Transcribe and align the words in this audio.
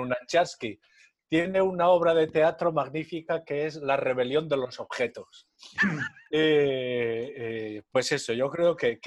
Lunacharsky, 0.00 0.78
tiene 1.30 1.62
una 1.62 1.88
obra 1.90 2.12
de 2.12 2.26
teatro 2.26 2.72
magnífica 2.72 3.44
que 3.44 3.66
es 3.66 3.76
La 3.76 3.96
rebelión 3.96 4.48
de 4.48 4.56
los 4.56 4.80
objetos. 4.80 5.48
Eh, 6.32 7.34
eh, 7.36 7.82
pues 7.90 8.12
eso, 8.12 8.32
yo 8.32 8.48
creo 8.50 8.76
que, 8.76 9.00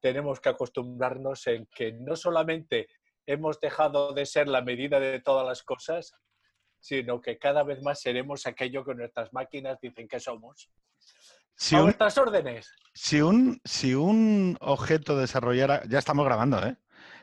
tenemos 0.00 0.40
que 0.40 0.48
acostumbrarnos 0.48 1.46
en 1.46 1.66
que 1.66 1.92
no 1.92 2.16
solamente 2.16 2.88
hemos 3.26 3.60
dejado 3.60 4.12
de 4.12 4.26
ser 4.26 4.48
la 4.48 4.62
medida 4.62 4.98
de 4.98 5.20
todas 5.20 5.46
las 5.46 5.62
cosas, 5.62 6.16
sino 6.80 7.20
que 7.20 7.38
cada 7.38 7.62
vez 7.62 7.80
más 7.80 8.00
seremos 8.00 8.44
aquello 8.48 8.84
que 8.84 8.96
nuestras 8.96 9.32
máquinas 9.32 9.78
dicen 9.80 10.08
que 10.08 10.18
somos. 10.18 10.68
Si 11.54 11.76
a 11.76 11.78
un, 11.78 11.84
vuestras 11.84 12.18
órdenes. 12.18 12.74
Si 12.92 13.20
un, 13.20 13.60
si 13.64 13.94
un 13.94 14.56
objeto 14.60 15.16
desarrollara, 15.16 15.84
ya 15.88 16.00
estamos 16.00 16.24
grabando, 16.24 16.58
¿eh? 16.66 16.76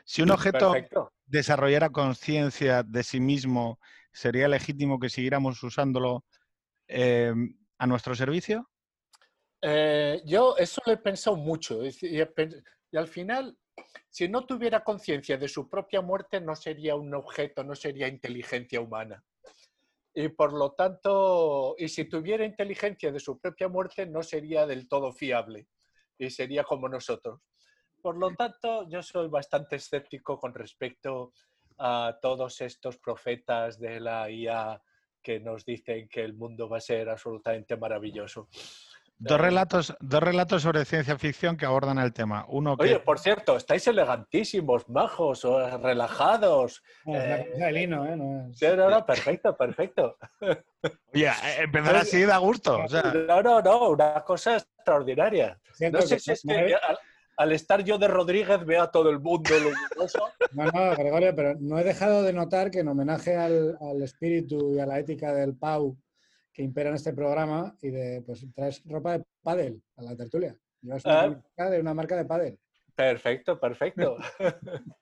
Si 0.06 0.22
un 0.22 0.30
objeto 0.30 0.72
Perfecto. 0.72 1.12
desarrollara 1.26 1.90
conciencia 1.90 2.84
de 2.84 3.02
sí 3.02 3.18
mismo, 3.18 3.80
¿sería 4.12 4.46
legítimo 4.46 5.00
que 5.00 5.08
siguiéramos 5.08 5.60
usándolo 5.64 6.24
eh, 6.86 7.34
a 7.76 7.86
nuestro 7.88 8.14
servicio? 8.14 8.70
Eh, 9.60 10.22
yo 10.24 10.56
eso 10.56 10.80
lo 10.86 10.92
he 10.92 10.96
pensado 10.98 11.34
mucho 11.36 11.80
y 11.84 12.96
al 12.96 13.08
final, 13.08 13.58
si 14.08 14.28
no 14.28 14.46
tuviera 14.46 14.84
conciencia 14.84 15.36
de 15.36 15.48
su 15.48 15.68
propia 15.68 16.00
muerte, 16.02 16.40
no 16.40 16.54
sería 16.54 16.94
un 16.94 17.12
objeto, 17.12 17.64
no 17.64 17.74
sería 17.74 18.06
inteligencia 18.06 18.80
humana. 18.80 19.24
Y 20.14 20.28
por 20.28 20.52
lo 20.52 20.72
tanto, 20.72 21.74
y 21.78 21.88
si 21.88 22.04
tuviera 22.04 22.44
inteligencia 22.44 23.10
de 23.10 23.18
su 23.18 23.40
propia 23.40 23.66
muerte, 23.66 24.06
no 24.06 24.22
sería 24.22 24.66
del 24.66 24.88
todo 24.88 25.12
fiable 25.12 25.66
y 26.16 26.30
sería 26.30 26.62
como 26.62 26.88
nosotros. 26.88 27.40
Por 28.06 28.18
lo 28.18 28.36
tanto, 28.36 28.88
yo 28.88 29.02
soy 29.02 29.26
bastante 29.26 29.74
escéptico 29.74 30.38
con 30.38 30.54
respecto 30.54 31.32
a 31.76 32.16
todos 32.22 32.60
estos 32.60 32.98
profetas 32.98 33.80
de 33.80 33.98
la 33.98 34.30
IA 34.30 34.80
que 35.20 35.40
nos 35.40 35.64
dicen 35.64 36.06
que 36.08 36.22
el 36.22 36.34
mundo 36.34 36.68
va 36.68 36.76
a 36.76 36.80
ser 36.80 37.08
absolutamente 37.08 37.76
maravilloso. 37.76 38.48
Dos 39.18 39.40
Eh, 39.40 39.42
relatos, 39.42 39.96
dos 39.98 40.22
relatos 40.22 40.62
sobre 40.62 40.84
ciencia 40.84 41.18
ficción 41.18 41.56
que 41.56 41.66
abordan 41.66 41.98
el 41.98 42.12
tema. 42.12 42.44
Uno 42.46 42.76
que 42.76 42.84
Oye, 42.84 43.00
por 43.00 43.18
cierto, 43.18 43.56
estáis 43.56 43.84
elegantísimos, 43.88 44.88
majos, 44.88 45.44
o 45.44 45.76
relajados. 45.78 46.84
No, 47.04 47.14
la 47.14 47.70
Eh, 47.70 47.72
lino, 47.72 48.06
¿eh? 48.06 48.16
No 48.16 48.48
es- 48.50 48.56
Sí, 48.60 48.66
no, 48.76 48.88
no, 48.88 49.04
perfecto, 49.04 49.56
perfecto. 49.56 50.16
Oye, 51.12 51.26
eh, 51.26 51.62
empezar 51.64 51.96
así 51.96 52.22
da 52.22 52.38
gusto. 52.38 52.84
o 52.84 52.88
sea, 52.88 53.02
No, 53.02 53.42
no, 53.42 53.60
no, 53.60 53.88
una 53.88 54.22
cosa 54.22 54.58
extraordinaria. 54.58 55.58
Siento 55.72 55.98
No 55.98 56.06
sé 56.06 56.14
que 56.14 56.20
si 56.20 56.30
es 56.30 56.42
que 56.46 56.76
al, 57.36 57.52
estar 57.52 57.84
yo 57.84 57.98
de 57.98 58.08
Rodríguez 58.08 58.64
veo 58.64 58.82
a 58.82 58.90
todo 58.90 59.10
el 59.10 59.20
mundo 59.20 59.50
luminoso. 59.58 60.28
No, 60.52 60.64
no, 60.64 60.96
Gregorio, 60.96 61.34
pero 61.34 61.54
no 61.60 61.78
he 61.78 61.84
dejado 61.84 62.22
de 62.22 62.32
notar 62.32 62.70
que 62.70 62.80
en 62.80 62.88
homenaje 62.88 63.36
al, 63.36 63.76
al 63.80 64.02
espíritu 64.02 64.74
y 64.74 64.78
a 64.80 64.86
la 64.86 64.98
ética 64.98 65.32
del 65.34 65.56
Pau 65.56 65.96
que 66.52 66.62
impera 66.62 66.88
en 66.88 66.96
este 66.96 67.12
programa 67.12 67.76
y 67.82 67.90
de, 67.90 68.22
pues 68.24 68.46
traes 68.54 68.82
ropa 68.86 69.18
de 69.18 69.24
pádel 69.42 69.82
a 69.96 70.02
la 70.02 70.16
tertulia. 70.16 70.56
Llevas 70.80 71.04
una 71.04 71.20
Ah. 71.20 71.22
camiseta 71.24 71.70
de 71.70 71.80
una 71.80 71.92
marca 71.94 72.16
de 72.16 72.24
pádel. 72.24 72.58
Perfecto, 72.94 73.60
perfecto. 73.60 74.16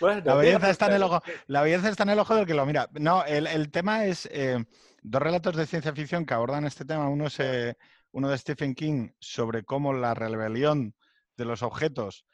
Bueno, 0.00 0.22
la, 0.24 0.34
belleza 0.34 0.70
está 0.70 0.86
en 0.86 0.94
el 0.94 1.02
ojo, 1.04 1.22
la 1.46 1.62
belleza 1.62 1.88
está 1.88 2.02
en 2.02 2.10
el 2.10 2.18
ojo 2.18 2.34
del 2.34 2.46
que 2.46 2.54
lo 2.54 2.66
mira. 2.66 2.88
No, 2.94 3.24
el, 3.24 3.46
el 3.46 3.70
tema 3.70 4.06
es 4.06 4.26
eh, 4.32 4.64
dos 5.02 5.22
relatos 5.22 5.54
de 5.54 5.66
ciencia 5.66 5.92
ficción 5.92 6.26
que 6.26 6.34
abordan 6.34 6.64
este 6.64 6.84
tema. 6.84 7.08
Uno 7.08 7.26
es 7.26 7.38
eh, 7.38 7.76
uno 8.10 8.28
de 8.28 8.38
Stephen 8.38 8.74
King 8.74 9.10
sobre 9.20 9.62
cómo 9.62 9.92
la 9.92 10.14
rebelión 10.14 10.94
de 11.36 11.44
los 11.44 11.62
objetos, 11.62 12.26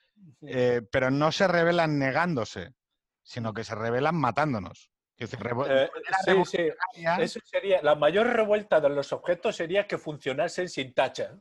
eh, 0.43 0.83
pero 0.91 1.11
no 1.11 1.33
se 1.33 1.49
revelan 1.49 1.99
negándose, 1.99 2.75
sino 3.23 3.55
que 3.55 3.65
se 3.65 3.75
revelan 3.75 4.17
matándonos. 4.17 4.91
Es 5.17 5.31
decir, 5.31 5.47
revo- 5.47 5.67
Eh, 5.69 5.91
sí, 6.25 6.45
sí. 6.47 7.03
Eso 7.19 7.41
sería, 7.45 7.83
la 7.83 7.95
mayor 7.95 8.27
revuelta 8.29 8.81
de 8.81 8.89
los 8.89 9.13
objetos 9.13 9.57
sería 9.57 9.87
que 9.87 9.99
funcionasen 9.99 10.69
sin 10.69 10.95
tacha. 10.95 11.39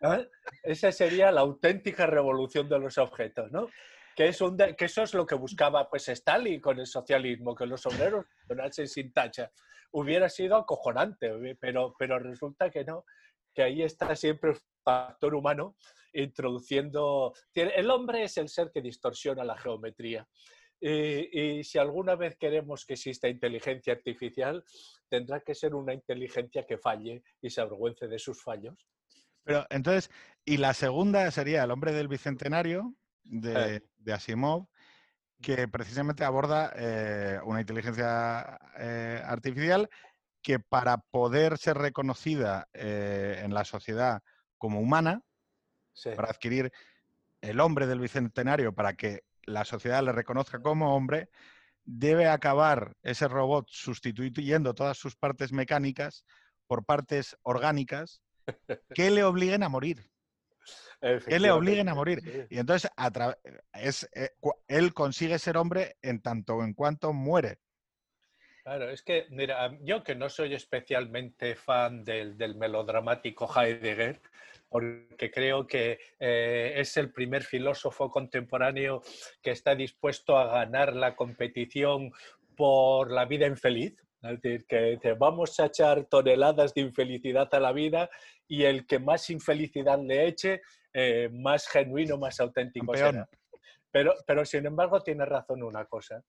¿Eh? 0.00 0.28
Esa 0.62 0.90
sería 0.92 1.30
la 1.30 1.40
auténtica 1.42 2.06
revolución 2.06 2.68
de 2.68 2.78
los 2.78 2.98
objetos, 2.98 3.50
¿no? 3.52 3.68
Que, 4.16 4.28
es 4.28 4.40
un 4.40 4.56
de- 4.56 4.76
que 4.76 4.84
eso 4.86 5.02
es 5.02 5.14
lo 5.14 5.26
que 5.26 5.34
buscaba 5.34 5.88
pues 5.88 6.08
Stalin 6.08 6.60
con 6.60 6.78
el 6.78 6.86
socialismo, 6.86 7.54
que 7.54 7.66
los 7.66 7.84
obreros 7.86 8.26
funcionasen 8.46 8.88
sin 8.88 9.12
tacha. 9.12 9.50
Hubiera 9.92 10.28
sido 10.28 10.56
acojonante, 10.56 11.30
pero, 11.60 11.94
pero 11.98 12.18
resulta 12.18 12.70
que 12.70 12.84
no, 12.84 13.04
que 13.54 13.62
ahí 13.62 13.82
está 13.82 14.14
siempre 14.16 14.50
el 14.50 14.56
factor 14.84 15.34
humano 15.34 15.76
introduciendo... 16.12 17.32
El 17.54 17.90
hombre 17.90 18.24
es 18.24 18.36
el 18.36 18.48
ser 18.48 18.70
que 18.72 18.82
distorsiona 18.82 19.44
la 19.44 19.56
geometría. 19.56 20.26
Y, 20.80 21.58
y 21.58 21.64
si 21.64 21.78
alguna 21.78 22.16
vez 22.16 22.36
queremos 22.36 22.84
que 22.84 22.94
exista 22.94 23.28
inteligencia 23.28 23.92
artificial, 23.92 24.64
tendrá 25.08 25.40
que 25.40 25.54
ser 25.54 25.74
una 25.74 25.94
inteligencia 25.94 26.64
que 26.66 26.76
falle 26.76 27.22
y 27.40 27.50
se 27.50 27.60
avergüence 27.60 28.08
de 28.08 28.18
sus 28.18 28.42
fallos. 28.42 28.74
Pero 29.44 29.66
entonces, 29.70 30.10
y 30.44 30.56
la 30.56 30.74
segunda 30.74 31.30
sería 31.30 31.64
El 31.64 31.70
hombre 31.70 31.92
del 31.92 32.08
bicentenario 32.08 32.94
de, 33.22 33.76
Eh. 33.76 33.80
de 33.98 34.12
Asimov, 34.12 34.66
que 35.40 35.68
precisamente 35.68 36.24
aborda 36.24 36.72
eh, 36.76 37.38
una 37.44 37.60
inteligencia 37.60 38.58
eh, 38.78 39.20
artificial 39.24 39.88
que 40.42 40.58
para 40.58 40.98
poder 40.98 41.56
ser 41.58 41.78
reconocida 41.78 42.68
eh, 42.72 43.40
en 43.44 43.54
la 43.54 43.64
sociedad 43.64 44.22
como 44.58 44.80
humana, 44.80 45.22
Sí. 45.94 46.08
para 46.16 46.30
adquirir 46.30 46.72
el 47.42 47.60
hombre 47.60 47.86
del 47.86 48.00
bicentenario, 48.00 48.74
para 48.74 48.94
que 48.94 49.24
la 49.44 49.64
sociedad 49.66 50.02
le 50.02 50.12
reconozca 50.12 50.60
como 50.62 50.96
hombre, 50.96 51.28
debe 51.84 52.28
acabar 52.28 52.96
ese 53.02 53.28
robot 53.28 53.66
sustituyendo 53.68 54.72
todas 54.72 54.96
sus 54.96 55.16
partes 55.16 55.52
mecánicas 55.52 56.24
por 56.66 56.84
partes 56.86 57.36
orgánicas 57.42 58.22
que 58.94 59.10
le 59.10 59.22
obliguen 59.24 59.62
a 59.64 59.68
morir. 59.68 60.08
Que 61.26 61.40
le 61.40 61.50
obliguen 61.50 61.88
a 61.88 61.94
morir. 61.94 62.20
Sí. 62.22 62.46
Y 62.54 62.58
entonces 62.58 62.90
a 62.96 63.10
tra- 63.10 63.36
es, 63.74 64.08
eh, 64.14 64.30
él 64.68 64.94
consigue 64.94 65.38
ser 65.38 65.56
hombre 65.56 65.96
en 66.00 66.22
tanto 66.22 66.62
en 66.62 66.72
cuanto 66.72 67.12
muere. 67.12 67.58
Claro, 68.62 68.90
es 68.90 69.02
que, 69.02 69.26
mira, 69.30 69.76
yo 69.80 70.04
que 70.04 70.14
no 70.14 70.28
soy 70.28 70.54
especialmente 70.54 71.56
fan 71.56 72.04
del, 72.04 72.38
del 72.38 72.54
melodramático 72.54 73.50
Heidegger, 73.52 74.20
porque 74.68 75.32
creo 75.32 75.66
que 75.66 75.98
eh, 76.20 76.74
es 76.76 76.96
el 76.96 77.12
primer 77.12 77.42
filósofo 77.42 78.08
contemporáneo 78.08 79.02
que 79.42 79.50
está 79.50 79.74
dispuesto 79.74 80.38
a 80.38 80.46
ganar 80.46 80.94
la 80.94 81.16
competición 81.16 82.12
por 82.56 83.10
la 83.10 83.24
vida 83.24 83.48
infeliz. 83.48 83.96
Es 84.22 84.40
decir, 84.40 84.64
que 84.66 84.80
dice, 84.92 85.14
vamos 85.14 85.58
a 85.58 85.66
echar 85.66 86.04
toneladas 86.04 86.72
de 86.72 86.82
infelicidad 86.82 87.52
a 87.52 87.58
la 87.58 87.72
vida 87.72 88.08
y 88.46 88.62
el 88.62 88.86
que 88.86 89.00
más 89.00 89.28
infelicidad 89.30 89.98
le 90.00 90.28
eche, 90.28 90.62
eh, 90.92 91.28
más 91.32 91.66
genuino, 91.66 92.16
más 92.16 92.38
auténtico 92.38 92.92
Campeón. 92.92 93.10
será. 93.10 93.28
Pero, 93.90 94.14
pero 94.24 94.44
sin 94.44 94.64
embargo 94.66 95.02
tiene 95.02 95.24
razón 95.24 95.64
una 95.64 95.84
cosa 95.86 96.22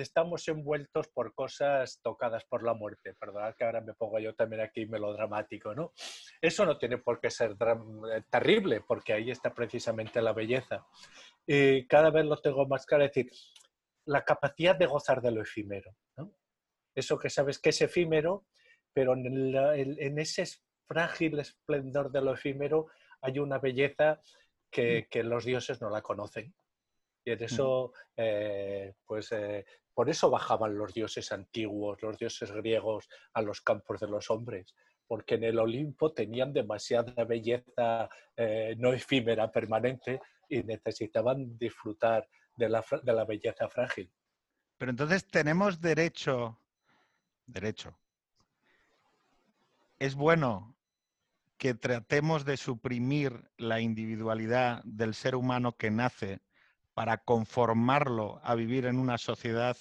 estamos 0.00 0.46
envueltos 0.48 1.08
por 1.08 1.34
cosas 1.34 2.00
tocadas 2.02 2.44
por 2.44 2.62
la 2.62 2.74
muerte. 2.74 3.14
Perdonad 3.14 3.54
que 3.54 3.64
ahora 3.64 3.80
me 3.80 3.94
pongo 3.94 4.18
yo 4.18 4.34
también 4.34 4.62
aquí 4.62 4.86
melodramático, 4.86 5.74
¿no? 5.74 5.92
Eso 6.40 6.64
no 6.64 6.78
tiene 6.78 6.98
por 6.98 7.20
qué 7.20 7.30
ser 7.30 7.52
eh, 7.52 8.22
terrible, 8.30 8.80
porque 8.80 9.12
ahí 9.12 9.30
está 9.30 9.52
precisamente 9.52 10.22
la 10.22 10.32
belleza. 10.32 10.86
Y 11.46 11.86
cada 11.86 12.10
vez 12.10 12.24
lo 12.24 12.36
tengo 12.40 12.66
más 12.66 12.84
claro, 12.86 13.04
es 13.04 13.12
decir, 13.12 13.30
la 14.06 14.24
capacidad 14.24 14.76
de 14.76 14.86
gozar 14.86 15.20
de 15.20 15.30
lo 15.32 15.42
efímero, 15.42 15.94
¿no? 16.16 16.32
Eso 16.94 17.18
que 17.18 17.30
sabes 17.30 17.58
que 17.58 17.70
es 17.70 17.80
efímero, 17.82 18.46
pero 18.92 19.12
en, 19.14 19.52
la- 19.52 19.76
en- 19.76 19.96
en 20.00 20.18
ese 20.18 20.44
frágil 20.86 21.38
esplendor 21.38 22.10
de 22.10 22.22
lo 22.22 22.32
efímero 22.34 22.86
hay 23.20 23.38
una 23.38 23.58
belleza 23.58 24.20
que, 24.70 25.06
que 25.10 25.22
los 25.22 25.44
dioses 25.44 25.80
no 25.80 25.90
la 25.90 26.02
conocen. 26.02 26.54
Y 27.24 27.32
en 27.32 27.42
eso, 27.42 27.92
eh, 28.16 28.94
pues 29.04 29.30
eh, 29.32 29.66
por 29.98 30.08
eso 30.08 30.30
bajaban 30.30 30.78
los 30.78 30.94
dioses 30.94 31.32
antiguos, 31.32 32.00
los 32.02 32.16
dioses 32.16 32.52
griegos, 32.52 33.08
a 33.32 33.42
los 33.42 33.60
campos 33.60 33.98
de 33.98 34.06
los 34.06 34.30
hombres, 34.30 34.72
porque 35.08 35.34
en 35.34 35.42
el 35.42 35.58
Olimpo 35.58 36.12
tenían 36.12 36.52
demasiada 36.52 37.24
belleza 37.24 38.08
eh, 38.36 38.76
no 38.78 38.92
efímera, 38.92 39.50
permanente, 39.50 40.20
y 40.48 40.62
necesitaban 40.62 41.58
disfrutar 41.58 42.28
de 42.54 42.68
la, 42.68 42.84
de 43.02 43.12
la 43.12 43.24
belleza 43.24 43.68
frágil. 43.68 44.08
Pero 44.76 44.92
entonces 44.92 45.26
tenemos 45.26 45.80
derecho, 45.80 46.60
derecho. 47.44 47.98
Es 49.98 50.14
bueno 50.14 50.76
que 51.56 51.74
tratemos 51.74 52.44
de 52.44 52.56
suprimir 52.56 53.50
la 53.56 53.80
individualidad 53.80 54.80
del 54.84 55.12
ser 55.14 55.34
humano 55.34 55.76
que 55.76 55.90
nace 55.90 56.38
para 56.98 57.18
conformarlo 57.18 58.40
a 58.42 58.56
vivir 58.56 58.84
en 58.84 58.98
una 58.98 59.18
sociedad 59.18 59.76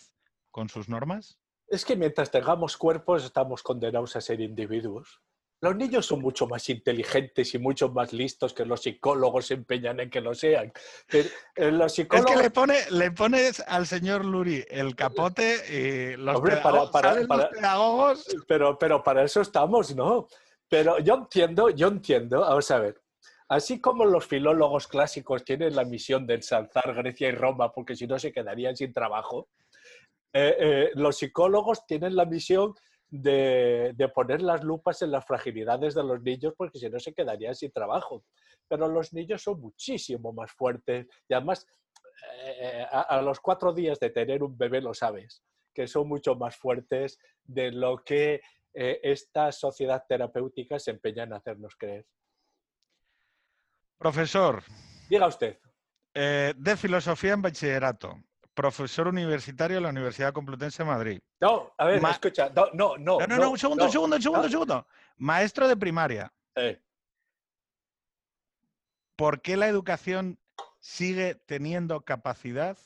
con 0.52 0.70
sus 0.70 0.88
normas. 0.88 1.40
Es 1.68 1.84
que 1.84 1.96
mientras 1.96 2.30
tengamos 2.30 2.78
cuerpos 2.78 3.26
estamos 3.26 3.64
condenados 3.64 4.16
a 4.16 4.22
ser 4.22 4.40
individuos. 4.40 5.20
Los 5.60 5.76
niños 5.76 6.06
son 6.06 6.22
mucho 6.22 6.46
más 6.46 6.70
inteligentes 6.70 7.56
y 7.56 7.58
mucho 7.58 7.90
más 7.90 8.14
listos 8.14 8.54
que 8.54 8.66
los 8.66 8.84
psicólogos 8.84 9.48
se 9.48 9.56
empeñan 9.56 10.00
en 10.00 10.12
que 10.12 10.22
lo 10.22 10.36
sean. 10.36 10.72
Pero, 11.10 11.28
eh, 11.56 11.72
los 11.72 11.86
Es 11.92 11.94
psicólogos... 11.96 12.32
que 12.36 12.38
le, 12.44 12.52
pone, 12.52 12.76
le 12.92 13.10
pones 13.12 13.64
al 13.68 13.88
señor 13.88 14.24
Luri 14.24 14.64
el 14.70 14.96
capote 14.96 15.56
y 15.74 16.18
los, 16.18 16.36
Hombre, 16.36 16.58
pedagogos, 16.58 16.92
para- 16.92 17.02
para- 17.02 17.10
salen 17.16 17.28
los 17.28 17.38
para- 17.40 17.50
pedagogos. 17.50 18.36
Pero, 18.48 18.78
pero 18.78 19.02
para 19.02 19.24
eso 19.24 19.42
estamos, 19.42 19.96
¿no? 19.96 20.28
Pero 20.70 21.00
yo 21.00 21.16
entiendo, 21.16 21.72
yo 21.72 21.88
entiendo, 21.88 22.42
vamos 22.42 22.70
a 22.70 22.78
ver, 22.78 23.02
así 23.50 23.80
como 23.80 24.06
los 24.06 24.26
filólogos 24.26 24.88
clásicos 24.88 25.44
tienen 25.44 25.76
la 25.76 25.86
misión 25.86 26.28
de 26.28 26.36
ensalzar 26.36 26.94
Grecia 26.94 27.30
y 27.30 27.32
Roma, 27.32 27.72
porque 27.72 27.96
si 27.96 28.08
no 28.08 28.20
se 28.20 28.32
quedarían 28.32 28.76
sin 28.76 28.94
trabajo, 28.94 29.50
eh, 30.34 30.56
eh, 30.60 30.92
los 30.96 31.18
psicólogos 31.18 31.86
tienen 31.86 32.16
la 32.16 32.26
misión 32.26 32.74
de, 33.10 33.96
poner 34.14 34.42
las 34.42 34.64
lupas 34.64 35.02
en 35.02 35.12
las 35.12 35.26
fragilidades 35.26 35.96
de 35.96 36.04
los 36.04 36.22
niños, 36.22 36.54
porque 36.58 36.80
si 36.80 36.90
no 36.90 37.00
se 37.00 37.14
quedarían 37.14 37.56
sin 37.56 37.72
trabajo. 37.72 38.26
Pero 38.68 38.88
los 38.90 39.14
niños 39.14 39.42
son 39.42 39.62
muchísimo 39.62 40.34
más 40.34 40.52
fuertes 40.52 41.08
y 41.30 41.34
además 41.34 41.66
eh, 42.44 42.86
a, 42.92 43.22
los 43.22 43.40
cuatro 43.40 43.72
días 43.74 44.00
de 44.00 44.10
tener 44.10 44.44
un 44.44 44.58
bebé 44.58 44.82
lo 44.82 44.94
sabes, 44.94 45.42
que 45.74 45.88
son 45.88 46.10
mucho 46.10 46.36
más 46.36 46.58
fuertes 46.58 47.18
de 47.44 47.72
lo 47.72 48.04
que 48.04 48.42
esta 48.74 49.52
sociedad 49.52 50.04
terapéutica 50.08 50.78
se 50.78 50.92
empeña 50.92 51.24
en 51.24 51.34
hacernos 51.34 51.76
creer. 51.76 52.06
Profesor 53.98 54.64
Diga 55.10 55.28
usted. 55.28 55.58
eh, 56.14 56.54
de 56.56 56.78
filosofía 56.78 57.34
en 57.34 57.42
bachillerato, 57.42 58.22
profesor 58.54 59.08
universitario 59.08 59.78
en 59.78 59.84
la 59.84 59.90
Universidad 59.90 60.34
Complutense 60.34 60.84
de 60.84 60.90
Madrid. 60.90 61.20
No, 61.40 61.74
a 61.78 61.86
ver, 61.86 62.02
Ma- 62.02 62.12
escucha. 62.12 62.50
No, 62.56 62.68
no, 62.74 62.98
no. 62.98 63.20
No, 63.20 63.28
no, 63.28 63.38
no, 63.38 63.52
un 63.52 63.58
segundo, 63.58 63.86
un 63.86 63.92
segundo, 63.92 64.16
un 64.16 64.22
segundo, 64.22 64.42
no. 64.42 64.46
un 64.46 64.52
segundo. 64.52 64.88
Maestro 65.18 65.68
de 65.68 65.78
primaria. 65.78 66.32
Eh, 66.56 66.82
¿Por 69.16 69.42
qué 69.42 69.58
la 69.58 69.68
educación 69.68 70.40
sigue 70.80 71.36
teniendo 71.46 72.02
capacidad 72.02 72.78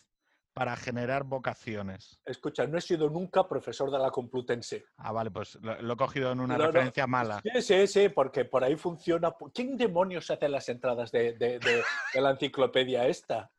para 0.53 0.75
generar 0.75 1.24
vocaciones? 1.24 2.19
escucha, 2.25 2.68
no 2.68 2.77
he 2.77 2.81
sido 2.81 3.09
nunca 3.09 3.48
profesor 3.48 3.89
de 3.92 4.00
la 4.00 4.12
Complutense. 4.12 4.83
Ah, 4.98 5.12
vale, 5.12 5.31
pues 5.31 5.56
lo, 5.62 5.81
lo 5.81 5.94
he 5.94 5.98
cogido 5.98 6.31
en 6.31 6.39
una 6.42 6.57
No, 6.57 6.65
no. 6.65 6.71
referencia 6.71 7.07
mala. 7.07 7.42
Sí, 7.42 7.62
sí, 7.62 7.88
sí, 7.88 8.09
porque 8.09 8.45
por 8.45 8.63
ahí 8.63 8.75
funciona. 8.75 9.33
¿Quién 9.53 9.77
demonios 9.77 10.30
hace 10.30 10.50
las 10.50 10.68
entradas 10.69 11.12
de, 11.12 11.33
de- 11.33 11.59
de- 11.59 11.83
de 12.13 12.21
la 12.21 12.31
enciclopedia 12.31 13.07
esta? 13.07 13.50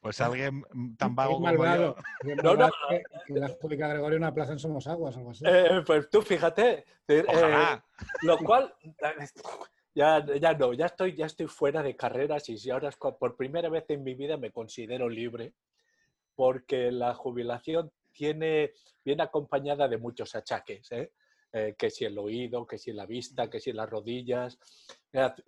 Pues 0.00 0.20
alguien 0.20 0.62
tan 0.96 1.16
vago 1.16 1.34
como 1.40 1.52
yo. 1.64 1.96
No, 2.44 2.54
no. 2.54 2.70
que, 2.88 3.02
que 3.26 3.40
la 3.40 3.48
República 3.48 3.88
Gregorio 3.88 4.18
una 4.18 4.32
plaza 4.32 4.52
en 4.52 4.58
Somos 4.60 4.86
Aguas, 4.86 5.16
algo 5.16 5.30
así. 5.32 5.44
Eh, 5.48 5.82
pues 5.84 6.08
tú 6.08 6.22
fíjate. 6.22 6.84
eh. 7.08 7.24
Lo 8.22 8.38
cual, 8.38 8.72
ya, 9.94 10.24
ya 10.38 10.52
no, 10.54 10.72
ya 10.74 10.86
estoy, 10.86 11.16
ya 11.16 11.26
estoy 11.26 11.46
fuera 11.48 11.82
de 11.82 11.96
carreras 11.96 12.48
y 12.50 12.58
si 12.58 12.70
ahora 12.70 12.90
por 13.18 13.36
primera 13.36 13.68
vez 13.68 13.84
en 13.88 14.04
mi 14.04 14.14
vida 14.14 14.36
me 14.36 14.52
considero 14.52 15.08
libre 15.08 15.54
porque 16.36 16.92
la 16.92 17.14
jubilación 17.14 17.90
tiene, 18.12 18.72
viene 19.04 19.22
acompañada 19.24 19.88
de 19.88 19.98
muchos 19.98 20.34
achaques, 20.36 20.92
¿eh? 20.92 21.12
Eh, 21.52 21.74
que 21.78 21.90
si 21.90 22.04
el 22.04 22.18
oído, 22.18 22.66
que 22.66 22.76
si 22.76 22.92
la 22.92 23.06
vista, 23.06 23.48
que 23.48 23.60
si 23.60 23.72
las 23.72 23.88
rodillas. 23.88 24.58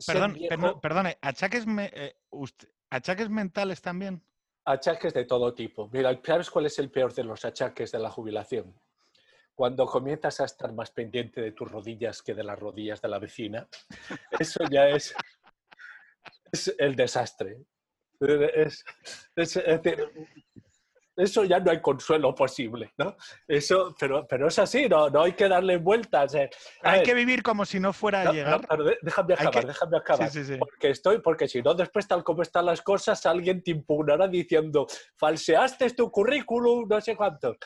Perdón, 0.06 0.32
viejo, 0.34 0.48
perdón, 0.48 0.80
perdone, 0.80 1.18
¿achaques, 1.20 1.66
me- 1.66 1.90
eh, 1.94 2.16
usted- 2.30 2.68
¿achaques 2.88 3.28
mentales 3.28 3.82
también? 3.82 4.22
Achaques 4.64 5.12
de 5.12 5.24
todo 5.26 5.52
tipo. 5.54 5.88
Mira, 5.92 6.18
¿sabes 6.24 6.50
cuál 6.50 6.66
es 6.66 6.78
el 6.78 6.90
peor 6.90 7.12
de 7.14 7.24
los 7.24 7.44
achaques 7.44 7.92
de 7.92 7.98
la 7.98 8.10
jubilación? 8.10 8.74
Cuando 9.54 9.86
comienzas 9.86 10.40
a 10.40 10.44
estar 10.44 10.72
más 10.72 10.90
pendiente 10.92 11.40
de 11.42 11.52
tus 11.52 11.70
rodillas 11.70 12.22
que 12.22 12.34
de 12.34 12.44
las 12.44 12.58
rodillas 12.58 13.02
de 13.02 13.08
la 13.08 13.18
vecina, 13.18 13.68
eso 14.30 14.64
ya 14.70 14.88
es, 14.88 15.14
es 16.52 16.74
el 16.78 16.94
desastre. 16.96 17.64
Es- 18.20 18.84
es- 19.36 19.56
es 19.56 19.82
decir, 19.82 20.10
eso 21.18 21.44
ya 21.44 21.58
no 21.60 21.70
hay 21.70 21.80
consuelo 21.80 22.34
posible, 22.34 22.92
¿no? 22.96 23.16
Eso, 23.46 23.94
pero, 23.98 24.26
pero 24.26 24.48
es 24.48 24.58
así, 24.58 24.88
no, 24.88 25.10
no 25.10 25.22
hay 25.22 25.32
que 25.32 25.48
darle 25.48 25.76
vueltas. 25.76 26.34
eh. 26.34 26.48
A 26.82 26.90
Hay 26.92 26.98
ver, 27.00 27.06
que 27.06 27.14
vivir 27.14 27.42
como 27.42 27.64
si 27.64 27.80
no 27.80 27.92
fuera 27.92 28.22
a 28.22 28.24
no, 28.26 28.32
llegar. 28.32 28.60
no, 28.78 28.84
déjame 29.02 29.34
acabar, 29.34 29.60
que- 29.60 29.66
déjame 29.66 29.96
acabar. 29.98 30.30
Sí, 30.30 30.44
sí, 30.44 30.52
sí. 30.54 30.58
Porque 30.58 30.90
estoy, 30.90 31.20
porque 31.20 31.48
si 31.48 31.60
no, 31.60 31.74
después, 31.74 32.06
tal 32.06 32.22
como 32.24 32.42
están 32.42 32.66
las 32.66 32.80
cosas, 32.82 33.26
alguien 33.26 33.62
te 33.62 33.72
impugnará 33.72 34.28
diciendo, 34.28 34.86
falseaste 35.16 35.90
tu 35.90 36.10
currículum, 36.10 36.86
no 36.88 37.00
sé 37.00 37.16
cuántos. 37.16 37.56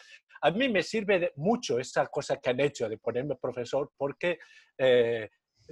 A 0.41 0.51
mí 0.51 0.69
me 0.69 0.83
sirve 0.83 1.33
mucho 1.37 1.79
esa 1.79 2.07
cosa 2.07 2.39
que 2.39 2.51
han 2.51 2.59
hecho 2.61 2.89
de 2.89 2.99
ponerme 2.99 3.37
profesor, 3.37 3.93
porque 3.97 4.39
eh, 4.79 5.29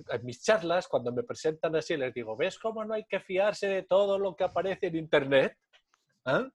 en 0.08 0.24
mis 0.24 0.42
charlas, 0.44 0.86
cuando 0.86 1.12
me 1.12 1.24
presentan 1.24 1.74
así, 1.74 1.96
les 1.96 2.14
digo, 2.14 2.36
¿ves 2.36 2.58
cómo 2.58 2.84
no 2.84 2.94
hay 2.94 3.04
que 3.08 3.18
fiarse 3.20 3.66
de 3.66 3.82
todo 3.82 4.18
lo 4.18 4.36
que 4.36 4.44
aparece 4.44 4.86
en 4.86 4.96
Internet? 4.96 5.56
¿Ah? 6.24 6.46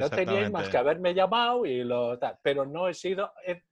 No 0.00 0.10
teníais 0.10 0.50
más 0.50 0.68
que 0.68 0.76
haberme 0.76 1.14
llamado 1.14 1.64
y 1.66 1.84
lo 1.84 2.18
tal. 2.18 2.38
Pero 2.42 2.66
no 2.66 2.88
he 2.88 2.94
sido, 2.94 3.32
he- 3.46 3.62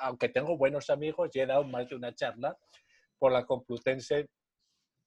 aunque 0.00 0.28
tengo 0.28 0.56
buenos 0.56 0.90
amigos 0.90 1.30
y 1.34 1.40
he 1.40 1.46
dado 1.46 1.64
más 1.64 1.88
de 1.88 1.96
una 1.96 2.14
charla 2.14 2.56
por 3.18 3.32
la 3.32 3.44
Complutense, 3.44 4.28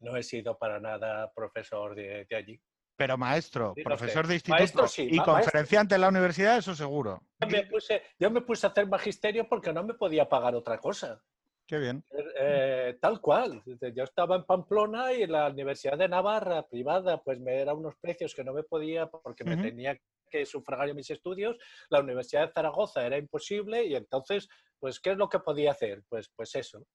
no 0.02 0.16
he 0.16 0.24
sido 0.24 0.58
para 0.58 0.80
nada 0.80 1.32
profesor 1.34 1.96
de, 1.96 2.26
de 2.30 2.36
allí. 2.36 2.62
Pero 2.96 3.18
maestro, 3.18 3.74
profesor 3.84 4.28
de 4.28 4.34
instituto 4.36 4.58
Maestro 4.60 4.88
sí, 4.88 5.08
y 5.10 5.18
ma- 5.18 5.24
conferenciante 5.26 5.96
en 5.96 6.02
la 6.02 6.10
universidad, 6.10 6.58
eso 6.58 6.76
seguro. 6.76 7.22
Yo 7.40 7.48
me, 7.48 7.64
puse, 7.64 8.04
yo 8.20 8.30
me 8.30 8.42
puse 8.42 8.68
a 8.68 8.70
hacer 8.72 8.88
magisterio 8.88 9.48
porque 9.48 9.72
no 9.72 9.84
me 9.84 9.94
podía 9.94 10.28
pagar 10.28 10.54
otra 10.56 10.78
cosa. 10.80 11.22
Qué 11.66 11.78
bien. 11.78 12.04
Eh, 12.40 12.98
tal 13.00 13.22
cual. 13.22 13.62
Yo 13.94 14.04
estaba 14.04 14.36
en 14.36 14.44
Pamplona 14.44 15.14
y 15.14 15.26
la 15.28 15.48
Universidad 15.48 15.98
de 15.98 16.10
Navarra, 16.10 16.68
privada, 16.68 17.22
pues 17.24 17.40
me 17.40 17.62
era 17.62 17.74
unos 17.74 17.96
precios 18.02 18.34
que 18.36 18.44
no 18.44 18.54
me 18.54 18.64
podía 18.64 19.08
porque 19.08 19.44
me 19.46 19.56
tenía 19.56 19.98
que 20.30 20.46
sufragar 20.46 20.94
mis 20.94 21.10
estudios. 21.10 21.58
La 21.90 22.00
Universidad 22.00 22.48
de 22.48 22.54
Zaragoza 22.54 23.06
era 23.06 23.18
imposible 23.18 23.84
y 23.86 23.96
entonces, 23.96 24.48
pues, 24.80 25.00
¿qué 25.00 25.12
es 25.12 25.18
lo 25.18 25.28
que 25.30 25.40
podía 25.40 25.72
hacer? 25.72 26.04
Pues, 26.08 26.30
pues 26.36 26.56
eso. 26.56 26.86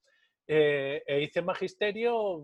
Eh, 0.46 1.02
e 1.06 1.22
hice 1.22 1.42
magisterio, 1.42 2.42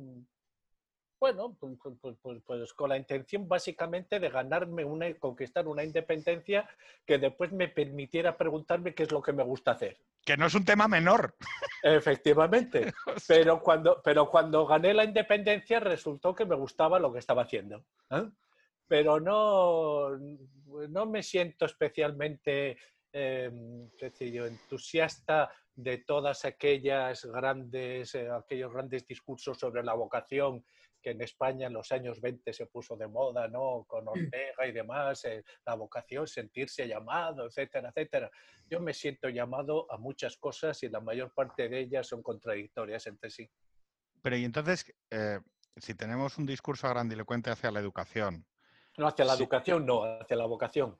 bueno, 1.20 1.54
pues- 1.60 1.76
pues- 2.00 2.16
pues- 2.22 2.42
pues 2.46 2.72
con 2.72 2.88
la 2.88 2.96
intención 2.96 3.46
básicamente 3.46 4.18
de 4.18 4.30
ganarme 4.30 4.84
una, 4.84 5.12
conquistar 5.18 5.68
una 5.68 5.84
independencia 5.84 6.68
que 7.06 7.18
después 7.18 7.52
me 7.52 7.68
permitiera 7.68 8.38
preguntarme 8.38 8.94
qué 8.94 9.02
es 9.02 9.12
lo 9.12 9.20
que 9.20 9.34
me 9.34 9.42
gusta 9.42 9.72
hacer. 9.72 9.98
Que 10.24 10.36
no 10.36 10.46
es 10.46 10.54
un 10.54 10.64
tema 10.64 10.88
menor. 10.88 11.34
Efectivamente. 11.82 12.92
Pero 13.28 13.60
cuando, 13.62 14.00
pero 14.02 14.28
cuando 14.30 14.66
gané 14.66 14.92
la 14.94 15.04
independencia 15.04 15.80
resultó 15.80 16.34
que 16.34 16.44
me 16.44 16.54
gustaba 16.56 16.98
lo 16.98 17.12
que 17.12 17.18
estaba 17.18 17.42
haciendo. 17.42 17.84
¿eh? 18.10 18.28
Pero 18.90 19.20
no, 19.20 20.18
no 20.88 21.06
me 21.06 21.22
siento 21.22 21.64
especialmente 21.64 22.76
eh, 23.12 23.88
qué 23.96 24.10
sé 24.10 24.32
yo, 24.32 24.46
entusiasta 24.46 25.48
de 25.72 25.98
todas 25.98 26.44
aquellas 26.44 27.24
grandes, 27.24 28.16
eh, 28.16 28.28
aquellos 28.28 28.72
grandes 28.72 29.06
discursos 29.06 29.58
sobre 29.58 29.84
la 29.84 29.94
vocación 29.94 30.64
que 31.00 31.10
en 31.10 31.22
España 31.22 31.68
en 31.68 31.72
los 31.72 31.92
años 31.92 32.20
20 32.20 32.52
se 32.52 32.66
puso 32.66 32.96
de 32.96 33.06
moda, 33.06 33.46
¿no? 33.46 33.84
Con 33.86 34.08
Ortega 34.08 34.66
y 34.66 34.72
demás, 34.72 35.24
eh, 35.24 35.44
la 35.64 35.74
vocación, 35.74 36.26
sentirse 36.26 36.88
llamado, 36.88 37.46
etcétera, 37.46 37.90
etcétera. 37.90 38.28
Yo 38.68 38.80
me 38.80 38.92
siento 38.92 39.28
llamado 39.28 39.90
a 39.92 39.98
muchas 39.98 40.36
cosas 40.36 40.82
y 40.82 40.88
la 40.88 41.00
mayor 41.00 41.32
parte 41.32 41.68
de 41.68 41.78
ellas 41.78 42.08
son 42.08 42.24
contradictorias 42.24 43.06
entre 43.06 43.30
sí. 43.30 43.48
Pero 44.20 44.36
y 44.36 44.44
entonces, 44.44 44.92
eh, 45.10 45.38
si 45.76 45.94
tenemos 45.94 46.36
un 46.38 46.44
discurso 46.44 46.88
grandilocuente 46.88 47.50
hacia 47.50 47.70
la 47.70 47.78
educación, 47.78 48.44
No 48.98 49.06
hacia 49.06 49.24
la 49.24 49.36
Sí. 49.36 49.42
educación, 49.42 49.86
no, 49.86 50.04
hacia 50.04 50.36
la 50.36 50.46
vocación. 50.46 50.98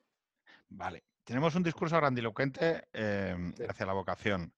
vale, 0.68 1.04
tenemos 1.24 1.54
un 1.56 1.62
discurso 1.64 1.96
grandilocuente 1.96 2.88
eh, 2.92 3.36
Sí. 3.56 3.64
hacia 3.68 3.86
la 3.86 3.92
vocación. 3.92 4.54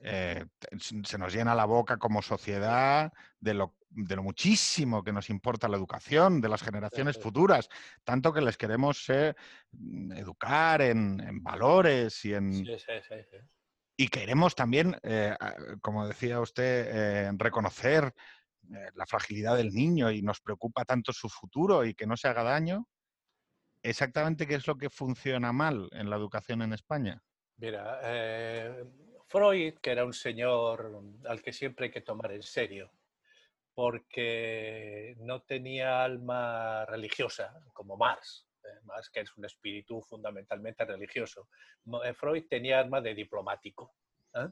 Eh, 0.00 0.44
se 0.78 1.18
nos 1.18 1.32
llena 1.34 1.54
la 1.56 1.64
boca 1.64 1.96
como 1.96 2.22
sociedad 2.22 3.12
de 3.40 3.54
lo, 3.54 3.74
de 3.88 4.14
lo 4.14 4.22
muchísimo 4.22 5.02
que 5.02 5.12
nos 5.12 5.28
importa 5.28 5.66
la 5.66 5.76
educación, 5.76 6.40
de 6.40 6.48
las 6.48 6.62
generaciones 6.62 7.16
sí. 7.16 7.22
futuras, 7.22 7.68
tanto 8.04 8.32
que 8.32 8.40
les 8.42 8.56
queremos 8.56 9.08
eh, 9.08 9.34
educar 10.14 10.82
en, 10.82 11.18
en 11.20 11.42
valores 11.42 12.24
y 12.24 12.34
en, 12.34 12.52
Sí, 12.52 12.78
sí, 12.78 12.92
sí, 13.02 13.14
sí. 13.30 13.36
Y 13.96 14.06
queremos 14.08 14.54
también, 14.54 14.96
eh, 15.02 15.34
como 15.80 16.06
decía 16.06 16.38
usted, 16.40 17.32
reconocer 17.36 18.14
la 18.94 19.06
fragilidad 19.06 19.56
del 19.56 19.72
niño 19.72 20.10
y 20.10 20.22
nos 20.22 20.40
preocupa 20.40 20.84
tanto 20.84 21.12
su 21.12 21.28
futuro 21.28 21.84
y 21.84 21.94
que 21.94 22.06
no 22.06 22.16
se 22.16 22.28
haga 22.28 22.42
daño. 22.42 22.86
Exactamente 23.82 24.46
qué 24.46 24.56
es 24.56 24.66
lo 24.66 24.76
que 24.76 24.90
funciona 24.90 25.52
mal 25.52 25.88
en 25.92 26.10
la 26.10 26.16
educación 26.16 26.62
en 26.62 26.72
España. 26.72 27.22
Mira, 27.56 28.00
eh, 28.02 28.84
Freud, 29.26 29.74
que 29.80 29.90
era 29.90 30.04
un 30.04 30.12
señor 30.12 31.02
al 31.26 31.42
que 31.42 31.52
siempre 31.52 31.86
hay 31.86 31.90
que 31.92 32.00
tomar 32.00 32.32
en 32.32 32.42
serio, 32.42 32.90
porque 33.74 35.14
no 35.20 35.42
tenía 35.42 36.02
alma 36.02 36.84
religiosa, 36.86 37.54
como 37.72 37.96
Marx, 37.96 38.48
eh, 38.64 38.80
Marx 38.84 39.10
que 39.10 39.20
es 39.20 39.36
un 39.36 39.44
espíritu 39.44 40.00
fundamentalmente 40.02 40.84
religioso. 40.84 41.48
Eh, 42.04 42.14
Freud 42.14 42.46
tenía 42.48 42.80
alma 42.80 43.00
de 43.00 43.14
diplomático, 43.14 43.94
¿eh? 44.34 44.48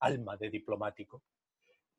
alma 0.00 0.36
de 0.36 0.50
diplomático. 0.50 1.22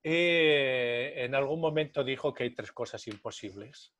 Y 0.03 0.13
en 0.13 1.36
algún 1.36 1.62
momento 1.62 2.03
dijo 2.03 2.34
que 2.34 2.43
hay 2.43 2.55
tres 2.55 2.72
cosas 2.72 3.08
imposibles, 3.08 3.93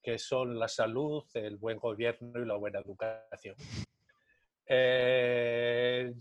que 0.00 0.18
son 0.18 0.58
la 0.58 0.68
salud, 0.68 1.24
el 1.34 1.56
buen 1.56 1.78
gobierno 1.78 2.40
y 2.40 2.46
la 2.46 2.54
buena 2.54 2.78
educación. 2.78 3.56
Eh, 4.70 6.12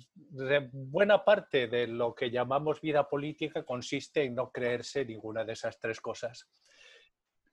buena 0.71 1.23
parte 1.23 1.67
de 1.67 1.85
lo 1.85 2.15
que 2.15 2.31
llamamos 2.31 2.79
vida 2.79 3.07
política 3.07 3.63
consiste 3.63 4.23
en 4.23 4.35
no 4.35 4.51
creerse 4.51 5.05
ninguna 5.05 5.43
de 5.43 5.53
esas 5.53 5.77
tres 5.79 5.99
cosas. 5.99 6.49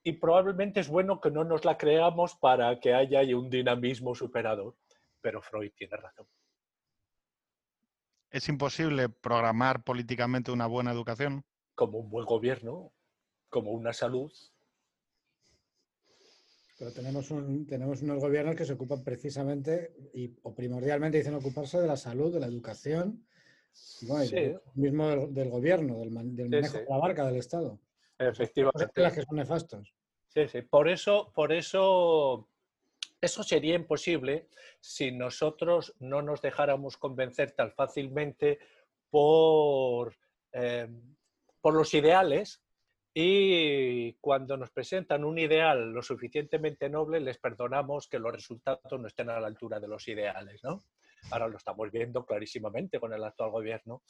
Y 0.02 0.12
probablemente 0.12 0.80
es 0.80 0.88
bueno 0.88 1.20
que 1.20 1.30
no 1.30 1.44
nos 1.44 1.64
la 1.64 1.76
creamos 1.76 2.36
para 2.36 2.78
que 2.78 2.94
haya 2.94 3.20
un 3.36 3.50
dinamismo 3.50 4.14
superador, 4.14 4.76
pero 5.20 5.42
Freud 5.42 5.72
tiene 5.76 5.96
razón. 5.96 6.26
¿Es 8.34 8.48
imposible 8.48 9.08
programar 9.08 9.84
políticamente 9.84 10.50
una 10.50 10.66
buena 10.66 10.90
educación? 10.90 11.44
Como 11.76 11.98
un 11.98 12.10
buen 12.10 12.26
gobierno, 12.26 12.92
como 13.48 13.70
una 13.70 13.92
salud, 13.92 14.32
pero 16.76 16.92
tenemos, 16.92 17.30
un, 17.30 17.64
tenemos 17.64 18.02
unos 18.02 18.18
gobiernos 18.18 18.56
que 18.56 18.64
se 18.64 18.72
ocupan 18.72 19.04
precisamente 19.04 19.94
y, 20.12 20.36
o 20.42 20.52
primordialmente 20.52 21.18
dicen 21.18 21.34
ocuparse 21.34 21.78
de 21.80 21.86
la 21.86 21.96
salud, 21.96 22.34
de 22.34 22.40
la 22.40 22.46
educación, 22.46 23.24
mismo 24.74 25.28
del, 25.28 25.48
gobierno, 25.48 26.00
del, 26.00 26.10
manejo 26.10 26.78
de 26.78 26.86
la 26.88 26.98
barca 26.98 27.24
del 27.24 27.36
Estado. 27.36 27.78
Efectivamente. 28.18 29.00
Las 29.00 29.12
que 29.12 29.22
son 29.22 29.36
nefastos. 29.36 29.94
Sí, 30.26 30.48
sí. 30.48 30.62
Por 30.62 30.88
eso, 30.88 31.30
por 31.32 31.52
eso, 31.52 32.48
eso 33.24 33.42
sería 33.42 33.74
imposible 33.74 34.48
si 34.80 35.12
nosotros 35.12 35.94
no 35.98 36.22
nos 36.22 36.40
dejáramos 36.42 36.96
convencer 36.96 37.52
tan 37.52 37.72
fácilmente 37.72 38.58
por, 39.10 40.14
eh, 40.52 40.88
por 41.60 41.74
los 41.74 41.92
ideales 41.94 42.62
y 43.16 44.14
cuando 44.14 44.56
nos 44.56 44.70
presentan 44.70 45.24
un 45.24 45.38
ideal 45.38 45.92
lo 45.92 46.02
suficientemente 46.02 46.90
noble, 46.90 47.20
les 47.20 47.38
perdonamos 47.38 48.08
que 48.08 48.18
los 48.18 48.32
resultados 48.32 49.00
no 49.00 49.06
estén 49.06 49.30
a 49.30 49.38
la 49.38 49.46
altura 49.46 49.78
de 49.78 49.86
los 49.86 50.08
ideales, 50.08 50.64
¿no? 50.64 50.82
Ahora 51.30 51.46
lo 51.46 51.56
estamos 51.56 51.90
viendo 51.92 52.26
clarísimamente 52.26 52.98
con 52.98 53.12
el 53.12 53.22
actual 53.22 53.50
gobierno. 53.50 54.02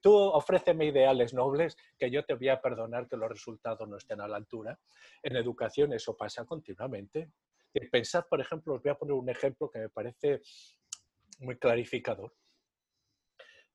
Tú 0.00 0.14
ofréceme 0.14 0.86
ideales 0.86 1.34
nobles 1.34 1.76
que 1.98 2.10
yo 2.10 2.24
te 2.24 2.34
voy 2.34 2.48
a 2.48 2.60
perdonar 2.60 3.06
que 3.08 3.18
los 3.18 3.28
resultados 3.28 3.86
no 3.86 3.98
estén 3.98 4.22
a 4.22 4.28
la 4.28 4.38
altura. 4.38 4.78
En 5.22 5.36
educación 5.36 5.92
eso 5.92 6.16
pasa 6.16 6.44
continuamente. 6.46 7.30
Pensad, 7.80 8.24
por 8.28 8.40
ejemplo, 8.40 8.74
os 8.74 8.82
voy 8.82 8.90
a 8.90 8.98
poner 8.98 9.14
un 9.14 9.28
ejemplo 9.28 9.70
que 9.70 9.80
me 9.80 9.88
parece 9.88 10.40
muy 11.40 11.58
clarificador. 11.58 12.34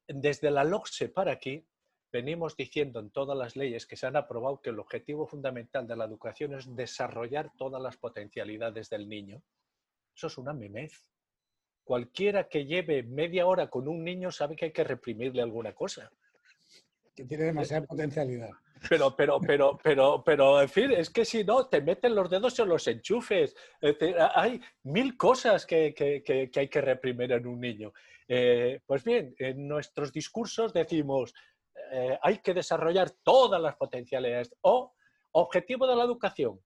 Desde 0.07 0.51
la 0.51 0.63
LOCSE 0.63 1.09
para 1.09 1.31
aquí, 1.31 1.65
venimos 2.11 2.57
diciendo 2.57 2.99
en 2.99 3.11
todas 3.11 3.37
las 3.37 3.55
leyes 3.55 3.85
que 3.85 3.95
se 3.95 4.07
han 4.07 4.15
aprobado 4.15 4.61
que 4.61 4.71
el 4.71 4.79
objetivo 4.79 5.27
fundamental 5.27 5.87
de 5.87 5.95
la 5.95 6.05
educación 6.05 6.53
es 6.53 6.75
desarrollar 6.75 7.51
todas 7.57 7.81
las 7.81 7.97
potencialidades 7.97 8.89
del 8.89 9.07
niño. 9.07 9.41
Eso 10.15 10.27
es 10.27 10.37
una 10.37 10.53
memez. 10.53 10.91
Cualquiera 11.83 12.47
que 12.47 12.65
lleve 12.65 13.03
media 13.03 13.45
hora 13.45 13.69
con 13.69 13.87
un 13.87 14.03
niño 14.03 14.31
sabe 14.31 14.55
que 14.55 14.65
hay 14.65 14.71
que 14.73 14.83
reprimirle 14.83 15.41
alguna 15.41 15.73
cosa. 15.73 16.11
Que 17.15 17.25
tiene 17.25 17.45
demasiada 17.45 17.85
potencialidad. 17.85 18.51
Pero, 18.89 19.15
pero, 19.15 19.39
pero, 19.39 19.79
pero, 19.83 20.23
pero, 20.23 20.61
en 20.61 20.69
fin, 20.69 20.91
es 20.91 21.09
que 21.09 21.23
si 21.23 21.43
no, 21.43 21.67
te 21.67 21.81
meten 21.81 22.15
los 22.15 22.29
dedos 22.29 22.57
en 22.59 22.69
los 22.69 22.87
enchufes. 22.87 23.55
hay 24.35 24.59
mil 24.83 25.15
cosas 25.17 25.65
que, 25.65 25.93
hay 26.55 26.67
que 26.67 26.81
reprimir 26.81 27.31
en 27.31 27.45
un 27.45 27.59
niño. 27.59 27.93
Eh, 28.27 28.79
pues 28.85 29.03
bien, 29.03 29.35
en 29.37 29.67
nuestros 29.67 30.11
discursos 30.11 30.73
decimos, 30.73 31.33
eh, 31.91 32.17
hay 32.21 32.39
que 32.39 32.53
desarrollar 32.53 33.11
todas 33.23 33.61
las 33.61 33.75
potencialidades. 33.75 34.55
O 34.61 34.93
objetivo 35.33 35.85
de 35.85 35.95
la 35.95 36.03
educación, 36.03 36.59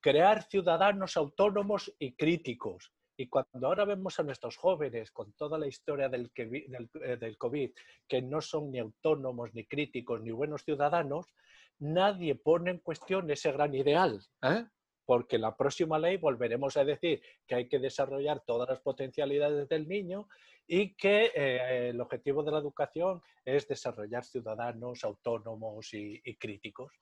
crear 0.00 0.42
ciudadanos 0.44 1.16
autónomos 1.16 1.92
y 1.98 2.14
críticos. 2.14 2.92
Y 3.16 3.28
cuando 3.28 3.66
ahora 3.66 3.84
vemos 3.84 4.18
a 4.18 4.22
nuestros 4.22 4.56
jóvenes 4.56 5.10
con 5.10 5.32
toda 5.32 5.58
la 5.58 5.66
historia 5.66 6.08
del, 6.08 6.30
eh, 6.34 7.16
del, 7.18 7.38
COVID, 7.38 7.70
que 8.08 8.22
no 8.22 8.40
son 8.40 8.70
ni 8.70 8.78
autónomos, 8.78 9.54
ni 9.54 9.64
críticos, 9.66 10.22
ni 10.22 10.30
buenos 10.30 10.64
ciudadanos, 10.64 11.26
nadie 11.78 12.34
pone 12.34 12.70
en 12.70 12.78
cuestión 12.78 13.30
ese 13.30 13.52
gran 13.52 13.74
ideal. 13.74 14.20
¿eh? 14.42 14.64
Porque 15.04 15.38
la 15.38 15.56
próxima 15.56 15.98
ley 15.98 16.16
volveremos 16.16 16.76
a 16.76 16.84
decir 16.84 17.22
que 17.46 17.54
hay 17.54 17.68
que 17.68 17.78
desarrollar 17.78 18.42
todas 18.46 18.68
las 18.68 18.80
potencialidades 18.80 19.68
del 19.68 19.88
niño 19.88 20.28
y 20.66 20.94
que 20.94 21.32
eh, 21.34 21.88
el 21.90 22.00
objetivo 22.00 22.42
de 22.42 22.52
la 22.52 22.58
educación 22.58 23.20
es 23.44 23.66
desarrollar 23.66 24.24
ciudadanos 24.24 25.02
autónomos 25.04 25.92
y, 25.92 26.20
críticos. 26.36 26.92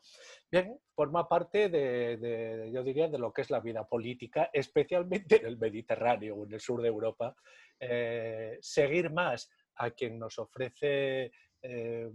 Bien, 0.51 0.79
forma 0.95 1.29
parte 1.29 1.69
de, 1.69 2.71
yo 2.73 2.83
diría, 2.83 3.09
de 3.09 3.19
lo 3.19 3.33
que 3.33 3.43
es 3.43 3.51
la 3.51 3.61
vida 3.61 3.87
política, 3.87 4.51
especialmente 4.53 5.37
en 5.37 5.47
el 5.47 5.59
Mediterráneo 5.59 6.37
o 6.37 6.47
en 6.47 6.55
el 6.55 6.61
sur 6.61 6.81
de 6.81 6.89
Europa. 6.89 7.37
Eh, 7.79 8.59
seguir 8.61 9.11
más 9.11 9.51
a 9.77 9.91
quien 9.91 10.19
nos 10.19 10.39
ofrece, 10.39 11.31
eh, 11.63 12.11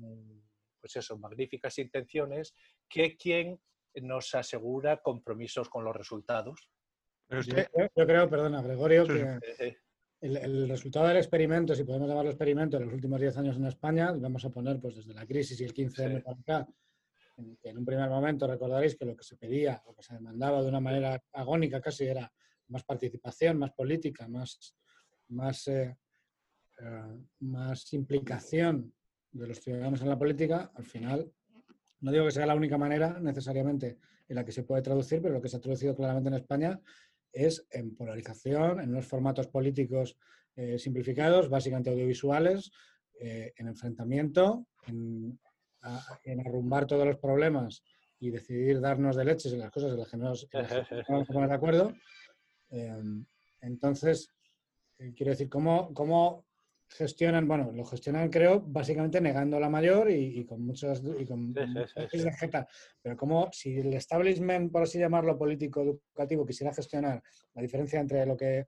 pues 0.79 0.95
eso, 0.95 1.17
magníficas 1.17 1.77
intenciones, 1.79 2.55
que 2.89 3.15
quien 3.15 3.59
nos 4.01 4.33
asegura 4.35 5.01
compromisos 5.01 5.69
con 5.69 5.83
los 5.83 5.95
resultados. 5.95 6.69
yo, 7.29 8.05
creo, 8.05 8.29
perdona, 8.29 8.61
Gregorio, 8.61 9.05
que 9.05 9.77
el, 10.21 10.67
resultado 10.67 11.07
del 11.07 11.17
experimento, 11.17 11.75
si 11.75 11.83
podemos 11.83 12.07
llamarlo 12.07 12.31
experimento, 12.31 12.77
en 12.77 12.85
los 12.85 12.93
últimos 12.93 13.19
10 13.19 13.37
años 13.37 13.57
en 13.57 13.65
España, 13.65 14.11
vamos 14.11 14.43
a 14.45 14.49
poner 14.49 14.79
pues 14.79 14.95
desde 14.95 15.13
la 15.13 15.25
crisis 15.25 15.59
y 15.59 15.65
el 15.65 15.73
15M 15.73 16.23
para 16.23 16.39
acá, 16.39 16.67
en, 17.37 17.77
un 17.77 17.85
primer 17.85 18.09
momento 18.09 18.47
recordaréis 18.47 18.95
que 18.95 19.05
lo 19.05 19.15
que 19.15 19.23
se 19.23 19.35
pedía, 19.35 19.81
lo 19.85 19.93
que 19.93 20.03
se 20.03 20.13
demandaba 20.13 20.61
de 20.61 20.69
una 20.69 20.79
manera 20.79 21.21
agónica 21.33 21.81
casi 21.81 22.05
era 22.05 22.31
más 22.69 22.83
participación, 22.83 23.57
más 23.59 23.71
política, 23.73 24.27
más, 24.27 24.75
más, 25.29 25.67
eh, 25.67 25.97
eh, 26.79 27.19
más 27.39 27.93
implicación 27.93 28.93
de 29.31 29.47
los 29.47 29.59
ciudadanos 29.59 30.01
en 30.01 30.09
la 30.09 30.17
política, 30.17 30.71
al 30.73 30.85
final 30.85 31.31
no 32.05 32.11
digo 32.11 32.25
que 32.25 32.31
sea 32.31 32.45
la 32.45 32.53
única 32.53 32.77
manera 32.77 33.19
necesariamente 33.19 33.97
en 34.27 34.35
la 34.35 34.45
que 34.45 34.51
se 34.51 34.61
puede 34.61 34.83
traducir, 34.83 35.23
pero 35.23 35.33
lo 35.33 35.41
que 35.41 35.49
se 35.49 35.57
ha 35.57 35.59
traducido 35.59 35.95
claramente 35.95 36.29
en 36.29 36.35
España 36.35 36.79
es 37.33 37.65
en 37.71 37.95
polarización, 37.95 38.79
en 38.79 38.91
unos 38.91 39.07
formatos 39.07 39.47
políticos 39.47 40.15
eh, 40.55 40.77
simplificados, 40.77 41.49
básicamente 41.49 41.89
audiovisuales, 41.89 42.71
eh, 43.19 43.53
en 43.57 43.69
enfrentamiento, 43.69 44.67
en, 44.85 45.39
arrumbar 46.45 46.85
todos 46.85 47.07
los 47.07 47.17
problemas 47.17 47.83
y 48.19 48.29
decidir 48.29 48.81
darnos 48.81 49.15
de 49.15 49.25
leches 49.25 49.53
en 49.53 49.59
las 49.59 49.71
cosas 49.71 49.91
en 49.91 49.99
las 49.99 50.09
que 50.09 50.17
no 50.17 50.33
vamos 51.09 51.29
a 51.29 51.33
poner 51.33 51.49
de 51.49 51.55
acuerdo. 51.55 51.93
Eh, 52.69 53.01
entonces, 53.61 54.29
quiero 55.15 55.31
decir, 55.31 55.49
¿cómo, 55.49 55.91
¿cómo 55.93 56.45
gestionan, 56.87 57.47
bueno, 57.47 57.71
lo 57.71 57.83
gestionan 57.85 58.29
creo 58.29 58.61
básicamente 58.61 59.19
negando 59.19 59.59
la 59.59 59.69
mayor 59.69 60.09
y, 60.11 60.45
con 60.45 60.61
muchas 60.61 61.01
y 61.19 61.25
con, 61.25 61.53
pero 63.01 63.17
como 63.17 63.49
si 63.51 63.79
el 63.79 63.93
establishment, 63.93 64.71
por 64.71 64.83
así 64.83 64.99
llamarlo, 64.99 65.37
político 65.37 65.81
educativo 65.81 66.45
quisiera 66.45 66.73
gestionar 66.73 67.21
la 67.53 67.61
diferencia 67.61 67.99
entre 67.99 68.25
lo 68.25 68.37
que 68.37 68.67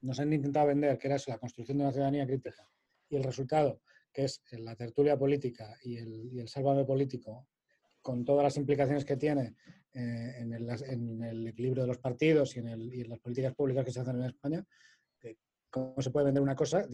nos 0.00 0.18
han 0.20 0.32
intentado 0.32 0.66
vender, 0.66 0.98
que 0.98 1.08
era 1.08 1.16
la 1.26 1.38
construcción 1.38 1.78
de 1.78 1.84
una 1.84 1.92
ciudadanía 1.92 2.26
crítica, 2.26 2.68
y 3.08 3.16
el 3.16 3.24
resultado, 3.24 3.80
que 4.12 4.24
es 4.24 4.42
la 4.52 4.74
tertulia 4.76 5.18
política 5.18 5.76
y 5.82 5.96
el, 5.96 6.30
y 6.32 6.40
el 6.40 6.48
sálvame 6.48 6.84
político, 6.84 7.48
con 8.00 8.24
todas 8.24 8.44
las 8.44 8.56
implicaciones 8.58 9.04
que 9.04 9.16
tiene 9.16 9.54
eh, 9.94 10.34
en, 10.38 10.52
el, 10.52 10.68
en, 10.86 11.22
el, 11.22 11.48
equilibrio 11.48 11.84
de 11.84 11.88
los 11.88 11.98
partidos 11.98 12.54
y 12.56 12.58
en, 12.58 12.68
el, 12.68 12.94
y 12.94 13.00
en 13.00 13.08
las 13.08 13.18
políticas 13.18 13.54
públicas 13.54 13.84
que 13.84 13.92
se 13.92 14.00
hacen 14.00 14.16
en 14.16 14.26
España, 14.26 14.64
cómo 15.74 16.00
se 16.00 16.10
puede 16.10 16.26
vender 16.26 16.40
una 16.40 16.54
cosa 16.54 16.86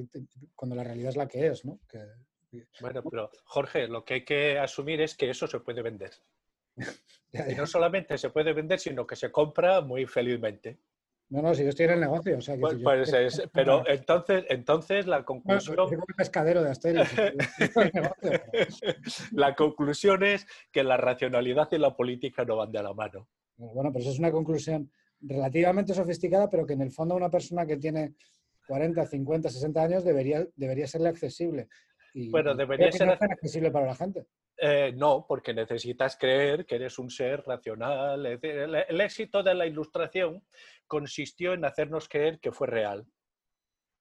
cuando 0.54 0.75
la 0.75 0.82
realidad 0.82 1.10
es 1.10 1.16
la 1.16 1.28
que 1.28 1.49
es, 1.49 1.66
¿no? 1.66 1.78
Bueno, 2.80 3.02
pero 3.02 3.30
Jorge, 3.44 3.87
lo 3.87 4.06
que 4.06 4.14
hay 4.14 4.25
que 4.25 4.58
asumir 4.58 5.02
es 5.02 5.14
que 5.14 5.28
eso 5.28 5.46
se 5.46 5.60
puede 5.60 5.82
vender. 5.82 6.12
Y 7.32 7.54
no 7.54 7.64
solamente 7.64 8.18
se 8.18 8.30
puede 8.30 8.52
vender, 8.52 8.80
sino 8.80 9.06
que 9.06 9.14
se 9.14 9.30
compra 9.30 9.82
muy 9.82 10.04
felizmente. 10.04 10.80
No, 11.28 11.42
no, 11.42 11.54
si 11.54 11.62
yo 11.62 11.68
estoy 11.68 11.84
en 11.84 11.92
el 11.92 12.00
negocio. 12.00 12.38
Pues, 12.58 12.76
pues 12.82 13.42
pero 13.52 13.87
entonces, 13.87 14.44
entonces 14.49 15.06
la 15.06 15.25
conclusión. 15.25 15.76
pescadero 16.16 16.64
de 16.64 16.70
Asteris. 16.70 17.08
la 19.30 19.54
conclusión 19.54 20.25
es 20.25 20.44
que 20.72 20.82
la 20.82 20.96
racionalidad 20.96 21.68
y 21.70 21.78
la 21.78 21.94
política 21.94 22.44
no 22.44 22.56
van 22.56 22.72
de 22.72 22.82
la 22.82 22.92
mano. 22.94 23.28
Bueno, 23.56 23.92
pues 23.92 24.06
es 24.06 24.18
una 24.18 24.32
conclusión 24.32 24.90
relativamente 25.20 25.94
sofisticada, 25.94 26.50
pero 26.50 26.66
que 26.66 26.72
en 26.72 26.82
el 26.82 26.90
fondo 26.90 27.14
una 27.14 27.30
persona 27.30 27.64
que 27.64 27.76
tiene 27.76 28.16
40, 28.70 29.04
50, 29.04 29.48
60 29.48 29.82
años 29.82 30.04
debería, 30.04 30.46
debería 30.54 30.86
serle 30.86 31.08
accesible. 31.08 31.66
Y 32.14 32.30
bueno, 32.30 32.54
debería 32.54 32.92
ser 32.92 33.10
accesible 33.10 33.72
para 33.72 33.86
la 33.86 33.96
gente. 33.96 34.26
Eh, 34.58 34.92
no, 34.94 35.26
porque 35.26 35.52
necesitas 35.52 36.16
creer 36.16 36.64
que 36.64 36.76
eres 36.76 36.96
un 37.00 37.10
ser 37.10 37.42
racional. 37.44 38.24
El, 38.24 39.00
éxito 39.00 39.42
de 39.42 39.54
la 39.54 39.66
ilustración 39.66 40.46
consistió 40.86 41.52
en 41.52 41.64
hacernos 41.64 42.08
creer 42.08 42.38
que 42.38 42.52
fue 42.52 42.68
real. 42.68 43.04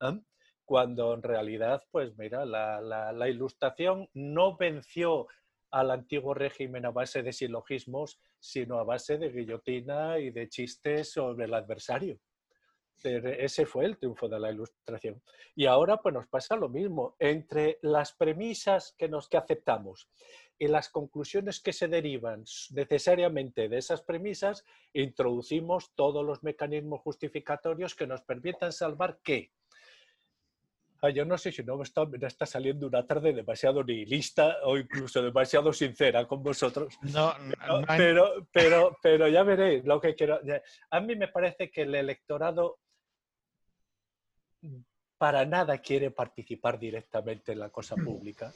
¿eh? 0.01 0.21
Cuando 0.63 1.15
en 1.15 1.23
realidad, 1.23 1.81
pues 1.89 2.15
mira, 2.15 2.45
la, 2.45 2.79
la, 2.79 3.27
ilustración 3.27 4.07
no 4.13 4.55
venció 4.55 5.25
al 5.71 5.89
antiguo 5.89 6.35
régimen 6.35 6.85
a 6.85 6.91
base 6.91 7.23
de 7.23 7.33
silogismos, 7.33 8.19
sino 8.39 8.77
a 8.77 8.83
base 8.83 9.17
de 9.17 9.31
guillotina 9.31 10.19
y 10.19 10.29
de 10.29 10.47
chistes 10.47 11.11
sobre 11.13 11.45
el 11.45 11.55
adversario. 11.55 12.19
Ese 13.03 13.65
fue 13.65 13.86
el 13.86 13.98
triunfo 13.98 14.27
de 14.27 14.39
la 14.39 14.51
ilustración. 14.51 15.22
Y 15.56 15.65
ahora 15.65 15.98
pues 15.98 16.13
nos 16.13 16.27
pasa 16.27 16.56
lo 16.56 16.70
mismo. 16.70 17.15
Entre 17.20 17.79
las 17.82 18.13
premisas 18.13 18.96
que, 18.98 19.08
nos, 19.08 19.29
que 19.29 19.38
aceptamos 19.38 20.10
y 20.58 20.68
las 20.68 20.89
conclusiones 20.89 21.62
que 21.62 21.72
se 21.72 21.88
derivan 21.88 22.44
necesariamente 22.72 23.70
de 23.70 23.77
esas 23.77 24.01
premisas, 24.01 24.65
introducimos 24.94 25.94
todos 25.96 26.25
los 26.25 26.44
mecanismos 26.44 27.00
justificatorios 27.01 27.96
que 27.96 28.08
nos 28.08 28.22
permitan 28.22 28.74
salvar 28.74 29.20
qué. 29.24 29.53
Ah, 31.01 31.10
yo 31.12 31.24
no 31.24 31.38
sé 31.38 31.53
si 31.53 31.63
no 31.63 31.77
me 31.77 31.84
está, 31.84 32.06
está, 32.27 32.46
saliendo 32.46 32.88
una 32.88 33.08
tarde 33.08 33.32
demasiado 33.32 33.84
nihilista 33.86 34.58
o 34.63 34.77
incluso 34.77 35.22
demasiado 35.22 35.72
sincera 35.72 36.27
con 36.27 36.44
vosotros. 36.44 36.94
No, 37.01 37.34
pero, 37.96 38.46
pero, 38.51 38.98
pero, 39.01 39.29
ya 39.29 39.44
veréis 39.44 39.86
lo 39.86 40.01
que 40.01 40.13
quiero. 40.13 40.41
A 40.91 41.00
mí 41.00 41.15
me 41.15 41.29
parece 41.29 41.72
que 41.72 41.84
el 41.84 41.96
electorado 41.96 42.79
para 45.19 45.45
nada 45.45 45.77
quiere 45.77 46.09
participar 46.09 46.79
directamente 46.79 47.51
en 47.51 47.59
la 47.59 47.69
cosa 47.69 47.95
mm. 47.95 48.03
pública 48.03 48.51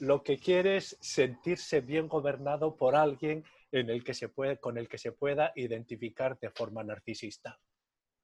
lo 0.00 0.22
que 0.22 0.38
quiere 0.38 0.78
es 0.78 0.96
sentirse 1.00 1.80
bien 1.82 2.08
gobernado 2.08 2.76
por 2.76 2.96
alguien 2.96 3.44
en 3.70 3.90
el 3.90 4.02
que 4.02 4.14
se 4.14 4.28
puede, 4.28 4.58
con 4.58 4.78
el 4.78 4.88
que 4.88 4.98
se 4.98 5.12
pueda 5.12 5.52
identificar 5.54 6.38
de 6.40 6.50
forma 6.50 6.82
narcisista. 6.82 7.60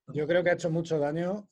Yo 0.09 0.26
creo 0.26 0.43
que 0.43 0.50
ha 0.50 0.55
hecho 0.55 0.71
mucho 0.71 0.99
daño 0.99 1.49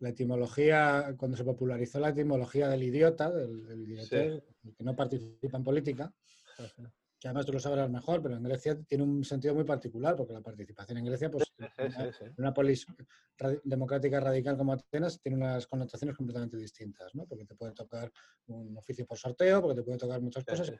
la 0.00 0.08
etimología, 0.08 1.14
cuando 1.18 1.36
se 1.36 1.44
popularizó 1.44 2.00
la 2.00 2.10
etimología 2.10 2.68
del 2.68 2.82
idiota, 2.82 3.30
del, 3.30 4.42
que 4.76 4.84
no 4.84 4.96
participa 4.96 5.58
en 5.58 5.64
política, 5.64 6.12
que 7.18 7.26
además 7.26 7.46
tú 7.46 7.52
lo 7.52 7.58
sabrás 7.58 7.90
mejor, 7.90 8.22
pero 8.22 8.36
en 8.36 8.42
Grecia 8.44 8.78
tiene 8.86 9.02
un 9.02 9.24
sentido 9.24 9.54
muy 9.54 9.64
particular, 9.64 10.14
porque 10.14 10.32
la 10.32 10.40
participación 10.40 10.98
en 10.98 11.04
Grecia, 11.06 11.30
pues, 11.30 11.52
una 12.36 12.54
polis 12.54 12.86
democrática 13.64 14.20
radical 14.20 14.56
como 14.56 14.72
Atenas, 14.72 15.20
tiene 15.20 15.36
unas 15.36 15.66
connotaciones 15.66 16.16
completamente 16.16 16.56
distintas, 16.56 17.14
¿no? 17.14 17.26
Porque 17.26 17.44
te 17.44 17.56
puede 17.56 17.72
tocar 17.72 18.12
un 18.46 18.76
oficio 18.76 19.04
por 19.04 19.18
sorteo, 19.18 19.60
porque 19.60 19.76
te 19.76 19.82
puede 19.82 19.98
tocar 19.98 20.20
muchas 20.20 20.44
cosas, 20.44 20.72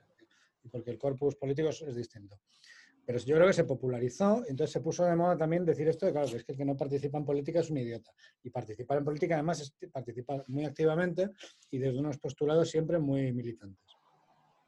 y 0.62 0.68
porque 0.68 0.92
el 0.92 0.98
corpus 0.98 1.34
político 1.34 1.70
es, 1.70 1.94
distinto. 1.94 2.38
Pero 3.04 3.18
yo 3.20 3.36
creo 3.36 3.46
que 3.46 3.54
se 3.54 3.64
popularizó, 3.64 4.44
entonces 4.46 4.70
se 4.70 4.80
puso 4.80 5.04
de 5.04 5.16
moda 5.16 5.36
también 5.36 5.64
decir 5.64 5.88
esto 5.88 6.06
de 6.06 6.12
claro, 6.12 6.28
que 6.28 6.36
es 6.36 6.44
que 6.44 6.52
el 6.52 6.58
que 6.58 6.64
no 6.64 6.76
participa 6.76 7.18
en 7.18 7.24
política 7.24 7.60
es 7.60 7.70
un 7.70 7.78
idiota. 7.78 8.12
Y 8.42 8.50
participar 8.50 8.98
en 8.98 9.04
política 9.04 9.34
además 9.34 9.60
es 9.60 9.90
participar 9.90 10.44
muy 10.48 10.66
activamente 10.66 11.30
y 11.70 11.78
desde 11.78 11.98
unos 11.98 12.18
postulados 12.18 12.70
siempre 12.70 12.98
muy 12.98 13.32
militantes. 13.32 13.87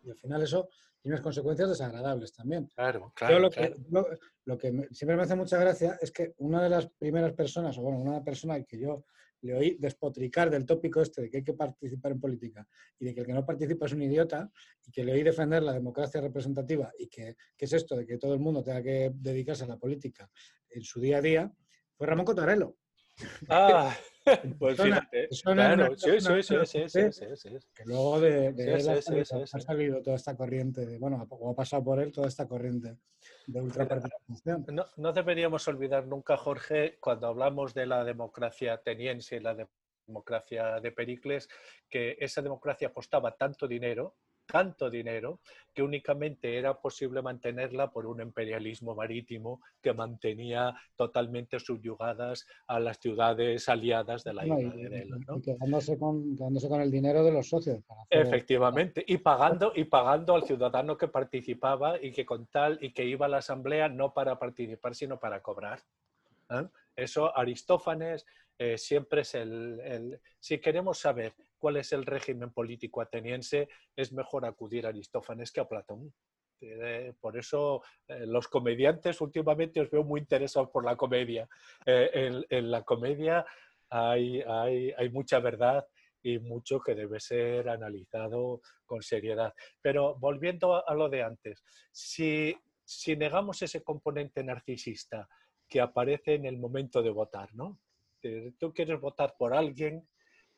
Y 0.02 0.10
al 0.10 0.16
final 0.16 0.42
eso 0.42 0.68
y 1.02 1.08
unas 1.08 1.20
consecuencias 1.20 1.68
desagradables 1.68 2.32
también. 2.32 2.66
Claro, 2.74 3.12
claro. 3.14 3.38
lo, 3.38 3.50
Que, 3.50 3.74
lo, 4.44 4.58
que 4.58 4.88
siempre 4.90 5.16
me 5.16 5.22
hace 5.22 5.34
mucha 5.34 5.58
gracia 5.58 5.98
es 6.00 6.10
que 6.10 6.34
una 6.38 6.62
de 6.62 6.68
las 6.68 6.88
primeras 6.88 7.32
personas, 7.32 7.78
o 7.78 7.82
bueno, 7.82 8.00
una 8.00 8.22
persona 8.22 8.62
que 8.64 8.78
yo 8.78 9.04
le 9.42 9.54
oí 9.54 9.76
despotricar 9.78 10.50
del 10.50 10.66
tópico 10.66 11.00
este 11.00 11.22
de 11.22 11.30
que 11.30 11.38
hay 11.38 11.44
que 11.44 11.54
participar 11.54 12.12
en 12.12 12.20
política 12.20 12.68
y 12.98 13.06
de 13.06 13.14
que 13.14 13.20
el 13.20 13.26
que 13.26 13.32
no 13.32 13.46
participa 13.46 13.86
es 13.86 13.92
un 13.92 14.02
idiota 14.02 14.50
y 14.84 14.90
que 14.90 15.02
le 15.02 15.12
oí 15.12 15.22
defender 15.22 15.62
la 15.62 15.72
democracia 15.72 16.20
representativa 16.20 16.92
y 16.98 17.08
que, 17.08 17.36
que 17.56 17.64
es 17.64 17.72
esto 17.72 17.96
de 17.96 18.06
que 18.06 18.18
todo 18.18 18.34
el 18.34 18.40
mundo 18.40 18.62
tenga 18.62 18.82
que 18.82 19.10
dedicarse 19.14 19.64
a 19.64 19.68
la 19.68 19.78
política 19.78 20.30
en 20.68 20.82
su 20.82 21.00
día 21.00 21.18
a 21.18 21.22
día, 21.22 21.52
fue 21.96 22.06
Ramón 22.06 22.26
Cotarelo. 22.26 22.76
Ah, 23.48 23.94
pues 24.58 24.80
fíjate. 24.80 25.28
Claro, 25.42 25.96
sí, 25.96 26.20
sí, 26.20 26.88
sí, 26.88 27.36
sí, 27.36 27.48
Que 27.74 27.84
luego 27.84 28.20
de, 28.20 28.48
él 28.48 28.88
ha, 28.88 29.46
salido 29.60 30.02
toda 30.02 30.16
esta 30.16 30.36
corriente, 30.36 30.86
de, 30.86 30.98
bueno, 30.98 31.26
o 31.28 31.50
ha 31.50 31.54
pasado 31.54 31.82
por 31.84 32.00
él 32.00 32.12
toda 32.12 32.28
esta 32.28 32.46
corriente 32.46 32.96
de 33.46 33.60
ultraparticipación. 33.60 34.66
No, 34.72 34.86
no 34.96 35.12
deberíamos 35.12 35.66
olvidar 35.68 36.06
nunca, 36.06 36.36
Jorge, 36.36 36.98
cuando 37.00 37.28
hablamos 37.28 37.74
de 37.74 37.86
la 37.86 38.04
democracia 38.04 38.74
ateniense 38.74 39.36
y 39.36 39.40
la 39.40 39.56
democracia 40.06 40.80
de 40.80 40.92
Pericles, 40.92 41.48
que 41.88 42.16
esa 42.20 42.42
democracia 42.42 42.92
costaba 42.92 43.36
tanto 43.36 43.66
dinero 43.66 44.16
tanto 44.50 44.90
dinero 44.90 45.40
que 45.72 45.82
únicamente 45.82 46.58
era 46.58 46.74
posible 46.80 47.22
mantenerla 47.22 47.90
por 47.90 48.06
un 48.06 48.20
imperialismo 48.20 48.94
marítimo 48.94 49.60
que 49.80 49.92
mantenía 49.92 50.74
totalmente 50.96 51.58
subyugadas 51.60 52.46
a 52.66 52.80
las 52.80 52.98
ciudades 52.98 53.68
aliadas 53.68 54.24
de 54.24 54.34
la 54.34 54.46
isla 54.46 54.70
de 54.70 54.88
Delos. 54.88 55.20
¿no? 55.26 55.40
quedándose, 55.40 55.98
con, 55.98 56.36
con, 56.36 56.80
el 56.80 56.90
dinero 56.90 57.24
de 57.24 57.32
los 57.32 57.48
socios. 57.48 57.80
Efectivamente, 58.08 59.04
y 59.06 59.18
pagando, 59.18 59.72
y 59.74 59.84
pagando 59.84 60.34
al 60.34 60.44
ciudadano 60.44 60.96
que 60.96 61.08
participaba 61.08 62.02
y 62.02 62.12
que 62.12 62.26
con 62.26 62.46
tal 62.46 62.78
y 62.80 62.92
que 62.92 63.04
iba 63.04 63.26
a 63.26 63.28
la 63.28 63.38
asamblea 63.38 63.88
no 63.88 64.12
para 64.12 64.38
participar, 64.38 64.94
sino 64.94 65.18
para 65.18 65.40
cobrar. 65.40 65.80
¿eh? 66.50 66.66
Eso 66.96 67.36
Aristófanes 67.36 68.26
eh, 68.60 68.76
siempre 68.76 69.22
es 69.22 69.34
el, 69.34 70.20
Si 70.38 70.58
queremos 70.58 70.98
saber 70.98 71.32
cuál 71.56 71.78
es 71.78 71.92
el 71.94 72.04
régimen 72.04 72.52
político 72.52 73.00
ateniense, 73.00 73.70
es 73.96 74.12
mejor 74.12 74.44
acudir 74.44 74.84
a 74.84 74.90
Aristófanes 74.90 75.50
que 75.50 75.60
a 75.60 75.68
Platón. 75.68 76.12
Eh, 76.60 77.14
por 77.18 77.38
eso 77.38 77.82
eh, 78.06 78.26
los 78.26 78.48
comediantes 78.48 79.22
últimamente 79.22 79.80
os 79.80 79.90
veo 79.90 80.04
muy 80.04 80.20
interesados 80.20 80.68
por 80.68 80.84
la 80.84 80.94
comedia. 80.94 81.48
En, 81.86 82.70
la 82.70 82.82
comedia 82.82 83.46
hay, 83.88 84.42
hay, 84.42 85.08
mucha 85.08 85.38
verdad 85.38 85.88
y 86.22 86.38
mucho 86.38 86.80
que 86.80 86.94
debe 86.94 87.18
ser 87.18 87.66
analizado 87.70 88.60
con 88.84 89.00
seriedad. 89.00 89.54
Pero 89.80 90.18
volviendo 90.18 90.86
a, 90.86 90.94
lo 90.94 91.08
de 91.08 91.22
antes, 91.22 91.64
si, 91.90 92.54
si 92.84 93.16
negamos 93.16 93.62
ese 93.62 93.82
componente 93.82 94.44
narcisista 94.44 95.26
que 95.66 95.80
aparece 95.80 96.34
en 96.34 96.44
el 96.44 96.58
momento 96.58 97.02
de 97.02 97.08
votar, 97.08 97.54
¿no? 97.54 97.80
Tú 98.58 98.72
quieres 98.72 99.00
votar 99.00 99.34
por 99.38 99.54
alguien 99.54 100.08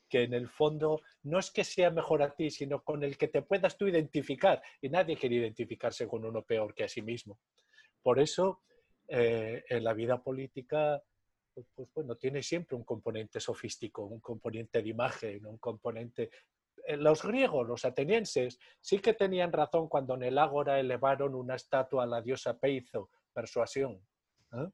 que 0.08 0.24
en 0.24 0.34
el 0.34 0.48
fondo 0.48 1.00
no 1.22 1.38
es 1.38 1.50
que 1.50 1.64
sea 1.64 1.90
mejor 1.90 2.22
a 2.22 2.34
ti, 2.34 2.50
sino 2.50 2.82
con 2.84 3.02
el 3.02 3.16
que 3.16 3.28
te 3.28 3.40
puedas 3.40 3.78
tú 3.78 3.88
identificar. 3.88 4.62
Y 4.82 4.90
nadie 4.90 5.16
quiere 5.16 5.36
identificarse 5.36 6.06
con 6.06 6.24
uno 6.24 6.42
peor 6.42 6.74
que 6.74 6.84
a 6.84 6.88
sí 6.88 7.00
mismo. 7.00 7.38
Por 8.02 8.20
eso, 8.20 8.60
eh, 9.08 9.64
en 9.68 9.82
la 9.82 9.94
vida 9.94 10.22
política, 10.22 11.02
pues, 11.54 11.88
bueno, 11.94 12.16
tiene 12.16 12.42
siempre 12.42 12.76
un 12.76 12.84
componente 12.84 13.40
sofístico, 13.40 14.04
un 14.04 14.20
componente 14.20 14.82
de 14.82 14.88
imagen, 14.90 15.46
un 15.46 15.56
componente... 15.56 16.30
Eh, 16.84 16.96
los 16.96 17.22
griegos, 17.22 17.66
los 17.66 17.84
atenienses, 17.84 18.58
sí 18.80 18.98
que 18.98 19.14
tenían 19.14 19.52
razón 19.52 19.88
cuando 19.88 20.14
en 20.14 20.24
el 20.24 20.36
ágora 20.36 20.78
elevaron 20.78 21.34
una 21.34 21.54
estatua 21.54 22.04
a 22.04 22.06
la 22.06 22.20
diosa 22.20 22.58
Peizo, 22.58 23.08
persuasión. 23.32 23.98
¿eh? 24.52 24.68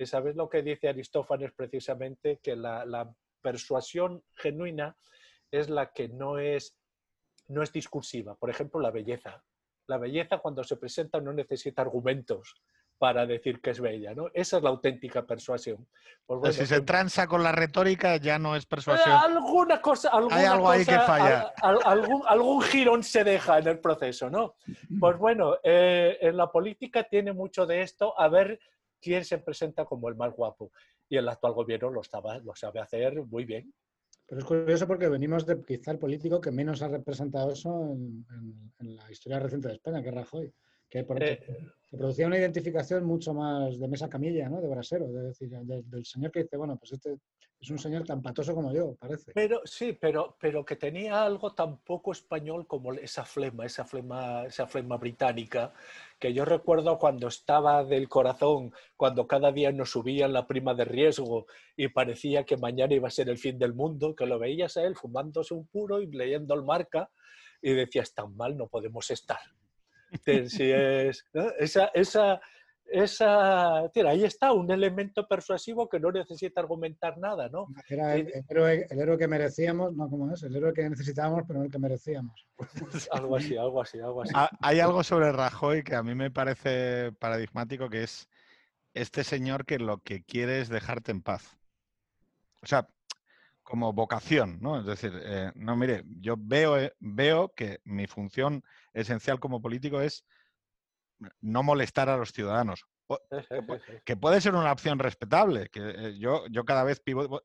Y 0.00 0.06
sabes 0.06 0.34
lo 0.34 0.48
que 0.48 0.62
dice 0.62 0.88
Aristófanes 0.88 1.52
precisamente, 1.52 2.40
que 2.42 2.56
la, 2.56 2.86
la 2.86 3.12
persuasión 3.42 4.24
genuina 4.34 4.96
es 5.50 5.68
la 5.68 5.92
que 5.92 6.08
no 6.08 6.38
es, 6.38 6.74
no 7.48 7.62
es 7.62 7.70
discursiva. 7.70 8.34
Por 8.34 8.48
ejemplo, 8.48 8.80
la 8.80 8.90
belleza. 8.90 9.44
La 9.88 9.98
belleza 9.98 10.38
cuando 10.38 10.64
se 10.64 10.76
presenta 10.76 11.20
no 11.20 11.34
necesita 11.34 11.82
argumentos 11.82 12.54
para 12.96 13.26
decir 13.26 13.60
que 13.60 13.70
es 13.70 13.80
bella, 13.80 14.14
¿no? 14.14 14.28
Esa 14.32 14.56
es 14.56 14.62
la 14.62 14.70
auténtica 14.70 15.26
persuasión. 15.26 15.86
Pues 16.24 16.56
si 16.56 16.66
se 16.66 16.76
pues 16.76 16.86
transa 16.86 17.26
con 17.26 17.42
la 17.42 17.52
retórica 17.52 18.16
ya 18.16 18.38
no 18.38 18.56
es 18.56 18.64
persuasión. 18.64 19.10
alguna 19.10 19.82
cosa, 19.82 20.10
Hay 20.30 20.46
algo 20.46 20.70
ahí 20.70 20.86
que 20.86 20.98
falla. 20.98 21.52
algún, 21.62 22.22
algún, 22.26 22.62
girón 22.62 23.02
se 23.02 23.22
deja 23.22 23.58
en 23.58 23.68
el 23.68 23.80
proceso, 23.80 24.30
¿no? 24.30 24.54
Pues 24.98 25.18
bueno, 25.18 25.56
eh, 25.62 26.16
en 26.22 26.38
la 26.38 26.50
política 26.50 27.04
tiene 27.04 27.32
mucho 27.34 27.66
de 27.66 27.82
esto, 27.82 28.18
a 28.18 28.28
ver 28.28 28.60
quién 29.00 29.24
se 29.24 29.38
presenta 29.38 29.84
como 29.84 30.08
el 30.08 30.16
más 30.16 30.32
guapo 30.32 30.72
y 31.08 31.16
el 31.16 31.28
actual 31.28 31.54
gobierno 31.54 31.90
lo, 31.90 32.00
estaba, 32.00 32.38
lo 32.38 32.54
sabe 32.54 32.80
hacer 32.80 33.24
muy 33.26 33.44
bien. 33.44 33.72
Pero 34.26 34.40
es 34.40 34.44
curioso 34.44 34.86
porque 34.86 35.08
venimos 35.08 35.44
de 35.44 35.60
quizá 35.64 35.90
el 35.90 35.98
político 35.98 36.40
que 36.40 36.52
menos 36.52 36.82
ha 36.82 36.88
representado 36.88 37.50
eso 37.50 37.96
en, 38.78 38.96
la 38.96 39.10
historia 39.10 39.40
reciente 39.40 39.68
de 39.68 39.74
España, 39.74 40.02
que 40.02 40.08
es 40.08 40.14
Rajoy. 40.14 40.52
Que 40.88 41.00
eh, 41.00 41.40
se 41.88 41.96
producía 41.96 42.26
una 42.26 42.38
identificación 42.38 43.04
mucho 43.04 43.32
más 43.34 43.78
de 43.78 43.88
mesa 43.88 44.08
camilla, 44.08 44.48
¿no? 44.48 44.60
De 44.60 44.68
brasero, 44.68 45.08
de 45.08 45.22
decir, 45.22 45.50
del 45.50 46.04
señor 46.04 46.30
que 46.30 46.42
dice, 46.42 46.56
bueno, 46.56 46.76
pues 46.76 46.92
este 46.92 47.18
es 47.60 47.68
un 47.68 47.78
señor 47.78 48.04
tan 48.06 48.22
patoso 48.22 48.54
como 48.54 48.72
yo, 48.72 48.94
parece. 48.94 49.32
Pero 49.34 49.60
sí, 49.64 49.92
pero, 49.92 50.36
pero 50.40 50.64
que 50.64 50.76
tenía 50.76 51.22
algo 51.22 51.52
tan 51.52 51.76
poco 51.78 52.12
español 52.12 52.66
como 52.66 52.94
esa 52.94 53.26
flema, 53.26 53.66
esa 53.66 53.84
flema, 53.84 54.46
esa 54.46 54.66
flema 54.66 54.96
británica, 54.96 55.74
que 56.18 56.32
yo 56.32 56.46
recuerdo 56.46 56.98
cuando 56.98 57.28
estaba 57.28 57.84
del 57.84 58.08
corazón, 58.08 58.72
cuando 58.96 59.26
cada 59.26 59.52
día 59.52 59.72
nos 59.72 59.90
subían 59.90 60.32
la 60.32 60.46
prima 60.46 60.72
de 60.72 60.86
riesgo 60.86 61.46
y 61.76 61.88
parecía 61.88 62.44
que 62.44 62.56
mañana 62.56 62.94
iba 62.94 63.08
a 63.08 63.10
ser 63.10 63.28
el 63.28 63.36
fin 63.36 63.58
del 63.58 63.74
mundo, 63.74 64.14
que 64.14 64.24
lo 64.24 64.38
veías 64.38 64.78
a 64.78 64.82
él 64.84 64.96
fumándose 64.96 65.52
un 65.52 65.66
puro 65.66 66.00
y 66.00 66.06
leyendo 66.10 66.54
el 66.54 66.64
marca 66.64 67.10
y 67.60 67.74
decías, 67.74 68.14
tan 68.14 68.34
mal 68.36 68.56
no 68.56 68.68
podemos 68.68 69.10
estar. 69.10 69.40
Si 70.48 70.72
es, 70.72 71.24
esa, 71.60 71.86
esa 71.94 72.40
esa, 72.90 73.88
tira, 73.94 74.10
ahí 74.10 74.24
está, 74.24 74.52
un 74.52 74.70
elemento 74.70 75.26
persuasivo 75.26 75.88
que 75.88 76.00
no 76.00 76.10
necesita 76.10 76.60
argumentar 76.60 77.18
nada, 77.18 77.48
¿no? 77.48 77.68
Era 77.88 78.16
el, 78.16 78.32
héroe, 78.48 79.16
que 79.16 79.28
merecíamos, 79.28 79.94
no, 79.94 80.10
¿cómo 80.10 80.32
es? 80.32 80.42
El 80.42 80.56
héroe 80.56 80.74
que 80.74 80.88
necesitábamos, 80.90 81.44
pero 81.46 81.60
no 81.60 81.64
el 81.66 81.70
que 81.70 81.78
merecíamos. 81.78 82.48
algo 83.12 83.36
así, 83.36 83.56
algo 83.56 83.80
así, 83.80 84.00
algo 84.00 84.22
así. 84.22 84.32
Hay 84.60 84.80
algo 84.80 85.04
sobre 85.04 85.30
Rajoy 85.30 85.84
que 85.84 85.94
a 85.94 86.02
mí 86.02 86.16
me 86.16 86.32
parece 86.32 87.12
paradigmático, 87.12 87.88
que 87.88 88.02
es 88.02 88.28
este 88.92 89.22
señor 89.22 89.66
que 89.66 89.78
lo 89.78 89.98
que 89.98 90.24
quiere 90.24 90.60
es 90.60 90.68
dejarte 90.68 91.12
en 91.12 91.22
paz. 91.22 91.56
O 92.62 92.66
sea, 92.66 92.88
como 93.62 93.92
vocación, 93.92 94.58
¿no? 94.60 94.80
Es 94.80 94.86
decir, 94.86 95.12
eh, 95.22 95.52
no, 95.54 95.76
mire, 95.76 96.02
yo 96.20 96.34
veo, 96.36 96.76
eh, 96.76 96.92
veo 96.98 97.52
que 97.54 97.80
mi 97.84 98.08
función 98.08 98.64
esencial 98.94 99.38
como 99.38 99.62
político 99.62 100.00
es 100.00 100.24
no 101.40 101.62
molestar 101.62 102.08
a 102.08 102.16
los 102.16 102.32
ciudadanos. 102.32 102.84
Que, 104.04 104.16
puede 104.16 104.40
ser 104.40 104.54
una 104.54 104.70
opción 104.72 104.98
respetable, 104.98 105.68
que 105.68 105.80
eh, 105.80 106.18
yo, 106.18 106.46
yo 106.48 106.64
cada 106.64 106.84
vez 106.84 107.02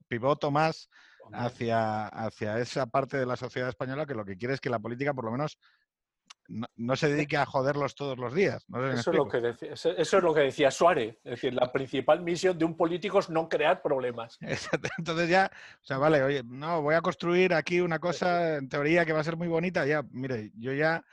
pivoto 0.07 0.51
más 0.51 0.89
hacia, 1.33 2.07
hacia 2.07 2.59
esa 2.59 2.85
parte 2.85 3.17
de 3.17 3.25
la 3.25 3.35
sociedad 3.35 3.69
española 3.69 4.05
que 4.05 4.13
lo 4.13 4.25
que 4.25 4.37
quiere 4.37 4.53
es 4.53 4.61
que 4.61 4.69
la 4.69 4.79
política 4.79 5.13
por 5.13 5.25
lo 5.25 5.31
menos 5.31 5.57
no, 6.47 6.95
se 6.95 7.09
dedique 7.09 7.37
a 7.37 7.45
joderlos 7.45 7.95
todos 7.95 8.17
los 8.17 8.33
días. 8.33 8.65
eso, 8.93 9.11
es 9.11 9.17
lo 9.17 9.27
que 9.27 9.41
decía, 9.41 9.73
eso, 9.73 9.91
es 9.95 10.23
lo 10.23 10.33
que 10.33 10.41
decía 10.41 10.71
Suárez. 10.71 11.17
Es 11.23 11.31
decir, 11.31 11.53
la 11.53 11.71
principal 11.71 12.21
misión 12.21 12.57
de 12.57 12.65
un 12.65 12.75
político 12.75 13.19
es 13.19 13.29
no 13.29 13.49
crear 13.49 13.81
problemas. 13.81 14.37
Entonces 14.97 15.29
ya, 15.29 15.51
o 15.81 15.85
sea, 15.85 15.97
vale, 15.97 16.23
oye, 16.23 16.43
no, 16.43 16.81
voy 16.81 16.95
a 16.95 17.01
construir 17.01 17.53
aquí 17.53 17.79
una 17.79 17.99
cosa 17.99 18.55
en 18.57 18.69
teoría 18.69 19.05
que 19.05 19.13
va 19.13 19.21
a 19.21 19.23
ser 19.23 19.37
muy 19.37 19.47
bonita. 19.47 19.85
Ya, 19.85 20.03
mire, 20.11 20.51
yo 20.55 20.73
ya 20.73 21.03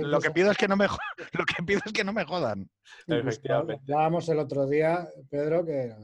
lo 0.00 0.20
que 0.20 0.30
pido 0.30 0.50
es 0.50 0.56
que 0.56 0.68
no 0.68 0.76
me 0.76 0.86
lo 1.32 1.44
que 1.44 1.62
pido 1.62 1.80
es 1.84 1.92
que 1.92 2.04
no 2.04 2.12
me 2.12 2.24
jodan. 2.24 2.68
Hablábamos 3.08 4.28
el 4.28 4.38
otro 4.38 4.66
día, 4.66 5.08
Pedro, 5.30 5.64
que 5.64 5.94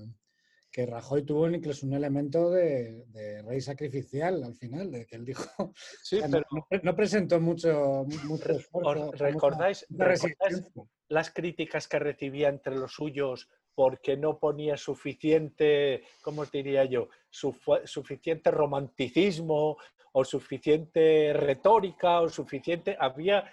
que 0.74 0.86
Rajoy 0.86 1.22
tuvo 1.22 1.48
incluso 1.48 1.86
un 1.86 1.92
elemento 1.92 2.50
de, 2.50 3.04
rey 3.46 3.60
sacrificial 3.60 4.42
al 4.42 4.56
final, 4.56 4.90
de 4.90 5.06
que 5.06 5.14
él 5.14 5.24
dijo. 5.24 5.44
Sí, 6.02 6.18
pero 6.28 6.44
no, 6.82 6.96
presentó 6.96 7.40
mucho, 7.40 8.04
mucho 8.24 8.50
esfuerzo. 8.50 9.12
¿Recordáis, 9.12 9.86
las 11.08 11.30
críticas 11.30 11.86
que 11.86 12.00
recibía 12.00 12.48
entre 12.48 12.74
los 12.74 12.92
suyos 12.92 13.48
porque 13.72 14.16
no 14.16 14.40
ponía 14.40 14.76
suficiente, 14.76 16.02
¿cómo 16.22 16.44
diría 16.44 16.84
yo? 16.84 17.08
suficiente 17.30 18.50
romanticismo 18.50 19.76
o 20.12 20.24
suficiente 20.24 21.32
retórica 21.34 22.20
o 22.20 22.28
suficiente. 22.28 22.96
Había 22.98 23.48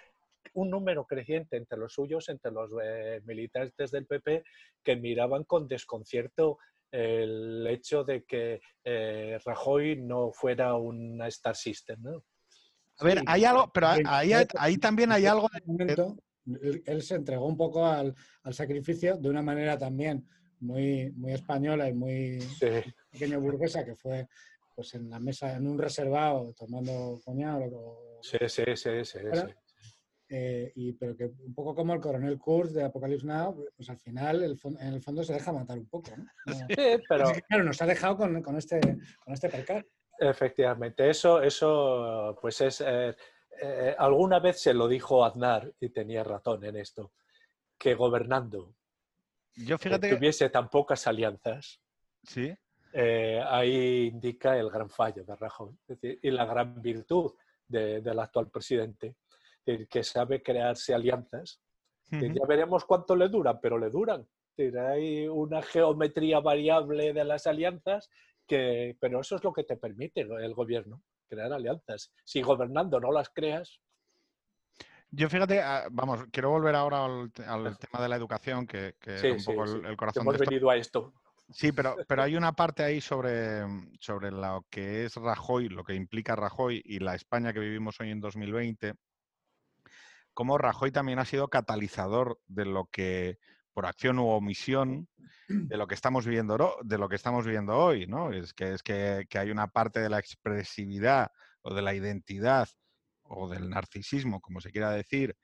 un 0.54 0.70
número 0.70 1.06
creciente 1.06 1.56
entre 1.56 1.78
los 1.78 1.92
suyos, 1.92 2.28
entre 2.28 2.50
los 2.50 2.68
eh, 2.82 3.20
militantes 3.24 3.92
del 3.92 4.06
PP, 4.06 4.42
que 4.82 4.96
miraban 4.96 5.44
con 5.44 5.68
desconcierto 5.68 6.58
el 6.92 7.66
hecho 7.66 8.04
de 8.04 8.24
que 8.24 8.60
eh, 8.84 9.38
Rajoy 9.44 9.96
no 10.02 10.30
fuera 10.30 10.74
una 10.76 11.26
Star 11.28 11.56
System, 11.56 12.02
¿no? 12.02 12.24
A 12.98 13.04
ver, 13.04 13.22
hay 13.26 13.44
algo, 13.44 13.70
pero 13.72 13.88
ahí, 13.88 14.32
ahí 14.58 14.76
también 14.76 15.10
hay 15.10 15.26
algo... 15.26 15.48
Momento, 15.64 16.16
él, 16.84 17.02
se 17.02 17.14
entregó 17.14 17.46
un 17.46 17.56
poco 17.56 17.86
al, 17.86 18.14
sacrificio 18.50 19.16
de 19.16 19.30
una 19.30 19.42
manera 19.42 19.78
también 19.78 20.28
muy, 20.60 21.10
muy 21.12 21.32
española 21.32 21.88
y 21.88 21.94
muy 21.94 22.38
pequeño 23.10 23.40
burguesa, 23.40 23.84
que 23.84 23.96
fue 23.96 24.28
pues 24.74 24.94
en 24.94 25.10
la 25.10 25.18
mesa, 25.18 25.56
en 25.56 25.66
un 25.66 25.78
reservado, 25.78 26.52
tomando 26.54 27.20
coñac. 27.24 27.70
sí, 28.22 28.38
sí, 28.46 28.64
sí, 28.74 29.04
sí. 29.04 29.18
Eh, 30.34 30.72
y, 30.76 30.94
pero 30.94 31.14
que 31.14 31.26
un 31.26 31.54
poco 31.54 31.74
como 31.74 31.92
el 31.92 32.00
coronel 32.00 32.38
Kurz 32.38 32.72
de 32.72 32.84
Apocalypse 32.84 33.26
Now, 33.26 33.66
pues 33.76 33.90
al 33.90 33.98
final 33.98 34.42
en 34.42 34.94
el 34.94 35.02
fondo 35.02 35.22
se 35.22 35.34
deja 35.34 35.52
matar 35.52 35.78
un 35.78 35.86
poco. 35.86 36.10
¿no? 36.16 36.24
Sí, 36.70 37.02
pero... 37.06 37.30
claro, 37.46 37.64
nos 37.64 37.82
ha 37.82 37.84
dejado 37.86 38.16
con, 38.16 38.42
con 38.42 38.56
este, 38.56 38.80
con 39.22 39.34
este 39.34 39.50
percal. 39.50 39.86
Efectivamente, 40.18 41.10
eso, 41.10 41.42
eso 41.42 42.34
pues 42.40 42.62
es... 42.62 42.80
Eh, 42.80 43.14
eh, 43.60 43.94
alguna 43.98 44.40
vez 44.40 44.58
se 44.58 44.72
lo 44.72 44.88
dijo 44.88 45.22
Aznar, 45.22 45.70
y 45.78 45.90
tenía 45.90 46.24
razón 46.24 46.64
en 46.64 46.76
esto, 46.76 47.12
que 47.76 47.94
gobernando 47.94 48.74
Yo 49.54 49.76
fíjate 49.76 50.08
que 50.08 50.16
tuviese 50.16 50.48
tan 50.48 50.70
pocas 50.70 51.06
alianzas, 51.06 51.78
¿Sí? 52.22 52.56
ahí 52.94 54.06
indica 54.06 54.58
el 54.58 54.70
gran 54.70 54.88
fallo 54.88 55.24
de 55.24 55.36
Rajoy 55.36 55.76
y 56.00 56.30
la 56.30 56.46
gran 56.46 56.80
virtud 56.80 57.34
del 57.68 58.18
actual 58.18 58.48
presidente 58.48 59.16
que 59.64 60.02
sabe 60.02 60.42
crearse 60.42 60.94
alianzas. 60.94 61.60
Ya 62.10 62.46
veremos 62.46 62.84
cuánto 62.84 63.16
le 63.16 63.28
duran, 63.28 63.58
pero 63.62 63.78
le 63.78 63.88
duran. 63.88 64.26
Hay 64.58 65.26
una 65.28 65.62
geometría 65.62 66.40
variable 66.40 67.12
de 67.12 67.24
las 67.24 67.46
alianzas, 67.46 68.10
que, 68.46 68.96
pero 69.00 69.20
eso 69.20 69.36
es 69.36 69.44
lo 69.44 69.52
que 69.52 69.64
te 69.64 69.76
permite 69.76 70.20
el 70.20 70.54
gobierno, 70.54 71.02
crear 71.26 71.52
alianzas. 71.52 72.12
Si 72.24 72.42
gobernando 72.42 73.00
no 73.00 73.12
las 73.12 73.30
creas, 73.30 73.80
yo 75.14 75.28
fíjate, 75.28 75.60
ah, 75.60 75.88
vamos, 75.90 76.24
quiero 76.32 76.48
volver 76.48 76.74
ahora 76.74 77.04
al, 77.04 77.30
tema 77.30 78.02
de 78.02 78.08
la 78.08 78.16
educación, 78.16 78.66
que, 78.66 78.94
es 79.04 79.24
un 79.24 79.44
poco 79.44 79.64
el, 79.64 79.94
corazón. 79.94 80.22
Hemos 80.22 80.38
venido 80.38 80.70
a 80.70 80.76
esto. 80.76 81.12
Sí, 81.50 81.70
pero, 81.70 81.96
pero 82.08 82.22
hay 82.22 82.34
una 82.34 82.52
parte 82.52 82.82
ahí 82.82 83.02
sobre, 83.02 83.62
sobre 84.00 84.30
lo 84.30 84.64
que 84.70 85.04
es 85.04 85.16
Rajoy, 85.16 85.68
lo 85.68 85.84
que 85.84 85.94
implica 85.94 86.34
Rajoy 86.34 86.80
y 86.82 86.98
la 86.98 87.14
España 87.14 87.52
que 87.52 87.60
vivimos 87.60 88.00
hoy 88.00 88.10
en 88.10 88.20
2020, 88.20 88.94
cómo 90.34 90.58
Rajoy 90.58 90.90
también 90.90 91.18
ha 91.18 91.24
sido 91.24 91.48
catalizador 91.48 92.40
de 92.46 92.64
lo 92.64 92.86
que, 92.86 93.38
por 93.72 93.86
acción 93.86 94.18
u 94.18 94.28
omisión, 94.28 95.08
de 95.48 95.76
lo 95.76 95.86
que 95.86 95.94
estamos 95.94 96.24
viviendo, 96.24 96.76
de 96.82 96.98
lo 96.98 97.08
que 97.08 97.16
estamos 97.16 97.46
hoy, 97.46 98.06
¿no? 98.06 98.32
Es 98.32 98.54
que, 98.54 98.72
es 98.72 98.82
que, 98.82 99.26
hay 99.38 99.50
una 99.50 99.68
parte 99.68 100.00
de 100.00 100.08
la 100.08 100.18
expresividad 100.18 101.30
o 101.62 101.74
de 101.74 101.82
la 101.82 101.94
identidad 101.94 102.68
o 103.22 103.48
del 103.48 103.68
narcisismo, 103.68 104.40
como 104.40 104.60
se 104.60 104.70
quiera 104.70 104.90
decir, 104.90 105.36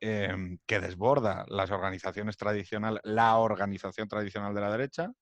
em, 0.00 0.58
que 0.66 0.80
desborda 0.80 1.44
las 1.48 1.70
organizaciones 1.70 2.36
tradicionales, 2.36 3.00
la 3.04 3.36
organización 3.38 4.08
tradicional 4.08 4.54
de 4.54 4.60
la 4.60 4.70
derecha, 4.70 5.12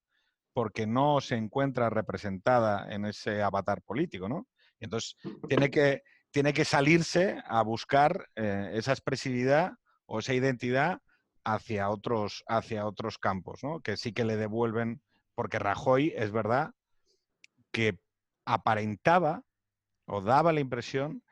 porque 0.53 0.87
no 0.87 1.21
se 1.21 1.37
encuentra 1.37 1.91
representada 1.91 2.93
en 2.93 3.07
ese 3.07 3.43
avatar 3.43 3.83
político, 3.83 4.29
¿no? 4.29 4.47
Entonces 4.81 5.17
tiene 5.49 5.71
que, 5.71 6.03
tiene 6.31 6.53
que 6.53 6.65
salirse 6.65 7.43
a 7.47 7.63
buscar 7.63 8.29
eh, 8.37 8.71
esa 8.75 8.93
expresividad 8.93 9.73
o 10.07 10.19
esa 10.19 10.35
identidad 10.35 11.01
hacia 11.45 11.89
otros, 11.91 12.45
hacia 12.47 12.87
otros 12.87 13.19
campos, 13.19 13.63
¿no? 13.63 13.81
que 13.81 13.97
sí 13.97 14.13
que 14.13 14.25
le 14.25 14.37
devuelven, 14.37 15.01
porque 15.35 15.59
Rajoy 15.59 16.13
es 16.17 16.31
verdad 16.31 16.73
que 17.71 17.99
aparentaba 18.45 19.43
o 20.07 20.21
daba 20.21 20.53
la 20.53 20.61
impresión 20.61 21.23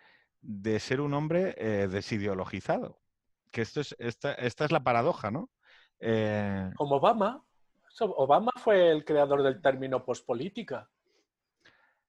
de 0.41 0.79
ser 0.81 1.01
un 1.01 1.15
hombre 1.15 1.55
eh, 1.59 1.89
desideologizado. 1.89 3.01
Que 3.51 3.63
esto 3.63 3.81
es, 3.81 3.97
esta, 3.99 4.33
esta 4.35 4.65
es 4.65 4.73
la 4.73 4.85
paradoja, 4.85 5.31
¿no? 5.31 5.51
Eh, 5.99 6.71
Como 6.77 6.97
Obama. 6.97 7.43
Obama 7.99 8.53
fue 8.57 8.91
el 8.91 9.05
creador 9.07 9.43
del 9.43 9.63
término 9.63 10.05
pospolítica 10.05 10.91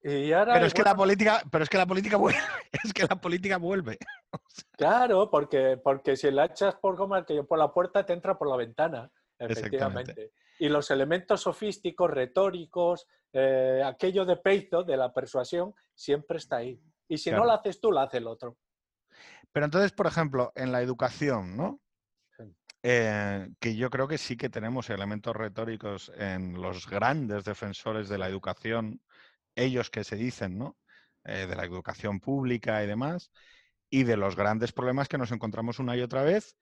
pero 0.02 0.66
es 0.66 0.74
que 0.74 0.84
la 0.84 0.96
política, 0.96 1.42
pero 1.52 1.64
es 1.64 1.70
que 1.70 1.78
la 1.78 1.86
política 1.86 2.18
vuelve, 2.18 2.40
es 2.84 2.94
que 2.94 3.04
la 3.04 3.16
política 3.16 3.58
vuelve. 3.58 3.98
Claro, 4.78 5.30
porque, 5.32 5.80
porque 5.84 6.16
si 6.16 6.30
la 6.30 6.46
echas 6.46 6.76
por 6.76 6.96
como 6.96 7.24
que 7.26 7.44
por 7.44 7.58
la 7.58 7.72
puerta 7.74 8.06
te 8.06 8.14
entra 8.14 8.38
por 8.38 8.48
la 8.48 8.58
ventana, 8.58 9.12
efectivamente. 9.40 10.32
Y 10.60 10.70
los 10.70 10.92
elementos 10.92 11.42
sofísticos, 11.42 12.12
retóricos, 12.12 13.08
eh, 13.34 13.82
aquello 13.84 14.26
de 14.26 14.38
peito, 14.38 14.84
de 14.84 14.98
la 14.98 15.12
persuasión, 15.12 15.74
siempre 15.96 16.38
está 16.38 16.58
ahí. 16.58 16.80
Y 17.08 17.18
si 17.18 17.32
no 17.32 17.46
lo 17.46 17.54
haces 17.54 17.80
tú, 17.80 17.92
lo 17.92 18.02
hace 18.02 18.18
el 18.18 18.28
otro. 18.28 18.58
Pero 19.52 19.66
entonces, 19.66 19.92
por 19.92 20.06
ejemplo, 20.06 20.52
en 20.56 20.72
la 20.72 20.82
educación, 20.82 21.58
¿no? 21.58 21.80
Eh, 22.84 23.50
que 23.60 23.76
yo 23.76 23.90
creo 23.90 24.08
que 24.08 24.20
sí 24.20 24.38
que 24.38 24.50
tenemos 24.50 24.90
elementos 24.90 25.36
retóricos 25.36 26.12
en 26.16 26.62
los 26.62 26.88
grandes 26.88 27.44
defensores 27.44 28.08
de 28.08 28.20
la 28.20 28.30
educación 28.30 29.02
ellos 29.58 29.90
que 29.90 30.04
se 30.04 30.16
dicen, 30.16 30.58
¿no? 30.58 30.78
Eh, 31.26 31.46
de 31.46 31.56
la 31.56 31.66
educación 31.66 32.22
pública 32.22 32.82
y 32.84 32.88
demás, 32.88 33.32
y 33.90 34.04
de 34.04 34.16
los 34.16 34.38
grandes 34.38 34.72
problemas 34.72 35.10
que 35.10 35.18
nos 35.18 35.32
encontramos 35.34 35.80
una 35.80 35.98
y 35.98 36.02
otra 36.02 36.24
vez. 36.24 36.56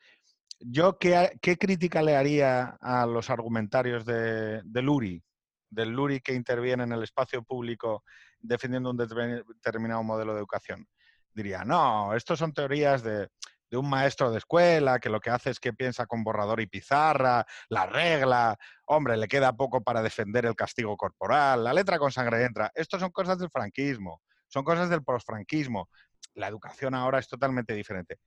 Yo, 0.60 0.98
¿qué, 0.98 1.38
crítica 1.60 2.02
le 2.02 2.16
haría 2.16 2.78
a 2.82 3.06
los 3.06 3.30
argumentarios 3.30 4.06
de, 4.06 4.64
Luri, 4.82 5.22
del 5.70 5.90
Luri 5.90 6.22
que 6.22 6.34
interviene 6.34 6.84
en 6.84 6.94
el 6.94 7.04
espacio 7.04 7.44
público 7.44 8.04
defendiendo 8.40 8.90
un 8.90 8.98
determinado 8.98 10.02
modelo 10.02 10.34
de 10.34 10.40
educación? 10.40 10.88
Diría, 11.32 11.64
no, 11.64 12.16
estos 12.16 12.40
son 12.40 12.54
teorías 12.54 13.04
de, 13.04 13.28
de 13.70 13.78
un 13.78 13.90
maestro 13.90 14.32
de 14.32 14.38
escuela 14.38 15.00
que 15.00 15.10
lo 15.10 15.20
que 15.20 15.30
hace 15.30 15.50
es 15.50 15.60
que 15.60 15.74
piensa 15.74 16.06
con 16.06 16.24
borrador 16.24 16.62
y 16.62 16.68
pizarra, 16.68 17.46
la 17.70 17.86
regla, 17.86 18.58
hombre, 18.86 19.18
le 19.18 19.28
queda 19.28 19.54
poco 19.54 19.84
para 19.84 20.02
defender 20.02 20.46
el 20.46 20.56
castigo 20.56 20.96
corporal, 20.98 21.64
la 21.64 21.74
letra 21.74 22.00
con 22.00 22.12
sangre 22.12 22.44
entra. 22.44 22.72
Estos 22.76 23.00
son 23.00 23.12
cosas 23.12 23.40
del 23.40 23.50
franquismo, 23.50 24.22
son 24.48 24.64
cosas 24.64 24.90
del 24.90 25.04
postfranquismo. 25.04 25.90
La 26.36 26.48
educación 26.48 26.94
ahora 26.94 27.20
es 27.20 27.28
totalmente 27.28 27.74
diferente. 27.74 28.20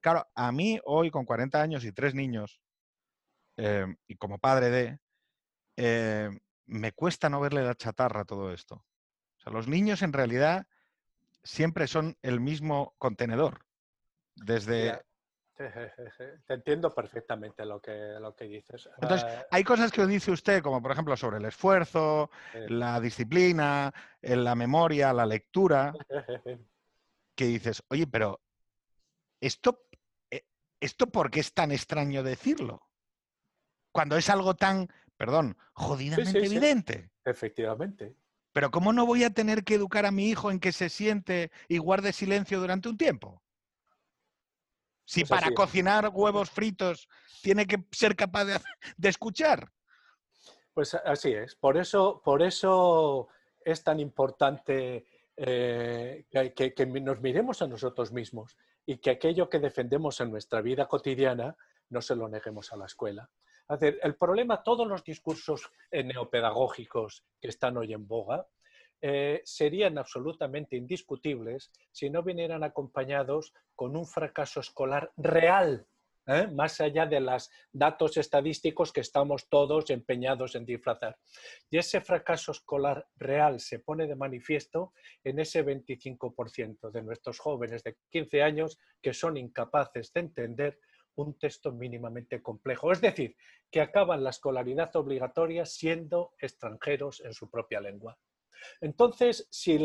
Claro, 0.00 0.26
a 0.34 0.52
mí 0.52 0.78
hoy 0.84 1.10
con 1.10 1.24
40 1.24 1.60
años 1.60 1.84
y 1.84 1.92
tres 1.92 2.14
niños, 2.14 2.60
eh, 3.56 3.86
y 4.06 4.16
como 4.16 4.38
padre 4.38 4.70
de, 4.70 4.98
eh, 5.76 6.30
me 6.66 6.92
cuesta 6.92 7.28
no 7.28 7.40
verle 7.40 7.62
la 7.62 7.74
chatarra 7.74 8.20
a 8.20 8.24
todo 8.24 8.52
esto. 8.52 8.76
O 8.76 9.40
sea, 9.40 9.52
los 9.52 9.68
niños 9.68 10.02
en 10.02 10.12
realidad 10.12 10.66
siempre 11.42 11.86
son 11.86 12.16
el 12.22 12.40
mismo 12.40 12.94
contenedor. 12.98 13.65
Desde... 14.36 15.00
Te 15.56 16.52
entiendo 16.52 16.94
perfectamente 16.94 17.64
lo 17.64 17.80
que, 17.80 18.16
lo 18.20 18.36
que 18.36 18.44
dices. 18.44 18.90
Entonces, 19.00 19.26
ah, 19.26 19.46
hay 19.50 19.64
cosas 19.64 19.90
que 19.90 20.06
dice 20.06 20.30
usted, 20.30 20.62
como 20.62 20.82
por 20.82 20.92
ejemplo 20.92 21.16
sobre 21.16 21.38
el 21.38 21.46
esfuerzo, 21.46 22.30
la 22.68 23.00
disciplina, 23.00 23.92
la 24.20 24.54
memoria, 24.54 25.14
la 25.14 25.24
lectura, 25.24 25.94
que 27.34 27.46
dices, 27.46 27.82
oye, 27.88 28.06
pero 28.06 28.42
esto, 29.40 29.86
eh, 30.30 30.44
¿esto 30.78 31.06
por 31.06 31.30
qué 31.30 31.40
es 31.40 31.54
tan 31.54 31.72
extraño 31.72 32.22
decirlo? 32.22 32.82
Cuando 33.92 34.18
es 34.18 34.28
algo 34.28 34.56
tan, 34.56 34.88
perdón, 35.16 35.56
jodidamente 35.72 36.44
evidente. 36.44 37.10
Efectivamente. 37.24 38.14
Pero 38.52 38.70
¿cómo 38.70 38.92
no 38.92 39.06
voy 39.06 39.24
a 39.24 39.30
tener 39.30 39.64
que 39.64 39.74
educar 39.74 40.04
a 40.04 40.10
mi 40.10 40.28
hijo 40.28 40.50
en 40.50 40.60
que 40.60 40.72
se 40.72 40.90
siente 40.90 41.50
y 41.68 41.78
guarde 41.78 42.12
silencio 42.12 42.60
durante 42.60 42.88
un 42.88 42.96
tiempo? 42.96 43.42
Si 45.06 45.24
pues 45.24 45.30
para 45.30 45.54
cocinar 45.54 46.10
huevos 46.12 46.50
fritos 46.50 47.08
tiene 47.42 47.66
que 47.66 47.84
ser 47.92 48.16
capaz 48.16 48.44
de, 48.44 49.08
escuchar. 49.08 49.70
Pues 50.74 50.94
así 50.94 51.32
es. 51.32 51.54
Por 51.54 51.76
eso, 51.76 52.20
por 52.24 52.42
eso 52.42 53.28
es 53.64 53.82
tan 53.84 54.00
importante 54.00 55.06
eh, 55.36 56.26
que, 56.30 56.86
nos 56.86 57.20
miremos 57.20 57.62
a 57.62 57.68
nosotros 57.68 58.12
mismos 58.12 58.56
y 58.84 58.98
que 58.98 59.10
aquello 59.10 59.48
que 59.48 59.60
defendemos 59.60 60.20
en 60.20 60.30
nuestra 60.30 60.60
vida 60.60 60.88
cotidiana 60.88 61.56
no 61.88 62.02
se 62.02 62.16
lo 62.16 62.28
neguemos 62.28 62.72
a 62.72 62.76
la 62.76 62.86
escuela. 62.86 63.30
el 63.80 64.16
problema, 64.16 64.62
todos 64.62 64.88
los 64.88 65.04
discursos 65.04 65.70
neopedagógicos 65.92 67.24
que 67.40 67.48
están 67.48 67.76
hoy 67.76 67.92
en 67.92 68.08
boga, 68.08 68.46
eh, 69.00 69.42
serían 69.44 69.98
absolutamente 69.98 70.76
indiscutibles 70.76 71.70
si 71.92 72.10
no 72.10 72.22
vinieran 72.22 72.64
acompañados 72.64 73.52
con 73.74 73.96
un 73.96 74.06
fracaso 74.06 74.60
escolar 74.60 75.12
real, 75.16 75.86
¿eh? 76.26 76.48
más 76.48 76.80
allá 76.80 77.06
de 77.06 77.20
los 77.20 77.50
datos 77.72 78.16
estadísticos 78.16 78.92
que 78.92 79.00
estamos 79.00 79.48
todos 79.48 79.90
empeñados 79.90 80.54
en 80.54 80.64
disfrazar. 80.64 81.18
Y 81.70 81.78
ese 81.78 82.00
fracaso 82.00 82.52
escolar 82.52 83.06
real 83.16 83.60
se 83.60 83.78
pone 83.78 84.06
de 84.06 84.16
manifiesto 84.16 84.92
en 85.24 85.38
ese 85.38 85.64
25% 85.64 86.90
de 86.90 87.02
nuestros 87.02 87.38
jóvenes 87.38 87.82
de 87.84 87.96
15 88.10 88.42
años 88.42 88.78
que 89.02 89.12
son 89.12 89.36
incapaces 89.36 90.12
de 90.12 90.20
entender 90.20 90.80
un 91.16 91.38
texto 91.38 91.72
mínimamente 91.72 92.42
complejo. 92.42 92.92
Es 92.92 93.00
decir, 93.00 93.36
que 93.70 93.80
acaban 93.80 94.22
la 94.22 94.30
escolaridad 94.30 94.94
obligatoria 94.96 95.64
siendo 95.64 96.34
extranjeros 96.38 97.22
en 97.24 97.32
su 97.32 97.50
propia 97.50 97.80
lengua. 97.80 98.18
Entonces, 98.80 99.46
si, 99.50 99.78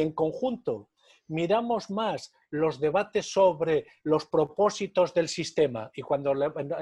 en 0.00 0.12
conjunto 0.12 0.90
miramos 1.28 1.88
más 1.90 2.34
los 2.50 2.80
debates 2.80 3.32
sobre 3.32 3.86
los 4.02 4.26
propósitos 4.26 5.14
del 5.14 5.28
sistema 5.28 5.90
y 5.94 6.02
cuando 6.02 6.32
en, 6.32 6.72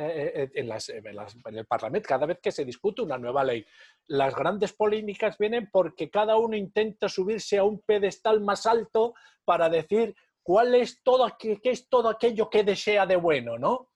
el 0.54 1.66
Parlamento, 1.66 2.08
cada 2.08 2.26
vez 2.26 2.40
que 2.42 2.50
se 2.50 2.64
discute 2.64 3.02
una 3.02 3.18
nueva 3.18 3.44
ley, 3.44 3.64
las 4.08 4.34
grandes 4.34 4.72
polémicas 4.72 5.38
vienen 5.38 5.68
porque 5.70 6.10
cada 6.10 6.36
uno 6.36 6.56
intenta 6.56 7.08
subirse 7.08 7.58
a 7.58 7.64
un 7.64 7.80
pedestal 7.80 8.40
más 8.40 8.66
alto 8.66 9.14
para 9.44 9.68
decir 9.68 10.16
cuál 10.42 10.74
es 10.74 11.02
todo, 11.04 11.30
qué 11.38 11.60
es 11.62 11.88
todo 11.88 12.08
aquello 12.08 12.50
que 12.50 12.64
desea 12.64 13.06
de 13.06 13.16
bueno, 13.16 13.58
¿no? 13.58 13.90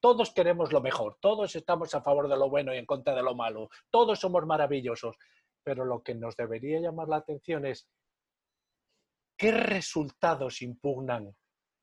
todos 0.00 0.32
queremos 0.32 0.72
lo 0.72 0.80
mejor, 0.80 1.18
todos 1.20 1.54
estamos 1.54 1.94
a 1.94 2.02
favor 2.02 2.28
de 2.28 2.36
lo 2.36 2.48
bueno 2.48 2.74
y 2.74 2.78
en 2.78 2.86
contra 2.86 3.14
de 3.14 3.22
lo 3.22 3.34
malo, 3.34 3.68
todos 3.90 4.18
somos 4.18 4.46
maravillosos 4.46 5.16
pero 5.68 5.84
lo 5.84 6.02
que 6.02 6.14
nos 6.14 6.34
debería 6.34 6.80
llamar 6.80 7.08
la 7.08 7.16
atención 7.16 7.66
es 7.66 7.86
qué 9.36 9.50
resultados 9.50 10.62
impugnan 10.62 11.36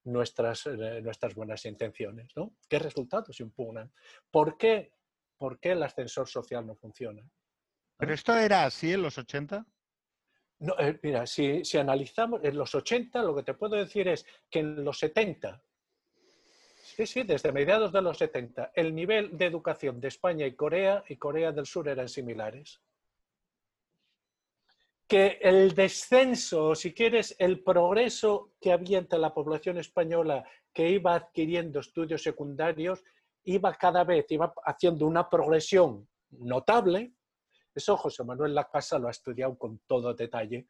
nuestras, 0.06 0.66
eh, 0.66 1.02
nuestras 1.04 1.36
buenas 1.36 1.64
intenciones, 1.66 2.32
¿no? 2.36 2.56
¿Qué 2.68 2.80
resultados 2.80 3.40
impugnan? 3.42 3.94
¿Por 4.32 4.58
qué, 4.58 4.92
¿Por 5.38 5.60
qué 5.60 5.74
el 5.74 5.84
ascensor 5.84 6.28
social 6.28 6.66
no 6.66 6.76
funciona? 6.76 7.22
¿Pero 7.98 8.12
esto 8.12 8.36
era 8.36 8.66
así 8.66 8.92
en 8.92 9.04
los 9.04 9.20
80? 9.20 9.64
No, 10.62 10.80
eh, 10.80 11.00
mira, 11.04 11.28
si, 11.28 11.64
si, 11.64 11.78
analizamos 11.78 12.44
en 12.44 12.58
los 12.58 12.74
80, 12.74 13.22
lo 13.22 13.36
que 13.36 13.44
te 13.44 13.54
puedo 13.54 13.76
decir 13.76 14.08
es 14.08 14.26
que 14.50 14.62
en 14.62 14.84
los 14.84 14.98
70, 14.98 15.62
sí, 16.76 17.06
sí, 17.06 17.22
desde 17.22 17.52
mediados 17.52 17.92
de 17.92 18.02
los 18.02 18.18
70, 18.18 18.72
el 18.74 18.96
nivel 18.96 19.38
de 19.38 19.46
educación 19.46 20.02
de 20.02 20.08
España 20.08 20.48
y 20.48 20.56
Corea 20.56 21.04
y 21.08 21.18
Corea 21.18 21.52
del 21.52 21.68
Sur 21.68 21.88
eran 21.88 22.10
similares 22.10 22.82
que 25.08 25.38
el 25.42 25.76
descenso, 25.76 26.70
o 26.70 26.76
si 26.76 26.94
quieres, 26.94 27.36
el 27.38 27.64
progreso 27.64 28.54
que 28.60 28.72
había 28.72 28.98
entre 28.98 29.20
la 29.20 29.34
población 29.34 29.78
española 29.78 30.44
que 30.74 30.90
iba 30.90 31.14
adquiriendo 31.14 31.80
estudios 31.80 32.24
secundarios, 32.24 33.04
iba 33.44 33.74
cada 33.76 34.04
vez, 34.04 34.26
iba 34.30 34.54
haciendo 34.66 35.06
una 35.06 35.30
progresión 35.30 36.08
notable. 36.32 37.14
Eso 37.74 37.96
José 37.98 38.24
Manuel 38.24 38.56
Lacasa 38.56 38.98
lo 38.98 39.08
ha 39.08 39.12
estudiado 39.12 39.58
con 39.58 39.80
todo 39.86 40.14
detalle. 40.14 40.66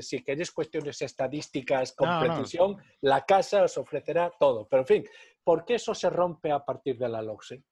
si 0.00 0.24
queréis 0.24 0.50
cuestiones 0.50 1.00
estadísticas 1.02 1.92
con 1.92 2.08
precisión, 2.18 2.76
la 3.02 3.24
casa 3.24 3.62
os 3.62 3.78
ofrecerá 3.78 4.32
todo. 4.38 4.66
Pero 4.66 4.82
en 4.82 4.86
fin, 4.86 5.04
¿por 5.44 5.64
qué 5.64 5.74
eso 5.74 5.94
se 5.94 6.10
rompe 6.10 6.50
a 6.50 6.64
partir 6.64 6.98
de 6.98 7.08
la 7.08 7.22
LOCSE? 7.22 7.62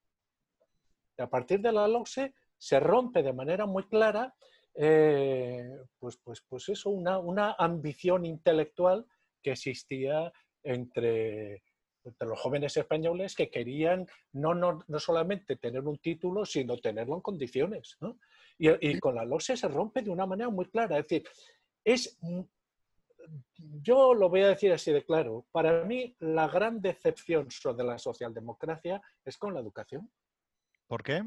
A 1.18 1.26
partir 1.28 1.60
de 1.60 1.72
la 1.72 1.88
LOCSE 1.88 2.34
se 2.56 2.78
rompe 2.78 3.22
de 3.22 3.32
manera 3.32 3.66
muy 3.66 3.88
clara 3.88 4.32
eh, 4.74 5.70
pues, 5.98 6.18
pues, 6.22 6.42
pues 6.48 6.68
eso, 6.68 6.90
una, 6.90 7.18
una, 7.18 7.54
ambición 7.58 8.24
intelectual 8.24 9.06
que 9.42 9.52
existía 9.52 10.32
entre, 10.62 11.62
los 12.20 12.40
jóvenes 12.40 12.76
españoles 12.76 13.34
que 13.36 13.50
querían 13.50 14.06
no, 14.32 14.54
no, 14.54 14.80
no, 14.88 14.98
solamente 14.98 15.56
tener 15.56 15.82
un 15.82 15.98
título, 15.98 16.44
sino 16.44 16.76
tenerlo 16.78 17.14
en 17.16 17.20
condiciones. 17.20 17.96
Y, 18.58 18.98
con 18.98 19.14
la 19.14 19.24
LOSE 19.24 19.56
se 19.56 19.68
rompe 19.68 20.02
de 20.02 20.10
una 20.10 20.26
manera 20.26 20.50
muy 20.50 20.66
clara. 20.66 20.98
Es 20.98 21.04
decir, 21.06 21.28
es, 21.84 22.18
yo 23.56 24.14
lo 24.14 24.28
voy 24.28 24.42
a 24.42 24.48
decir 24.48 24.72
así 24.72 24.92
de 24.92 25.04
claro, 25.04 25.46
para 25.52 25.84
mí 25.84 26.16
la 26.20 26.48
gran 26.48 26.80
decepción 26.80 27.50
sobre 27.50 27.84
la 27.84 27.98
socialdemocracia 27.98 29.00
es 29.24 29.36
con 29.36 29.54
la 29.54 29.60
educación. 29.60 30.10
¿Por 30.86 31.02
qué? 31.02 31.22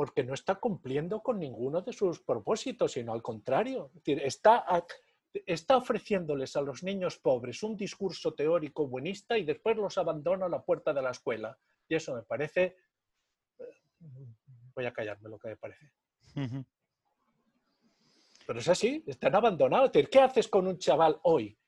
Porque 0.00 0.24
no 0.24 0.32
está 0.32 0.54
cumpliendo 0.54 1.20
con 1.22 1.38
ninguno 1.38 1.82
de 1.82 1.92
sus 1.92 2.20
propósitos, 2.20 2.92
sino 2.92 3.12
al 3.12 3.20
contrario. 3.20 3.90
está, 4.06 4.64
está 5.44 5.76
ofreciéndoles 5.76 6.56
a 6.56 6.62
los 6.62 6.82
niños 6.82 7.18
pobres 7.18 7.62
un 7.62 7.76
discurso 7.76 8.32
teórico 8.32 8.88
buenista 8.88 9.36
y 9.36 9.44
después 9.44 9.76
los 9.76 9.98
abandona 9.98 10.46
a 10.46 10.48
la 10.48 10.62
puerta 10.62 10.94
de 10.94 11.02
la 11.02 11.10
escuela. 11.10 11.58
Y 11.86 11.96
eso 11.96 12.14
me 12.14 12.22
parece... 12.22 12.78
Eh, 13.58 13.64
voy 14.74 14.86
a 14.86 14.92
callarme 14.94 15.28
lo 15.28 15.38
que 15.38 15.48
me 15.48 15.56
parece. 15.58 15.92
Pero 18.46 18.58
es 18.58 18.68
así, 18.68 19.04
están 19.06 19.34
abandonados. 19.34 19.90
¿Qué 20.10 20.18
haces 20.18 20.48
con 20.48 20.66
un 20.66 20.78
chaval 20.78 21.20
hoy 21.24 21.58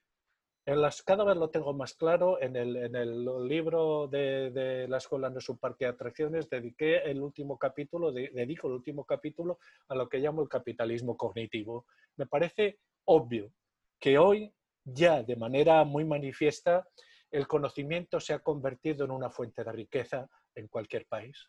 en 0.65 0.81
las, 0.81 1.03
cada 1.03 1.25
vez 1.25 1.37
lo 1.37 1.51
tengo 1.51 1.73
más 1.73 1.95
claro. 1.95 2.41
En 2.41 2.55
el, 2.57 3.25
libro 3.49 4.07
de, 4.07 4.51
de, 4.51 4.89
La 4.89 4.99
escuela 4.99 5.29
no 5.29 5.39
es 5.39 5.49
un 5.49 5.59
parque 5.59 5.87
de 5.87 5.91
atracciones, 5.91 6.49
dediqué 6.49 6.99
el 6.99 7.21
último 7.21 7.59
capítulo, 7.59 8.13
dedico 8.13 8.69
el 8.69 8.75
último 8.75 9.05
capítulo 9.05 9.59
a 9.89 9.95
lo 9.95 10.09
que 10.09 10.19
llamo 10.19 10.43
el 10.43 10.49
capitalismo 10.49 11.17
cognitivo. 11.17 11.87
Me 12.17 12.27
parece 12.27 12.79
obvio 13.05 13.53
que 13.99 14.19
hoy, 14.19 14.55
ya 14.85 15.23
de 15.23 15.37
manera 15.37 15.85
muy 15.85 16.05
manifiesta, 16.05 16.89
el 17.31 17.49
conocimiento 17.49 18.21
se 18.21 18.35
ha 18.35 18.39
convertido 18.41 19.05
en 19.05 19.11
una 19.11 19.31
fuente 19.31 19.65
de 19.65 19.73
riqueza 19.73 20.29
en 20.55 20.69
cualquier 20.69 21.07
país. 21.07 21.49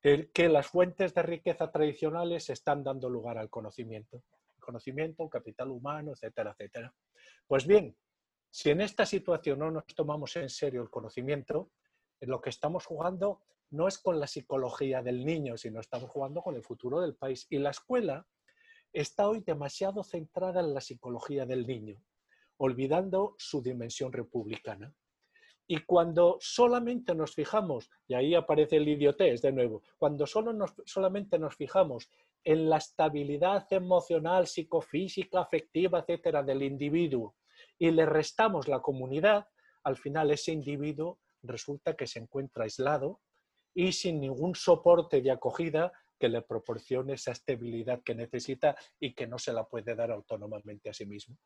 Que 0.00 0.48
las 0.48 0.68
fuentes 0.68 1.12
de 1.12 1.22
riqueza 1.22 1.70
tradicionales 1.70 2.48
están 2.50 2.84
dando 2.84 3.10
lugar 3.10 3.36
al 3.36 3.50
conocimiento. 3.50 4.22
Conocimiento, 4.68 5.30
capital 5.30 5.70
humano, 5.70 6.12
etcétera, 6.12 6.50
etcétera. 6.50 6.94
Pues 7.46 7.66
bien, 7.66 7.96
si 8.50 8.68
en 8.68 8.82
esta 8.82 9.06
situación 9.06 9.60
no 9.60 9.70
nos 9.70 9.86
tomamos 9.86 10.36
en 10.36 10.50
serio 10.50 10.82
el 10.82 10.90
conocimiento, 10.90 11.70
lo 12.20 12.40
que 12.42 12.50
estamos 12.50 12.84
jugando 12.84 13.40
no 13.70 13.88
es 13.88 13.98
con 13.98 14.20
la 14.20 14.26
psicología 14.26 15.02
del 15.02 15.24
niño, 15.24 15.56
sino 15.56 15.80
estamos 15.80 16.10
jugando 16.10 16.42
con 16.42 16.54
el 16.54 16.62
futuro 16.62 17.00
del 17.00 17.14
país. 17.16 17.46
Y 17.48 17.58
la 17.58 17.70
escuela 17.70 18.26
está 18.92 19.28
hoy 19.28 19.40
demasiado 19.40 20.04
centrada 20.04 20.60
en 20.60 20.74
la 20.74 20.82
psicología 20.82 21.46
del 21.46 21.66
niño, 21.66 22.02
olvidando 22.58 23.34
su 23.38 23.62
dimensión 23.62 24.12
republicana. 24.12 24.92
Y 25.66 25.84
cuando 25.84 26.36
solamente 26.40 27.14
nos 27.14 27.34
fijamos, 27.34 27.90
y 28.06 28.14
ahí 28.14 28.34
aparece 28.34 28.76
el 28.76 28.88
idiotés 28.88 29.40
de 29.40 29.52
nuevo, 29.52 29.82
cuando 29.98 30.26
solo 30.26 30.52
nos, 30.52 30.74
solamente 30.84 31.38
nos 31.38 31.56
fijamos 31.56 32.10
en 32.48 32.70
la 32.70 32.78
estabilidad 32.78 33.70
emocional, 33.74 34.46
psicofísica, 34.46 35.38
afectiva, 35.38 35.98
etcétera, 35.98 36.42
del 36.42 36.62
individuo 36.62 37.36
y 37.78 37.90
le 37.90 38.06
restamos 38.06 38.68
la 38.68 38.80
comunidad, 38.80 39.46
al 39.82 39.98
final 39.98 40.30
ese 40.30 40.52
individuo 40.52 41.18
resulta 41.42 41.94
que 41.94 42.06
se 42.06 42.20
encuentra 42.20 42.64
aislado 42.64 43.20
y 43.74 43.92
sin 43.92 44.20
ningún 44.20 44.54
soporte 44.54 45.20
de 45.20 45.30
acogida 45.30 45.92
que 46.18 46.30
le 46.30 46.40
proporcione 46.40 47.12
esa 47.12 47.32
estabilidad 47.32 48.00
que 48.02 48.14
necesita 48.14 48.74
y 48.98 49.14
que 49.14 49.26
no 49.26 49.38
se 49.38 49.52
la 49.52 49.64
puede 49.64 49.94
dar 49.94 50.10
autónomamente 50.10 50.88
a 50.88 50.94
sí 50.94 51.04
mismo. 51.04 51.36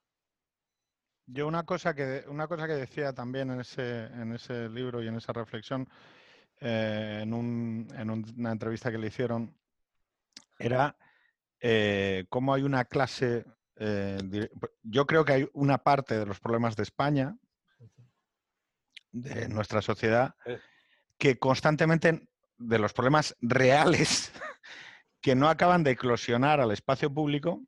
Yo 1.27 1.49
una 1.49 1.65
cosa 1.65 1.95
que, 1.97 2.23
una 2.29 2.47
cosa 2.47 2.69
que 2.69 2.75
decía 2.75 3.13
también 3.13 3.51
en 3.51 3.61
ese, 3.61 4.05
en 4.05 4.35
ese 4.35 4.69
libro 4.69 5.03
y 5.03 5.09
en 5.09 5.17
esa 5.17 5.33
reflexión, 5.33 5.89
eh, 6.61 7.23
en, 7.23 7.35
una 7.35 8.53
entrevista 8.53 8.93
que 8.93 8.99
le 8.99 9.09
hicieron, 9.09 9.53
era 10.63 10.97
eh, 11.61 12.25
cómo 12.29 12.55
hay 12.55 12.63
una 12.63 12.85
clase, 12.85 13.45
eh, 13.77 14.49
yo 14.83 15.07
creo 15.07 15.25
que 15.25 15.33
hay 15.33 15.49
una 15.53 15.79
parte 15.79 16.19
de 16.19 16.27
los 16.27 16.41
problemas 16.41 16.77
de 16.77 16.83
España, 16.83 17.37
de 19.11 19.49
nuestra 19.49 19.83
sociedad, 19.83 20.35
que 21.19 21.39
constantemente, 21.39 22.29
de 22.57 22.79
los 22.79 22.93
problemas 22.93 23.37
reales, 23.41 24.33
que 25.21 25.35
no 25.35 25.49
acaban 25.49 25.85
de 25.85 25.93
eclosionar 25.93 26.61
al 26.61 26.73
espacio 26.73 27.13
público, 27.13 27.63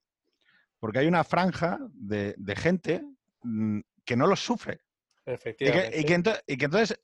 porque 0.80 0.98
hay 0.98 1.06
una 1.06 1.24
franja 1.24 1.78
de, 1.92 2.34
gente 2.56 3.04
mm, 3.42 3.80
que 4.04 4.16
no 4.16 4.26
los 4.26 4.40
sufre. 4.40 4.80
Efectivamente. 5.26 5.98
Y 6.46 6.56
que, 6.56 6.64
entonces 6.64 7.00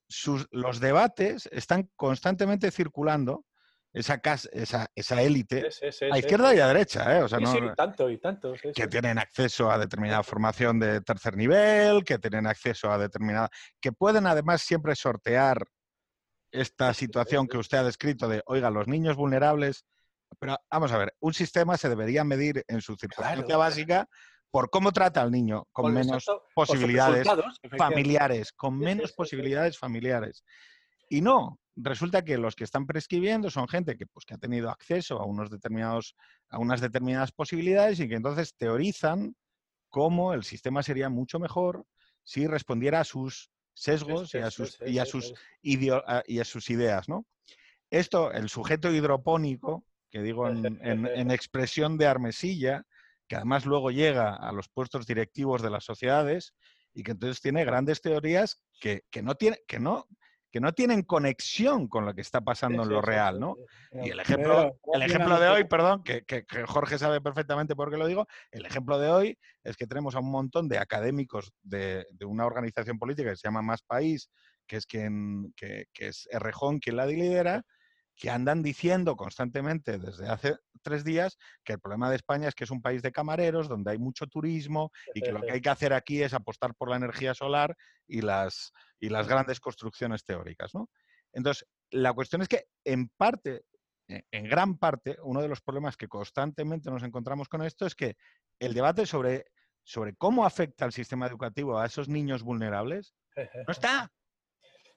los 0.50 0.81
debates 0.81 1.48
están 1.53 1.90
constantemente 1.96 2.70
circulando 2.70 3.46
esa, 3.92 4.20
esa, 4.53 4.87
esa 4.94 5.22
élite 5.22 5.68
a 6.12 6.18
izquierda 6.18 6.55
y 6.55 6.61
a 6.61 6.68
derecha, 6.68 7.18
¿eh? 7.18 7.22
O 7.22 7.29
sea, 7.29 7.40
no, 7.40 7.74
tanto 7.74 8.09
y 8.09 8.18
tanto. 8.18 8.55
que 8.74 8.87
tienen 8.87 9.18
acceso 9.18 9.70
a 9.70 9.79
determinada 9.79 10.22
formación 10.22 10.79
de 10.79 11.00
tercer 11.00 11.37
nivel, 11.37 12.05
que 12.05 12.18
tienen 12.18 12.46
acceso 12.46 12.90
a 12.90 12.98
determinada... 12.98 13.48
que 13.81 13.92
pueden 13.92 14.26
además 14.26 14.62
siempre 14.62 14.94
sortear 14.94 15.66
esta 16.53 16.94
situación 16.94 17.46
que 17.46 17.59
usted 17.59 17.79
ha 17.79 17.85
descrito 17.85 18.29
de, 18.29 18.42
oiga, 18.46 18.70
los 18.70 18.87
niños 18.87 19.16
vulnerables... 19.16 19.85
Pero 20.38 20.57
vamos 20.70 20.92
a 20.92 20.98
ver, 20.98 21.12
un 21.18 21.35
sistema 21.35 21.76
se 21.76 21.88
debería 21.88 22.22
medir 22.22 22.64
en 22.68 22.81
su 22.81 22.94
circunstancia 22.94 23.57
básica 23.57 24.09
por 24.53 24.70
cómo 24.70 24.92
trata 24.92 25.22
al 25.22 25.31
niño 25.31 25.66
con 25.72 25.92
menos 25.92 26.24
posibilidades 26.55 27.26
familiares, 27.76 28.53
con 28.53 28.79
menos 28.79 29.12
posibilidades 29.12 29.76
familiares. 29.76 30.44
Y 31.09 31.20
no, 31.20 31.60
resulta 31.83 32.23
que 32.23 32.38
los 32.38 32.55
que 32.55 32.64
están 32.64 32.87
prescribiendo 32.87 33.51
son 33.51 33.69
gente 33.69 33.97
que, 33.97 34.07
pues, 34.07 34.25
que 34.25 34.35
ha 34.35 34.38
tenido 34.38 34.71
acceso 34.71 35.21
a, 35.21 35.27
unos 35.27 35.51
determinados, 35.51 36.14
a 36.49 36.59
unas 36.59 36.81
determinadas 36.81 37.33
posibilidades 37.33 38.01
y 38.01 38.09
que 38.09 38.16
entonces 38.16 38.55
teorizan 38.57 39.35
cómo 39.88 40.35
el 40.35 40.45
sistema 40.45 40.83
sería 40.83 41.09
mucho 41.09 41.38
mejor 41.38 41.85
si 42.23 42.47
respondiera 42.47 43.01
a 43.01 43.05
sus 43.05 43.51
sesgos 43.75 44.35
y 44.35 44.38
a 44.38 44.51
sus, 44.51 44.79
y 44.87 44.99
a 44.99 45.05
sus, 45.05 45.35
y 45.62 46.38
a 46.38 46.45
sus 46.45 46.71
ideas. 46.71 47.09
¿no? 47.09 47.27
Esto, 47.90 48.33
el 48.33 48.49
sujeto 48.49 48.93
hidropónico, 48.93 49.85
que 50.11 50.23
digo 50.23 50.49
en, 50.49 51.31
expresión 51.31 51.97
de 51.97 52.07
Armesilla, 52.07 52.85
que 53.29 53.37
además 53.37 53.64
luego 53.64 53.90
llega 53.90 54.35
a 54.35 54.53
los 54.53 54.69
puestos 54.69 55.07
directivos 55.07 55.62
de 55.62 55.71
las 55.71 55.85
sociedades 55.85 56.55
y 56.93 57.03
que 57.03 57.12
entonces 57.12 57.40
tiene 57.40 57.64
grandes 57.64 58.01
teorías 58.01 58.64
que, 58.81 59.03
que 59.11 59.23
no, 59.23 59.37
tiene, 59.37 59.59
que 59.69 59.79
no, 59.79 60.07
que 60.51 60.61
no 60.61 60.73
tienen 60.73 61.03
conexión 61.03 61.87
con 61.87 62.05
lo 62.05 62.15
que 62.15 62.21
está 62.21 62.41
pasando 62.41 62.83
en 62.83 62.89
lo 62.89 63.01
real, 63.01 63.39
¿no? 63.39 63.57
Y 63.93 64.11
el 64.11 64.21
ejemplo, 64.21 64.79
el 64.93 65.03
ejemplo 65.03 65.39
de 65.39 65.49
hoy, 65.49 65.65
perdón, 65.65 66.03
que, 66.03 66.25
Jorge 66.67 66.99
sabe 66.99 67.21
perfectamente 67.21 67.77
por 67.77 67.91
qué 67.91 67.97
lo 67.97 68.07
digo, 68.07 68.27
el 68.51 68.67
ejemplo 68.67 68.99
de 68.99 69.11
hoy 69.11 69.39
es 69.63 69.77
que 69.77 69.87
tenemos 69.87 70.15
a 70.17 70.21
un 70.21 70.31
montón 70.31 70.69
de 70.69 70.79
académicos 70.79 71.53
de, 71.63 72.05
una 72.25 72.47
organización 72.47 72.99
política 72.99 73.31
que 73.31 73.37
se 73.37 73.47
llama 73.47 73.63
Más 73.63 73.83
País, 73.83 74.31
que 74.67 74.77
es 74.77 74.87
quien, 74.87 75.53
que, 75.57 75.87
es 75.95 76.29
Errejón 76.31 76.81
quien 76.81 76.97
la 76.97 77.07
lidera, 77.07 77.63
que 78.21 78.29
andan 78.29 78.63
diciendo 78.63 79.17
constantemente 79.17 79.99
desde 79.99 80.29
hace 80.29 80.59
tres 80.83 81.05
días 81.05 81.39
que 81.65 81.73
el 81.73 81.81
problema 81.81 82.11
de 82.11 82.17
España 82.17 82.49
es 82.49 82.55
que 82.55 82.65
es 82.65 82.71
un 82.71 82.83
país 82.83 83.01
de 83.01 83.13
camareros, 83.13 83.67
donde 83.67 83.93
hay 83.93 83.99
mucho 83.99 84.27
turismo 84.27 84.93
y 85.15 85.23
que 85.23 85.33
lo 85.33 85.41
que 85.41 85.53
hay 85.53 85.63
que 85.63 85.71
hacer 85.71 85.95
aquí 85.95 86.23
es 86.23 86.35
apostar 86.35 86.75
por 86.75 86.91
la 86.91 86.97
energía 86.97 87.33
solar 87.33 87.75
y 88.07 88.21
las, 88.21 88.73
y 89.01 89.09
las 89.09 89.27
grandes 89.27 89.59
construcciones 89.59 90.23
teóricas. 90.23 90.75
¿no? 90.75 90.91
Entonces, 91.33 91.67
la 91.91 92.13
cuestión 92.13 92.43
es 92.43 92.49
que 92.49 92.67
en 92.85 93.09
parte, 93.09 93.63
e, 94.07 94.23
en 94.31 94.45
gran 94.45 94.77
parte, 94.77 95.17
uno 95.23 95.41
de 95.41 95.49
los 95.49 95.63
problemas 95.63 95.97
que 95.97 96.07
constantemente 96.07 96.91
nos 96.91 97.03
encontramos 97.03 97.49
con 97.49 97.63
esto 97.63 97.87
es 97.87 97.95
que 97.95 98.17
el 98.59 98.75
debate 98.75 99.07
sobre, 99.07 99.47
sobre 99.83 100.15
cómo 100.15 100.45
afecta 100.45 100.85
el 100.85 100.93
sistema 100.93 101.27
educativo 101.27 101.79
a 101.79 101.87
esos 101.87 102.07
niños 102.07 102.43
vulnerables 102.43 103.15
no 103.67 103.73
está. 103.73 104.13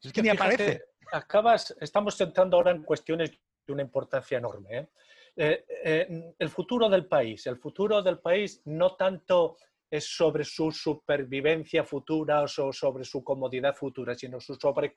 Es 0.02 0.12
que, 0.12 0.22
ni 0.22 0.28
aparece 0.28 0.82
acabas, 1.14 1.76
estamos 1.80 2.20
entrando 2.20 2.58
ahora 2.58 2.72
en 2.72 2.84
cuestiones 2.84 3.32
de 3.66 3.74
una 3.74 3.84
importancia 3.84 4.38
enorme. 4.38 4.78
¿eh? 4.78 4.88
Eh, 5.36 5.66
eh, 5.84 6.34
el 6.38 6.50
futuro 6.50 6.90
del 6.90 7.06
país, 7.06 7.46
el 7.48 7.58
futuro 7.58 8.02
del 8.02 8.20
país 8.20 8.62
no 8.66 8.96
tanto 8.96 9.58
es 9.90 10.06
sobre 10.06 10.44
su 10.44 10.72
supervivencia 10.72 11.84
futura 11.84 12.42
o 12.42 12.48
sobre 12.48 13.04
su 13.04 13.24
comodidad 13.24 13.76
futura, 13.76 14.16
sino 14.16 14.40
sobre, 14.40 14.92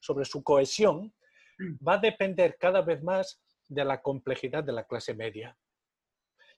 sobre 0.00 0.24
su 0.24 0.42
cohesión, 0.42 1.12
mm. 1.58 1.86
va 1.86 1.94
a 1.94 1.98
depender 1.98 2.56
cada 2.58 2.80
vez 2.80 3.02
más 3.02 3.40
de 3.68 3.84
la 3.84 4.00
complejidad 4.00 4.64
de 4.64 4.72
la 4.72 4.84
clase 4.84 5.14
media. 5.14 5.56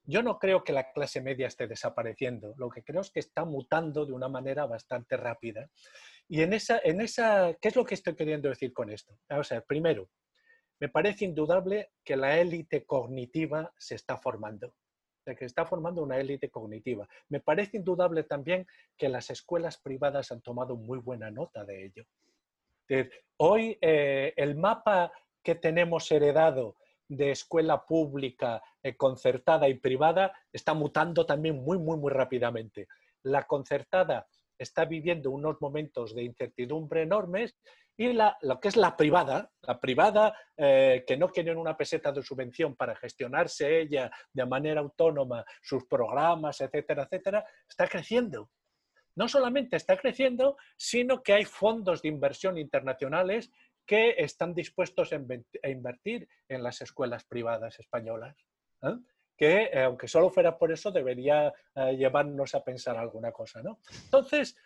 Yo 0.04 0.22
no 0.22 0.38
creo 0.38 0.64
que 0.64 0.72
la 0.72 0.92
clase 0.92 1.20
media 1.20 1.46
esté 1.46 1.66
desapareciendo, 1.66 2.54
lo 2.56 2.68
que 2.68 2.82
creo 2.82 3.00
es 3.00 3.10
que 3.10 3.20
está 3.20 3.44
mutando 3.44 4.06
de 4.06 4.12
una 4.12 4.28
manera 4.28 4.66
bastante 4.66 5.16
rápida. 5.16 5.68
Y 6.28 6.42
en 6.42 6.52
esa, 6.52 6.80
en 6.82 7.00
esa, 7.00 7.54
¿qué 7.60 7.68
es 7.68 7.76
lo 7.76 7.84
que 7.84 7.94
estoy 7.94 8.14
queriendo 8.14 8.48
decir 8.48 8.72
con 8.72 8.90
esto? 8.90 9.18
Vamos 9.28 9.50
a 9.52 9.56
ver, 9.56 9.64
primero, 9.64 10.08
me 10.80 10.88
parece 10.88 11.26
indudable 11.26 11.90
que 12.02 12.16
la 12.16 12.38
élite 12.38 12.84
cognitiva 12.86 13.72
se 13.76 13.94
está 13.96 14.16
formando, 14.16 14.74
que 15.24 15.44
está 15.44 15.66
formando 15.66 16.02
una 16.02 16.18
élite 16.18 16.48
cognitiva. 16.48 17.06
Me 17.28 17.40
parece 17.40 17.76
indudable 17.76 18.24
también 18.24 18.66
que 18.96 19.08
las 19.08 19.30
escuelas 19.30 19.78
privadas 19.78 20.32
han 20.32 20.40
tomado 20.40 20.76
muy 20.76 20.98
buena 20.98 21.30
nota 21.30 21.64
de 21.64 21.84
ello. 21.84 22.04
Hoy 23.36 23.78
eh, 23.80 24.32
el 24.36 24.56
mapa 24.56 25.12
que 25.42 25.54
tenemos 25.54 26.10
heredado 26.10 26.76
de 27.10 27.32
escuela 27.32 27.84
pública, 27.84 28.62
eh, 28.82 28.96
concertada 28.96 29.68
y 29.68 29.74
privada 29.74 30.32
está 30.52 30.74
mutando 30.74 31.26
también 31.26 31.62
muy, 31.62 31.76
muy, 31.76 31.98
muy 31.98 32.12
rápidamente. 32.12 32.86
La 33.24 33.46
concertada 33.46 34.28
está 34.56 34.84
viviendo 34.84 35.32
unos 35.32 35.60
momentos 35.60 36.14
de 36.14 36.22
incertidumbre 36.22 37.02
enormes 37.02 37.56
y 37.96 38.12
la, 38.12 38.38
lo 38.42 38.60
que 38.60 38.68
es 38.68 38.76
la 38.76 38.96
privada, 38.96 39.50
la 39.62 39.80
privada 39.80 40.36
eh, 40.56 41.04
que 41.04 41.16
no 41.16 41.28
tiene 41.28 41.54
una 41.54 41.76
peseta 41.76 42.12
de 42.12 42.22
subvención 42.22 42.76
para 42.76 42.94
gestionarse 42.94 43.80
ella 43.80 44.10
de 44.32 44.46
manera 44.46 44.80
autónoma, 44.80 45.44
sus 45.60 45.84
programas, 45.86 46.60
etcétera, 46.60 47.02
etcétera, 47.02 47.44
está 47.68 47.88
creciendo. 47.88 48.50
No 49.16 49.28
solamente 49.28 49.76
está 49.76 49.96
creciendo, 49.96 50.56
sino 50.76 51.22
que 51.22 51.32
hay 51.32 51.44
fondos 51.44 52.02
de 52.02 52.08
inversión 52.08 52.56
internacionales 52.56 53.50
que 53.90 54.14
están 54.18 54.54
dispuestos 54.54 55.12
a 55.12 55.68
invertir 55.68 56.28
en 56.48 56.62
las 56.62 56.80
escuelas 56.80 57.24
privadas 57.24 57.76
españolas. 57.80 58.36
¿eh? 58.82 58.94
que 59.36 59.62
eh, 59.64 59.82
aunque 59.82 60.06
solo 60.06 60.30
fuera 60.30 60.56
por 60.56 60.70
eso 60.70 60.92
debería 60.92 61.52
eh, 61.74 61.96
llevarnos 61.96 62.54
a 62.54 62.62
pensar 62.62 62.96
alguna 62.96 63.32
cosa. 63.32 63.64
¿no? 63.64 63.80
Entonces, 64.04 64.56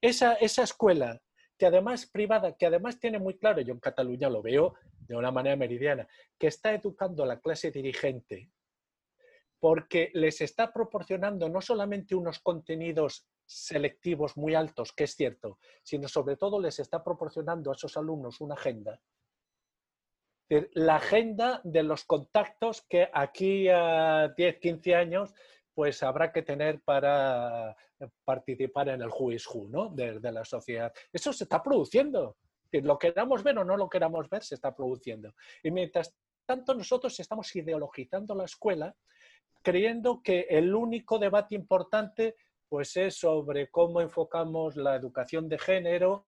esa, 0.00 0.34
esa 0.36 0.62
escuela 0.62 1.20
que 1.58 1.66
además 1.66 2.06
privada, 2.06 2.56
que 2.56 2.64
además 2.64 2.98
tiene 2.98 3.18
muy 3.18 3.36
claro, 3.36 3.60
yo 3.60 3.74
en 3.74 3.80
Cataluña 3.80 4.30
lo 4.30 4.40
veo 4.40 4.74
de 5.00 5.16
una 5.16 5.30
manera 5.30 5.56
meridiana, 5.56 6.08
que 6.38 6.46
está 6.46 6.72
educando 6.72 7.24
a 7.24 7.26
la 7.26 7.40
clase 7.40 7.70
dirigente 7.70 8.48
porque 9.60 10.10
les 10.14 10.40
está 10.40 10.72
proporcionando 10.72 11.50
no 11.50 11.60
solamente 11.60 12.14
unos 12.14 12.38
contenidos 12.38 13.26
selectivos 13.46 14.36
muy 14.36 14.54
altos, 14.54 14.92
que 14.92 15.04
es 15.04 15.14
cierto, 15.14 15.58
sino 15.82 16.08
sobre 16.08 16.36
todo 16.36 16.60
les 16.60 16.78
está 16.78 17.02
proporcionando 17.02 17.70
a 17.70 17.74
esos 17.74 17.96
alumnos 17.96 18.40
una 18.40 18.54
agenda. 18.54 19.00
La 20.74 20.96
agenda 20.96 21.60
de 21.64 21.82
los 21.82 22.04
contactos 22.04 22.82
que 22.82 23.08
aquí 23.12 23.68
a 23.68 24.32
10, 24.36 24.58
15 24.58 24.94
años 24.94 25.34
pues 25.74 26.02
habrá 26.02 26.32
que 26.32 26.42
tener 26.42 26.80
para 26.82 27.76
participar 28.24 28.88
en 28.88 29.02
el 29.02 29.08
who 29.08 29.32
is 29.32 29.46
who, 29.46 29.68
¿no? 29.68 29.90
de, 29.90 30.20
de 30.20 30.32
la 30.32 30.44
sociedad. 30.44 30.92
Eso 31.12 31.32
se 31.32 31.44
está 31.44 31.62
produciendo. 31.62 32.36
Lo 32.72 32.98
queramos 32.98 33.42
ver 33.42 33.58
o 33.58 33.64
no 33.64 33.76
lo 33.76 33.88
queramos 33.88 34.28
ver, 34.30 34.42
se 34.42 34.54
está 34.54 34.74
produciendo. 34.74 35.34
Y 35.62 35.70
mientras 35.70 36.14
tanto 36.46 36.74
nosotros 36.74 37.18
estamos 37.20 37.54
ideologizando 37.54 38.34
la 38.34 38.44
escuela 38.44 38.94
creyendo 39.66 40.22
que 40.22 40.46
el 40.48 40.72
único 40.74 41.18
debate 41.18 41.56
importante 41.56 42.36
pues 42.68 42.96
es 42.96 43.16
sobre 43.16 43.70
cómo 43.70 44.00
enfocamos 44.00 44.76
la 44.76 44.96
educación 44.96 45.48
de 45.48 45.58
género 45.58 46.26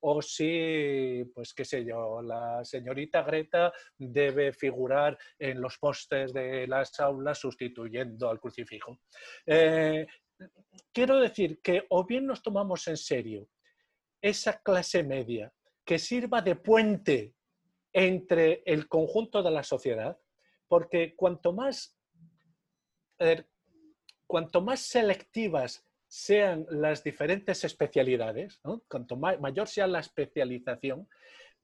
o 0.00 0.22
si, 0.22 1.24
pues 1.34 1.52
qué 1.52 1.64
sé 1.64 1.84
yo, 1.84 2.22
la 2.22 2.64
señorita 2.64 3.22
Greta 3.22 3.72
debe 3.98 4.52
figurar 4.52 5.18
en 5.38 5.60
los 5.60 5.78
postes 5.78 6.32
de 6.32 6.66
las 6.66 6.98
aulas 7.00 7.38
sustituyendo 7.38 8.30
al 8.30 8.40
crucifijo. 8.40 9.00
Eh, 9.46 10.06
quiero 10.92 11.20
decir 11.20 11.60
que 11.60 11.84
o 11.90 12.06
bien 12.06 12.26
nos 12.26 12.42
tomamos 12.42 12.88
en 12.88 12.96
serio 12.96 13.48
esa 14.22 14.60
clase 14.62 15.02
media 15.02 15.52
que 15.84 15.98
sirva 15.98 16.40
de 16.40 16.56
puente 16.56 17.34
entre 17.92 18.62
el 18.64 18.88
conjunto 18.88 19.42
de 19.42 19.50
la 19.50 19.62
sociedad, 19.62 20.18
porque 20.68 21.14
cuanto 21.16 21.52
más, 21.52 21.98
cuanto 24.30 24.60
más 24.60 24.78
selectivas 24.78 25.84
sean 26.06 26.64
las 26.70 27.02
diferentes 27.02 27.64
especialidades, 27.64 28.60
cuanto 28.86 29.16
mayor 29.16 29.66
sea 29.66 29.88
la 29.88 29.98
especialización, 29.98 31.08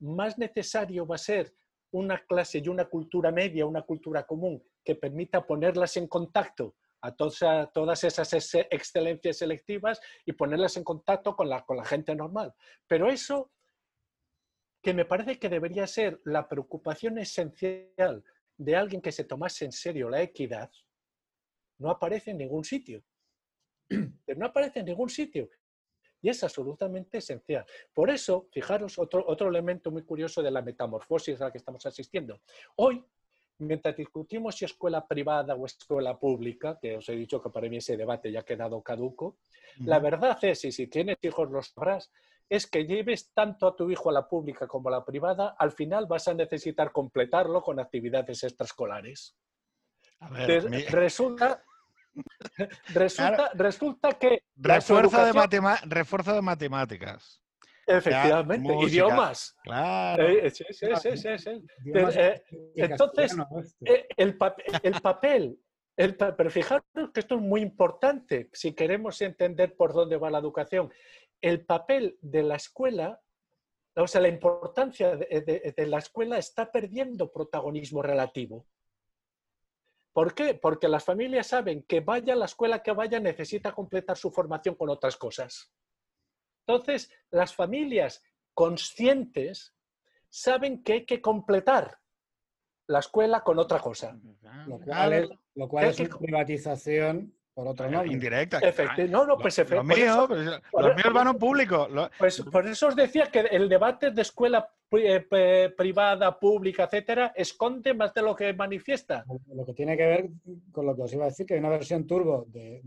más 0.00 0.36
necesario 0.36 1.06
va 1.06 1.14
a 1.14 1.18
ser 1.18 1.54
una 1.92 2.18
clase 2.26 2.58
y 2.58 2.68
una 2.68 2.86
cultura 2.86 3.30
media, 3.30 3.66
una 3.66 3.82
cultura 3.82 4.26
común, 4.26 4.60
que 4.84 4.96
permita 4.96 5.46
ponerlas 5.46 5.96
en 5.96 6.08
contacto 6.08 6.74
a 7.02 7.14
todas, 7.14 8.02
esas 8.02 8.34
excelencias 8.68 9.36
selectivas 9.36 10.00
y 10.24 10.32
ponerlas 10.32 10.76
en 10.76 10.82
contacto 10.82 11.36
con 11.36 11.48
la 11.48 11.64
gente 11.84 12.16
normal. 12.16 12.52
Pero 12.88 13.08
eso 13.08 13.52
que 14.82 14.92
me 14.92 15.04
parece 15.04 15.38
que 15.38 15.48
debería 15.48 15.86
ser 15.86 16.20
la 16.24 16.48
preocupación 16.48 17.18
esencial 17.18 18.24
de 18.56 18.74
alguien 18.74 19.00
que 19.00 19.12
se 19.12 19.22
tomase 19.22 19.64
en 19.64 19.72
serio 19.72 20.10
la 20.10 20.20
equidad, 20.20 20.68
no 21.78 21.90
aparece 21.90 22.30
en 22.30 22.38
ningún 22.38 22.64
sitio. 22.64 23.02
No 24.36 24.46
aparece 24.46 24.80
en 24.80 24.86
ningún 24.86 25.08
sitio. 25.08 25.48
Y 26.20 26.28
es 26.28 26.42
absolutamente 26.42 27.18
esencial. 27.18 27.64
Por 27.94 28.10
eso, 28.10 28.48
fijaros, 28.52 28.98
otro, 28.98 29.24
otro 29.26 29.48
elemento 29.48 29.90
muy 29.90 30.02
curioso 30.02 30.42
de 30.42 30.50
la 30.50 30.60
metamorfosis 30.60 31.40
a 31.40 31.44
la 31.44 31.52
que 31.52 31.58
estamos 31.58 31.86
asistiendo. 31.86 32.40
Hoy, 32.76 33.02
mientras 33.58 33.96
discutimos 33.96 34.56
si 34.56 34.64
escuela 34.64 35.06
privada 35.06 35.54
o 35.54 35.64
escuela 35.64 36.18
pública, 36.18 36.78
que 36.80 36.96
os 36.96 37.08
he 37.08 37.16
dicho 37.16 37.40
que 37.42 37.50
para 37.50 37.68
mí 37.68 37.76
ese 37.76 37.96
debate 37.96 38.32
ya 38.32 38.40
ha 38.40 38.44
quedado 38.44 38.82
caduco, 38.82 39.38
la 39.84 39.98
verdad 39.98 40.38
es, 40.42 40.64
y 40.64 40.72
si 40.72 40.86
tienes 40.88 41.18
hijos 41.22 41.50
lo 41.50 41.62
sabrás, 41.62 42.10
es 42.48 42.66
que 42.66 42.86
lleves 42.86 43.32
tanto 43.32 43.66
a 43.66 43.76
tu 43.76 43.90
hijo 43.90 44.10
a 44.10 44.12
la 44.12 44.28
pública 44.28 44.66
como 44.66 44.88
a 44.88 44.92
la 44.92 45.04
privada, 45.04 45.56
al 45.58 45.72
final 45.72 46.06
vas 46.06 46.28
a 46.28 46.34
necesitar 46.34 46.92
completarlo 46.92 47.62
con 47.62 47.80
actividades 47.80 48.42
extraescolares. 48.44 49.36
Resulta, 50.20 51.62
resulta, 52.94 53.50
resulta 53.54 54.12
que... 54.12 54.42
Refuerzo, 54.56 55.24
de 55.24 55.76
refuerzo 55.86 56.34
de 56.34 56.42
matemáticas. 56.42 57.42
Efectivamente, 57.86 58.74
idiomas. 58.82 59.56
Claro. 59.62 60.28
Eh, 60.28 60.50
sí, 60.50 60.64
sí, 60.70 60.86
sí, 61.00 61.38
sí, 61.38 61.48
eh, 61.94 62.42
entonces, 62.74 63.36
eh, 63.84 64.08
el, 64.16 64.36
el 64.82 65.00
papel, 65.00 65.60
el, 65.96 66.16
pero 66.16 66.50
fijaros 66.50 66.84
que 67.14 67.20
esto 67.20 67.36
es 67.36 67.40
muy 67.40 67.60
importante 67.60 68.50
si 68.52 68.72
queremos 68.72 69.20
entender 69.22 69.76
por 69.76 69.92
dónde 69.92 70.16
va 70.16 70.30
la 70.30 70.38
educación. 70.38 70.92
El 71.40 71.64
papel 71.64 72.18
de 72.22 72.42
la 72.42 72.56
escuela, 72.56 73.20
o 73.94 74.08
sea, 74.08 74.20
la 74.20 74.28
importancia 74.28 75.16
de, 75.16 75.74
de 75.76 75.86
la 75.86 75.98
escuela 75.98 76.38
está 76.38 76.72
perdiendo 76.72 77.30
protagonismo 77.30 78.02
relativo. 78.02 78.66
¿Por 80.16 80.34
qué? 80.34 80.54
Porque 80.54 80.88
las 80.88 81.04
familias 81.04 81.48
saben 81.48 81.82
que 81.82 82.00
vaya 82.00 82.32
a 82.32 82.36
la 82.36 82.46
escuela 82.46 82.82
que 82.82 82.90
vaya 82.90 83.20
necesita 83.20 83.72
completar 83.72 84.16
su 84.16 84.30
formación 84.30 84.74
con 84.74 84.88
otras 84.88 85.14
cosas. 85.18 85.70
Entonces, 86.66 87.12
las 87.30 87.54
familias 87.54 88.24
conscientes 88.54 89.76
saben 90.30 90.82
que 90.82 90.94
hay 90.94 91.04
que 91.04 91.20
completar 91.20 91.98
la 92.86 93.00
escuela 93.00 93.44
con 93.44 93.58
otra 93.58 93.78
cosa. 93.78 94.18
Lo 94.66 94.78
cual 94.80 95.12
es, 95.12 95.28
lo 95.54 95.68
cual 95.68 95.84
es 95.84 96.00
una 96.00 96.16
privatización 96.16 97.38
por 97.56 97.66
otro 97.66 97.90
lado. 97.90 98.04
Indirecta. 98.04 98.60
No, 99.08 99.26
no, 99.26 99.36
pues 99.36 99.58
Los 99.68 99.84
míos, 99.84 100.28
los 100.28 100.94
míos 100.94 101.12
van 101.12 101.26
a 101.26 101.30
un 101.32 101.38
público. 101.38 101.88
Pues 102.18 102.42
por 102.42 102.68
eso 102.68 102.88
os 102.88 102.96
decía 102.96 103.26
que 103.26 103.40
el 103.40 103.68
debate 103.68 104.12
de 104.12 104.22
escuela 104.22 104.68
eh, 104.92 105.74
privada, 105.76 106.38
pública, 106.38 106.84
etcétera, 106.84 107.32
esconde 107.34 107.94
más 107.94 108.14
de 108.14 108.22
lo 108.22 108.36
que 108.36 108.52
manifiesta. 108.52 109.24
Lo 109.52 109.66
que 109.66 109.72
tiene 109.72 109.96
que 109.96 110.06
ver 110.06 110.28
con 110.70 110.86
lo 110.86 110.94
que 110.94 111.02
os 111.02 111.12
iba 111.12 111.24
a 111.24 111.28
decir, 111.28 111.46
que 111.46 111.54
hay 111.54 111.60
una 111.60 111.70
versión 111.70 112.06
turbo 112.06 112.44
de 112.46 112.82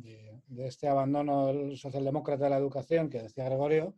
de 0.49 0.67
este 0.67 0.87
abandono 0.87 1.75
socialdemócrata 1.75 2.45
de 2.45 2.49
la 2.49 2.57
educación 2.57 3.09
que 3.09 3.21
decía 3.21 3.45
Gregorio, 3.45 3.95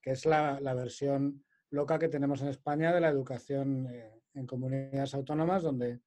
que 0.00 0.12
es 0.12 0.26
la, 0.26 0.58
versión 0.74 1.42
loca 1.70 1.98
que 1.98 2.08
tenemos 2.08 2.42
en 2.42 2.48
España 2.48 2.92
de 2.92 3.00
la 3.00 3.08
educación 3.08 3.88
eh, 3.90 4.20
en 4.34 4.46
comunidades 4.46 5.14
autónomas, 5.14 5.62
donde, 5.62 6.00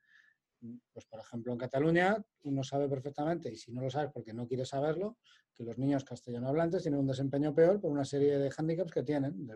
pues 0.92 1.06
por 1.06 1.20
ejemplo, 1.20 1.52
en 1.52 1.58
Cataluña 1.58 2.24
uno 2.44 2.64
sabe 2.64 2.88
perfectamente, 2.88 3.52
y 3.52 3.56
si 3.56 3.72
no 3.72 3.82
lo 3.82 3.90
sabes 3.90 4.12
porque 4.14 4.34
no 4.34 4.48
quieres 4.48 4.70
saberlo, 4.70 5.18
que 5.54 5.64
los 5.64 5.78
niños 5.78 6.04
castellano 6.04 6.48
hablantes 6.50 6.84
tienen 6.84 7.00
un 7.00 7.08
desempeño 7.08 7.54
peor 7.54 7.80
por 7.80 7.92
una 7.92 8.06
serie 8.06 8.38
de 8.38 8.50
hándicaps 8.50 8.92
que 8.92 9.04
tienen 9.04 9.48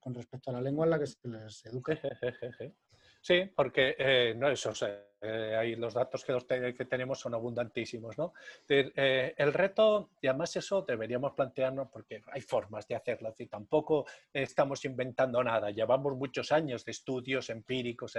con 0.00 0.14
respecto 0.14 0.50
a 0.50 0.54
la 0.54 0.60
lengua 0.60 0.86
en 0.86 0.90
la 0.90 0.98
que 0.98 1.06
se 1.06 1.28
les 1.28 1.64
educa. 1.66 1.98
Sí, 3.24 3.50
porque 3.56 3.96
eh, 3.98 4.34
no 4.36 4.50
eso, 4.50 4.74
eh, 5.22 5.56
ahí 5.56 5.76
los 5.76 5.94
datos 5.94 6.22
que, 6.22 6.74
que, 6.74 6.84
tenemos 6.84 7.18
son 7.18 7.32
abundantísimos, 7.32 8.18
¿no? 8.18 8.34
Eh, 8.68 9.34
el 9.38 9.50
reto, 9.54 10.10
y 10.20 10.26
además 10.26 10.54
eso 10.56 10.82
deberíamos 10.82 11.32
plantearnos 11.32 11.88
porque 11.90 12.20
hay 12.30 12.42
formas 12.42 12.86
de 12.86 12.96
hacerlo, 12.96 13.34
y 13.38 13.46
tampoco 13.46 14.04
estamos 14.30 14.84
inventando 14.84 15.42
nada, 15.42 15.70
llevamos 15.70 16.14
muchos 16.14 16.52
años 16.52 16.84
de 16.84 16.90
estudios 16.90 17.48
empíricos, 17.48 18.14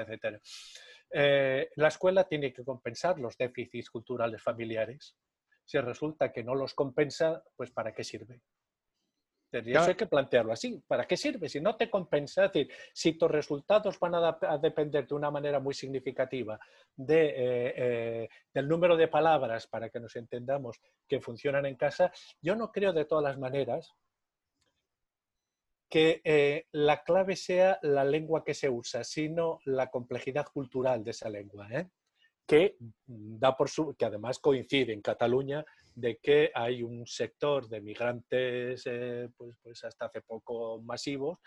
etc. 1.10 1.72
la 1.76 1.88
escuela 1.88 2.24
tiene 2.26 2.53
que 2.53 2.64
compensar 2.64 3.20
los 3.20 3.38
déficits 3.38 3.89
culturales 3.89 4.41
familiares. 4.41 5.16
Si 5.64 5.80
resulta 5.80 6.32
que 6.32 6.43
no 6.43 6.53
los 6.56 6.74
compensa, 6.74 7.43
pues 7.56 7.72
¿para 7.72 7.93
qué 7.93 8.03
sirve? 8.03 8.41
eso 9.51 9.82
hay 9.82 9.95
que 9.95 10.08
plantearlo 10.08 10.51
así. 10.51 10.84
¿Para 10.88 11.06
qué 11.06 11.18
sirve? 11.18 11.49
Si 11.49 11.60
no 11.60 11.76
te 11.76 11.89
compensa, 11.89 12.45
es 12.45 12.53
decir, 12.53 12.74
si 12.93 13.14
tus 13.14 13.30
resultados 13.30 13.99
van 13.99 14.16
a, 14.16 14.58
depender 14.58 15.08
de 15.08 15.16
una 15.16 15.32
manera 15.32 15.60
muy 15.60 15.74
significativa 15.74 16.60
de, 16.95 17.26
eh, 17.28 17.74
eh, 17.76 18.30
del 18.53 18.68
número 18.68 18.97
de 18.97 19.08
palabras, 19.08 19.68
para 19.68 19.89
que 19.89 19.99
nos 19.99 20.16
entendamos, 20.16 20.80
que 21.08 21.22
funcionan 21.22 21.66
en 21.66 21.76
casa, 21.76 22.12
yo 22.41 22.56
no 22.56 22.72
creo 22.72 22.93
de 22.93 23.06
todas 23.06 23.24
las 23.24 23.38
maneras 23.38 23.93
que 25.90 26.22
eh, 26.24 26.66
la 26.72 27.04
clave 27.04 27.36
sea 27.36 27.80
la 27.82 28.04
lengua 28.04 28.44
que 28.44 28.54
se 28.54 28.70
usa, 28.70 29.04
sino 29.04 29.60
la 29.66 29.90
complejidad 29.90 30.48
cultural 30.54 31.04
de 31.04 31.12
esa 31.12 31.30
lengua, 31.30 31.68
que, 32.46 32.76
da 33.06 33.56
por 33.56 33.70
su, 33.70 33.96
que 33.96 34.06
además 34.06 34.40
coincide 34.40 34.94
en 34.94 35.02
Cataluña 35.02 35.66
de 35.96 36.18
que 36.18 36.52
hay 36.54 36.84
un 36.84 37.08
sector 37.08 37.68
de 37.70 37.82
migrantes, 37.82 38.84
eh, 38.86 39.30
pues, 39.36 39.56
pues, 39.64 39.84
hasta 39.84 40.08
hace 40.08 40.22
poco 40.22 40.82
masivos, 40.82 41.40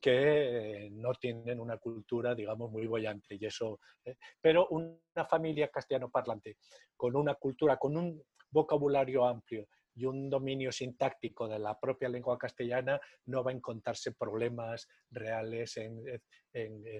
que 0.00 0.86
eh, 0.86 0.90
no 0.90 1.12
tienen 1.14 1.58
una 1.58 1.78
cultura, 1.78 2.34
digamos, 2.34 2.70
muy 2.70 2.86
bollante. 2.86 3.36
Y 3.38 3.44
eso, 3.44 3.80
eh, 4.04 4.16
pero 4.40 4.68
una 4.68 5.26
familia 5.28 5.68
castellano 5.68 6.08
parlante, 6.08 6.56
con 6.96 7.16
una 7.16 7.34
cultura, 7.34 7.76
con 7.76 7.96
un 7.96 8.22
vocabulario 8.50 9.26
amplio 9.26 9.66
y 9.96 10.04
un 10.04 10.28
dominio 10.28 10.70
sintáctico 10.70 11.48
de 11.48 11.58
la 11.58 11.78
propia 11.80 12.08
lengua 12.08 12.38
castellana, 12.38 13.00
no 13.24 13.42
va 13.42 13.50
a 13.50 13.54
encontrarse 13.54 14.12
problemas 14.12 14.86
reales 15.10 15.76
en, 15.78 16.04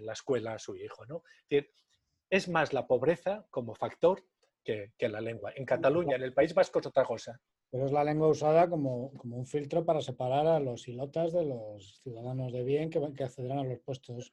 la 0.01 0.13
escuela 0.13 0.55
a 0.55 0.59
su 0.59 0.75
hijo. 0.77 1.07
¿no? 1.07 1.23
Es 2.29 2.49
más 2.49 2.73
la 2.73 2.87
pobreza 2.87 3.47
como 3.51 3.75
factor 3.75 4.25
que, 4.65 5.09
la 5.09 5.21
lengua. 5.21 5.53
En 5.55 5.65
Cataluña, 5.65 6.17
en 6.17 6.23
el 6.23 6.35
País 6.35 6.55
Vasco 6.55 6.81
es 6.81 6.87
otra 6.87 7.05
cosa. 7.05 7.41
Pero 7.71 7.87
es 7.87 7.93
la 7.93 8.05
lengua 8.05 8.29
usada 8.29 8.69
como, 8.69 9.13
como 9.15 9.37
un 9.37 9.47
filtro 9.47 9.85
para 9.85 10.01
separar 10.01 10.47
a 10.47 10.61
los 10.61 10.87
ilotas 10.89 11.33
de 11.33 11.45
los 11.45 12.01
ciudadanos 12.01 12.53
de 12.53 12.63
bien 12.63 12.91
que, 12.91 13.01
que 13.15 13.25
accederán 13.25 13.59
a 13.59 13.65
los 13.65 13.81
puestos 13.81 14.33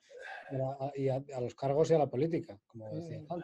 y 0.95 1.09
a, 1.09 1.41
los 1.41 1.55
cargos 1.55 1.89
y 1.89 1.95
a 1.95 1.97
la 1.97 2.09
política, 2.09 2.59
como 2.68 2.89
decía 2.89 3.20
mm. 3.22 3.41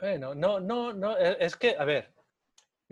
Bueno, 0.00 0.34
no, 0.34 0.58
no, 0.58 0.92
no, 0.92 1.16
es 1.16 1.54
que, 1.54 1.76
a 1.78 1.84
ver, 1.84 2.12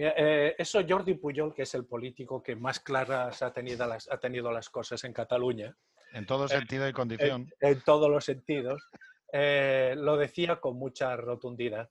eh, 0.03 0.55
eso 0.59 0.81
Jordi 0.89 1.15
Pujol, 1.15 1.55
que 1.55 1.63
es 1.63 1.75
el 1.75 1.85
político 1.85 2.43
que 2.43 2.57
más 2.57 2.81
claras 2.81 3.43
ha 3.43 3.53
tenido 3.53 3.87
las, 3.87 4.11
ha 4.11 4.19
tenido 4.19 4.53
las 4.53 4.69
cosas 4.71 5.03
en 5.05 5.13
Cataluña. 5.13 5.77
En 6.13 6.27
todo 6.27 6.47
eh, 6.47 6.49
sentido 6.49 6.89
y 6.89 6.93
condición. 6.93 7.51
En, 7.61 7.81
todos 7.83 8.11
los 8.11 8.25
sentidos. 8.25 8.89
Eh, 9.33 9.95
lo 9.97 10.17
decía 10.17 10.61
con 10.61 10.77
mucha 10.77 11.17
rotundidad. 11.17 11.89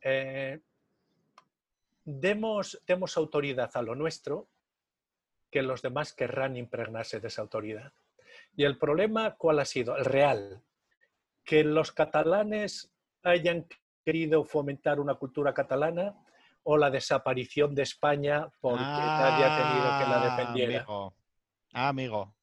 Eh, 0.00 0.60
demos, 2.04 2.82
demos 2.86 3.16
autoridad 3.16 3.70
a 3.74 3.82
lo 3.82 3.94
nuestro, 3.94 4.48
que 5.50 5.62
los 5.62 5.82
demás 5.82 6.12
querrán 6.14 6.56
impregnarse 6.56 7.20
de 7.20 7.28
esa 7.28 7.42
autoridad. 7.42 7.92
Y 8.56 8.64
el 8.64 8.78
problema, 8.78 9.36
¿cuál 9.36 9.58
ha 9.60 9.64
sido? 9.64 9.96
El 9.96 10.06
real. 10.06 10.62
Que 11.44 11.62
los 11.62 11.92
catalanes 11.92 12.90
hayan 13.22 13.66
querido 14.04 14.44
fomentar 14.44 14.98
una 14.98 15.14
cultura 15.14 15.52
catalana 15.52 16.16
o 16.64 16.76
la 16.76 16.90
desaparición 16.90 17.74
de 17.74 17.82
España 17.82 18.48
porque 18.60 18.82
nadie 18.82 19.44
ha 19.44 19.56
tenido 19.56 19.98
que 19.98 20.10
la 20.10 20.20
ah, 20.20 20.36
defendiera. 20.36 20.78
Amigo. 20.78 21.14
Ah, 21.72 21.88
amigo. 21.88 22.34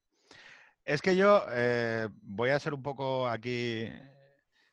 Es 0.84 1.02
que 1.02 1.16
yo 1.16 1.46
eh, 1.52 2.08
voy 2.22 2.50
a 2.50 2.60
ser 2.60 2.74
un 2.74 2.82
poco 2.82 3.28
aquí 3.28 3.88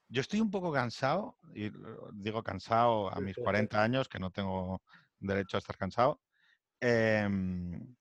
yo 0.09 0.21
estoy 0.21 0.41
un 0.41 0.51
poco 0.51 0.73
cansado, 0.73 1.37
y 1.55 1.71
digo 2.13 2.43
cansado 2.43 3.13
a 3.13 3.21
mis 3.21 3.37
40 3.37 3.83
años, 3.83 4.09
que 4.09 4.19
no 4.19 4.31
tengo 4.31 4.83
derecho 5.19 5.57
a 5.57 5.59
estar 5.59 5.77
cansado, 5.77 6.21
em, 6.81 7.97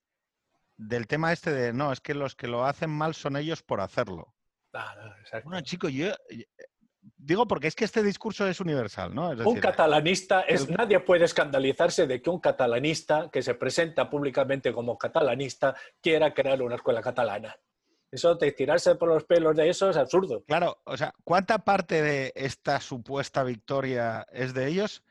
del 0.76 1.06
tema 1.06 1.32
este 1.32 1.52
de, 1.52 1.72
no, 1.72 1.92
es 1.92 2.00
que 2.00 2.14
los 2.14 2.36
que 2.36 2.48
lo 2.48 2.64
hacen 2.64 2.90
mal 2.90 3.14
son 3.14 3.36
ellos 3.36 3.62
por 3.62 3.80
hacerlo. 3.80 4.34
Bueno, 5.44 5.62
chico, 5.62 5.88
yo 5.88 6.14
digo 7.26 7.46
porque 7.48 7.66
es 7.66 7.74
que 7.74 7.84
este 7.84 8.02
discurso 8.02 8.46
es 8.46 8.60
universal, 8.60 9.12
¿no? 9.12 9.30
un 9.30 9.58
catalanista, 9.58 10.42
es, 10.42 10.68
nadie 10.70 11.00
puede 11.00 11.24
escandalizarse 11.24 12.06
de 12.06 12.22
que 12.22 12.30
un 12.30 12.38
catalanista 12.38 13.28
que 13.32 13.42
se 13.42 13.54
presenta 13.54 14.08
públicamente 14.08 14.72
como 14.72 14.96
catalanista 14.96 15.74
quiera 16.00 16.32
crear 16.32 16.62
una 16.62 16.76
escuela 16.76 17.02
catalana. 17.02 17.56
Eso 18.12 18.36
de 18.36 18.52
tirarse 18.52 18.94
por 18.94 19.08
los 19.08 19.24
pelos 19.24 19.56
de 19.56 19.68
eso 19.68 19.90
es 19.90 19.96
absurdo. 19.96 20.44
Claro, 20.44 20.80
o 20.84 20.96
sea, 20.96 21.12
¿cuánta 21.24 21.58
parte 21.58 22.00
de 22.00 22.32
esta 22.36 22.80
supuesta 22.80 23.42
victoria 23.42 24.24
es 24.30 24.54
de 24.54 24.68
ellos? 24.68 25.02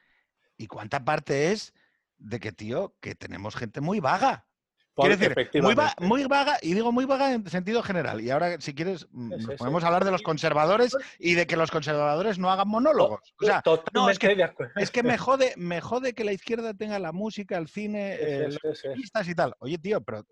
¿Y 0.58 0.68
cuánta 0.68 1.04
parte 1.04 1.52
es 1.52 1.74
de 2.18 2.40
que, 2.40 2.54
tío, 2.54 2.96
que 3.02 3.14
tenemos 3.14 3.58
gente 3.58 3.82
muy 3.82 4.00
vaga? 4.00 4.48
Quiero 4.96 5.18
decir, 5.18 5.62
muy, 6.00 6.24
vaga, 6.26 6.58
y 6.62 6.74
digo 6.74 6.92
muy 6.94 7.04
vaga 7.04 7.34
en 7.34 7.46
sentido 7.50 7.84
general. 7.84 8.22
Y 8.22 8.30
ahora, 8.30 8.62
si 8.62 8.74
quieres, 8.74 9.08
mm, 9.12 9.58
podemos 9.58 9.84
hablar 9.84 10.06
de 10.06 10.12
los 10.12 10.22
conservadores 10.22 10.96
y 11.20 11.34
de 11.34 11.46
que 11.46 11.58
los 11.58 11.70
conservadores 11.70 12.40
no 12.40 12.50
hagan 12.50 12.70
monólogos. 12.70 13.34
O 13.42 13.46
sea, 13.46 13.62
no, 13.94 14.10
es 14.10 14.18
que, 14.18 14.38
es 14.78 14.92
que 14.92 15.04
me, 15.04 15.18
jode, 15.18 15.54
me 15.58 15.82
jode 15.82 16.14
que 16.14 16.24
la 16.24 16.32
izquierda 16.32 16.74
tenga 16.74 16.98
la 17.00 17.12
música, 17.12 17.58
el 17.58 17.68
cine, 17.68 18.16
eh, 18.16 18.48
los 18.50 19.28
y 19.28 19.36
tal. 19.36 19.54
Oye, 19.60 19.78
tío, 19.78 20.00
pero, 20.02 20.24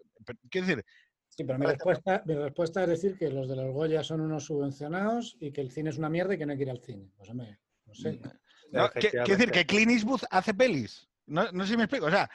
quiero 0.50 0.68
decir... 0.68 0.86
Sí, 1.28 1.44
pero 1.44 1.60
mi 1.60 1.66
respuesta, 1.66 2.22
mi 2.26 2.36
respuesta 2.36 2.84
es 2.84 2.90
decir 2.90 3.18
que 3.18 3.30
los 3.30 3.50
de 3.50 3.56
los 3.56 3.74
Goya 3.74 4.04
son 4.04 4.22
unos 4.22 4.46
subvencionados 4.46 5.36
y 5.40 5.52
que 5.52 5.62
el 5.62 5.72
cine 5.72 5.90
es 5.90 5.98
una 5.98 6.10
mierda 6.10 6.36
y 6.36 6.38
que 6.38 6.46
no 6.46 6.52
hay 6.52 6.58
que 6.58 6.64
ir 6.64 6.70
al 6.70 6.80
cine. 6.80 7.10
Pues, 7.18 7.34
no 7.34 7.44
sé. 7.94 8.14
Mm, 8.14 9.00
quiero 9.00 9.26
decir 9.26 9.52
que 9.52 9.66
Clint 9.66 9.92
Eastwood 9.92 10.22
hace 10.30 10.54
pelis. 10.54 11.10
No, 11.26 11.52
no 11.52 11.64
sé 11.64 11.72
si 11.72 11.78
me 11.78 11.84
explico. 11.84 12.08
O 12.08 12.12
sea, 12.12 12.30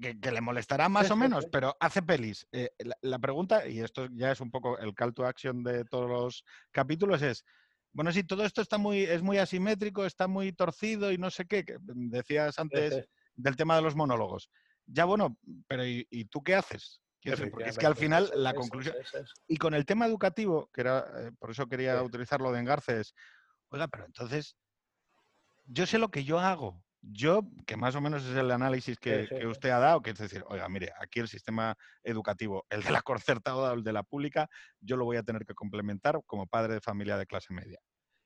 que, 0.00 0.30
le 0.30 0.40
molestará 0.40 0.88
más 0.88 1.10
o 1.10 1.16
menos, 1.16 1.46
pero 1.46 1.76
hace 1.80 2.02
pelis. 2.02 2.46
Eh, 2.52 2.70
la, 3.02 3.18
pregunta, 3.18 3.66
y 3.68 3.80
esto 3.80 4.08
ya 4.12 4.32
es 4.32 4.40
un 4.40 4.50
poco 4.50 4.78
el 4.78 4.94
call 4.94 5.14
to 5.14 5.26
action 5.26 5.62
de 5.62 5.84
todos 5.84 6.08
los 6.08 6.44
capítulos, 6.70 7.22
es, 7.22 7.44
bueno, 7.92 8.12
si 8.12 8.24
todo 8.24 8.44
esto 8.44 8.60
está 8.60 8.78
muy, 8.78 9.02
es 9.02 9.22
muy 9.22 9.38
asimétrico, 9.38 10.04
está 10.04 10.26
muy 10.26 10.52
torcido 10.52 11.12
y 11.12 11.18
no 11.18 11.30
sé 11.30 11.46
qué, 11.46 11.64
decías 11.80 12.58
antes 12.58 13.08
del 13.36 13.56
tema 13.56 13.76
de 13.76 13.82
los 13.82 13.94
monólogos. 13.94 14.50
Ya 14.86 15.04
bueno, 15.04 15.38
pero 15.66 15.86
¿y, 15.86 16.24
tú 16.30 16.42
qué 16.42 16.54
haces? 16.54 17.00
Porque 17.50 17.70
es 17.70 17.78
que 17.78 17.86
al 17.86 17.96
final 17.96 18.30
la 18.34 18.52
conclusión... 18.52 18.94
Y 19.48 19.56
con 19.56 19.72
el 19.74 19.86
tema 19.86 20.06
educativo, 20.06 20.68
que 20.72 20.82
era, 20.82 21.06
eh, 21.18 21.30
por 21.38 21.52
eso 21.52 21.66
quería 21.68 22.02
utilizarlo 22.02 22.52
de 22.52 22.60
engarces, 22.60 23.14
oiga, 23.68 23.88
pero 23.88 24.04
entonces, 24.04 24.56
yo 25.66 25.86
sé 25.86 25.98
lo 25.98 26.10
que 26.10 26.24
yo 26.24 26.38
hago, 26.38 26.82
yo, 27.10 27.42
que 27.66 27.76
más 27.76 27.94
o 27.94 28.00
menos 28.00 28.24
es 28.24 28.36
el 28.36 28.50
análisis 28.50 28.98
que, 28.98 29.28
usted 29.46 29.70
ha 29.70 29.78
dado, 29.78 30.02
que 30.02 30.10
es 30.10 30.18
decir, 30.18 30.44
oiga, 30.48 30.68
mire, 30.68 30.92
aquí 31.00 31.20
el 31.20 31.28
sistema 31.28 31.76
educativo, 32.02 32.66
el 32.70 32.82
de 32.82 32.90
la 32.90 33.02
concertada 33.02 33.72
o 33.72 33.74
el 33.74 33.84
de 33.84 33.92
la 33.92 34.02
pública, 34.02 34.48
yo 34.80 34.96
lo 34.96 35.04
voy 35.04 35.16
a 35.16 35.22
tener 35.22 35.44
que 35.44 35.54
complementar 35.54 36.20
como 36.26 36.46
padre 36.46 36.74
de 36.74 36.80
familia 36.80 37.16
de 37.16 37.26
clase 37.26 37.52
media. 37.52 37.78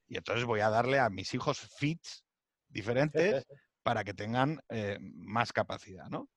Y 0.06 0.16
entonces 0.16 0.44
voy 0.44 0.60
a 0.60 0.70
darle 0.70 0.98
a 0.98 1.10
mis 1.10 1.34
hijos 1.34 1.60
fits 1.78 2.24
diferentes 2.68 3.46
para 3.82 4.04
que 4.04 4.14
tengan 4.14 4.60
eh, 4.68 4.98
más 5.00 5.52
capacidad, 5.52 6.08
¿no? 6.08 6.28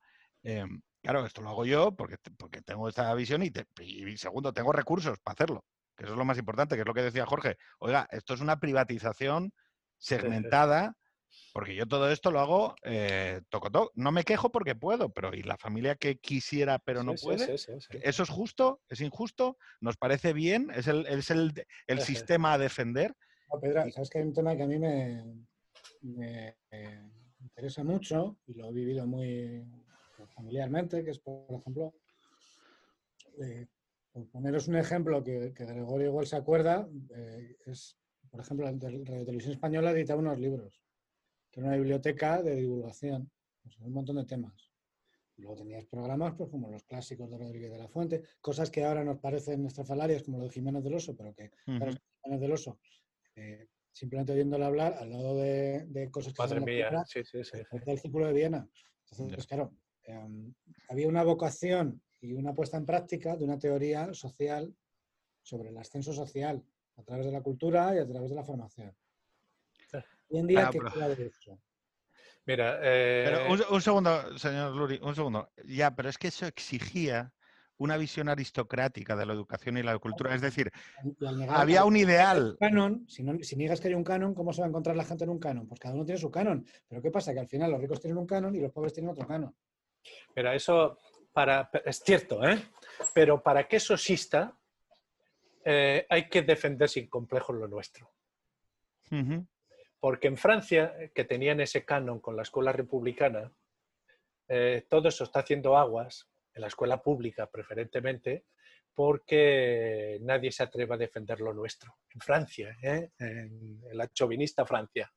Em, 0.44 0.82
claro, 1.02 1.26
esto 1.26 1.42
lo 1.42 1.50
hago 1.50 1.66
yo 1.66 1.96
porque, 1.96 2.18
porque 2.38 2.62
tengo 2.62 2.90
esta 2.90 3.14
visión 3.14 3.44
y, 3.44 3.52
y 3.80 4.18
segundo, 4.18 4.54
tengo 4.54 4.72
recursos 4.72 5.20
para 5.20 5.34
hacerlo, 5.34 5.66
que 5.96 6.06
eso 6.06 6.14
es 6.14 6.18
lo 6.18 6.26
más 6.26 6.38
importante, 6.38 6.76
que 6.76 6.82
es 6.82 6.88
lo 6.88 6.94
que 6.94 7.04
decía 7.04 7.26
Jorge. 7.26 7.58
Oiga, 7.80 8.08
esto 8.12 8.34
es 8.34 8.42
una 8.42 8.60
privatización 8.60 9.54
segmentada 9.98 10.96
porque 11.54 11.76
yo 11.76 11.88
todo 11.88 12.10
esto 12.10 12.32
lo 12.32 12.40
hago 12.40 12.76
eh, 12.84 13.42
toco 13.50 13.92
No 13.96 14.12
me 14.12 14.24
quejo 14.24 14.52
porque 14.52 14.76
puedo, 14.76 15.10
pero 15.10 15.34
¿y 15.34 15.44
la 15.44 15.58
familia 15.58 15.96
que 15.96 16.18
quisiera 16.18 16.80
pero 16.80 17.04
no 17.04 17.14
puede? 17.16 17.56
¿Eso 17.56 18.24
es 18.24 18.30
justo? 18.30 18.82
¿Es 18.90 19.02
injusto? 19.02 19.58
¿Nos 19.80 19.98
parece 19.98 20.34
bien? 20.34 20.70
¿Es 20.74 20.88
el, 20.88 21.06
es 21.08 21.30
el, 21.30 21.54
el 21.88 22.00
sistema 22.02 22.54
a 22.54 22.58
defender? 22.58 23.16
No, 23.52 23.60
Pedro, 23.60 23.90
sabes 23.92 24.10
que 24.10 24.20
hay 24.20 24.26
un 24.26 24.34
tema 24.34 24.56
que 24.56 24.64
a 24.64 24.68
mí 24.68 24.80
me, 24.80 25.24
me 26.02 26.56
interesa 27.42 27.84
mucho 27.84 28.38
y 28.48 28.54
lo 28.54 28.70
he 28.70 28.72
vivido 28.72 29.06
muy 29.06 29.66
familiarmente, 30.36 31.04
que 31.04 31.12
es, 31.12 31.20
por 31.20 31.60
ejemplo, 31.60 31.94
eh, 33.42 33.68
por 34.12 34.28
poneros 34.30 34.68
un 34.68 34.76
ejemplo 34.78 35.24
que, 35.24 35.54
que, 35.54 35.66
Gregorio 35.66 36.08
igual 36.08 36.28
se 36.28 36.36
acuerda, 36.36 36.88
eh, 37.16 37.58
es, 37.66 37.98
por 38.30 38.40
ejemplo, 38.42 38.66
la 38.66 38.72
Radio 38.72 39.26
Televisión 39.26 39.54
Española 39.54 39.92
editaba 39.92 40.22
unos 40.22 40.40
libros 40.40 40.81
era 41.60 41.68
una 41.68 41.78
biblioteca 41.78 42.42
de 42.42 42.56
divulgación, 42.56 43.30
pues, 43.62 43.78
un 43.80 43.94
montón 43.94 44.18
de 44.18 44.26
temas. 44.26 44.72
Luego 45.38 45.56
tenías 45.56 45.86
programas 45.86 46.36
pues, 46.38 46.50
como 46.50 46.70
los 46.70 46.84
clásicos 46.84 47.30
de 47.30 47.38
Rodríguez 47.38 47.72
de 47.72 47.78
la 47.78 47.88
Fuente, 47.88 48.24
cosas 48.40 48.70
que 48.70 48.84
ahora 48.84 49.04
nos 49.04 49.18
parecen 49.20 49.66
estrafalarias, 49.66 50.24
como 50.24 50.38
lo 50.38 50.46
de 50.46 50.52
Jiménez 50.52 50.84
del 50.84 50.96
Oso, 50.96 51.16
pero 51.16 51.34
que 51.34 51.52
Jiménez 51.66 52.40
del 52.40 52.52
Oso, 52.52 52.80
eh, 53.36 53.68
simplemente 53.92 54.34
oyéndole 54.34 54.66
hablar 54.66 54.94
al 55.00 55.10
lado 55.10 55.36
de, 55.38 56.10
cosas 56.12 56.34
que 56.34 56.42
Madre 56.42 56.62
mía, 56.62 57.04
sí, 57.06 57.24
sí, 57.24 57.44
sí. 57.44 57.58
El 57.86 58.00
círculo 58.00 58.28
de 58.28 58.34
Viena. 58.34 58.70
Entonces, 59.10 59.36
pues, 59.36 59.48
claro, 59.48 59.74
em, 60.04 60.54
había 60.90 61.08
una 61.08 61.24
vocación 61.24 62.02
y 62.22 62.34
una 62.34 62.54
puesta 62.54 62.78
en 62.78 62.86
práctica 62.86 63.36
de 63.36 63.44
una 63.44 63.58
teoría 63.58 64.14
social 64.14 64.74
sobre 65.42 65.70
el 65.70 65.78
ascenso 65.78 66.14
social 66.14 66.64
a 66.98 67.04
través 67.04 67.26
de 67.26 67.32
la 67.32 67.42
cultura 67.42 67.96
y 67.96 68.00
a 68.00 68.08
través 68.08 68.30
de 68.30 68.36
la 68.36 68.44
formación. 68.44 68.96
Hoy 70.32 70.40
en 70.40 70.48
día, 70.48 70.70
ah, 70.70 71.08
de 71.10 71.26
eso? 71.28 71.60
Mira, 72.46 72.80
eh, 72.82 73.48
un, 73.70 73.82
segundo, 73.82 74.38
señor 74.38 74.76
Luri, 74.76 75.00
un 75.04 75.14
segundo. 75.14 75.52
Ya, 75.66 75.94
pero 75.94 76.10
es 76.10 76.18
que 76.18 76.30
eso 76.30 76.46
exigía 76.46 77.32
una 77.78 77.98
visión 77.98 78.30
aristocrática 78.30 79.16
de 79.16 79.26
la 79.26 79.34
educación 79.34 79.78
y 79.78 79.84
la 79.84 79.98
cultura. 80.00 80.34
Es 80.34 80.42
decir, 80.42 80.72
había 81.50 81.84
un 81.84 81.98
ideal. 81.98 82.56
Canon, 82.60 83.06
si, 83.10 83.26
si, 83.44 83.56
niegas 83.58 83.82
que 83.82 83.90
hay 83.90 83.94
un 83.94 84.04
canon, 84.04 84.34
¿cómo 84.34 84.54
se 84.54 84.62
va 84.62 84.68
a 84.68 84.70
encontrar 84.70 84.96
la 84.96 85.04
gente 85.04 85.26
en 85.26 85.32
un 85.32 85.40
canon? 85.40 85.68
Pues 85.68 85.80
cada 85.80 85.94
uno 85.96 86.06
tiene 86.06 86.20
su 86.20 86.32
canon. 86.32 86.66
Pero 86.88 87.02
¿qué 87.02 87.12
pasa? 87.12 87.34
Que 87.34 87.40
al 87.42 87.48
final 87.48 87.72
los 87.72 87.82
ricos 87.82 88.00
tienen 88.00 88.18
un 88.18 88.28
canon 88.28 88.56
y 88.56 88.60
los 88.60 88.72
pobres 88.72 88.94
tienen 88.94 89.12
otro 89.12 89.28
canon. 89.28 89.54
Mira, 90.36 90.56
eso 90.56 90.98
para, 91.34 91.70
es 91.86 92.00
cierto, 92.00 92.48
¿eh? 92.48 92.62
Pero 93.14 93.44
para 93.44 93.68
que 93.68 93.76
eso 93.78 93.94
exista, 93.94 94.58
eh, 95.64 96.06
hay 96.10 96.30
que 96.30 96.42
defender 96.42 96.90
sin 96.90 97.08
complejos 97.08 97.56
lo 97.56 97.68
nuestro. 97.68 98.10
Porque 100.02 100.28
en 100.28 100.36
Francia, 100.36 100.94
que 101.14 101.24
tenían 101.24 101.62
ese 101.62 101.86
canon 101.86 102.20
con 102.20 102.36
la 102.36 102.42
escuela 102.42 102.74
republicana, 102.74 103.54
eh, 104.50 104.86
todo 104.90 105.08
eso 105.08 105.24
está 105.24 105.40
haciendo 105.40 105.78
aguas, 105.78 106.28
en 106.54 106.62
la 106.62 106.68
escuela 106.68 107.02
pública 107.02 107.50
preferentemente, 107.50 108.44
porque 108.94 110.20
nadie 110.22 110.52
se 110.52 110.64
atreve 110.64 110.96
a 110.96 110.98
defender 110.98 111.40
lo 111.40 111.54
nuestro. 111.54 111.96
En 112.14 112.20
Francia, 112.20 112.76
¿eh? 112.82 113.12
en, 113.20 113.82
la 113.94 114.08
chauvinista 114.10 114.66
Francia. 114.66 115.12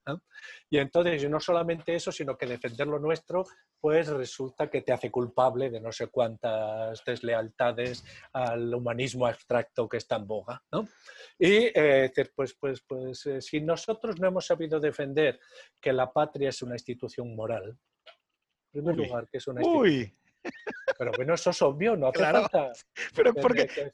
Y 0.70 0.78
entonces, 0.78 1.28
no 1.28 1.40
solamente 1.40 1.94
eso, 1.94 2.12
sino 2.12 2.36
que 2.36 2.46
defender 2.46 2.86
lo 2.86 2.98
nuestro, 2.98 3.44
pues 3.80 4.08
resulta 4.08 4.70
que 4.70 4.82
te 4.82 4.92
hace 4.92 5.10
culpable 5.10 5.70
de 5.70 5.80
no 5.80 5.90
sé 5.90 6.06
cuántas 6.06 7.04
deslealtades 7.04 8.04
al 8.32 8.72
humanismo 8.74 9.26
abstracto 9.26 9.88
que 9.88 9.96
está 9.96 10.16
en 10.16 10.26
boga. 10.26 10.62
Y 11.38 11.70
eh, 11.74 12.12
pues, 12.34 12.54
pues, 12.54 12.82
pues 12.86 13.26
eh, 13.26 13.40
si 13.40 13.60
nosotros 13.60 14.20
no 14.20 14.28
hemos 14.28 14.46
sabido 14.46 14.78
defender 14.78 15.40
que 15.80 15.92
la 15.92 16.12
patria 16.12 16.50
es 16.50 16.62
una 16.62 16.76
institución 16.76 17.34
moral, 17.34 17.76
en 18.72 18.84
primer 18.84 18.96
lugar, 18.96 19.28
que 19.28 19.38
es 19.38 19.46
una 19.48 19.62
institución... 19.62 20.16
Pero 20.99 21.12
bueno, 21.16 21.34
eso 21.34 21.51
es 21.51 21.62
obvio, 21.62 21.97
no 21.97 22.09
hace 22.09 22.24
falta. 22.24 22.72
Pero, 23.14 23.32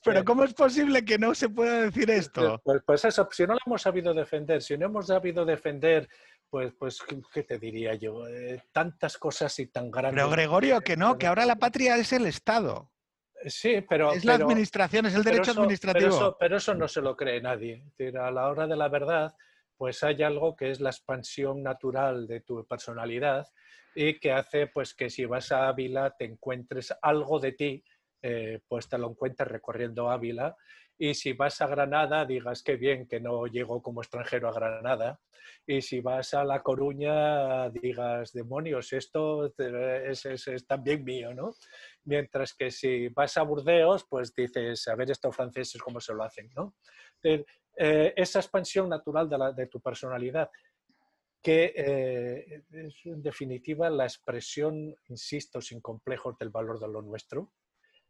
pero 0.03 0.25
¿cómo 0.25 0.45
es 0.45 0.55
posible 0.55 1.05
que 1.05 1.19
no 1.19 1.35
se 1.35 1.49
pueda 1.49 1.83
decir 1.83 2.11
esto? 2.11 2.61
Pues, 2.65 2.83
pues, 2.87 3.05
eso, 3.05 3.29
si 3.31 3.47
no 3.47 3.55
lo 3.55 3.61
hemos 3.67 3.83
sabido 3.83 4.15
defender, 4.15 4.63
si 4.63 4.77
no 4.77 4.87
hemos 4.87 5.07
sabido 5.07 5.45
defender, 5.45 6.09
pues, 6.49 6.73
pues 6.79 7.01
¿qué 7.33 7.43
te 7.43 7.59
diría 7.59 7.95
yo? 7.95 8.27
Eh, 8.27 8.63
tantas 8.73 9.17
cosas 9.17 9.59
y 9.59 9.67
tan 9.67 9.91
grandes. 9.91 10.23
Pero 10.23 10.31
Gregorio, 10.31 10.81
que 10.81 10.97
no, 10.97 11.17
que 11.19 11.27
ahora 11.27 11.47
la 11.47 11.57
patria 11.57 11.97
es 11.97 12.13
el 12.13 12.27
Estado. 12.27 12.91
Sí, 13.47 13.85
pero... 13.89 14.13
Es 14.13 14.25
la 14.25 14.35
administración, 14.35 15.07
es 15.07 15.15
el 15.15 15.25
derecho 15.25 15.53
administrativo. 15.53 16.37
Pero 16.39 16.57
eso, 16.57 16.75
no 16.75 16.89
se 16.89 17.01
lo 17.01 17.17
cree 17.17 17.41
nadie. 17.41 17.83
a 18.21 18.31
la 18.31 18.49
hora 18.49 18.67
de 18.67 18.77
la 18.77 18.89
verdad, 18.89 19.35
pues 19.81 20.03
hay 20.03 20.23
algo 20.23 20.55
que 20.55 20.71
es 20.71 20.79
la 20.79 20.91
expansión 20.91 21.63
natural 21.63 22.27
de 22.27 22.43
tu 22.43 22.67
personalidad 22.67 23.49
y 23.95 24.21
que 24.21 24.31
hace 24.31 24.67
pues 24.67 24.93
que 24.93 25.09
si 25.09 25.25
vas 25.25 25.53
a 25.53 25.69
Ávila 25.69 26.15
te 26.19 26.27
encuentres 26.27 26.93
algo 27.01 27.41
de 27.41 27.53
ti, 27.53 27.83
eh, 28.21 28.61
pues 28.69 28.91
te 28.91 28.99
lo 28.99 29.09
encuentres 29.09 29.49
recorriendo 29.49 30.11
Ávila 30.11 30.55
y 30.99 31.15
si 31.15 31.33
vas 31.33 31.63
a 31.63 31.67
Granada 31.67 32.27
digas 32.27 32.63
que 32.63 32.77
bien 32.77 33.09
que 33.09 33.21
no 33.21 33.47
llego 33.47 33.81
como 33.81 34.03
extranjero 34.03 34.51
a 34.51 34.53
Granada 34.53 35.19
y 35.67 35.81
si 35.81 36.01
vas 36.01 36.35
a 36.35 36.45
La 36.45 36.63
Coruña 36.63 37.71
digas 37.71 38.33
demonios, 38.33 38.93
esto 38.93 39.51
es, 39.57 40.27
es, 40.27 40.67
también 40.67 41.03
mío, 41.05 41.33
¿no? 41.33 41.55
Mientras 42.05 42.53
que 42.53 42.71
si 42.71 43.09
vas 43.09 43.39
a 43.39 43.45
Burdeos 43.45 44.05
pues 44.11 44.35
dices, 44.35 44.87
a 44.89 44.95
ver 44.95 45.11
estos 45.11 45.35
franceses 45.35 45.81
cómo 45.81 46.01
se 46.01 46.13
lo 46.13 46.23
hacen, 46.23 46.51
¿no? 46.55 46.75
Eh, 47.83 48.13
esa 48.15 48.41
expansión 48.41 48.91
natural 48.91 49.27
de 49.57 49.67
tu 49.67 49.81
personalidad 49.81 50.51
que 51.43 51.73
eh, 51.75 52.65
es 52.73 52.95
en 53.07 53.23
definitiva 53.23 53.89
la 53.89 54.05
expresión, 54.05 54.95
insisto, 55.09 55.63
sin 55.63 55.81
complejos 55.81 56.37
del 56.39 56.51
valor 56.51 56.79
de 56.79 56.89
lo 56.89 57.01
nuestro. 57.01 57.55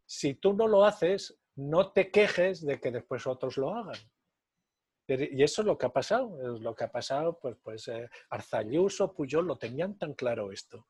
Si 0.05 0.35
tú 0.35 0.55
no 0.55 0.67
lo 0.67 0.85
haces, 0.85 1.39
no 1.55 1.93
te 1.93 2.11
quejes 2.11 2.67
de 2.67 2.81
que 2.81 2.91
después 2.91 3.29
otros 3.29 3.57
lo 3.59 3.73
hagan. 3.73 3.95
Y 5.07 5.41
eso 5.45 5.63
es 5.63 5.67
lo 5.67 5.79
que 5.79 5.87
ha 5.87 5.93
pasado, 5.93 6.57
es 6.57 6.61
lo 6.61 6.75
que 6.75 6.83
ha 6.83 6.91
pasado, 6.91 7.39
pues, 7.39 7.57
pues 7.63 7.87
eh, 7.87 8.11
Arzayuso, 8.31 9.15
Puyol, 9.15 9.47
lo 9.47 9.57
tenían 9.57 9.97
tan 9.97 10.15
claro 10.15 10.51
esto. 10.51 10.89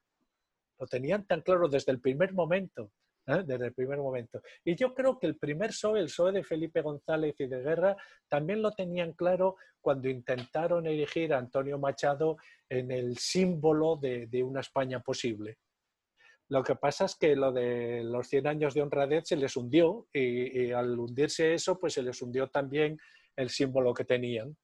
Lo 0.78 0.86
tenían 0.86 1.26
tan 1.26 1.42
claro 1.42 1.68
desde 1.68 1.92
el 1.92 2.00
primer 2.00 2.32
momento. 2.32 2.90
¿Eh? 3.26 3.42
desde 3.44 3.66
el 3.66 3.74
primer 3.74 3.98
momento. 3.98 4.40
Y 4.64 4.74
yo 4.76 4.94
creo 4.94 5.18
que 5.18 5.26
el 5.26 5.36
primer 5.36 5.70
PSOE, 5.70 6.00
el 6.00 6.06
PSOE 6.06 6.32
de 6.32 6.44
Felipe 6.44 6.82
González 6.82 7.34
y 7.38 7.46
de 7.46 7.62
Guerra, 7.62 7.96
también 8.28 8.62
lo 8.62 8.72
tenían 8.72 9.12
claro 9.12 9.56
cuando 9.80 10.08
intentaron 10.08 10.86
erigir 10.86 11.32
a 11.32 11.38
Antonio 11.38 11.78
Machado 11.78 12.36
en 12.68 12.90
el 12.90 13.16
símbolo 13.18 13.96
de, 13.96 14.42
una 14.42 14.60
España 14.60 15.00
posible. 15.00 15.58
Lo 16.48 16.62
que 16.62 16.74
pasa 16.74 17.04
es 17.04 17.16
que 17.16 17.36
lo 17.36 17.52
de 17.52 18.02
los 18.02 18.26
100 18.28 18.46
años 18.46 18.74
de 18.74 18.82
honradez 18.82 19.28
se 19.28 19.36
les 19.36 19.56
hundió 19.56 20.08
y, 20.12 20.72
al 20.72 20.98
hundirse 20.98 21.54
eso, 21.54 21.78
pues 21.78 21.94
se 21.94 22.02
les 22.02 22.20
hundió 22.20 22.48
también 22.48 22.98
el 23.36 23.50
símbolo 23.50 23.94
que 23.94 24.04
tenían. 24.04 24.56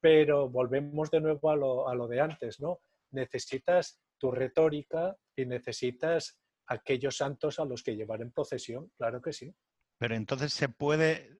Pero 0.00 0.48
volvemos 0.48 1.10
de 1.10 1.20
nuevo 1.20 1.50
a 1.50 1.56
lo, 1.56 1.88
a 1.88 1.94
lo 1.94 2.08
de 2.08 2.20
antes, 2.20 2.58
¿no? 2.60 2.80
Necesitas 3.10 4.00
tu 4.18 4.30
retórica 4.30 5.14
y 5.36 5.44
necesitas 5.44 6.38
aquellos 6.66 7.16
santos 7.16 7.58
a 7.58 7.64
los 7.64 7.82
que 7.82 7.96
llevar 7.96 8.22
en 8.22 8.32
procesión, 8.32 8.90
claro 8.96 9.20
que 9.20 9.32
sí. 9.32 9.54
Pero 9.98 10.14
entonces 10.14 10.52
se 10.52 10.68
puede, 10.68 11.38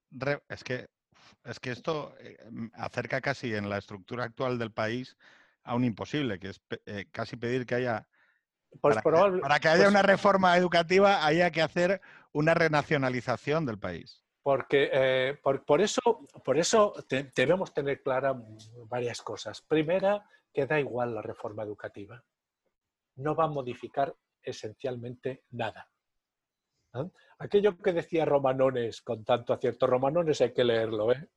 es 0.49 0.63
que, 0.63 0.87
es 1.43 1.59
que 1.59 1.71
esto 1.71 2.15
eh, 2.19 2.37
mm, 2.49 2.67
acerca 2.73 3.21
casi 3.21 3.53
en 3.53 3.69
la 3.69 3.77
estructura 3.77 4.25
actual 4.25 4.57
del 4.57 4.71
país 4.71 5.17
a 5.63 5.75
un 5.75 5.83
imposible, 5.83 6.39
que 6.39 6.49
es 6.49 6.61
eh, 6.85 7.05
casi 7.11 7.35
pedir 7.35 7.65
que 7.65 7.75
haya, 7.75 8.07
pues 8.81 8.95
para, 9.01 9.59
que, 9.59 9.67
haya 9.67 9.83
pues 9.83 9.89
una 9.89 10.01
reforma 10.01 10.57
educativa, 10.57 11.25
haya 11.25 11.51
que 11.51 11.61
hacer 11.61 12.01
una 12.31 12.53
renacionalización 12.53 13.65
del 13.65 13.77
país. 13.77 14.23
Porque 14.41 14.89
eh, 14.93 15.39
por, 15.43 15.81
eso, 15.81 16.01
por 16.45 16.57
eso 16.57 16.93
debemos 17.35 17.73
tener 17.73 18.01
claras 18.01 18.37
varias 18.87 19.21
cosas. 19.21 19.61
Primera, 19.61 20.25
que 20.53 20.65
da 20.65 20.79
igual 20.79 21.13
la 21.13 21.21
reforma 21.21 21.63
educativa. 21.63 22.23
No 23.17 23.35
va 23.35 23.43
a 23.43 23.49
modificar 23.49 24.15
esencialmente 24.47 25.43
nada. 25.51 25.89
Aquello 27.39 27.77
que 27.77 27.93
decía 27.93 28.25
Romanones 28.25 29.01
con 29.01 29.23
tanto 29.23 29.53
acierto, 29.53 29.85
Romanones 29.85 30.41
hay 30.41 30.53
que 30.53 30.63
leerlo, 30.63 31.11
¿eh? 31.11 31.27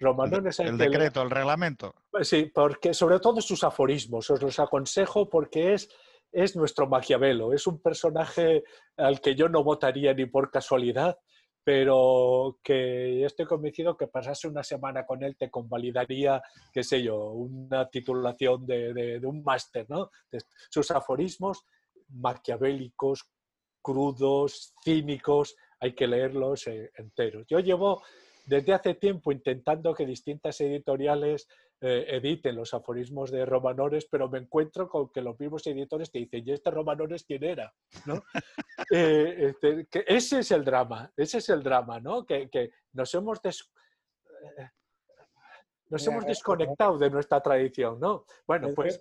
Romanones 0.00 0.58
el, 0.58 0.76
decreto, 0.76 1.22
el 1.22 1.30
reglamento. 1.30 1.94
Pues 2.10 2.28
sí, 2.28 2.50
porque 2.52 2.92
sobre 2.92 3.20
todo 3.20 3.40
sus 3.40 3.62
aforismos, 3.62 4.28
os 4.30 4.42
los 4.42 4.58
aconsejo 4.58 5.28
porque 5.28 5.74
es, 5.74 5.88
es 6.32 6.56
nuestro 6.56 6.88
Maquiavelo, 6.88 7.52
es 7.52 7.66
un 7.68 7.80
personaje 7.80 8.64
al 8.96 9.20
que 9.20 9.36
yo 9.36 9.48
no 9.48 9.62
votaría 9.62 10.12
ni 10.12 10.26
por 10.26 10.50
casualidad, 10.50 11.16
pero 11.62 12.58
que 12.64 13.24
estoy 13.24 13.46
convencido 13.46 13.96
que 13.96 14.08
pasase 14.08 14.48
una 14.48 14.64
semana 14.64 15.06
con 15.06 15.22
él 15.22 15.36
te 15.36 15.50
convalidaría, 15.50 16.42
qué 16.72 16.82
sé 16.82 17.00
yo, 17.00 17.18
una 17.26 17.88
titulación 17.88 18.66
de, 18.66 18.92
de 18.92 19.26
un 19.26 19.44
máster, 19.44 19.86
¿no? 19.88 20.10
sus 20.68 20.90
aforismos 20.90 21.64
maquiavélicos, 22.12 23.28
crudos, 23.82 24.74
cínicos, 24.82 25.56
hay 25.80 25.94
que 25.94 26.06
leerlos 26.06 26.66
eh, 26.68 26.90
enteros. 26.94 27.46
Yo 27.48 27.58
llevo 27.58 28.02
desde 28.46 28.72
hace 28.72 28.94
tiempo 28.94 29.32
intentando 29.32 29.94
que 29.94 30.06
distintas 30.06 30.60
editoriales 30.60 31.48
eh, 31.80 32.06
editen 32.08 32.54
los 32.54 32.74
aforismos 32.74 33.32
de 33.32 33.44
Romanores, 33.44 34.06
pero 34.08 34.28
me 34.28 34.38
encuentro 34.38 34.88
con 34.88 35.10
que 35.10 35.20
los 35.20 35.38
mismos 35.38 35.66
editores 35.66 36.10
te 36.10 36.20
dicen, 36.20 36.44
¿y 36.46 36.52
este 36.52 36.70
Romanores 36.70 37.24
quién 37.24 37.44
era? 37.44 37.72
¿No? 38.06 38.22
Eh, 38.90 39.46
este, 39.50 39.86
que 39.86 40.04
ese 40.06 40.40
es 40.40 40.50
el 40.50 40.64
drama, 40.64 41.10
ese 41.16 41.38
es 41.38 41.48
el 41.48 41.62
drama, 41.62 42.00
¿no? 42.00 42.26
Que, 42.26 42.48
nos 42.92 43.14
hemos 43.14 43.40
nos 45.88 46.06
hemos 46.06 46.26
desconectado 46.26 46.98
de 46.98 47.08
nuestra 47.08 47.40
tradición, 47.40 48.00
¿no? 48.00 48.26
Bueno, 48.46 48.68
pues 48.74 49.00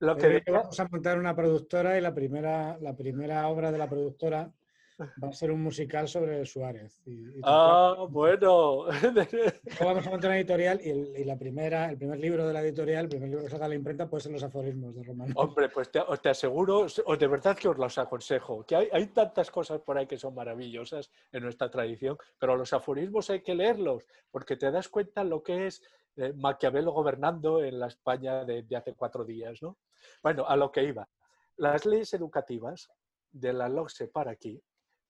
lo 0.00 0.16
que 0.16 0.42
Vamos 0.50 0.78
a 0.78 0.88
montar 0.88 1.18
una 1.18 1.34
productora 1.34 1.98
y 1.98 2.00
la 2.00 2.14
primera, 2.14 2.78
la 2.80 2.96
primera 2.96 3.48
obra 3.48 3.72
de 3.72 3.78
la 3.78 3.88
productora 3.88 4.52
va 5.00 5.28
a 5.28 5.32
ser 5.32 5.52
un 5.52 5.62
musical 5.62 6.08
sobre 6.08 6.44
Suárez. 6.44 7.00
ah, 7.44 8.06
bueno. 8.10 8.86
vamos 9.80 10.06
a 10.06 10.10
montar 10.10 10.30
una 10.30 10.38
editorial 10.38 10.80
y, 10.82 11.24
la 11.24 11.38
primera, 11.38 11.90
el 11.90 11.96
primer 11.96 12.18
libro 12.18 12.46
de 12.46 12.52
la 12.52 12.62
editorial, 12.62 13.04
el 13.04 13.08
primer 13.08 13.28
libro 13.28 13.44
que 13.44 13.50
salga 13.50 13.66
a 13.66 13.68
la 13.68 13.74
imprenta 13.76 14.08
puede 14.08 14.22
ser 14.22 14.32
Los 14.32 14.42
aforismos 14.42 14.94
de 14.94 15.04
Romano. 15.04 15.32
Hombre, 15.36 15.68
pues 15.68 15.90
te, 15.90 16.00
te 16.20 16.28
aseguro, 16.30 16.86
de 16.86 17.26
verdad 17.26 17.56
que 17.56 17.68
os 17.68 17.78
los 17.78 17.96
aconsejo, 17.98 18.64
que 18.64 18.74
hay, 18.74 18.88
hay, 18.92 19.06
tantas 19.08 19.50
cosas 19.50 19.80
por 19.80 19.98
ahí 19.98 20.06
que 20.06 20.18
son 20.18 20.34
maravillosas 20.34 21.10
en 21.32 21.44
nuestra 21.44 21.70
tradición, 21.70 22.16
pero 22.38 22.56
los 22.56 22.72
aforismos 22.72 23.30
hay 23.30 23.42
que 23.42 23.54
leerlos 23.54 24.04
porque 24.30 24.56
te 24.56 24.70
das 24.70 24.88
cuenta 24.88 25.22
lo 25.22 25.42
que 25.42 25.68
es 25.68 25.82
eh, 26.16 26.32
Maquiavelo 26.34 26.90
gobernando 26.90 27.62
en 27.62 27.78
la 27.78 27.86
España 27.86 28.44
de, 28.44 28.64
hace 28.76 28.94
cuatro 28.94 29.24
días. 29.24 29.62
¿no? 29.62 29.78
Bueno, 30.22 30.46
a 30.46 30.56
lo 30.56 30.70
que 30.70 30.84
iba. 30.84 31.08
Las 31.56 31.86
leyes 31.86 32.14
educativas 32.14 32.90
de 33.30 33.52
la 33.52 33.68
LOCSE 33.68 34.08
para 34.08 34.32
aquí 34.32 34.62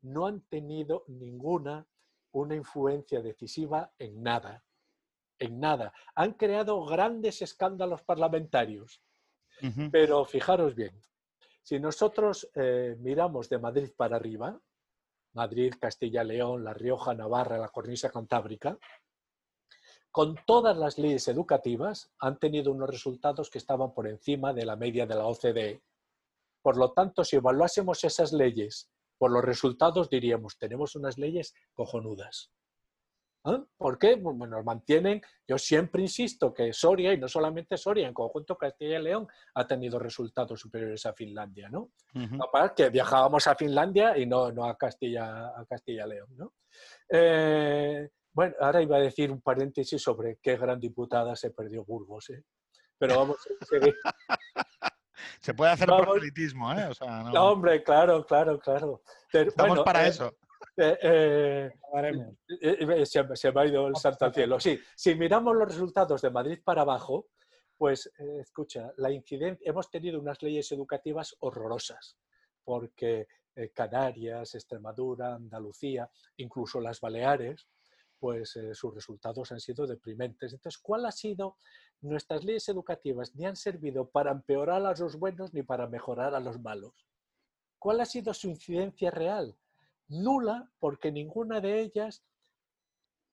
no 0.03 0.26
han 0.26 0.43
tenido 0.43 1.05
ninguna 1.09 1.86
una 2.32 2.55
influencia 2.55 3.20
decisiva 3.20 3.93
en 3.99 4.22
nada. 4.22 4.64
En 5.39 5.61
nada. 5.61 5.93
Han 6.14 6.34
creado 6.34 6.84
grandes 6.84 7.43
escándalos 7.43 8.03
parlamentarios. 8.03 9.03
Pero 9.91 10.24
fijaros 10.24 10.76
bien, 10.76 11.03
si 11.62 11.80
nosotros 11.80 12.49
eh, 12.55 12.97
miramos 13.01 13.49
de 13.49 13.59
Madrid 13.59 13.91
para 13.97 14.14
arriba, 14.16 14.59
Madrid, 15.32 15.74
Castilla-León, 15.80 16.62
La 16.62 16.72
Rioja, 16.74 17.12
Navarra, 17.12 17.59
la 17.59 17.68
cornisa 17.68 18.09
cantábrica, 18.09 18.78
con 20.11 20.37
todas 20.47 20.77
las 20.77 20.99
leyes 20.99 21.29
educativas 21.29 22.11
han 22.19 22.39
tenido 22.39 22.73
unos 22.73 22.91
resultados 22.91 23.51
que 23.51 23.59
estaban 23.59 23.93
por 23.93 24.09
encima 24.09 24.53
de 24.53 24.65
la 24.65 24.77
media 24.77 25.07
de 25.07 25.15
la 25.15 25.27
OCDE. 25.27 25.83
Por 26.63 26.77
lo 26.77 26.93
tanto, 26.93 27.25
si 27.25 27.37
evaluásemos 27.37 28.03
esas 28.05 28.33
leyes 28.33 28.91
por 29.19 29.31
los 29.31 29.45
resultados, 29.45 30.09
diríamos, 30.09 30.59
tenemos 30.59 30.95
unas 30.97 31.19
leyes 31.19 31.55
cojonudas. 31.75 32.51
¿Ah? 33.45 33.65
¿Por 33.77 33.99
qué? 33.99 34.17
Bueno, 34.17 34.57
nos 34.57 34.65
mantienen, 34.65 35.23
yo 35.47 35.59
siempre 35.59 36.03
insisto 36.03 36.53
que 36.53 36.73
Soria, 36.73 37.13
y 37.13 37.19
no 37.19 37.29
solamente 37.29 37.77
Soria, 37.77 38.09
en 38.09 38.15
conjunto 38.15 38.57
Castilla 38.57 38.99
y 38.99 39.03
León, 39.03 39.29
ha 39.55 39.67
tenido 39.67 39.99
resultados 39.99 40.61
superiores 40.61 41.07
a 41.07 41.13
Finlandia, 41.13 41.69
¿no? 41.69 41.91
para 42.53 42.75
que 42.75 42.91
viajábamos 42.91 43.47
a 43.47 43.55
Finlandia 43.55 44.19
y 44.19 44.27
no, 44.27 44.51
no 44.51 44.65
a 44.65 44.77
Castilla 44.77 45.49
a 45.57 45.65
Castilla 45.67 46.07
y 46.07 46.09
León, 46.11 46.29
¿no? 46.37 46.53
Eh, 47.09 48.11
bueno, 48.33 48.55
ahora 48.61 48.83
iba 48.83 48.97
a 48.97 49.01
decir 49.01 49.31
un 49.31 49.41
paréntesis 49.41 50.01
sobre 50.01 50.39
qué 50.43 50.57
gran 50.57 50.79
diputada 50.79 51.35
se 51.37 51.51
perdió 51.51 51.85
Burgos, 51.85 52.31
¿eh? 52.31 52.45
Pero 52.99 53.16
vamos 53.16 53.37
a 53.37 53.64
seguir. 53.66 53.95
se 55.41 55.55
puede 55.55 55.72
hacer 55.72 55.87
proselitismo, 55.87 56.72
¿eh? 56.72 56.91
no... 57.33 57.53
hombre, 57.53 57.83
claro, 57.83 58.24
claro, 58.26 58.59
claro. 58.59 59.03
Estamos 59.33 59.81
para 59.81 60.07
eh, 60.07 60.09
eso. 60.09 60.37
Eh, 60.76 61.70
se, 63.05 63.53
me 63.53 63.61
ha 63.61 63.66
ido 63.66 63.89
el 63.89 63.97
santo 63.97 64.24
al 64.24 64.35
cielo. 64.35 64.61
Sí, 64.61 64.79
si 64.97 65.14
miramos 65.14 65.57
los 65.57 65.68
resultados 65.68 66.22
de 66.22 66.31
Madrid 66.31 66.61
para 66.64 66.83
abajo, 66.83 67.29
pues 67.76 68.11
escucha, 68.41 68.93
la 68.97 69.11
incidencia, 69.11 69.68
hemos 69.68 69.89
tenido 69.91 70.20
unas 70.20 70.43
leyes 70.43 70.70
educativas 70.72 71.37
horrorosas, 71.41 72.16
porque 72.64 73.29
Canarias, 73.72 74.55
Extremadura, 74.55 75.35
Andalucía, 75.35 76.09
incluso 76.37 76.81
las 76.81 77.01
Baleares, 77.01 77.68
pues 78.19 78.57
eh, 78.57 78.75
sus 78.75 78.95
resultados 78.95 79.53
han 79.53 79.61
sido 79.61 79.87
deprimentes. 79.87 80.53
Entonces, 80.53 80.81
¿cuál 80.81 81.07
ha 81.07 81.12
sido 81.12 81.57
nuestras 82.01 82.45
leyes 82.45 82.69
educativas? 82.69 83.35
Ni 83.35 83.47
han 83.47 83.57
servido 83.57 84.09
para 84.09 84.33
empeorar 84.33 84.85
a 84.85 84.95
los 84.95 85.16
buenos 85.16 85.55
ni 85.55 85.62
para 85.62 85.87
mejorar 85.87 86.35
a 86.35 86.41
los 86.41 86.61
malos. 86.61 87.07
¿Cuál 87.79 88.01
ha 88.01 88.07
sido 88.07 88.35
su 88.35 88.49
incidencia 88.49 89.11
real? 89.11 89.57
Nula, 90.09 90.71
porque 90.79 91.12
ninguna 91.12 91.61
de 91.61 91.81
ellas 91.81 92.25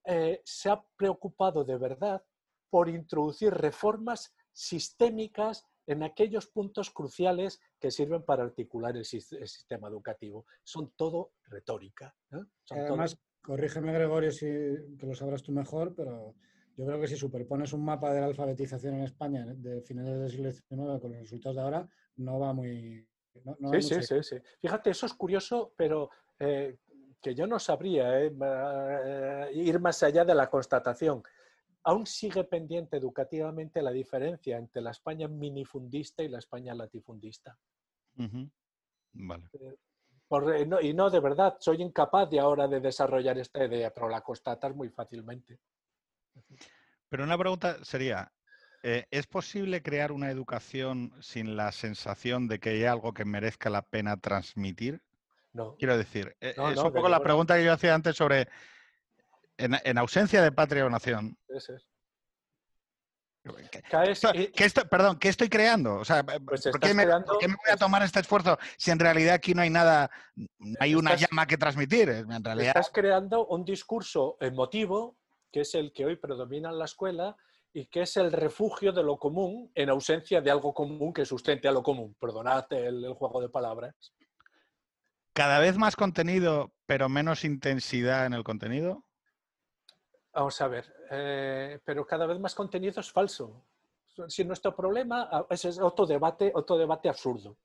eh, 0.04 0.40
se 0.44 0.70
ha 0.70 0.80
preocupado 0.96 1.64
de 1.64 1.76
verdad 1.76 2.24
por 2.70 2.88
introducir 2.88 3.52
reformas 3.52 4.34
sistémicas 4.52 5.66
en 5.86 6.02
aquellos 6.02 6.46
puntos 6.46 6.90
cruciales 6.90 7.60
que 7.80 7.90
sirven 7.90 8.24
para 8.24 8.44
articular 8.44 8.96
el, 8.96 9.04
sistema 9.04 9.88
educativo. 9.88 10.46
Son 10.64 10.92
todo 10.96 11.32
retórica. 11.44 12.14
Además, 12.70 13.18
corrígeme 13.46 13.92
Gregorio 13.92 14.30
si 14.30 14.46
que 14.98 15.06
lo 15.06 15.14
sabrás 15.14 15.42
tú 15.42 15.52
mejor, 15.52 15.94
pero 15.94 16.34
yo 16.76 16.84
creo 16.84 17.00
que 17.00 17.06
si 17.06 17.16
superpones 17.16 17.72
un 17.72 17.84
mapa 17.84 18.12
de 18.12 18.20
la 18.20 18.26
alfabetización 18.26 18.94
en 18.96 19.04
España 19.04 19.46
de 19.46 19.80
finales 19.82 20.18
del 20.18 20.30
siglo 20.30 20.52
XIX 20.52 21.00
con 21.00 21.12
los 21.12 21.20
resultados 21.20 21.56
de 21.56 21.62
ahora, 21.62 21.88
no 22.16 22.40
va 22.40 22.52
muy... 22.52 23.06
sí, 23.72 23.82
sí, 23.82 24.02
sí, 24.02 24.22
sí. 24.22 24.36
Fíjate, 24.60 24.90
eso 24.90 25.06
es 25.06 25.14
curioso, 25.14 25.72
pero 25.76 26.10
eh, 26.38 26.76
que 27.22 27.34
yo 27.34 27.46
no 27.46 27.58
sabría 27.58 28.22
eh, 28.22 28.32
eh, 28.40 29.50
ir 29.54 29.80
más 29.80 30.02
allá 30.02 30.24
de 30.24 30.34
la 30.34 30.50
constatación. 30.50 31.22
Aún 31.84 32.04
sigue 32.04 32.44
pendiente 32.44 32.96
educativamente 32.96 33.80
la 33.80 33.92
diferencia 33.92 34.58
entre 34.58 34.82
la 34.82 34.90
España 34.90 35.28
minifundista 35.28 36.22
y 36.22 36.28
la 36.28 36.38
España 36.38 36.74
latifundista. 36.74 37.56
Vale. 39.12 39.44
Eh, 39.52 39.76
y 40.82 40.94
no, 40.94 41.10
de 41.10 41.20
verdad, 41.20 41.56
soy 41.60 41.82
incapaz 41.82 42.28
de 42.28 42.40
ahora 42.40 42.66
de 42.66 42.80
desarrollar 42.80 43.38
esta 43.38 43.64
idea, 43.64 43.92
pero 43.92 44.08
la 44.08 44.20
constatas 44.20 44.74
muy 44.74 44.88
fácilmente. 44.88 45.58
Pero 47.08 47.24
una 47.24 47.38
pregunta 47.38 47.84
sería, 47.84 48.32
eh, 48.82 49.06
¿es 49.10 49.26
posible 49.26 49.82
crear 49.82 50.10
una 50.10 50.30
educación 50.30 51.12
sin 51.20 51.56
la 51.56 51.70
sensación 51.70 52.48
de 52.48 52.58
que 52.58 52.70
hay 52.70 52.84
algo 52.84 53.14
que 53.14 53.24
merezca 53.24 53.70
la 53.70 53.82
pena 53.82 54.16
transmitir? 54.16 55.00
No. 55.52 55.76
Quiero 55.76 55.96
decir, 55.96 56.36
eh, 56.40 56.54
es 56.56 56.78
un 56.78 56.92
poco 56.92 57.08
la 57.08 57.22
pregunta 57.22 57.56
que 57.56 57.64
yo 57.64 57.72
hacía 57.72 57.94
antes 57.94 58.16
sobre, 58.16 58.48
en, 59.56 59.98
ausencia 59.98 60.42
de 60.42 60.52
patria 60.52 60.84
o 60.84 60.90
nación. 60.90 61.38
¿Qué, 64.54 64.70
perdón, 64.90 65.18
¿qué 65.18 65.28
estoy 65.28 65.48
creando? 65.48 65.96
O 65.96 66.04
sea, 66.04 66.24
pues 66.24 66.62
¿por, 66.62 66.80
qué 66.80 66.94
me, 66.94 67.06
voy 67.06 67.14
a 67.14 67.24
pues 67.24 67.78
tomar 67.78 68.02
este 68.02 68.20
esfuerzo 68.20 68.58
si 68.76 68.90
en 68.90 68.98
realidad 68.98 69.34
aquí 69.34 69.54
no 69.54 69.62
hay 69.62 69.70
nada, 69.70 70.10
no 70.34 70.76
hay 70.80 70.94
una 70.94 71.14
llama 71.14 71.46
que 71.46 71.56
transmitir? 71.56 72.08
En 72.08 72.44
realidad... 72.44 72.68
Estás 72.68 72.90
creando 72.92 73.46
un 73.46 73.64
discurso 73.64 74.36
emotivo, 74.40 75.16
que 75.52 75.60
es 75.60 75.74
el 75.74 75.92
que 75.92 76.04
hoy 76.04 76.16
predomina 76.16 76.70
en 76.70 76.78
la 76.78 76.86
escuela, 76.86 77.36
y 77.72 77.86
que 77.86 78.02
es 78.02 78.16
el 78.16 78.32
refugio 78.32 78.92
de 78.92 79.02
lo 79.02 79.18
común 79.18 79.70
en 79.74 79.90
ausencia 79.90 80.40
de 80.40 80.50
algo 80.50 80.72
común 80.72 81.12
que 81.12 81.26
sustente 81.26 81.68
a 81.68 81.72
lo 81.72 81.82
común. 81.82 82.16
Perdonad 82.18 82.64
el 82.72 83.12
juego 83.12 83.40
de 83.42 83.50
palabras. 83.50 83.94
¿Cada 85.34 85.58
vez 85.58 85.76
más 85.76 85.94
contenido, 85.94 86.72
pero 86.86 87.10
menos 87.10 87.44
intensidad 87.44 88.24
en 88.24 88.32
el 88.32 88.42
contenido? 88.42 89.04
Vamos 90.36 90.60
a 90.60 90.68
ver, 90.68 90.84
eh, 91.12 91.80
pero 91.82 92.06
cada 92.06 92.26
vez 92.26 92.38
más 92.38 92.54
contenido 92.54 93.00
es 93.00 93.10
falso. 93.10 93.64
Si 94.28 94.44
nuestro 94.44 94.76
problema, 94.76 95.30
ah, 95.32 95.46
ese 95.48 95.70
es 95.70 95.80
otro 95.80 96.04
debate, 96.04 96.52
otro 96.54 96.76
debate 96.76 97.08
absurdo. 97.08 97.56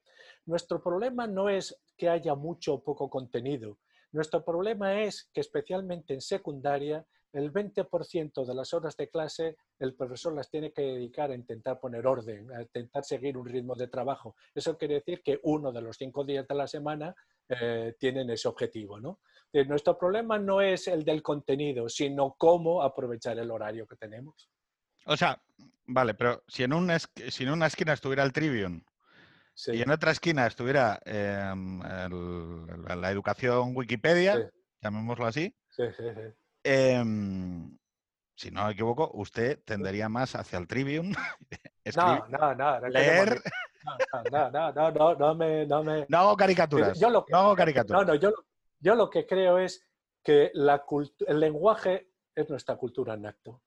Nuestro 0.45 0.81
problema 0.81 1.27
no 1.27 1.49
es 1.49 1.77
que 1.97 2.07
haya 2.07 2.33
mucho 2.33 2.75
o 2.75 2.81
poco 2.81 3.09
contenido. 3.09 3.79
Nuestro 4.13 4.45
problema 4.45 5.01
es 5.01 5.29
que 5.33 5.41
especialmente 5.41 6.13
en 6.13 6.21
secundaria 6.21 7.05
el 7.33 7.51
20% 7.51 8.45
de 8.45 8.55
las 8.55 8.73
horas 8.73 8.95
de 8.95 9.09
clase 9.09 9.57
el 9.77 9.93
profesor 9.93 10.33
las 10.33 10.49
tiene 10.49 10.71
que 10.71 10.81
dedicar 10.81 11.31
a 11.31 11.35
intentar 11.35 11.77
poner 11.77 12.07
orden, 12.07 12.53
a 12.53 12.61
intentar 12.61 13.03
seguir 13.03 13.37
un 13.37 13.47
ritmo 13.47 13.75
de 13.75 13.89
trabajo. 13.89 14.37
Eso 14.55 14.77
quiere 14.77 14.95
decir 14.95 15.21
que 15.21 15.41
uno 15.43 15.73
de 15.73 15.81
los 15.81 15.97
cinco 15.97 16.23
días 16.23 16.47
de 16.47 16.55
la 16.55 16.67
semana 16.67 17.13
eh, 17.49 17.95
tienen 17.99 18.29
ese 18.29 18.47
objetivo. 18.47 18.97
¿no? 18.97 19.19
Nuestro 19.67 19.97
problema 19.97 20.39
no 20.39 20.61
es 20.61 20.87
el 20.87 21.03
del 21.03 21.21
contenido, 21.21 21.89
sino 21.89 22.35
cómo 22.37 22.81
aprovechar 22.81 23.37
el 23.37 23.51
horario 23.51 23.85
que 23.85 23.95
tenemos. 23.95 24.49
O 25.05 25.17
sea, 25.17 25.41
vale, 25.85 26.13
pero 26.13 26.43
si 26.47 26.63
en 26.63 26.73
una, 26.73 26.97
si 26.99 27.43
en 27.43 27.49
una 27.51 27.67
esquina 27.67 27.93
estuviera 27.93 28.23
el 28.23 28.31
Trivium 28.31 28.81
y 29.67 29.81
en 29.81 29.91
otra 29.91 30.11
esquina 30.11 30.47
estuviera 30.47 30.99
em, 31.05 31.81
la 31.81 33.11
educación 33.11 33.75
Wikipedia, 33.75 34.49
llamémoslo 34.81 35.25
así, 35.25 35.53
em, 36.63 37.77
si 38.35 38.51
no 38.51 38.65
me 38.65 38.71
equivoco, 38.71 39.11
usted 39.13 39.59
tendería 39.65 40.09
más 40.09 40.35
hacia 40.35 40.57
el 40.57 40.67
Trivium. 40.67 41.13
no, 41.95 42.27
no, 42.27 42.55
no, 42.55 42.87
leer. 42.87 43.41
No, 44.31 44.51
no, 44.51 44.71
no, 44.71 44.91
no, 44.91 45.15
no, 45.15 45.35
me, 45.35 45.65
no 45.65 45.83
me. 45.83 46.05
No 46.09 46.17
hago 46.19 46.37
caricaturas. 46.37 46.99
Yo 46.99 47.09
lo 47.09 47.25
no 47.29 47.37
hago 47.37 47.55
caricaturas. 47.55 48.05
No, 48.05 48.13
no, 48.13 48.19
yo, 48.19 48.31
yo 48.81 48.95
lo 48.95 49.09
que 49.09 49.25
creo 49.25 49.57
es 49.57 49.85
que 50.21 50.51
el 50.53 51.39
lenguaje 51.39 52.11
es 52.35 52.49
nuestra 52.49 52.75
cultura 52.75 53.13
en 53.13 53.25
acto. 53.25 53.61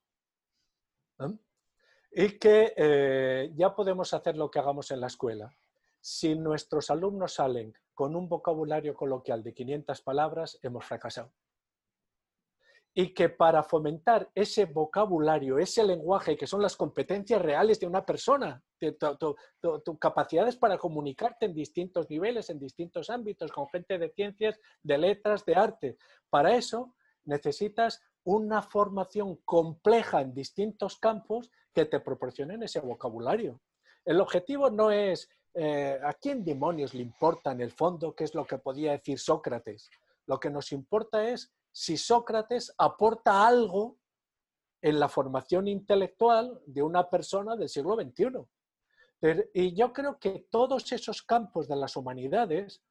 Y 2.11 2.37
que 2.37 2.73
eh, 2.77 3.51
ya 3.55 3.75
podemos 3.75 4.13
hacer 4.13 4.37
lo 4.37 4.49
que 4.51 4.59
hagamos 4.59 4.91
en 4.91 5.01
la 5.01 5.07
escuela. 5.07 5.53
Si 5.99 6.35
nuestros 6.35 6.89
alumnos 6.89 7.33
salen 7.33 7.73
con 7.93 8.15
un 8.15 8.29
vocabulario 8.29 8.93
coloquial 8.93 9.43
de 9.43 9.53
500 9.53 10.01
palabras, 10.01 10.59
hemos 10.61 10.85
fracasado 10.85 11.31
y 12.97 13.13
que 13.13 13.27
para 13.27 13.61
fomentar 13.61 14.31
ese 14.33 14.63
vocabulario, 14.63 15.59
ese 15.59 15.83
lenguaje, 15.83 16.37
que 16.37 16.47
son 16.47 16.61
las 16.61 16.77
competencias 16.77 17.41
reales 17.41 17.77
de 17.77 17.87
una 17.87 18.05
persona, 18.05 18.63
tus 18.79 19.99
capacidades 19.99 20.55
para 20.55 20.77
comunicarte 20.77 21.45
en 21.45 21.53
distintos 21.53 22.09
niveles, 22.09 22.49
en 22.49 22.57
distintos 22.57 23.09
ámbitos, 23.09 23.51
con 23.51 23.67
gente 23.67 23.97
de 23.99 24.11
ciencias, 24.11 24.57
de 24.81 24.97
letras, 24.97 25.43
de 25.43 25.55
arte. 25.55 25.97
Para 26.29 26.55
eso 26.55 26.95
necesitas 27.25 28.01
una 28.23 28.61
formación 28.61 29.35
compleja 29.43 30.21
en 30.21 30.33
distintos 30.33 30.97
campos 30.97 31.51
que 31.73 31.83
te 31.83 31.99
proporcionen 31.99 32.63
ese 32.63 32.79
vocabulario. 32.79 33.59
El 34.05 34.21
objetivo 34.21 34.69
no 34.69 34.89
es 34.89 35.29
eh, 35.53 35.99
a 36.01 36.13
quién 36.13 36.45
demonios 36.45 36.93
le 36.93 37.01
importa 37.01 37.51
en 37.51 37.59
el 37.59 37.71
fondo 37.71 38.15
qué 38.15 38.23
es 38.23 38.33
lo 38.33 38.45
que 38.45 38.57
podía 38.57 38.93
decir 38.93 39.19
Sócrates. 39.19 39.89
Lo 40.27 40.39
que 40.39 40.49
nos 40.49 40.71
importa 40.71 41.27
es 41.27 41.53
si 41.75 41.97
Sócrates 41.97 42.73
aporta 42.77 43.45
algo 43.45 43.97
en 44.81 44.97
la 44.97 45.09
formación 45.09 45.67
intelectual 45.67 46.61
de 46.65 46.81
una 46.81 47.09
persona 47.09 47.57
del 47.57 47.67
siglo 47.67 47.95
XXI. 47.95 48.47
Y 49.53 49.75
yo 49.75 49.91
creo 49.91 50.17
que 50.17 50.47
todos 50.49 50.89
esos 50.93 51.21
campos 51.21 51.67
de 51.67 51.75
las 51.75 51.97
humanidades 51.97 52.81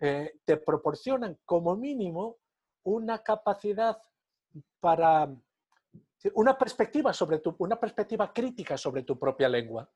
eh, 0.00 0.38
te 0.44 0.58
proporcionan 0.58 1.38
como 1.46 1.76
mínimo 1.76 2.36
una 2.82 3.22
capacidad 3.22 3.96
para 4.80 5.34
una 6.34 6.58
perspectiva 6.58 7.14
sobre 7.14 7.38
tu, 7.38 7.56
una 7.58 7.80
perspectiva 7.80 8.34
crítica 8.34 8.76
sobre 8.76 9.02
tu 9.02 9.18
propia 9.18 9.48
lengua. 9.48 9.90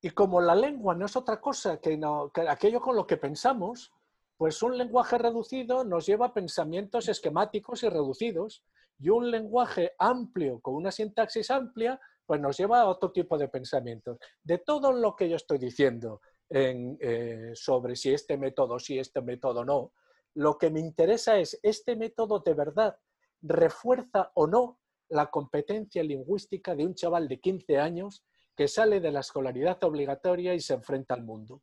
Y 0.00 0.10
como 0.10 0.40
la 0.40 0.54
lengua 0.54 0.94
no 0.94 1.04
es 1.04 1.14
otra 1.14 1.42
cosa 1.42 1.78
que, 1.78 2.00
que 2.32 2.48
aquello 2.48 2.80
con 2.80 2.96
lo 2.96 3.06
que 3.06 3.18
pensamos, 3.18 3.92
pues 4.36 4.62
un 4.62 4.76
lenguaje 4.76 5.16
reducido 5.18 5.84
nos 5.84 6.06
lleva 6.06 6.26
a 6.26 6.34
pensamientos 6.34 7.08
esquemáticos 7.08 7.82
y 7.82 7.88
reducidos 7.88 8.64
y 8.98 9.08
un 9.08 9.30
lenguaje 9.30 9.92
amplio 9.98 10.60
con 10.60 10.74
una 10.74 10.90
sintaxis 10.90 11.50
amplia 11.50 12.00
pues 12.26 12.40
nos 12.40 12.56
lleva 12.56 12.80
a 12.80 12.86
otro 12.86 13.12
tipo 13.12 13.36
de 13.36 13.48
pensamientos. 13.48 14.18
De 14.42 14.58
todo 14.58 14.92
lo 14.92 15.14
que 15.14 15.28
yo 15.28 15.36
estoy 15.36 15.58
diciendo 15.58 16.20
eh, 16.48 17.50
sobre 17.54 17.96
si 17.96 18.12
este 18.12 18.36
método, 18.36 18.78
si 18.78 18.98
este 18.98 19.20
método 19.20 19.64
no, 19.64 19.92
lo 20.34 20.58
que 20.58 20.70
me 20.70 20.80
interesa 20.80 21.38
es, 21.38 21.58
¿este 21.62 21.96
método 21.96 22.40
de 22.40 22.54
verdad 22.54 22.98
refuerza 23.42 24.32
o 24.34 24.46
no 24.46 24.80
la 25.10 25.30
competencia 25.30 26.02
lingüística 26.02 26.74
de 26.74 26.86
un 26.86 26.94
chaval 26.94 27.28
de 27.28 27.40
15 27.40 27.78
años 27.78 28.24
que 28.56 28.68
sale 28.68 29.00
de 29.00 29.12
la 29.12 29.20
escolaridad 29.20 29.82
obligatoria 29.84 30.54
y 30.54 30.60
se 30.60 30.74
enfrenta 30.74 31.14
al 31.14 31.24
mundo? 31.24 31.60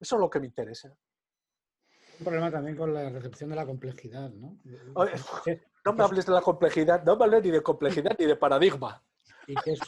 Eso 0.00 0.16
es 0.16 0.20
lo 0.20 0.28
que 0.28 0.40
me 0.40 0.46
interesa 0.46 0.94
un 2.18 2.24
problema 2.24 2.50
también 2.50 2.76
con 2.76 2.92
la 2.92 3.08
recepción 3.10 3.50
de 3.50 3.56
la 3.56 3.66
complejidad, 3.66 4.30
¿no? 4.30 4.58
no 5.84 5.92
me 5.92 6.04
hables 6.04 6.26
de 6.26 6.32
la 6.32 6.40
complejidad, 6.40 7.04
no 7.04 7.16
me 7.16 7.24
hables 7.24 7.42
ni 7.42 7.50
de 7.50 7.62
complejidad 7.62 8.16
ni 8.18 8.26
de 8.26 8.36
paradigma. 8.36 9.02
Y 9.46 9.54
que, 9.56 9.72
es 9.72 9.80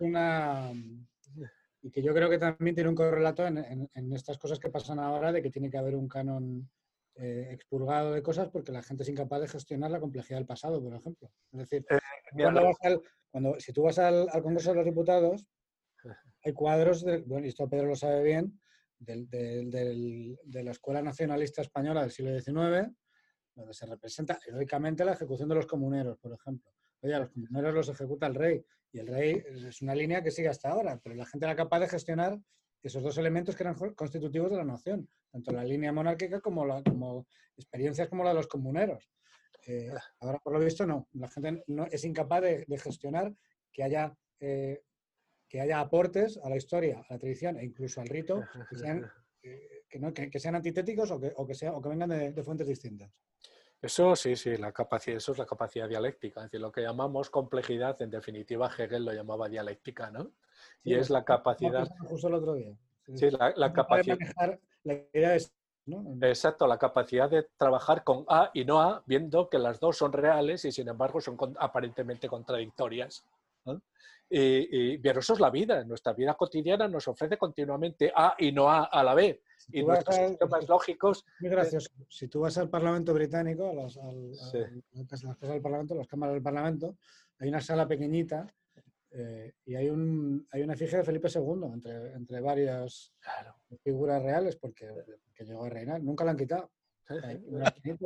una... 0.00 0.70
Y 1.82 1.90
que 1.90 2.02
yo 2.02 2.12
creo 2.12 2.28
que 2.28 2.38
también 2.38 2.74
tiene 2.74 2.90
un 2.90 2.96
correlato 2.96 3.46
en, 3.46 4.12
estas 4.12 4.38
cosas 4.38 4.58
que 4.58 4.70
pasan 4.70 4.98
ahora 4.98 5.32
de 5.32 5.42
que 5.42 5.50
tiene 5.50 5.70
que 5.70 5.78
haber 5.78 5.94
un 5.94 6.08
canon 6.08 6.68
eh, 7.14 7.48
expurgado 7.52 8.12
de 8.12 8.22
cosas 8.22 8.48
porque 8.48 8.72
la 8.72 8.82
gente 8.82 9.02
es 9.02 9.08
incapaz 9.08 9.40
de 9.40 9.48
gestionar 9.48 9.90
la 9.90 10.00
complejidad 10.00 10.38
del 10.38 10.46
pasado, 10.46 10.82
por 10.82 10.94
ejemplo. 10.94 11.30
Es 11.52 11.60
decir, 11.60 11.86
eh, 11.88 11.98
cuando, 13.32 13.58
si 13.58 13.72
tú 13.72 13.82
vas 13.82 13.98
al, 13.98 14.28
Congreso 14.42 14.70
de 14.70 14.76
los 14.76 14.84
Diputados, 14.84 15.46
hay 16.44 16.52
cuadros, 16.52 17.04
de, 17.04 17.18
bueno, 17.18 17.46
y 17.46 17.50
esto 17.50 17.68
Pedro 17.68 17.86
lo 17.86 17.96
sabe 17.96 18.22
bien, 18.22 18.60
de 18.98 20.62
la 20.62 20.70
Escuela 20.70 21.02
Nacionalista 21.02 21.62
Española 21.62 22.02
del 22.02 22.10
siglo 22.10 22.38
XIX, 22.38 22.90
donde 23.54 23.74
se 23.74 23.86
representa 23.86 24.38
heroicamente 24.46 25.04
la 25.04 25.12
ejecución 25.12 25.48
de 25.48 25.54
los 25.54 25.66
comuneros, 25.66 26.18
por 26.18 26.32
ejemplo. 26.32 26.70
Oye, 27.00 27.18
los 27.18 27.30
comuneros 27.30 27.74
los 27.74 27.88
ejecuta 27.88 28.26
el 28.26 28.34
rey 28.34 28.64
y 28.92 28.98
el 28.98 29.06
rey 29.06 29.42
es 29.46 29.82
una 29.82 29.94
línea 29.94 30.22
que 30.22 30.30
sigue 30.30 30.48
hasta 30.48 30.70
ahora, 30.70 30.98
pero 31.02 31.14
la 31.14 31.26
gente 31.26 31.46
era 31.46 31.56
capaz 31.56 31.80
de 31.80 31.88
gestionar 31.88 32.38
esos 32.82 33.02
dos 33.02 33.18
elementos 33.18 33.56
que 33.56 33.62
eran 33.62 33.74
constitutivos 33.94 34.50
de 34.50 34.56
la 34.56 34.64
nación, 34.64 35.08
tanto 35.30 35.52
la 35.52 35.64
línea 35.64 35.92
monárquica 35.92 36.40
como, 36.40 36.64
la, 36.64 36.82
como 36.82 37.26
experiencias 37.56 38.08
como 38.08 38.22
la 38.22 38.30
de 38.30 38.36
los 38.36 38.46
comuneros. 38.46 39.10
Eh, 39.66 39.90
ahora, 40.20 40.38
por 40.38 40.52
lo 40.52 40.60
visto, 40.60 40.86
no. 40.86 41.08
La 41.14 41.28
gente 41.28 41.64
no, 41.66 41.86
es 41.86 42.04
incapaz 42.04 42.42
de, 42.42 42.78
gestionar 42.78 43.34
que 43.72 43.82
haya 43.82 44.16
eh, 44.38 44.82
que 45.48 45.60
haya 45.60 45.80
aportes 45.80 46.38
a 46.42 46.48
la 46.48 46.56
historia, 46.56 47.04
a 47.08 47.14
la 47.14 47.18
tradición 47.18 47.58
e 47.58 47.64
incluso 47.64 48.00
al 48.00 48.08
rito 48.08 48.42
que 48.68 48.76
sean, 48.76 49.10
que, 50.32 50.40
sean 50.40 50.56
antitéticos 50.56 51.10
o 51.10 51.20
que, 51.20 51.32
o 51.36 51.46
que, 51.46 51.54
sea, 51.54 51.72
o 51.72 51.80
que 51.80 51.88
vengan 51.88 52.10
de, 52.10 52.42
fuentes 52.42 52.66
distintas. 52.66 53.10
Eso 53.80 54.16
sí, 54.16 54.34
sí, 54.36 54.56
la 54.56 54.72
capacidad, 54.72 55.18
eso 55.18 55.32
es 55.32 55.38
la 55.38 55.46
capacidad 55.46 55.88
dialéctica. 55.88 56.40
Es 56.40 56.46
decir, 56.46 56.60
lo 56.60 56.72
que 56.72 56.80
llamamos 56.80 57.30
complejidad, 57.30 58.00
en 58.02 58.10
definitiva, 58.10 58.70
Hegel 58.76 59.04
lo 59.04 59.12
llamaba 59.12 59.48
dialéctica, 59.48 60.10
¿no? 60.10 60.32
y 60.82 60.94
es 60.94 61.10
la 61.10 61.24
capacidad. 61.24 61.86
Justo 62.08 62.28
el 62.28 62.34
otro 62.34 62.54
día. 62.54 62.74
Sí, 63.14 63.28
la, 63.30 63.72
capacidad. 63.72 64.16
La 64.82 64.94
idea 65.12 65.34
es, 65.34 65.52
Exacto, 66.22 66.66
la 66.66 66.78
capacidad 66.78 67.30
de 67.30 67.44
trabajar 67.56 68.02
con 68.02 68.24
A 68.28 68.50
y 68.52 68.64
no 68.64 68.80
A, 68.80 69.04
viendo 69.06 69.48
que 69.48 69.58
las 69.58 69.78
dos 69.78 69.96
son 69.96 70.12
reales 70.12 70.64
y 70.64 70.72
sin 70.72 70.88
embargo 70.88 71.20
son 71.20 71.36
aparentemente 71.58 72.28
contradictorias. 72.28 73.24
Y, 74.28 74.98
pero 74.98 75.20
eso 75.20 75.34
es 75.34 75.40
la 75.40 75.50
vida. 75.50 75.84
Nuestra 75.84 76.12
vida 76.12 76.34
cotidiana 76.34 76.88
nos 76.88 77.06
ofrece 77.08 77.38
continuamente 77.38 78.12
A 78.14 78.34
y 78.38 78.52
no 78.52 78.68
A 78.68 78.84
a 78.84 79.04
la 79.04 79.14
B. 79.14 79.40
y 79.72 79.82
nuestros 79.82 80.16
sistemas 80.16 80.68
lógicos. 80.68 81.24
Muy 81.40 81.50
gracioso. 81.50 81.90
Si 82.08 82.28
tú 82.28 82.40
vas 82.40 82.58
al 82.58 82.68
Parlamento 82.68 83.14
británico, 83.14 83.70
a 83.70 83.74
las, 83.74 83.96
cosas 83.96 85.40
del 85.40 85.62
Parlamento, 85.62 85.94
las 85.94 86.08
cámaras 86.08 86.34
del 86.34 86.42
Parlamento, 86.42 86.96
hay 87.38 87.48
una 87.48 87.60
sala 87.60 87.86
pequeñita 87.86 88.46
eh, 89.10 89.54
y 89.64 89.74
hay, 89.76 89.88
un, 89.88 90.46
hay 90.50 90.62
una 90.62 90.74
efigie 90.74 90.98
de 90.98 91.04
Felipe 91.04 91.28
II 91.32 91.72
entre, 91.72 92.12
entre 92.12 92.40
varias 92.40 93.14
figuras 93.82 94.22
reales 94.22 94.56
porque, 94.56 94.88
llegó 95.38 95.64
a 95.64 95.70
reinar. 95.70 96.02
Nunca 96.02 96.24
la 96.24 96.32
han 96.32 96.36
quitado. 96.36 96.70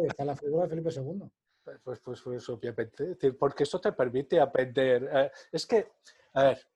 está 0.07 0.25
la 0.25 0.37
figura 0.37 0.65
de 0.65 0.69
Felipe 0.69 0.91
II. 0.95 1.31
Pues, 1.63 2.01
pues, 2.01 2.21
pues 2.23 2.49
obviamente, 2.49 3.33
porque 3.39 3.65
eso 3.65 3.81
te 3.81 3.93
permite 3.93 4.41
aprender. 4.41 5.09
Eh, 5.13 5.31
es 5.53 5.67
que, 5.67 5.93
a 6.35 6.45
ver, 6.45 6.67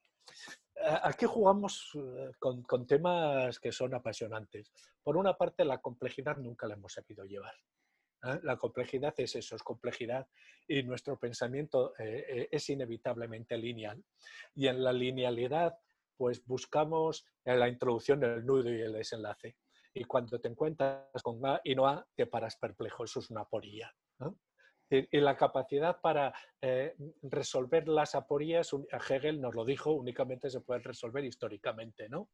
aquí 1.03 1.26
jugamos 1.26 1.91
eh, 1.95 2.32
con, 2.39 2.62
con, 2.62 2.87
temas 2.87 3.59
que 3.59 3.72
son 3.72 3.95
apasionantes. 3.95 4.70
Por 5.03 5.16
una 5.16 5.37
parte, 5.37 5.64
la 5.64 5.80
complejidad 5.80 6.37
nunca 6.37 6.66
la 6.66 6.74
hemos 6.74 6.93
sabido 6.93 7.24
llevar. 7.24 7.55
¿eh? 8.24 8.41
La 8.43 8.57
complejidad 8.57 9.14
es 9.16 9.35
eso, 9.37 9.57
es 9.57 9.62
complejidad 9.62 10.26
y 10.68 10.82
nuestro 10.82 11.18
pensamiento 11.18 11.95
es 11.99 12.70
inevitablemente 12.70 13.57
lineal. 13.57 14.03
Y 14.55 14.66
en 14.66 14.82
la 14.82 14.93
linealidad, 14.93 15.78
pues 16.16 16.45
buscamos 16.47 17.26
en 17.45 17.59
la 17.61 17.68
introducción 17.68 18.22
el 18.24 18.45
nudo 18.45 18.70
y 18.70 18.80
el 18.80 18.93
desenlace. 18.93 19.57
Y 19.93 20.05
cuando 20.05 20.41
te 20.41 20.49
encuentras 20.49 21.22
con 21.22 21.45
A 21.47 21.61
y 21.62 21.74
no 21.74 21.87
A, 21.87 22.07
te 22.14 22.26
paras 22.26 22.57
perplejo. 22.57 23.05
Eso 23.05 23.20
es 23.20 23.30
una 23.30 23.43
aporía. 23.43 23.95
Y 25.11 25.20
la 25.20 25.36
capacidad 25.36 26.01
para 26.01 26.32
eh, 26.61 26.95
resolver 27.22 27.88
las 27.88 28.14
aporías, 28.14 28.70
Hegel 29.09 29.40
nos 29.40 29.55
lo 29.55 29.64
dijo, 29.64 29.92
únicamente 29.92 30.51
se 30.51 30.61
puede 30.61 30.80
resolver 30.80 31.24
históricamente, 31.24 32.09
¿no? 32.09 32.28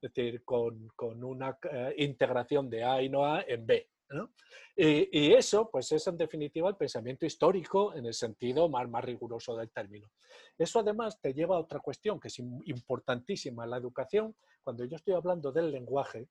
Es 0.00 0.12
decir, 0.12 0.44
con, 0.44 0.88
con 0.96 1.22
una 1.22 1.58
eh, 1.70 1.94
integración 1.98 2.68
de 2.68 2.84
A 2.84 3.02
y 3.02 3.08
no 3.08 3.24
A 3.24 3.42
en 3.46 3.66
B. 3.66 3.88
¿no? 4.12 4.30
Y, 4.76 5.32
eso, 5.32 5.70
pues 5.70 5.90
es 5.92 6.06
en 6.06 6.16
definitiva 6.16 6.68
el 6.68 6.76
pensamiento 6.76 7.26
histórico 7.26 7.94
en 7.94 8.06
el 8.06 8.14
sentido 8.14 8.68
más, 8.68 8.88
más 8.88 9.04
riguroso 9.04 9.56
del 9.56 9.70
término. 9.70 10.10
Eso 10.56 10.80
además 10.80 11.20
te 11.20 11.32
lleva 11.32 11.56
a 11.56 11.60
otra 11.60 11.80
cuestión 11.80 12.20
que 12.20 12.28
es 12.28 12.38
importantísima 12.38 13.64
en 13.64 13.70
la 13.70 13.78
educación. 13.78 14.34
Cuando 14.62 14.84
yo 14.84 14.96
estoy 14.96 15.14
hablando 15.14 15.52
del 15.52 15.70
lenguaje, 15.70 16.28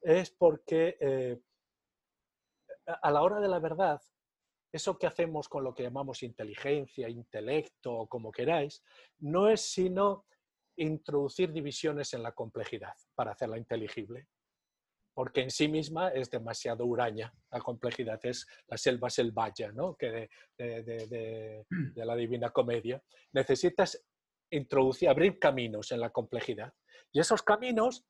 es 0.00 0.30
porque 0.30 0.96
eh, 1.00 1.38
a 2.86 3.10
la 3.10 3.22
hora 3.22 3.40
de 3.40 3.48
la 3.48 3.58
verdad 3.58 4.00
eso 4.76 4.98
que 4.98 5.06
hacemos 5.06 5.48
con 5.48 5.64
lo 5.64 5.74
que 5.74 5.82
llamamos 5.82 6.22
inteligencia, 6.22 7.08
intelecto 7.08 7.92
o 7.92 8.08
como 8.08 8.30
queráis, 8.30 8.82
no 9.18 9.48
es 9.48 9.60
sino 9.60 10.24
introducir 10.76 11.52
divisiones 11.52 12.14
en 12.14 12.22
la 12.22 12.32
complejidad 12.32 12.94
para 13.14 13.32
hacerla 13.32 13.58
inteligible. 13.58 14.28
Porque 15.14 15.40
en 15.40 15.50
sí 15.50 15.66
misma 15.66 16.10
es 16.10 16.30
demasiado 16.30 16.84
huraña. 16.84 17.32
La 17.50 17.60
complejidad 17.60 18.20
es 18.22 18.46
la 18.68 18.76
selva 18.76 19.08
selvaya, 19.08 19.72
¿no? 19.72 19.96
que 19.96 20.28
de, 20.58 21.64
de 21.68 22.04
la 22.04 22.14
Divina 22.14 22.50
Comedia. 22.50 23.02
Necesitas 23.32 24.04
introducir, 24.50 25.08
abrir 25.08 25.38
caminos 25.38 25.90
en 25.92 26.00
la 26.00 26.10
complejidad. 26.10 26.72
Y 27.12 27.20
esos 27.20 27.42
caminos, 27.42 28.04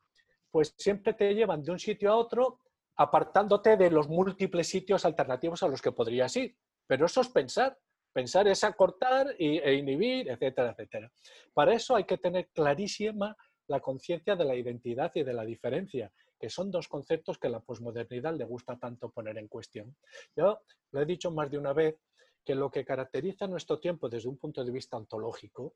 pues 0.51 0.75
siempre 0.77 1.14
te 1.14 1.33
llevan 1.33 1.62
de 1.62 1.71
un 1.71 1.79
sitio 1.79 2.11
a 2.11 2.17
otro 2.17 2.61
apartándote 2.97 3.76
de 3.76 3.90
los 3.90 4.09
múltiples 4.09 4.68
sitios 4.68 5.05
alternativos 5.05 5.62
a 5.62 5.68
los 5.68 5.82
que 5.82 5.92
podrías 5.92 6.34
ir. 6.36 6.57
Pero 6.86 7.07
eso 7.07 7.20
es 7.20 7.28
pensar. 7.28 7.78
Pensar 8.12 8.49
es 8.49 8.64
acortar 8.64 9.34
e 9.38 9.74
inhibir, 9.74 10.30
etcétera, 10.30 10.70
etcétera. 10.70 11.12
Para 11.53 11.74
eso 11.74 11.94
hay 11.94 12.05
que 12.05 12.16
tener 12.16 12.49
clarísima 12.49 13.36
la 13.68 13.80
conciencia 13.80 14.36
de 14.36 14.44
la 14.44 14.55
identidad 14.55 15.12
y 15.14 15.22
de 15.22 15.34
la 15.34 15.44
diferencia, 15.44 16.11
que 16.38 16.49
son 16.49 16.70
dos 16.70 16.88
conceptos 16.88 17.38
que 17.38 17.49
la 17.49 17.61
posmodernidad 17.61 18.34
le 18.34 18.44
gusta 18.44 18.78
tanto 18.78 19.11
poner 19.11 19.36
en 19.36 19.49
cuestión. 19.49 19.97
Yo 20.34 20.61
lo 20.92 21.03
he 21.03 21.05
dicho 21.05 21.30
más 21.30 21.51
de 21.51 21.59
una 21.59 21.74
vez 21.74 21.97
que 22.44 22.55
lo 22.55 22.70
que 22.70 22.84
caracteriza 22.84 23.47
nuestro 23.47 23.80
tiempo 23.80 24.09
desde 24.09 24.28
un 24.28 24.38
punto 24.38 24.64
de 24.64 24.70
vista 24.70 24.97
ontológico 24.97 25.74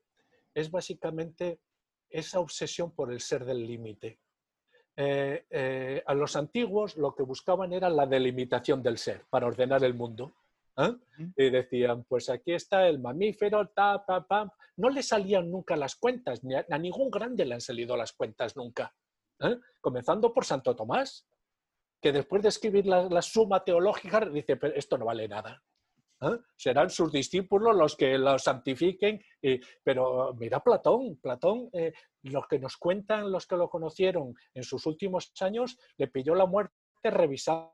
es 0.53 0.71
básicamente 0.71 1.59
esa 2.09 2.39
obsesión 2.39 2.95
por 2.95 3.11
el 3.11 3.19
ser 3.19 3.45
del 3.45 3.65
límite. 3.65 4.19
Eh, 4.95 5.45
eh, 5.49 6.03
a 6.05 6.13
los 6.13 6.35
antiguos 6.35 6.97
lo 6.97 7.15
que 7.15 7.23
buscaban 7.23 7.71
era 7.71 7.89
la 7.89 8.05
delimitación 8.05 8.83
del 8.83 8.97
ser 8.97 9.25
para 9.29 9.47
ordenar 9.47 9.83
el 9.83 9.93
mundo. 9.93 10.33
¿eh? 10.77 10.93
Y 11.37 11.49
decían, 11.49 12.03
pues 12.03 12.29
aquí 12.29 12.53
está 12.53 12.87
el 12.87 12.99
mamífero, 12.99 13.67
ta, 13.69 14.05
pa, 14.05 14.27
pa. 14.27 14.53
No 14.77 14.89
le 14.89 15.03
salían 15.03 15.49
nunca 15.49 15.75
las 15.75 15.95
cuentas, 15.95 16.43
ni 16.43 16.55
a, 16.55 16.65
ningún 16.77 17.09
grande 17.09 17.45
le 17.45 17.55
han 17.55 17.61
salido 17.61 17.95
las 17.95 18.13
cuentas 18.13 18.55
nunca. 18.55 18.93
Comenzando 19.79 20.31
por 20.31 20.45
Santo 20.45 20.75
Tomás, 20.75 21.27
que 21.99 22.11
después 22.11 22.43
de 22.43 22.49
escribir 22.49 22.85
la, 22.85 23.21
suma 23.21 23.63
teológica 23.63 24.19
dice, 24.21 24.55
pero 24.55 24.75
esto 24.75 24.97
no 24.97 25.05
vale 25.05 25.27
nada. 25.27 25.61
Serán 26.55 26.89
sus 26.89 27.11
discípulos 27.11 27.75
los 27.75 27.95
que 27.95 28.17
lo 28.17 28.37
santifiquen. 28.37 29.23
pero 29.83 30.33
mira 30.35 30.59
Platón, 30.59 31.17
Platón 31.17 31.69
los 32.23 32.47
que 32.47 32.59
nos 32.59 32.77
cuentan, 32.77 33.31
los 33.31 33.47
que 33.47 33.57
lo 33.57 33.69
conocieron 33.69 34.35
en 34.53 34.63
sus 34.63 34.85
últimos 34.85 35.31
años, 35.41 35.77
le 35.97 36.07
pilló 36.07 36.35
la 36.35 36.45
muerte 36.45 36.75
revisada 37.03 37.73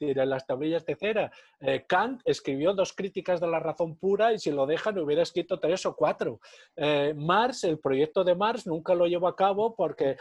en 0.00 0.30
las 0.30 0.46
tablillas 0.46 0.84
de 0.84 0.96
cera. 0.96 1.30
Eh, 1.60 1.84
Kant 1.86 2.22
escribió 2.24 2.72
dos 2.74 2.92
críticas 2.92 3.40
de 3.40 3.48
la 3.48 3.58
razón 3.58 3.96
pura 3.96 4.32
y 4.32 4.38
si 4.38 4.50
lo 4.50 4.66
dejan 4.66 4.98
hubiera 4.98 5.22
escrito 5.22 5.58
tres 5.58 5.84
o 5.86 5.94
cuatro. 5.96 6.40
Eh, 6.76 7.14
Marx, 7.16 7.64
el 7.64 7.78
proyecto 7.78 8.24
de 8.24 8.34
Marx, 8.34 8.66
nunca 8.66 8.94
lo 8.94 9.06
llevó 9.06 9.28
a 9.28 9.36
cabo 9.36 9.74
porque 9.74 10.16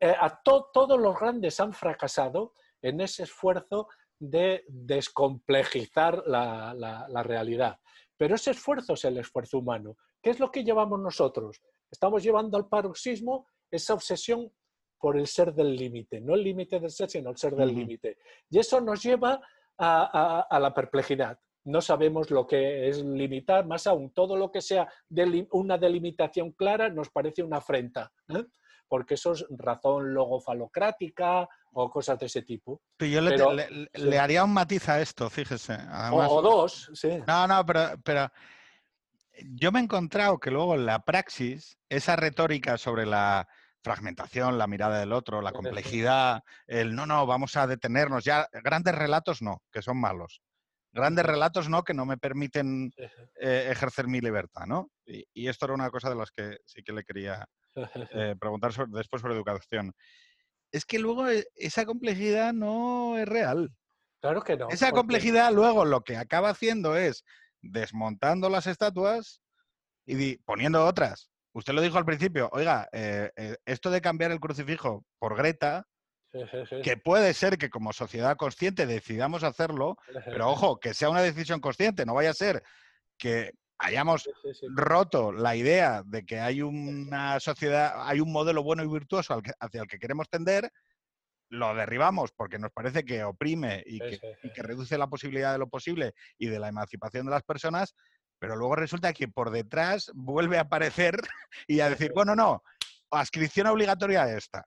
eh, 0.00 0.14
a 0.18 0.40
todos 0.42 1.00
los 1.00 1.18
grandes 1.18 1.58
han 1.60 1.72
fracasado 1.72 2.52
en 2.82 3.00
ese 3.00 3.22
esfuerzo 3.22 3.88
de 4.22 4.64
descomplejizar 4.68 6.22
la, 6.26 6.74
la 6.74 7.22
realidad. 7.22 7.78
Pero 8.16 8.36
ese 8.36 8.52
esfuerzo 8.52 8.94
es 8.94 9.04
el 9.04 9.18
esfuerzo 9.18 9.58
humano. 9.58 9.96
¿Qué 10.22 10.30
es 10.30 10.38
lo 10.38 10.52
que 10.52 10.62
llevamos 10.62 11.00
nosotros? 11.00 11.60
Estamos 11.90 12.22
llevando 12.22 12.56
al 12.56 12.68
paroxismo 12.68 13.46
esa 13.68 13.94
obsesión 13.94 14.52
por 14.98 15.16
el 15.16 15.26
ser 15.26 15.52
del 15.52 15.74
límite, 15.74 16.20
no 16.20 16.34
el 16.34 16.44
límite 16.44 16.78
del 16.78 16.90
ser, 16.90 17.10
sino 17.10 17.30
el 17.30 17.36
ser 17.36 17.56
del 17.56 17.74
límite. 17.74 18.18
Y 18.48 18.60
eso 18.60 18.80
nos 18.80 19.02
lleva 19.02 19.40
a, 19.76 20.58
la 20.60 20.72
perplejidad. 20.72 21.40
No 21.64 21.80
sabemos 21.80 22.30
lo 22.30 22.46
que 22.46 22.88
es 22.88 23.02
limitar, 23.02 23.66
más 23.66 23.88
aún, 23.88 24.12
todo 24.12 24.36
lo 24.36 24.52
que 24.52 24.60
sea 24.60 24.88
una 25.50 25.76
delimitación 25.78 26.52
clara 26.52 26.88
nos 26.88 27.10
parece 27.10 27.42
una 27.42 27.56
afrenta, 27.56 28.12
¿eh? 28.28 28.44
porque 28.86 29.14
eso 29.14 29.32
es 29.32 29.44
razón 29.50 30.14
logofalocrática 30.14 31.48
o 31.72 31.90
cosas 31.90 32.18
de 32.18 32.26
ese 32.26 32.42
tipo. 32.42 32.80
yo 32.98 33.20
le, 33.20 34.18
haría 34.18 34.44
un 34.44 34.52
matiz 34.52 34.88
a 34.88 35.00
esto, 35.00 35.28
fíjese. 35.30 35.76
o, 36.10 36.42
dos, 36.42 36.90
sí. 36.94 37.18
No, 37.26 37.46
no, 37.46 37.64
pero, 37.64 37.98
pero 38.04 38.30
yo 39.54 39.72
me 39.72 39.80
he 39.80 39.82
encontrado 39.82 40.38
que 40.38 40.50
luego 40.50 40.74
en 40.74 40.86
la 40.86 41.04
praxis, 41.04 41.78
esa 41.88 42.16
retórica 42.16 42.78
sobre 42.78 43.06
la 43.06 43.48
fragmentación, 43.82 44.58
la 44.58 44.66
mirada 44.66 45.00
del 45.00 45.12
otro, 45.12 45.42
la 45.42 45.52
complejidad, 45.52 46.42
el 46.66 46.94
no, 46.94 47.06
no, 47.06 47.26
vamos 47.26 47.56
a 47.56 47.66
detenernos, 47.66 48.24
ya 48.24 48.48
grandes 48.62 48.94
relatos 48.94 49.42
no, 49.42 49.62
que 49.72 49.82
son 49.82 49.98
malos. 49.98 50.40
Grandes 50.94 51.24
relatos 51.24 51.70
no, 51.70 51.82
que 51.82 51.94
no 51.94 52.04
me 52.04 52.18
permiten 52.18 52.92
eh, 53.40 53.68
ejercer 53.70 54.08
mi 54.08 54.20
libertad, 54.20 54.66
¿no? 54.66 54.90
Y, 55.06 55.48
esto 55.48 55.64
era 55.64 55.74
una 55.74 55.90
cosa 55.90 56.10
de 56.10 56.16
las 56.16 56.30
que 56.30 56.58
sí 56.66 56.82
que 56.82 56.92
le 56.92 57.02
quería 57.02 57.46
eh, 58.14 58.36
preguntar 58.38 58.72
después 58.88 59.22
sobre 59.22 59.34
educación. 59.34 59.94
Es 60.72 60.84
que 60.84 60.98
luego 60.98 61.28
eh, 61.28 61.46
esa 61.54 61.84
complejidad 61.84 62.52
no 62.52 63.18
es 63.18 63.28
real. 63.28 63.70
Claro 64.20 64.42
que 64.42 64.56
no. 64.56 64.68
Esa 64.70 64.92
complejidad 64.92 65.52
luego 65.52 65.84
lo 65.84 66.02
que 66.02 66.16
acaba 66.16 66.50
haciendo 66.50 66.96
es 66.96 67.24
desmontando 67.60 68.48
las 68.48 68.66
estatuas 68.66 69.40
y 70.06 70.38
poniendo 70.38 70.84
otras. 70.84 71.30
Usted 71.54 71.74
lo 71.74 71.82
dijo 71.82 71.98
al 71.98 72.06
principio, 72.06 72.48
oiga, 72.52 72.88
eh, 72.92 73.30
eh, 73.36 73.56
esto 73.66 73.90
de 73.90 74.00
cambiar 74.00 74.32
el 74.32 74.40
crucifijo 74.40 75.04
por 75.18 75.36
Greta, 75.36 75.86
que 76.82 76.96
puede 76.96 77.34
ser 77.34 77.58
que 77.58 77.68
como 77.68 77.92
sociedad 77.92 78.38
consciente 78.38 78.86
decidamos 78.86 79.42
hacerlo, 79.42 79.98
pero 80.24 80.48
ojo, 80.48 80.80
que 80.80 80.94
sea 80.94 81.10
una 81.10 81.20
decisión 81.20 81.60
consciente, 81.60 82.06
no 82.06 82.14
vaya 82.14 82.30
a 82.30 82.34
ser 82.34 82.62
que 83.18 83.52
hayamos 83.82 84.28
roto 84.74 85.32
la 85.32 85.56
idea 85.56 86.02
de 86.06 86.24
que 86.24 86.40
hay 86.40 86.62
una 86.62 87.40
sociedad, 87.40 87.94
hay 88.08 88.20
un 88.20 88.32
modelo 88.32 88.62
bueno 88.62 88.82
y 88.84 88.88
virtuoso 88.88 89.40
hacia 89.60 89.82
el 89.82 89.88
que 89.88 89.98
queremos 89.98 90.28
tender, 90.28 90.70
lo 91.50 91.74
derribamos 91.74 92.32
porque 92.32 92.58
nos 92.58 92.70
parece 92.72 93.04
que 93.04 93.24
oprime 93.24 93.82
y 93.84 93.98
que, 93.98 94.62
reduce 94.62 94.96
la 94.96 95.08
posibilidad 95.08 95.52
de 95.52 95.58
lo 95.58 95.68
posible 95.68 96.14
y 96.38 96.46
de 96.48 96.58
la 96.58 96.68
emancipación 96.68 97.26
de 97.26 97.32
las 97.32 97.42
personas, 97.42 97.94
pero 98.38 98.56
luego 98.56 98.76
resulta 98.76 99.12
que 99.12 99.28
por 99.28 99.50
detrás 99.50 100.10
vuelve 100.14 100.58
a 100.58 100.62
aparecer 100.62 101.16
y 101.66 101.80
a 101.80 101.90
decir, 101.90 102.12
bueno, 102.14 102.34
no, 102.34 102.62
adscripción 103.10 103.66
obligatoria 103.66 104.22
a 104.22 104.36
esta. 104.36 104.64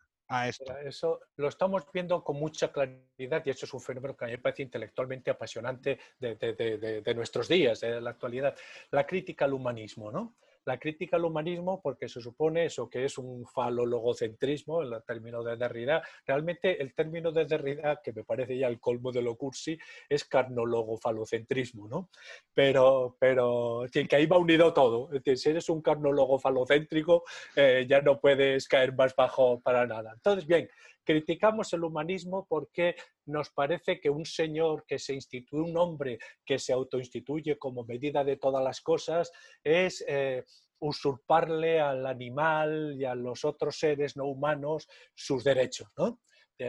Eso 0.84 1.20
lo 1.36 1.48
estamos 1.48 1.84
viendo 1.94 2.24
con 2.24 2.38
mucha 2.38 2.72
claridad 2.72 3.44
y 3.46 3.52
eso 3.52 3.66
es 3.66 3.74
un 3.74 3.82
fenómeno 3.82 4.18
que 4.18 4.26
a 4.26 4.28
mí 4.28 4.32
me 4.34 4.40
parece 4.40 4.64
intelectualmente 4.64 5.30
apasionante 5.30 6.00
de 6.20 7.14
nuestros 7.16 7.48
días, 7.48 7.80
de 7.82 8.02
la 8.02 8.10
actualidad. 8.10 8.56
La 8.92 9.06
crítica 9.06 9.46
al 9.46 9.54
humanismo, 9.54 10.12
¿no? 10.12 10.36
La 10.66 10.78
crítica 10.78 11.18
al 11.18 11.26
humanismo 11.26 11.82
porque 11.82 12.10
se 12.10 12.22
supone 12.22 12.66
eso 12.66 12.90
que 12.90 13.06
es 13.06 13.18
un 13.18 13.46
falologocentrismo, 13.46 14.82
el 14.82 15.04
término 15.06 15.44
de 15.44 15.56
Derrida. 15.56 16.02
Realmente 16.26 16.82
el 16.82 16.94
término 16.94 17.32
de 17.32 17.46
Derrida, 17.46 18.02
que 18.04 18.14
me 18.14 18.24
parece 18.24 18.58
ya 18.58 18.68
el 18.68 18.80
colmo 18.80 19.12
de 19.12 19.22
lo 19.22 19.36
cursi, 19.36 19.78
es 20.10 20.26
carnologo-falocentrismo, 20.26 21.88
¿no? 21.88 22.10
Pero, 22.54 23.16
pero 23.20 23.86
que 23.92 24.16
ahí 24.16 24.26
va 24.26 24.38
unido 24.38 24.74
todo. 24.74 25.10
Si 25.36 25.50
eres 25.50 25.70
un 25.70 25.82
carnólogo 25.82 26.40
falocéntrico, 26.40 27.24
eh, 27.56 27.86
ya 27.88 28.02
no 28.02 28.20
puedes 28.20 28.68
caer 28.68 28.94
más 28.94 29.16
bajo 29.16 29.60
para 29.62 29.86
nada. 29.86 30.14
Entonces, 30.14 30.46
bien, 30.46 30.70
criticamos 31.06 31.72
el 31.74 31.84
humanismo 31.84 32.46
porque 32.50 32.96
nos 33.26 33.50
parece 33.52 34.00
que 34.00 34.10
un 34.10 34.26
señor 34.26 34.86
que 34.86 35.00
se 35.00 35.14
instituye, 35.14 35.62
un 35.62 35.78
hombre 35.78 36.20
que 36.46 36.60
se 36.60 36.74
autoinstituye 36.74 37.58
como 37.58 37.86
medida 37.86 38.24
de 38.24 38.38
todas 38.38 38.64
las 38.64 38.82
cosas, 38.82 39.32
es 39.64 40.04
eh, 40.08 40.44
usurparle 40.80 41.80
al 41.80 42.06
animal 42.06 42.96
y 42.98 43.06
a 43.06 43.16
los 43.16 43.46
otros 43.46 43.78
seres 43.78 44.18
no 44.18 44.26
humanos 44.26 44.88
sus 45.14 45.44
derechos, 45.44 45.88
¿no? 45.98 46.20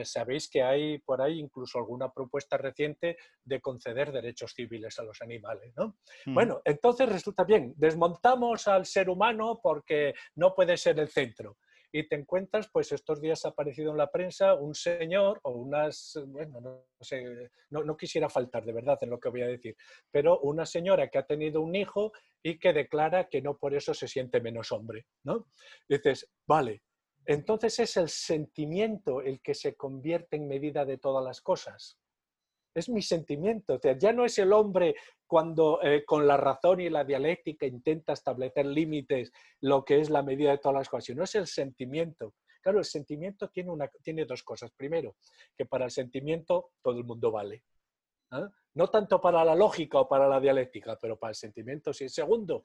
sabéis 0.05 0.49
que 0.51 0.63
hay 0.63 0.99
por 0.99 1.23
ahí 1.23 1.39
incluso 1.39 1.79
alguna 1.79 2.13
propuesta 2.13 2.57
reciente 2.57 3.17
de 3.45 3.61
conceder 3.61 4.11
derechos 4.11 4.53
civiles 4.53 4.99
a 4.99 5.05
los 5.05 5.23
animales. 5.23 5.73
¿no? 5.77 5.97
Mm. 6.27 6.35
Bueno, 6.35 6.61
entonces 6.65 7.09
resulta 7.09 7.45
bien, 7.45 7.73
desmontamos 7.77 8.67
al 8.69 8.85
ser 8.85 9.09
humano 9.09 9.61
porque 9.63 10.15
no 10.35 10.55
puede 10.55 10.77
ser 10.77 10.99
el 10.99 11.09
centro 11.09 11.57
y 11.99 12.07
te 12.07 12.17
encuentras, 12.17 12.69
pues 12.71 12.93
estos 12.93 13.23
días 13.23 13.45
ha 13.45 13.49
aparecido 13.49 13.91
en 13.91 13.97
la 13.97 14.11
prensa 14.11 14.55
un 14.55 14.75
señor 14.75 15.41
o 15.45 15.53
unas, 15.53 16.21
bueno, 16.27 16.61
no 16.61 16.85
sé, 17.01 17.51
no, 17.71 17.97
quisiera 17.97 18.29
faltar 18.29 18.67
de 18.67 18.75
verdad 18.75 18.99
en 19.01 19.09
lo 19.09 19.19
que 19.19 19.31
voy 19.31 19.41
a 19.41 19.47
decir, 19.47 19.75
pero 20.11 20.41
una 20.41 20.67
señora 20.67 21.09
que 21.09 21.17
ha 21.17 21.27
tenido 21.27 21.63
un 21.63 21.75
hijo 21.75 22.13
y 22.43 22.59
que 22.59 22.75
declara 22.75 23.29
que 23.31 23.41
no 23.41 23.57
por 23.57 23.75
eso 23.75 23.95
se 23.95 24.09
siente 24.09 24.43
menos 24.43 24.73
hombre, 24.73 25.07
¿no? 25.25 25.47
dices, 25.89 26.31
vale, 26.47 26.83
entonces 27.25 27.79
es 27.81 27.97
el 27.97 28.11
sentimiento 28.11 29.23
el 29.23 29.41
que 29.41 29.55
se 29.55 29.75
convierte 29.75 30.37
en 30.37 30.49
medida 30.49 30.85
de 30.85 30.99
todas 30.99 31.25
las 31.25 31.41
cosas 31.41 31.99
es 32.77 32.91
mi 32.91 33.01
sentimiento. 33.01 33.81
ya 33.99 34.13
no 34.13 34.25
es 34.25 34.39
el 34.39 34.53
hombre 34.53 34.97
cuando 35.27 35.81
eh, 35.83 36.05
con 36.05 36.27
la 36.27 36.37
razón 36.37 36.81
y 36.81 36.91
la 36.91 37.05
dialéctica 37.05 37.65
intenta 37.65 38.13
establecer 38.13 38.67
límites 38.67 39.33
lo 39.63 39.85
que 39.85 39.99
es 40.01 40.11
la 40.11 40.23
medida 40.23 40.51
de 40.51 40.59
todas 40.59 40.77
las 40.77 40.89
cosas, 40.89 41.07
sino 41.07 41.25
es 41.25 41.35
el 41.35 41.47
sentimiento. 41.47 42.35
Claro, 42.61 42.79
el 42.79 42.85
sentimiento 42.85 43.49
tiene, 43.49 43.71
una, 43.71 43.89
tiene 44.03 44.27
dos 44.27 44.43
cosas. 44.43 44.71
Primero, 44.77 45.17
que 45.57 45.65
para 45.65 45.87
el 45.87 45.91
sentimiento 45.91 46.73
todo 46.83 46.99
el 46.99 47.05
mundo 47.05 47.31
vale. 47.31 47.65
¿ah? 48.33 48.49
No 48.75 48.89
tanto 48.89 49.21
para 49.21 49.43
la 49.43 49.55
lógica 49.55 50.01
o 50.01 50.09
para 50.09 50.29
la 50.29 50.39
dialéctica, 50.39 50.99
pero 51.01 51.19
para 51.19 51.31
el 51.31 51.37
sentimiento 51.37 51.95
sí. 51.95 52.09
Segundo, 52.11 52.65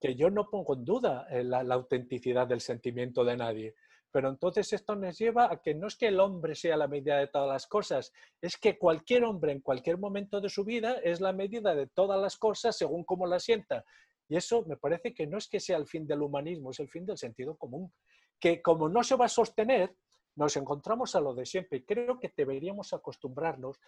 que 0.00 0.16
yo 0.16 0.30
no 0.30 0.50
pongo 0.50 0.74
en 0.74 0.84
duda 0.84 1.26
eh, 1.30 1.44
la 1.44 1.60
autenticidad 1.74 2.48
del 2.48 2.60
sentimiento 2.60 3.24
de 3.24 3.36
nadie. 3.36 3.74
Pero 4.14 4.28
entonces 4.28 4.72
esto 4.72 4.94
nos 4.94 5.18
lleva 5.18 5.50
a 5.52 5.60
que 5.60 5.74
no 5.74 5.88
es 5.88 5.96
que 5.96 6.06
el 6.06 6.20
hombre 6.20 6.54
sea 6.54 6.76
la 6.76 6.86
medida 6.86 7.18
de 7.18 7.26
todas 7.26 7.48
las 7.48 7.66
cosas, 7.66 8.12
es 8.40 8.56
que 8.56 8.78
cualquier 8.78 9.24
hombre 9.24 9.50
en 9.50 9.60
cualquier 9.60 9.98
momento 9.98 10.40
de 10.40 10.48
su 10.48 10.62
vida 10.62 11.00
es 11.02 11.20
la 11.20 11.32
medida 11.32 11.74
de 11.74 11.88
todas 11.88 12.20
las 12.20 12.36
cosas 12.36 12.76
según 12.76 13.02
cómo 13.02 13.26
la 13.26 13.40
sienta. 13.40 13.84
Y 14.28 14.36
eso 14.36 14.64
me 14.68 14.76
parece 14.76 15.12
que 15.12 15.26
no 15.26 15.36
es 15.36 15.48
que 15.48 15.58
sea 15.58 15.78
el 15.78 15.88
fin 15.88 16.06
del 16.06 16.22
humanismo, 16.22 16.70
es 16.70 16.78
el 16.78 16.88
fin 16.88 17.04
del 17.04 17.18
sentido 17.18 17.56
común. 17.56 17.92
Que 18.38 18.62
como 18.62 18.88
no 18.88 19.02
se 19.02 19.16
va 19.16 19.24
a 19.24 19.28
sostener, 19.28 19.96
nos 20.36 20.56
encontramos 20.56 21.16
a 21.16 21.20
lo 21.20 21.34
de 21.34 21.44
siempre. 21.44 21.78
Y 21.78 21.82
creo 21.82 22.20
que 22.20 22.32
deberíamos 22.36 22.92
acostumbrarnos 22.92 23.80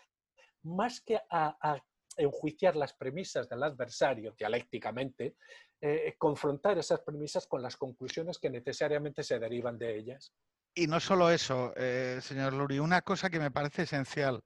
más 0.64 1.00
que 1.02 1.20
a, 1.30 1.56
a 1.60 1.80
enjuiciar 2.16 2.76
las 2.76 2.92
premisas 2.94 3.48
del 3.48 3.62
adversario 3.62 4.34
dialécticamente, 4.36 5.36
eh, 5.80 6.14
confrontar 6.18 6.78
esas 6.78 7.00
premisas 7.00 7.46
con 7.46 7.62
las 7.62 7.76
conclusiones 7.76 8.38
que 8.38 8.50
necesariamente 8.50 9.22
se 9.22 9.38
derivan 9.38 9.78
de 9.78 9.98
ellas. 9.98 10.32
Y 10.74 10.86
no 10.86 11.00
solo 11.00 11.30
eso, 11.30 11.72
eh, 11.76 12.18
señor 12.20 12.52
Luri, 12.52 12.78
una 12.78 13.02
cosa 13.02 13.30
que 13.30 13.38
me 13.38 13.50
parece 13.50 13.82
esencial, 13.82 14.44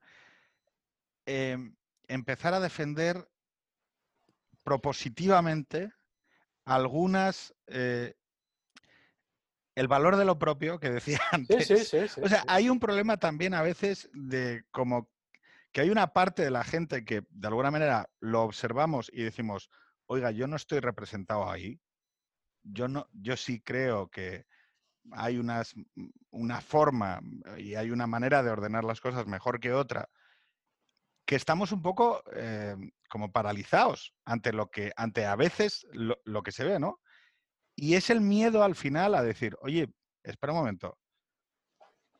em, 1.27 1.75
empezar 2.07 2.55
a 2.55 2.61
defender 2.61 3.29
propositivamente 4.62 5.93
algunas 6.64 7.55
eh, 7.66 8.14
el 9.75 9.89
valor 9.89 10.16
de 10.16 10.25
lo 10.25 10.39
propio 10.39 10.79
que 10.79 10.91
decía 10.91 11.21
antes. 11.33 11.66
Sí, 11.66 11.77
sí, 11.79 12.09
sí, 12.09 12.21
o 12.23 12.29
sea, 12.29 12.45
hay 12.47 12.68
un 12.68 12.79
problema 12.79 13.16
también 13.16 13.55
a 13.55 13.62
veces 13.62 14.09
de 14.12 14.64
como 14.71 15.09
que 15.73 15.83
hay 15.83 15.91
una 15.91 16.12
parte 16.12 16.43
de 16.43 16.51
la 16.51 16.64
gente 16.64 17.05
que 17.05 17.23
de 17.31 17.49
alguna 17.49 17.71
manera 17.71 18.09
lo 18.21 18.43
observamos 18.43 19.11
y 19.12 19.23
decimos, 19.23 19.71
oiga, 20.07 20.31
yo 20.31 20.47
no 20.47 20.57
estoy 20.57 20.81
representado 20.81 21.51
ahí. 21.51 21.81
Yo, 22.62 22.89
no, 22.89 23.07
yo 23.12 23.37
sí 23.37 23.61
creo 23.61 24.09
que 24.09 24.45
hay 25.12 25.39
unas, 25.39 25.75
una 26.31 26.61
forma 26.61 27.21
y 27.57 27.75
hay 27.75 27.91
una 27.91 28.07
manera 28.07 28.43
de 28.43 28.51
ordenar 28.51 28.85
las 28.85 29.01
cosas 29.01 29.27
mejor 29.27 29.61
que 29.61 29.73
otra, 29.73 30.09
que 31.25 31.37
estamos 31.37 31.73
un 31.73 31.81
poco 31.81 32.23
eh, 32.35 32.77
como 33.09 33.31
paralizados 33.33 34.14
ante 34.25 34.53
lo 34.53 34.68
que, 34.71 34.93
ante 34.97 35.27
a 35.27 35.37
veces 35.37 35.87
lo, 35.93 36.43
que 36.43 36.53
se 36.53 36.64
ve, 36.64 36.79
¿no? 36.79 37.01
Y 37.77 37.95
es 37.95 38.11
el 38.11 38.21
miedo 38.21 38.62
al 38.62 38.75
final 38.75 39.14
a 39.14 39.23
decir, 39.23 39.57
oye, 39.61 39.89
espera 40.25 40.53
un 40.53 40.59
momento. 40.59 40.99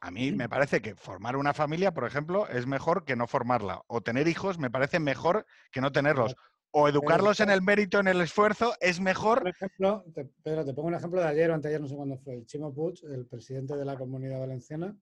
A 0.03 0.11
mí 0.11 0.32
me 0.32 0.48
parece 0.48 0.80
que 0.80 0.94
formar 0.94 1.36
una 1.36 1.53
familia, 1.53 1.92
por 1.92 2.05
ejemplo, 2.05 2.48
es 2.48 2.66
mejor 2.66 3.05
que 3.05 3.16
no 3.16 3.26
formarla. 3.26 3.82
O 3.86 4.01
tener 4.01 4.28
hijos 4.28 4.59
me 4.59 4.70
parece 4.70 4.98
mejor 4.98 5.44
que 5.70 5.80
no 5.80 5.92
tenerlos 5.92 6.34
o 6.72 6.88
educarlos 6.88 7.40
en 7.40 7.51
el 7.51 7.62
mérito, 7.62 7.98
en 7.98 8.09
el 8.09 8.20
esfuerzo, 8.20 8.74
es 8.80 9.01
mejor. 9.01 9.40
Por 9.40 9.48
ejemplo, 9.48 10.05
te, 10.14 10.24
Pedro, 10.42 10.64
te 10.64 10.72
pongo 10.72 10.88
un 10.88 10.94
ejemplo 10.94 11.20
de 11.20 11.26
ayer 11.26 11.51
o 11.51 11.55
anteayer, 11.55 11.80
no 11.80 11.88
sé 11.88 11.96
cuándo 11.96 12.16
fue. 12.18 12.44
Chimo 12.46 12.72
Puig, 12.72 13.05
el 13.05 13.26
presidente 13.26 13.76
de 13.76 13.84
la 13.84 13.96
Comunidad 13.96 14.38
Valenciana, 14.38 14.96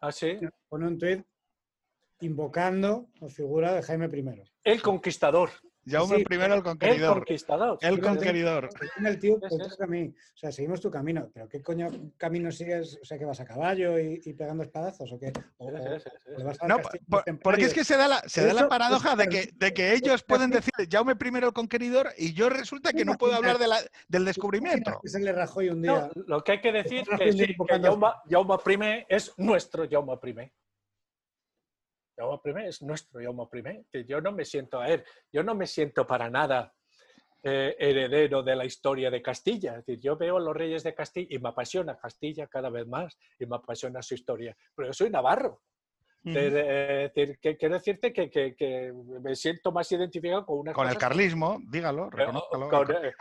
¿Ah, 0.00 0.12
sí? 0.12 0.38
pone 0.68 0.86
un 0.86 0.98
tuit 0.98 1.26
invocando 2.20 3.08
la 3.20 3.28
figura 3.28 3.72
de 3.72 3.82
Jaime 3.82 4.06
I. 4.06 4.42
El 4.64 4.82
conquistador. 4.82 5.50
Jaume 5.86 6.24
primero 6.24 6.54
el 6.54 6.62
conquistador. 6.62 7.08
El 7.08 7.14
conquistador. 7.14 7.78
El 7.82 8.00
conquistador. 8.00 8.70
El 9.04 9.18
tío 9.18 9.38
a 9.80 9.86
mí. 9.86 10.08
O 10.08 10.36
sea, 10.36 10.50
seguimos 10.50 10.80
tu 10.80 10.90
camino. 10.90 11.30
¿Pero 11.32 11.48
qué 11.48 11.62
coño 11.62 11.88
camino 12.16 12.50
sigues? 12.50 12.98
O 13.02 13.04
sea, 13.04 13.18
que 13.18 13.24
vas 13.24 13.40
a 13.40 13.44
caballo 13.44 13.98
y, 13.98 14.32
pegando 14.34 14.62
espadazos 14.62 15.12
o 15.12 15.18
qué? 15.18 15.32
no, 16.66 16.78
porque 17.42 17.64
es 17.64 17.74
que 17.74 17.84
se 17.84 17.96
da 17.96 18.08
la, 18.08 18.22
se 18.26 18.46
da 18.46 18.54
la 18.54 18.68
paradoja 18.68 19.14
de 19.16 19.28
que, 19.28 19.50
de 19.54 19.74
que 19.74 19.92
ellos 19.92 20.22
pueden 20.22 20.50
decir 20.50 20.72
Jaume 20.90 21.16
primero 21.16 21.48
el 21.48 21.52
conquistador 21.52 21.74
y 22.16 22.32
yo 22.32 22.48
resulta 22.48 22.92
que 22.92 23.04
no 23.04 23.14
puedo 23.14 23.34
hablar 23.34 23.58
de 23.58 23.68
la, 23.68 23.78
del 24.08 24.24
descubrimiento. 24.24 25.00
Se 25.04 25.18
le 25.18 25.32
rajó 25.32 25.60
un 25.60 25.82
día. 25.82 26.10
lo 26.14 26.42
que 26.42 26.52
hay 26.52 26.60
que 26.60 26.72
decir 26.72 27.04
es 27.10 27.18
que, 27.18 27.32
sí, 27.32 27.46
que 27.46 27.80
Jaume, 27.80 28.08
Jaume 28.30 28.54
I 28.54 29.06
es 29.08 29.32
nuestro 29.36 29.88
Jaume 29.90 30.14
I. 30.24 30.52
Jaume 32.16 32.64
I 32.64 32.68
es 32.68 32.82
nuestro 32.82 33.20
Jaume 33.20 33.44
I, 33.70 33.84
que 33.90 34.04
yo 34.04 34.20
no 34.20 34.32
me 34.32 34.44
siento 34.44 34.80
a 34.80 34.88
él, 34.88 35.04
yo 35.32 35.42
no 35.42 35.54
me 35.54 35.66
siento 35.66 36.06
para 36.06 36.30
nada 36.30 36.72
eh, 37.46 37.76
heredero 37.78 38.42
de 38.42 38.56
la 38.56 38.64
historia 38.64 39.10
de 39.10 39.20
Castilla. 39.20 39.72
Es 39.72 39.84
decir, 39.84 40.00
yo 40.00 40.16
veo 40.16 40.38
a 40.38 40.40
los 40.40 40.56
reyes 40.56 40.82
de 40.82 40.94
Castilla 40.94 41.28
y 41.28 41.38
me 41.38 41.50
apasiona 41.50 41.98
Castilla 41.98 42.46
cada 42.46 42.70
vez 42.70 42.86
más 42.86 43.18
y 43.38 43.44
me 43.44 43.56
apasiona 43.56 44.00
su 44.00 44.14
historia. 44.14 44.56
Pero 44.74 44.88
yo 44.88 44.92
soy 44.94 45.10
navarro. 45.10 45.60
Eh, 46.26 47.38
quiero 47.58 47.74
decirte 47.74 48.12
que, 48.12 48.92
me 49.20 49.36
siento 49.36 49.72
más 49.72 49.90
identificado 49.92 50.46
con 50.46 50.60
una 50.60 50.72
Con 50.72 50.88
el 50.88 50.96
carlismo, 50.96 51.60
dígalo, 51.68 52.08
reconózcalo. 52.08 53.04
Eh, 53.04 53.12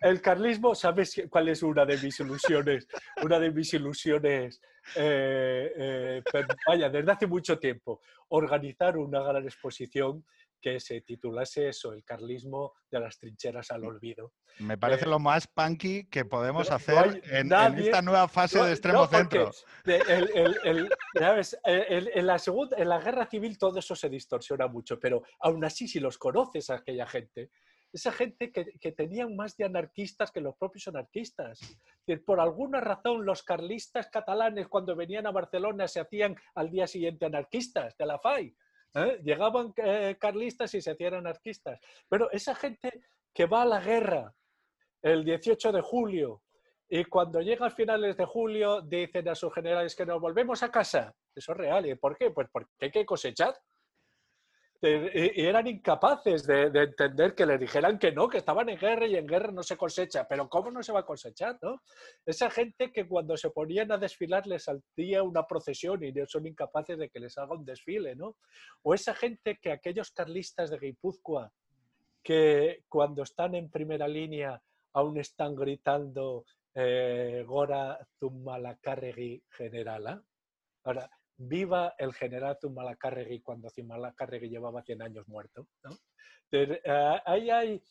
el 0.00 0.20
carlismo, 0.22 0.74
¿sabes 0.74 1.22
cuál 1.28 1.48
es 1.48 1.62
una 1.62 1.84
de 1.84 1.98
mis 1.98 2.18
ilusiones? 2.20 2.88
Una 3.22 3.38
de 3.38 3.50
mis 3.50 3.74
ilusiones, 3.74 4.62
eh, 4.96 6.22
vaya, 6.66 6.88
desde 6.88 7.12
hace 7.12 7.26
mucho 7.26 7.58
tiempo, 7.58 8.00
organizar 8.28 8.96
una 8.96 9.20
gran 9.20 9.44
exposición 9.44 10.24
que 10.64 10.80
se 10.80 11.02
titulase 11.02 11.68
eso, 11.68 11.92
el 11.92 12.02
carlismo 12.02 12.72
de 12.90 12.98
las 12.98 13.18
trincheras 13.18 13.70
al 13.70 13.84
olvido. 13.84 14.32
Me 14.60 14.78
parece 14.78 15.04
eh, 15.04 15.08
lo 15.08 15.18
más 15.18 15.46
punky 15.46 16.06
que 16.06 16.24
podemos 16.24 16.70
hacer 16.70 17.22
en, 17.30 17.52
esta 17.52 18.00
nueva 18.00 18.28
fase 18.28 18.62
de 18.62 18.70
extremo 18.70 19.06
centro. 19.06 19.50
en, 19.84 20.88
la 22.26 22.38
segunda, 22.38 22.78
en 22.78 22.88
la 22.88 22.98
guerra 22.98 23.26
civil 23.26 23.58
todo 23.58 23.78
eso 23.78 23.94
se 23.94 24.08
distorsiona 24.08 24.66
mucho, 24.66 24.98
pero 24.98 25.22
aún 25.40 25.62
así 25.66 25.86
si 25.86 26.00
los 26.00 26.16
conoces 26.16 26.70
a 26.70 26.76
aquella 26.76 27.06
gente, 27.06 27.50
esa 27.92 28.10
gente 28.10 28.50
que, 28.50 28.64
que, 28.80 28.92
tenían 28.92 29.36
más 29.36 29.58
de 29.58 29.66
anarquistas 29.66 30.30
que 30.30 30.40
los 30.40 30.56
propios 30.56 30.88
anarquistas. 30.88 31.60
Por 32.24 32.40
alguna 32.40 32.80
razón, 32.80 33.26
los 33.26 33.42
carlistas 33.42 34.08
catalanes, 34.08 34.66
cuando 34.68 34.96
venían 34.96 35.26
a 35.26 35.30
Barcelona, 35.30 35.86
se 35.88 36.00
hacían 36.00 36.34
al 36.54 36.70
día 36.70 36.86
siguiente 36.86 37.26
anarquistas 37.26 37.98
de 37.98 38.06
la 38.06 38.18
FAI. 38.18 38.56
¿Eh? 38.94 39.20
Llegaban 39.22 39.72
eh, 39.76 40.16
carlistas 40.18 40.74
y 40.74 40.80
se 40.80 40.92
hacían 40.92 41.14
anarquistas. 41.14 41.78
Pero 42.08 42.30
esa 42.30 42.54
gente 42.54 43.02
que 43.32 43.46
va 43.46 43.62
a 43.62 43.66
la 43.66 43.80
guerra 43.80 44.34
el 45.02 45.24
18 45.24 45.72
de 45.72 45.80
julio 45.80 46.42
y 46.88 47.04
cuando 47.04 47.40
llega 47.40 47.66
a 47.66 47.70
finales 47.70 48.16
de 48.16 48.24
julio 48.24 48.80
dicen 48.82 49.28
a 49.28 49.34
sus 49.34 49.52
generales 49.52 49.96
que 49.96 50.06
nos 50.06 50.20
volvemos 50.20 50.62
a 50.62 50.70
casa, 50.70 51.14
eso 51.34 51.52
es 51.52 51.58
real. 51.58 51.86
¿Y 51.86 51.94
por 51.94 52.16
qué? 52.16 52.30
Pues 52.30 52.48
porque 52.52 52.70
hay 52.80 52.90
que 52.90 53.06
cosechar. 53.06 53.54
Y 54.88 55.46
eran 55.46 55.66
incapaces 55.66 56.46
de, 56.46 56.64
entender 56.64 57.34
que 57.34 57.46
les 57.46 57.58
dijeran 57.58 57.98
que 57.98 58.12
no, 58.12 58.28
que 58.28 58.38
estaban 58.38 58.68
en 58.68 58.78
guerra 58.78 59.06
y 59.06 59.16
en 59.16 59.26
guerra 59.26 59.50
no 59.50 59.62
se 59.62 59.76
cosecha. 59.76 60.26
Pero 60.28 60.48
¿cómo 60.48 60.70
no 60.70 60.82
se 60.82 60.92
va 60.92 61.00
a 61.00 61.06
cosechar? 61.06 61.58
¿no? 61.62 61.82
Esa 62.26 62.50
gente 62.50 62.92
que 62.92 63.06
cuando 63.08 63.36
se 63.36 63.50
ponían 63.50 63.90
a 63.92 63.98
desfilar 63.98 64.46
les 64.46 64.64
saltía 64.64 65.22
una 65.22 65.46
procesión 65.46 66.04
y 66.04 66.12
son 66.26 66.46
incapaces 66.46 66.98
de 66.98 67.08
que 67.08 67.20
les 67.20 67.36
haga 67.38 67.54
un 67.54 67.64
desfile. 67.64 68.14
¿no? 68.14 68.36
O 68.82 68.94
esa 68.94 69.14
gente 69.14 69.58
que 69.60 69.72
aquellos 69.72 70.10
carlistas 70.10 70.70
de 70.70 70.78
Guipúzcoa 70.78 71.52
que 72.22 72.84
cuando 72.88 73.22
están 73.22 73.54
en 73.54 73.70
primera 73.70 74.08
línea 74.08 74.60
aún 74.94 75.18
están 75.18 75.54
gritando 75.54 76.44
eh, 76.74 77.44
Gora 77.46 77.98
Zumalacárregui 78.18 79.42
generala. 79.50 80.22
Ahora, 80.84 81.08
viva 81.36 81.94
el 81.98 82.12
general 82.12 82.56
Zumalacárregui 82.60 83.40
cuando 83.40 83.70
Zumalacárregui 83.70 84.48
llevaba 84.48 84.82
100 84.82 85.02
años 85.02 85.28
muerto. 85.28 85.66
Eh, 86.52 86.80
ahí 87.24 87.50
hay, 87.50 87.82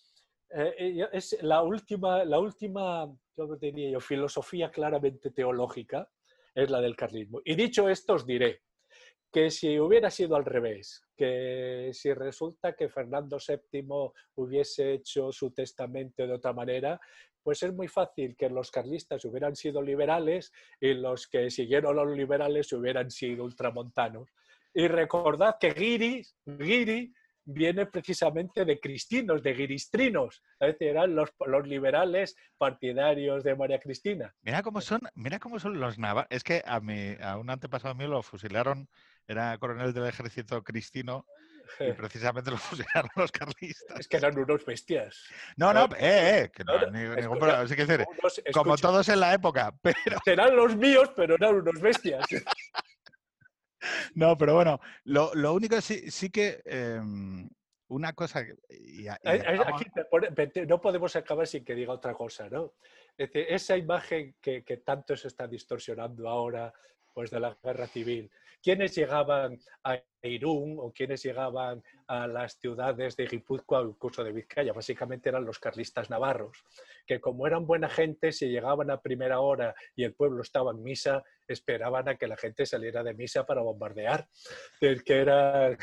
eh, 0.49 1.07
es 1.11 1.37
la 1.41 1.61
última, 1.61 2.23
la 2.23 2.39
última 2.39 3.07
yo 3.35 3.55
diría 3.55 3.91
yo, 3.91 3.99
filosofía 3.99 4.69
claramente 4.69 5.31
teológica, 5.31 6.09
es 6.53 6.69
la 6.69 6.81
del 6.81 6.95
carlismo. 6.95 7.41
Y 7.43 7.55
dicho 7.55 7.89
esto, 7.89 8.13
os 8.13 8.25
diré 8.25 8.61
que 9.31 9.49
si 9.49 9.79
hubiera 9.79 10.11
sido 10.11 10.35
al 10.35 10.45
revés, 10.45 11.01
que 11.17 11.89
si 11.91 12.13
resulta 12.13 12.75
que 12.75 12.87
Fernando 12.87 13.37
VII 13.39 14.11
hubiese 14.35 14.93
hecho 14.93 15.31
su 15.31 15.51
testamento 15.51 16.27
de 16.27 16.33
otra 16.33 16.53
manera, 16.53 17.01
pues 17.43 17.61
es 17.63 17.73
muy 17.73 17.87
fácil 17.87 18.35
que 18.35 18.49
los 18.49 18.71
carlistas 18.71 19.25
hubieran 19.25 19.55
sido 19.55 19.81
liberales 19.81 20.51
y 20.79 20.93
los 20.93 21.27
que 21.27 21.49
siguieron 21.49 21.99
a 21.99 22.03
los 22.03 22.17
liberales 22.17 22.71
hubieran 22.73 23.11
sido 23.11 23.43
ultramontanos. 23.43 24.29
Y 24.73 24.87
recordad 24.87 25.57
que 25.59 25.73
Giri, 25.73 26.25
Giri 26.59 27.13
viene 27.45 27.85
precisamente 27.85 28.65
de 28.65 28.79
cristinos, 28.79 29.43
de 29.43 29.53
guiristrinos, 29.53 30.41
es 30.59 30.73
decir, 30.73 30.87
eran 30.87 31.15
los, 31.15 31.29
los, 31.45 31.67
liberales 31.67 32.35
partidarios 32.57 33.43
de 33.43 33.55
María 33.55 33.79
Cristina. 33.79 34.33
Mira 34.41 34.63
cómo 34.63 34.81
son, 34.81 35.01
mira 35.13 35.39
cómo 35.39 35.59
son 35.59 35.79
los 35.79 35.99
navarros. 35.99 36.31
Es 36.31 36.43
que 36.43 36.63
a, 36.65 36.79
mi, 36.79 37.15
a 37.21 37.37
un 37.37 37.49
antepasado 37.49 37.93
mío 37.95 38.07
lo 38.07 38.23
fusilaron, 38.23 38.87
era 39.27 39.57
coronel 39.57 39.93
del 39.93 40.07
ejército 40.07 40.63
cristino 40.63 41.25
y 41.79 41.91
precisamente 41.93 42.51
los 42.51 42.61
fusilaron 42.61 43.09
los 43.15 43.31
carlistas. 43.31 43.99
Es 43.99 44.07
que 44.07 44.17
eran 44.17 44.37
unos 44.37 44.65
bestias. 44.65 45.25
No, 45.57 45.73
no, 45.73 45.85
eh, 45.97 46.43
eh, 46.43 46.51
que 46.53 46.63
no, 46.63 46.79
ningún 46.91 47.39
problema. 47.39 47.65
que 47.65 47.85
decir, 47.85 48.05
como 48.53 48.75
todos 48.77 49.07
en 49.09 49.19
la 49.19 49.33
época, 49.33 49.73
pero... 49.81 50.17
Serán 50.23 50.55
los 50.55 50.75
míos, 50.75 51.11
pero 51.15 51.35
eran 51.35 51.55
unos 51.55 51.79
bestias. 51.81 52.25
no, 54.15 54.37
pero 54.37 54.55
bueno, 54.55 54.79
lo, 55.05 55.33
lo 55.33 55.53
único 55.53 55.79
sí, 55.81 56.09
sí 56.11 56.29
que... 56.29 56.61
Em, 56.65 57.49
una 57.89 58.13
cosa... 58.13 58.39
Aquí 58.39 59.85
no 60.67 60.81
podemos 60.81 61.15
acabar 61.15 61.45
sin 61.45 61.63
que 61.63 61.75
diga 61.75 61.93
otra 61.93 62.13
cosa, 62.13 62.49
¿no? 62.49 62.73
Es 63.15 63.31
decir, 63.31 63.45
esa 63.47 63.77
imagen 63.77 64.35
que, 64.41 64.63
que 64.63 64.77
tanto 64.77 65.15
se 65.15 65.27
está 65.27 65.47
distorsionando 65.47 66.27
ahora 66.27 66.73
pues, 67.13 67.31
de 67.31 67.39
la 67.39 67.57
guerra 67.63 67.87
civil, 67.87 68.31
quienes 68.61 68.95
llegaban 68.95 69.59
a 69.83 70.01
Irún 70.21 70.77
o 70.79 70.93
quienes 70.93 71.21
llegaban 71.21 71.83
a 72.07 72.27
las 72.27 72.57
ciudades 72.57 73.17
de 73.17 73.27
Guipúzcoa 73.27 73.81
o 73.81 73.89
incluso 73.89 74.23
de 74.23 74.31
Vizcaya, 74.31 74.71
básicamente 74.71 75.27
eran 75.27 75.43
los 75.43 75.59
carlistas 75.59 76.09
navarros, 76.09 76.63
que 77.05 77.19
como 77.19 77.45
eran 77.45 77.67
buena 77.67 77.89
gente, 77.89 78.31
si 78.31 78.47
llegaban 78.47 78.89
a 78.89 79.01
primera 79.01 79.41
hora 79.41 79.75
y 79.95 80.05
el 80.05 80.13
pueblo 80.13 80.41
estaba 80.41 80.71
en 80.71 80.81
misa, 80.81 81.23
esperaban 81.45 82.07
a 82.07 82.15
que 82.15 82.27
la 82.27 82.37
gente 82.37 82.65
saliera 82.65 83.03
de 83.03 83.13
misa 83.13 83.45
para 83.45 83.61
bombardear. 83.61 84.27
El 84.79 85.03
que 85.03 85.19
era 85.19 85.77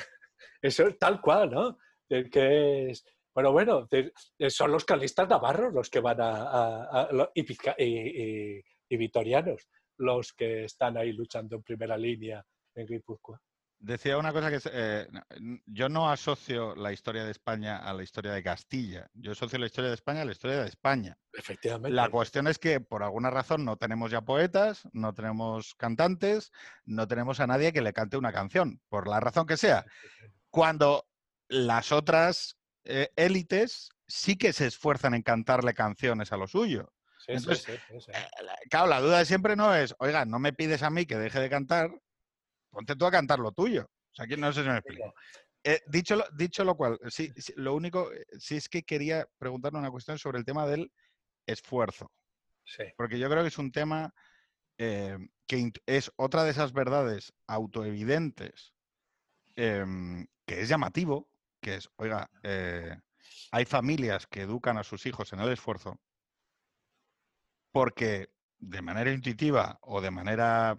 eso 0.62 0.94
tal 0.98 1.20
cual, 1.20 1.50
¿no? 1.50 1.78
Que 2.08 2.90
es 2.90 3.04
bueno, 3.32 3.52
bueno, 3.52 3.88
son 4.48 4.72
los 4.72 4.84
carlistas 4.84 5.28
navarros 5.28 5.72
los 5.72 5.88
que 5.88 6.00
van 6.00 6.18
a, 6.20 7.08
y, 7.34 8.62
y, 8.88 8.96
vitorianos 8.96 9.68
los 10.00 10.32
que 10.32 10.64
están 10.64 10.96
ahí 10.96 11.12
luchando 11.12 11.56
en 11.56 11.62
primera 11.62 11.96
línea 11.96 12.44
en 12.74 12.86
Guipúzcoa. 12.86 13.40
Decía 13.78 14.18
una 14.18 14.32
cosa 14.32 14.50
que 14.50 14.60
eh, 14.72 15.08
yo 15.64 15.88
no 15.88 16.10
asocio 16.10 16.74
la 16.74 16.92
historia 16.92 17.24
de 17.24 17.30
España 17.30 17.78
a 17.78 17.94
la 17.94 18.02
historia 18.02 18.32
de 18.32 18.42
Castilla. 18.42 19.08
Yo 19.14 19.32
asocio 19.32 19.58
la 19.58 19.66
historia 19.66 19.88
de 19.88 19.94
España 19.94 20.20
a 20.20 20.24
la 20.26 20.32
historia 20.32 20.60
de 20.60 20.68
España. 20.68 21.16
Efectivamente. 21.32 21.94
La 21.94 22.10
cuestión 22.10 22.46
es 22.46 22.58
que 22.58 22.80
por 22.80 23.02
alguna 23.02 23.30
razón 23.30 23.64
no 23.64 23.78
tenemos 23.78 24.10
ya 24.10 24.20
poetas, 24.20 24.86
no 24.92 25.14
tenemos 25.14 25.74
cantantes, 25.76 26.52
no 26.84 27.08
tenemos 27.08 27.40
a 27.40 27.46
nadie 27.46 27.72
que 27.72 27.80
le 27.80 27.94
cante 27.94 28.18
una 28.18 28.32
canción, 28.32 28.82
por 28.90 29.08
la 29.08 29.18
razón 29.18 29.46
que 29.46 29.56
sea. 29.56 29.86
Cuando 30.50 31.06
las 31.48 31.90
otras 31.90 32.58
eh, 32.84 33.10
élites 33.16 33.90
sí 34.06 34.36
que 34.36 34.52
se 34.52 34.66
esfuerzan 34.66 35.14
en 35.14 35.22
cantarle 35.22 35.72
canciones 35.72 36.32
a 36.32 36.36
lo 36.36 36.48
suyo. 36.48 36.92
Entonces, 37.26 37.68
eh, 37.68 38.28
claro, 38.70 38.88
la 38.88 39.00
duda 39.00 39.18
de 39.18 39.24
siempre 39.24 39.56
no 39.56 39.74
es, 39.74 39.94
oiga, 39.98 40.24
no 40.24 40.38
me 40.38 40.52
pides 40.52 40.82
a 40.82 40.90
mí 40.90 41.06
que 41.06 41.16
deje 41.16 41.40
de 41.40 41.50
cantar, 41.50 41.90
ponte 42.70 42.96
tú 42.96 43.06
a 43.06 43.10
cantar 43.10 43.38
lo 43.38 43.52
tuyo. 43.52 43.90
O 44.12 44.14
sea, 44.14 44.24
aquí 44.24 44.36
no 44.36 44.52
sé 44.52 44.62
si 44.62 44.68
me 44.68 44.78
explico. 44.78 45.14
Eh, 45.62 45.80
dicho, 45.88 46.16
lo, 46.16 46.24
dicho 46.36 46.64
lo 46.64 46.74
cual, 46.74 46.98
sí, 47.08 47.32
lo 47.56 47.74
único, 47.74 48.12
eh, 48.12 48.24
sí 48.38 48.56
es 48.56 48.68
que 48.68 48.82
quería 48.82 49.28
preguntarle 49.38 49.78
una 49.78 49.90
cuestión 49.90 50.18
sobre 50.18 50.38
el 50.38 50.44
tema 50.44 50.66
del 50.66 50.90
esfuerzo. 51.46 52.10
Sí. 52.64 52.84
Porque 52.96 53.18
yo 53.18 53.28
creo 53.28 53.42
que 53.42 53.48
es 53.48 53.58
un 53.58 53.70
tema 53.70 54.14
eh, 54.78 55.18
que 55.46 55.72
es 55.86 56.10
otra 56.16 56.44
de 56.44 56.50
esas 56.50 56.72
verdades 56.72 57.32
autoevidentes 57.46 58.72
em, 59.56 60.26
que 60.46 60.62
es 60.62 60.68
llamativo, 60.68 61.28
que 61.60 61.74
es, 61.74 61.90
oiga, 61.96 62.30
hay 63.52 63.64
familias 63.66 64.26
que 64.26 64.42
educan 64.42 64.78
a 64.78 64.84
sus 64.84 65.04
hijos 65.04 65.32
en 65.32 65.40
el 65.40 65.52
esfuerzo 65.52 66.00
porque 67.72 68.30
de 68.58 68.82
manera 68.82 69.12
intuitiva 69.12 69.78
o 69.82 70.00
de 70.00 70.10
manera 70.10 70.78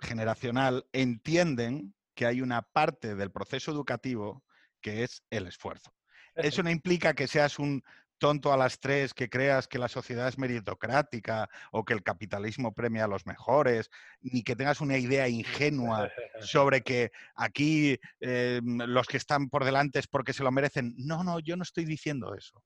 generacional 0.00 0.86
entienden 0.92 1.94
que 2.14 2.26
hay 2.26 2.40
una 2.40 2.62
parte 2.62 3.14
del 3.14 3.30
proceso 3.30 3.70
educativo 3.70 4.42
que 4.80 5.04
es 5.04 5.22
el 5.30 5.46
esfuerzo. 5.46 5.94
Eso 6.34 6.62
no 6.62 6.70
implica 6.70 7.14
que 7.14 7.28
seas 7.28 7.58
un 7.58 7.82
tonto 8.18 8.52
a 8.52 8.56
las 8.56 8.78
tres, 8.80 9.14
que 9.14 9.28
creas 9.28 9.68
que 9.68 9.78
la 9.78 9.88
sociedad 9.88 10.28
es 10.28 10.38
meritocrática 10.38 11.48
o 11.70 11.84
que 11.84 11.94
el 11.94 12.02
capitalismo 12.02 12.72
premia 12.72 13.04
a 13.04 13.08
los 13.08 13.26
mejores, 13.26 13.90
ni 14.20 14.42
que 14.42 14.56
tengas 14.56 14.80
una 14.80 14.98
idea 14.98 15.28
ingenua 15.28 16.10
sobre 16.40 16.82
que 16.82 17.10
aquí 17.34 17.98
eh, 18.20 18.60
los 18.64 19.06
que 19.06 19.18
están 19.18 19.48
por 19.48 19.64
delante 19.64 19.98
es 19.98 20.06
porque 20.06 20.32
se 20.32 20.42
lo 20.42 20.52
merecen. 20.52 20.94
No, 20.96 21.24
no, 21.24 21.40
yo 21.40 21.56
no 21.56 21.62
estoy 21.62 21.84
diciendo 21.84 22.34
eso 22.34 22.62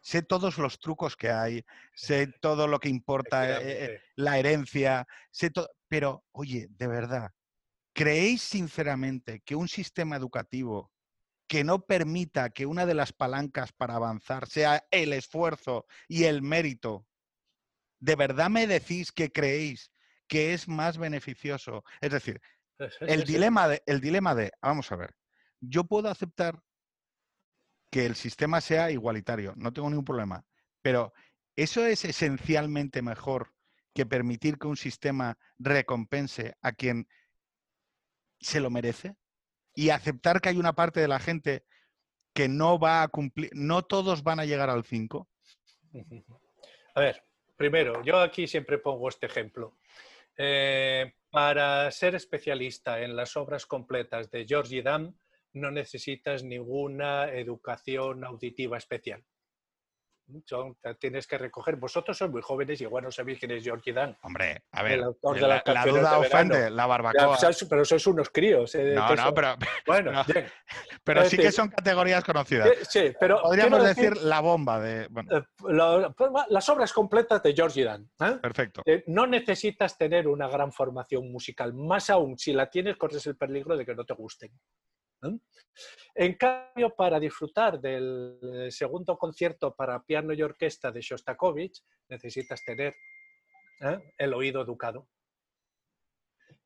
sé 0.00 0.22
todos 0.22 0.58
los 0.58 0.78
trucos 0.78 1.16
que 1.16 1.30
hay, 1.30 1.64
sé 1.94 2.26
todo 2.40 2.66
lo 2.66 2.78
que 2.78 2.88
importa, 2.88 3.60
eh, 3.60 3.84
eh, 3.84 4.00
la 4.16 4.38
herencia, 4.38 5.06
sé 5.30 5.50
todo, 5.50 5.68
pero 5.88 6.24
oye, 6.32 6.68
de 6.70 6.86
verdad, 6.86 7.30
¿creéis 7.92 8.42
sinceramente 8.42 9.40
que 9.40 9.56
un 9.56 9.68
sistema 9.68 10.16
educativo 10.16 10.90
que 11.46 11.64
no 11.64 11.84
permita 11.84 12.50
que 12.50 12.64
una 12.64 12.86
de 12.86 12.94
las 12.94 13.12
palancas 13.12 13.72
para 13.72 13.96
avanzar 13.96 14.48
sea 14.48 14.86
el 14.92 15.12
esfuerzo 15.12 15.86
y 16.06 16.24
el 16.24 16.42
mérito, 16.42 17.06
de 17.98 18.14
verdad 18.14 18.48
me 18.48 18.66
decís 18.66 19.10
que 19.10 19.32
creéis 19.32 19.90
que 20.28 20.54
es 20.54 20.68
más 20.68 20.96
beneficioso? 20.96 21.82
Es 22.00 22.12
decir, 22.12 22.40
el 23.00 23.24
dilema 23.24 23.66
de, 23.66 23.82
el 23.86 24.00
dilema 24.00 24.34
de 24.34 24.52
vamos 24.62 24.90
a 24.92 24.96
ver, 24.96 25.14
yo 25.60 25.84
puedo 25.84 26.08
aceptar 26.08 26.62
que 27.90 28.06
el 28.06 28.14
sistema 28.14 28.60
sea 28.60 28.90
igualitario, 28.90 29.52
no 29.56 29.72
tengo 29.72 29.90
ningún 29.90 30.04
problema. 30.04 30.44
Pero 30.82 31.12
eso 31.56 31.84
es 31.84 32.04
esencialmente 32.04 33.02
mejor 33.02 33.52
que 33.94 34.06
permitir 34.06 34.58
que 34.58 34.68
un 34.68 34.76
sistema 34.76 35.36
recompense 35.58 36.54
a 36.62 36.72
quien 36.72 37.08
se 38.40 38.60
lo 38.60 38.70
merece 38.70 39.16
y 39.74 39.90
aceptar 39.90 40.40
que 40.40 40.50
hay 40.50 40.56
una 40.56 40.74
parte 40.74 41.00
de 41.00 41.08
la 41.08 41.18
gente 41.18 41.64
que 42.32 42.48
no 42.48 42.78
va 42.78 43.02
a 43.02 43.08
cumplir, 43.08 43.50
no 43.52 43.82
todos 43.82 44.22
van 44.22 44.40
a 44.40 44.44
llegar 44.44 44.70
al 44.70 44.84
5. 44.84 45.28
A 46.94 47.00
ver, 47.00 47.24
primero, 47.56 48.02
yo 48.02 48.20
aquí 48.20 48.46
siempre 48.46 48.78
pongo 48.78 49.08
este 49.08 49.26
ejemplo. 49.26 49.76
Eh, 50.36 51.12
para 51.30 51.90
ser 51.90 52.14
especialista 52.14 53.00
en 53.00 53.14
las 53.14 53.36
obras 53.36 53.66
completas 53.66 54.30
de 54.30 54.44
Georgie 54.46 54.82
Dam, 54.82 55.14
no 55.52 55.70
necesitas 55.70 56.44
ninguna 56.44 57.30
educación 57.32 58.24
auditiva 58.24 58.76
especial. 58.78 59.22
tienes 61.00 61.26
que 61.26 61.38
recoger. 61.38 61.74
Vosotros 61.74 62.16
sois 62.16 62.30
muy 62.30 62.40
jóvenes 62.40 62.80
y 62.80 62.84
igual 62.84 63.02
no 63.02 63.10
sabéis 63.10 63.40
quién 63.40 63.50
es 63.50 63.64
George 63.64 63.92
Dan. 63.92 64.16
Hombre, 64.22 64.62
a 64.70 64.82
ver, 64.84 65.00
la, 65.00 65.84
duda 65.84 66.18
ofende, 66.18 66.70
la 66.70 66.86
barbacoa. 66.86 67.36
pero 67.68 67.84
sois 67.84 68.06
unos 68.06 68.30
críos. 68.30 68.72
Eh, 68.76 68.94
no, 68.94 69.16
no, 69.16 69.34
pero, 69.34 69.56
bueno, 69.84 70.12
pero, 71.04 71.24
sí 71.24 71.36
que 71.36 71.50
son 71.50 71.68
categorías 71.70 72.22
conocidas. 72.22 72.70
Sí, 72.88 73.12
pero 73.18 73.42
podríamos 73.42 73.82
decir, 73.82 74.16
la 74.18 74.38
bomba 74.38 74.78
de. 74.78 75.06
Eh, 75.06 75.42
las 76.48 76.68
obras 76.68 76.92
completas 76.92 77.42
de 77.42 77.52
George 77.52 77.82
Dan. 77.82 78.08
¿eh? 78.20 78.38
Perfecto. 78.40 78.82
no 79.08 79.26
necesitas 79.26 79.98
tener 79.98 80.28
una 80.28 80.46
gran 80.46 80.70
formación 80.72 81.30
musical. 81.32 81.74
Más 81.74 82.08
aún, 82.08 82.38
si 82.38 82.52
la 82.52 82.70
tienes, 82.70 82.96
corres 82.96 83.26
el 83.26 83.36
peligro 83.36 83.76
de 83.76 83.84
que 83.84 83.96
no 83.96 84.04
te 84.04 84.14
gusten. 84.14 84.52
En 86.14 86.34
cambio, 86.34 86.94
para 86.94 87.20
disfrutar 87.20 87.80
del 87.80 88.68
segundo 88.70 89.16
concierto 89.16 89.74
para 89.74 90.02
piano 90.02 90.32
y 90.32 90.42
orquesta 90.42 90.90
de 90.90 91.00
Shostakovich, 91.00 91.82
necesitas 92.08 92.62
tener 92.64 92.94
¿eh? 93.80 94.12
el 94.18 94.34
oído 94.34 94.62
educado. 94.62 95.08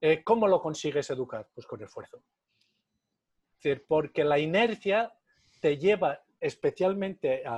Eh, 0.01 0.22
¿Cómo 0.22 0.48
lo 0.48 0.60
consigues 0.60 1.09
educar? 1.10 1.48
Pues 1.55 1.66
con 1.66 1.82
esfuerzo. 1.82 2.22
porque 3.89 4.24
la 4.24 4.39
inercia 4.39 5.12
te 5.60 5.78
lleva 5.78 6.22
especialmente 6.40 7.43
a, 7.47 7.56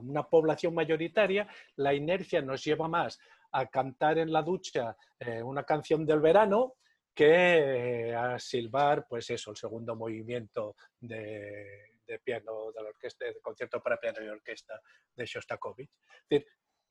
una 0.00 0.22
población 0.22 0.74
mayoritaria, 0.74 1.46
la 1.76 1.92
inercia 1.92 2.40
nos 2.40 2.64
lleva 2.64 2.88
más 2.88 3.18
a 3.52 3.66
cantar 3.66 4.16
en 4.18 4.32
la 4.32 4.42
ducha 4.42 4.96
eh, 5.18 5.42
una 5.42 5.64
canción 5.64 6.06
del 6.06 6.20
verano 6.20 6.74
que 7.18 8.14
a 8.14 8.38
silbar, 8.38 9.04
pues 9.08 9.28
eso, 9.30 9.50
el 9.50 9.56
segundo 9.56 9.96
movimiento 9.96 10.76
de, 11.00 11.90
piano 12.22 12.70
de 12.70 12.80
la 12.80 12.90
orquesta, 12.90 13.24
de 13.24 13.40
concierto 13.40 13.82
para 13.82 13.98
piano 13.98 14.24
y 14.24 14.28
orquesta 14.28 14.80
de 15.16 15.26
Shostakovich. 15.26 15.90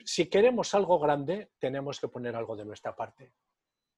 si 0.03 0.29
queremos 0.29 0.73
algo 0.73 0.99
grande, 0.99 1.51
tenemos 1.57 2.01
que 2.01 2.09
poner 2.09 2.35
algo 2.35 2.57
de 2.57 2.65
nuestra 2.65 2.93
parte. 2.93 3.31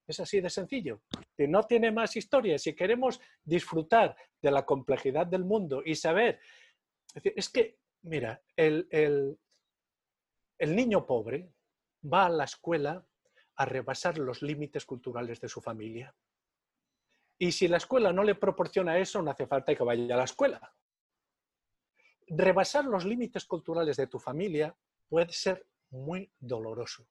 Es 0.07 0.19
así 0.19 0.39
de 0.39 0.51
sencillo. 0.51 1.01
No 1.35 1.63
tiene 1.63 1.91
más 1.91 2.15
historia. 2.15 2.59
Si 2.59 2.75
queremos 2.75 3.19
disfrutar 3.43 4.15
de 4.39 4.51
la 4.51 4.67
complejidad 4.67 5.25
del 5.25 5.45
mundo 5.45 5.81
y 5.83 5.95
saber, 5.95 6.39
es, 7.23 7.49
que, 7.49 7.79
mira, 8.03 8.39
el, 8.55 8.87
el 8.91 10.75
niño 10.75 11.07
pobre 11.07 11.51
va 12.03 12.27
a 12.27 12.29
la 12.29 12.43
escuela 12.43 13.03
a 13.59 13.65
rebasar 13.65 14.17
los 14.17 14.41
límites 14.41 14.85
culturales 14.85 15.39
de 15.39 15.49
su 15.49 15.61
familia. 15.61 16.15
Y 17.37 17.51
si 17.51 17.67
la 17.67 17.77
escuela 17.77 18.11
no 18.11 18.23
le 18.23 18.35
proporciona 18.35 18.97
eso, 18.97 19.21
no 19.21 19.31
hace 19.31 19.47
falta 19.47 19.75
que 19.75 19.83
vaya 19.83 20.15
a 20.15 20.17
la 20.17 20.23
escuela. 20.23 20.73
Rebasar 22.27 22.85
los 22.85 23.05
límites 23.05 23.45
culturales 23.45 23.97
de 23.97 24.07
tu 24.07 24.19
familia 24.19 24.75
puede 25.07 25.33
ser 25.33 25.67
muy 25.89 26.31
doloroso 26.39 27.07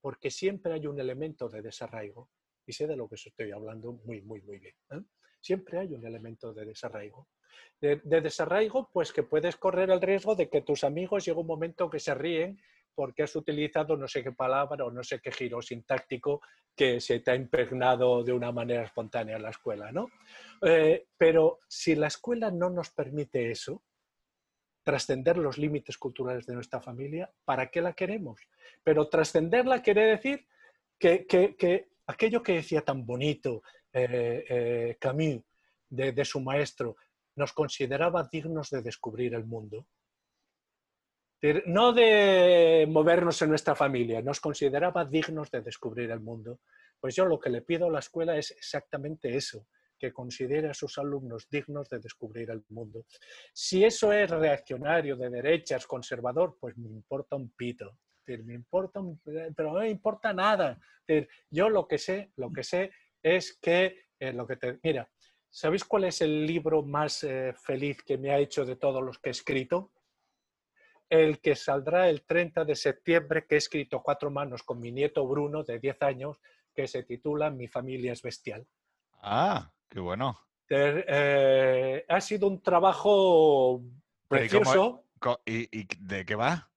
porque 0.00 0.30
siempre 0.30 0.72
hay 0.72 0.86
un 0.86 0.98
elemento 0.98 1.48
de 1.48 1.62
desarraigo. 1.62 2.30
Y 2.66 2.72
sé 2.72 2.86
de 2.86 2.96
lo 2.96 3.08
que 3.08 3.16
estoy 3.16 3.50
hablando 3.50 3.92
muy, 4.04 4.22
muy, 4.22 4.40
muy 4.42 4.58
bien. 4.58 4.74
¿eh? 4.90 5.02
Siempre 5.40 5.78
hay 5.78 5.92
un 5.92 6.06
elemento 6.06 6.52
de 6.52 6.66
desarraigo. 6.66 7.28
De, 7.80 7.96
desarraigo, 8.04 8.90
pues 8.92 9.12
que 9.12 9.22
puedes 9.22 9.56
correr 9.56 9.90
el 9.90 10.00
riesgo 10.00 10.36
de 10.36 10.48
que 10.48 10.60
tus 10.60 10.84
amigos 10.84 11.24
llegue 11.24 11.40
un 11.40 11.46
momento 11.46 11.90
que 11.90 11.98
se 11.98 12.14
ríen 12.14 12.60
porque 12.94 13.22
has 13.22 13.34
utilizado 13.36 13.96
no 13.96 14.08
sé 14.08 14.22
qué 14.22 14.32
palabra 14.32 14.84
o 14.84 14.90
no 14.90 15.02
sé 15.02 15.20
qué 15.20 15.32
giro 15.32 15.62
sintáctico 15.62 16.40
que 16.74 17.00
se 17.00 17.20
te 17.20 17.30
ha 17.30 17.34
impregnado 17.34 18.22
de 18.24 18.32
una 18.32 18.52
manera 18.52 18.84
espontánea 18.84 19.36
en 19.36 19.42
la 19.42 19.50
escuela, 19.50 19.92
¿no? 19.92 20.08
Eh, 20.62 21.06
pero 21.16 21.60
si 21.68 21.94
la 21.94 22.06
escuela 22.06 22.50
no 22.50 22.70
nos 22.70 22.90
permite 22.90 23.50
eso, 23.50 23.82
trascender 24.82 25.36
los 25.36 25.58
límites 25.58 25.98
culturales 25.98 26.46
de 26.46 26.54
nuestra 26.54 26.80
familia, 26.80 27.30
¿para 27.44 27.70
qué 27.70 27.80
la 27.80 27.92
queremos? 27.92 28.40
Pero 28.82 29.08
trascenderla 29.08 29.82
quiere 29.82 30.06
decir 30.06 30.46
que, 30.98 31.88
aquello 32.06 32.42
que 32.42 32.54
decía 32.54 32.82
tan 32.82 33.04
bonito 33.06 33.62
eh, 33.92 34.44
eh, 34.48 34.96
Camus 34.98 35.42
de, 35.88 36.24
su 36.24 36.40
maestro, 36.40 36.96
nos 37.36 37.52
consideraba 37.52 38.28
dignos 38.30 38.70
de 38.70 38.82
descubrir 38.82 39.34
el 39.34 39.44
mundo. 39.44 39.86
No 41.66 41.92
de 41.92 42.86
movernos 42.88 43.40
en 43.40 43.48
nuestra 43.48 43.74
familia, 43.74 44.20
nos 44.20 44.40
consideraba 44.40 45.04
dignos 45.06 45.50
de 45.50 45.62
descubrir 45.62 46.10
el 46.10 46.20
mundo. 46.20 46.60
Pues 47.00 47.16
yo 47.16 47.24
lo 47.24 47.40
que 47.40 47.48
le 47.48 47.62
pido 47.62 47.86
a 47.86 47.90
la 47.90 48.00
escuela 48.00 48.36
es 48.36 48.50
exactamente 48.50 49.34
eso, 49.34 49.66
que 49.98 50.12
considere 50.12 50.68
a 50.68 50.74
sus 50.74 50.98
alumnos 50.98 51.48
dignos 51.48 51.88
de 51.88 51.98
descubrir 51.98 52.50
el 52.50 52.62
mundo. 52.68 53.06
Si 53.54 53.82
eso 53.82 54.12
es 54.12 54.28
reaccionario, 54.28 55.16
de 55.16 55.30
derechas, 55.30 55.86
conservador, 55.86 56.58
pues 56.60 56.76
me 56.76 56.90
importa 56.90 57.36
un 57.36 57.50
pito. 57.50 57.96
Me 58.26 58.54
importa, 58.54 59.00
pero 59.56 59.72
no 59.72 59.80
me 59.80 59.88
importa 59.88 60.32
nada. 60.32 60.78
Yo 61.50 61.68
lo 61.68 61.88
que 61.88 61.98
sé, 61.98 62.30
lo 62.36 62.52
que 62.52 62.62
sé 62.62 62.92
es 63.22 63.58
que 63.60 64.04
eh, 64.20 64.32
lo 64.32 64.46
que 64.46 64.56
te, 64.56 64.78
mira, 64.82 65.10
¿sabéis 65.48 65.84
cuál 65.84 66.04
es 66.04 66.20
el 66.20 66.46
libro 66.46 66.82
más 66.82 67.24
eh, 67.24 67.54
feliz 67.56 68.02
que 68.02 68.18
me 68.18 68.30
ha 68.30 68.38
hecho 68.38 68.64
de 68.64 68.76
todos 68.76 69.02
los 69.02 69.18
que 69.18 69.30
he 69.30 69.32
escrito? 69.32 69.92
El 71.10 71.40
que 71.40 71.54
saldrá 71.54 72.08
el 72.08 72.22
30 72.22 72.64
de 72.64 72.74
septiembre, 72.74 73.44
que 73.46 73.56
he 73.56 73.58
escrito 73.58 74.02
cuatro 74.02 74.30
manos 74.30 74.62
con 74.62 74.80
mi 74.80 74.92
nieto 74.92 75.26
Bruno, 75.26 75.64
de 75.64 75.78
10 75.78 76.02
años, 76.02 76.40
que 76.72 76.86
se 76.86 77.02
titula 77.02 77.50
Mi 77.50 77.68
familia 77.68 78.12
es 78.12 78.22
bestial. 78.22 78.66
Ah, 79.20 79.70
Qué 79.90 79.98
bueno. 79.98 80.38
Eh, 80.68 82.04
ha 82.08 82.20
sido 82.20 82.46
un 82.46 82.62
trabajo 82.62 83.82
precioso. 84.28 85.04
¿Y, 85.44 85.84
de 85.98 86.24
qué 86.24 86.36
va? 86.36 86.70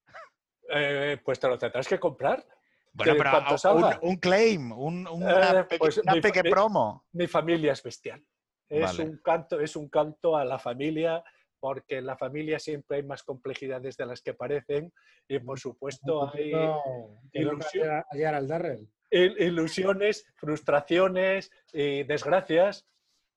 Eh, 0.75 1.19
pues 1.23 1.39
te 1.39 1.47
lo 1.47 1.57
tendrás 1.57 1.87
que 1.87 1.99
comprar. 1.99 2.43
Bueno, 2.91 3.15
pero 3.17 3.99
un, 4.01 4.17
claim, 4.17 4.71
un, 4.71 5.07
una, 5.07 5.59
eh, 5.59 5.77
pues 5.77 6.01
pequeña 6.21 6.49
promo. 6.49 7.05
Mi 7.11 7.27
familia 7.27 7.73
es 7.73 7.83
bestial. 7.83 8.23
Es, 8.67 8.97
un 8.97 9.17
canto, 9.17 9.59
es 9.59 9.75
un 9.75 9.89
canto 9.89 10.35
a 10.35 10.43
la 10.43 10.57
familia, 10.57 11.23
porque 11.63 11.99
en 11.99 12.05
la 12.05 12.17
familia 12.17 12.59
siempre 12.59 12.97
hay 12.97 13.03
más 13.03 13.23
complejidades 13.23 13.95
de 13.95 14.05
las 14.05 14.21
que 14.21 14.33
parecen 14.33 14.91
y 15.29 15.39
por 15.39 15.57
supuesto 15.57 16.29
hay 16.29 16.51
ilusiones, 19.39 20.25
frustraciones 20.35 21.49
y 21.71 22.03
desgracias 22.03 22.85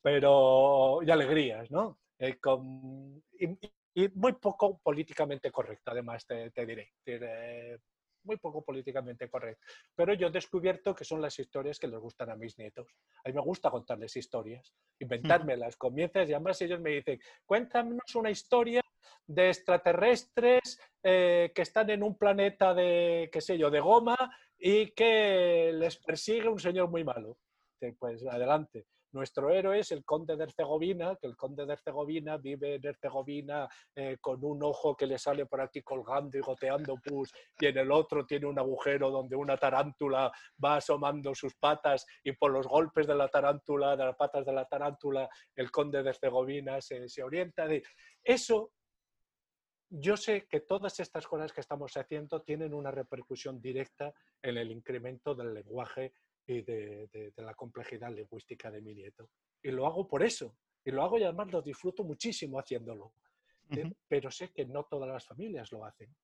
pero 0.03 0.99
y 1.05 1.11
alegrías, 1.13 1.71
¿no? 1.71 2.01
Eh, 2.19 2.37
y, 3.95 4.09
muy 4.15 4.33
poco 4.33 4.81
políticamente 4.83 5.53
correcto, 5.53 5.93
además, 5.93 6.27
te, 6.27 6.67
diré. 6.67 6.91
Muy 8.27 8.37
poco 8.37 8.63
políticamente 8.63 9.29
correcto. 9.31 9.65
Pero 9.95 10.13
yo 10.15 10.29
he 10.29 10.31
descubierto 10.31 10.95
que 10.95 11.05
son 11.05 11.23
las 11.23 11.39
historias 11.39 11.79
que 11.79 11.89
les 11.89 11.99
gustan 11.99 12.31
a 12.31 12.37
mis 12.37 12.59
nietos. 12.59 12.89
A 13.25 13.29
mí 13.29 13.35
me 13.35 13.41
gusta 13.41 13.71
contarles 13.71 14.17
historias, 14.17 14.75
inventármelas. 14.99 15.77
Comienzas 15.77 16.29
y 16.29 16.35
además 16.35 16.61
ellos 16.61 16.81
me 16.81 16.91
dicen, 16.91 17.21
cuéntanos 17.45 18.15
una 18.15 18.31
historia 18.31 18.83
de 19.27 19.49
extraterrestres 19.49 20.79
eh, 21.03 21.53
que 21.55 21.63
están 21.63 21.91
en 21.91 22.03
un 22.03 22.17
planeta 22.17 22.75
de, 22.75 23.29
qué 23.33 23.41
sé 23.41 23.59
yo, 23.59 23.71
de 23.71 23.81
goma 23.81 24.17
y 24.59 24.91
que 24.93 25.73
les 25.73 25.97
persigue 25.97 26.49
un 26.49 26.59
señor 26.59 26.91
muy 26.91 27.05
malo. 27.05 27.39
Pues 27.99 28.27
adelante. 28.27 28.87
Nuestro 29.17 29.51
héroe 29.51 29.79
es 29.79 29.93
el 29.93 30.05
conde 30.05 30.37
de 30.37 30.45
Herzegovina, 30.45 31.17
que 31.17 31.27
el 31.27 31.39
conde 31.39 31.65
de 31.65 31.73
Herzegovina 31.73 32.37
vive 32.37 32.75
en 32.75 32.87
Herzegovina 32.87 33.67
eh, 33.95 34.19
con 34.21 34.45
un 34.45 34.63
ojo 34.63 34.95
que 34.95 35.07
le 35.07 35.17
sale 35.17 35.47
por 35.47 35.63
aquí 35.63 35.81
colgando 35.81 36.37
y 36.37 36.43
goteando 36.43 36.97
pus, 36.97 37.33
y 37.59 37.65
en 37.65 37.79
el 37.79 37.91
otro 37.93 38.27
tiene 38.27 38.45
un 38.45 38.59
agujero 38.59 39.11
donde 39.11 39.35
una 39.35 39.57
tarántula 39.57 40.31
va 40.63 40.77
asomando 40.77 41.35
sus 41.35 41.55
patas 41.55 42.05
y 42.23 42.33
por 42.33 42.51
los 42.51 42.67
golpes 42.67 43.07
de 43.07 43.15
la 43.15 43.29
tarántula, 43.29 43.97
de 43.97 44.05
las 44.05 44.17
patas 44.17 44.45
de 44.45 44.53
la 44.53 44.67
tarántula, 44.67 45.27
el 45.55 45.71
conde 45.71 46.03
de 46.03 46.11
Herzegovina 46.11 46.83
se, 46.83 47.09
se 47.09 47.23
orienta. 47.23 47.67
De... 47.67 47.83
Eso 48.23 48.73
yo 49.89 50.19
sé 50.19 50.47
que 50.47 50.61
todas 50.61 51.01
estas 51.01 51.27
cosas 51.27 51.55
que 51.55 51.63
estamos 51.63 51.97
haciendo 51.97 52.43
tienen 52.43 52.75
una 52.75 52.91
repercusión 52.91 53.63
directa 53.63 54.13
en 54.43 54.59
el 54.59 54.71
incremento 54.71 55.35
del 55.35 55.55
lenguaje 55.55 56.13
y 56.47 56.63
de, 56.63 57.33
la 57.37 57.55
complejidad 57.55 58.13
lingüística 58.13 58.71
de 58.71 58.81
mi 58.81 58.95
nieto. 58.95 59.29
Y 59.63 59.71
lo 59.71 59.87
hago 59.87 60.07
por 60.07 60.23
eso. 60.23 60.57
Y 60.85 60.91
lo 60.91 61.03
hago 61.03 61.19
y 61.19 61.25
además 61.25 61.51
lo 61.51 61.63
disfruto 61.63 62.05
muchísimo 62.05 62.59
haciéndolo. 62.59 63.13
Eh, 63.71 63.93
pero 64.07 64.31
sé 64.31 64.53
que 64.53 64.65
no 64.65 64.85
todas 64.85 65.09
las 65.09 65.27
familias 65.27 65.73
lo 65.73 65.85
hacen. 65.85 66.15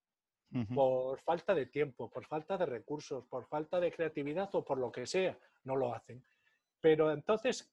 Por 0.75 1.19
falta 1.23 1.55
de 1.55 1.65
tiempo, 1.65 2.11
por 2.11 2.27
falta 2.27 2.59
de 2.59 2.67
recursos, 2.67 3.25
por 3.25 3.47
falta 3.47 3.81
de 3.81 3.91
creatividad 3.91 4.55
o 4.55 4.63
por 4.63 4.77
lo 4.77 4.93
que 4.93 5.07
sea, 5.07 5.39
no 5.65 5.77
lo 5.77 5.95
hacen. 5.95 6.23
Pero 6.79 7.11
entonces 7.11 7.73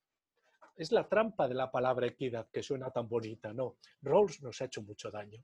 es 0.78 0.94
la 0.94 1.06
trampa 1.10 1.50
de 1.50 1.56
la 1.56 1.70
palabra 1.70 2.08
equidad 2.08 2.48
que 2.50 2.64
suena 2.64 2.90
tan 2.90 3.10
bonita. 3.10 3.52
No, 3.52 3.76
Rawls 4.02 4.42
nos 4.42 4.62
ha 4.62 4.66
hecho 4.66 4.82
mucho 4.82 5.12
daño. 5.12 5.44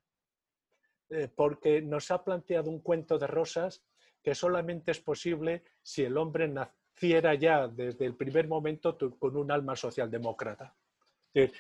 Eh, 1.09 1.27
porque 1.27 1.81
nos 1.81 2.09
ha 2.09 2.23
planteado 2.23 2.69
un 2.69 2.79
cuento 2.79 3.19
de 3.19 3.27
rosas 3.27 3.83
que 4.23 4.33
solamente 4.33 4.91
es 4.91 5.01
posible 5.01 5.63
si 5.83 6.03
el 6.03 6.17
hombre 6.17 6.47
naciera 6.95 7.35
ya 7.35 7.67
desde 7.67 8.05
el 8.05 8.15
primer 8.15 8.47
momento 8.47 8.97
con 9.19 9.35
un 9.35 9.51
alma 9.51 9.75
socialdemócrata. 9.75 10.73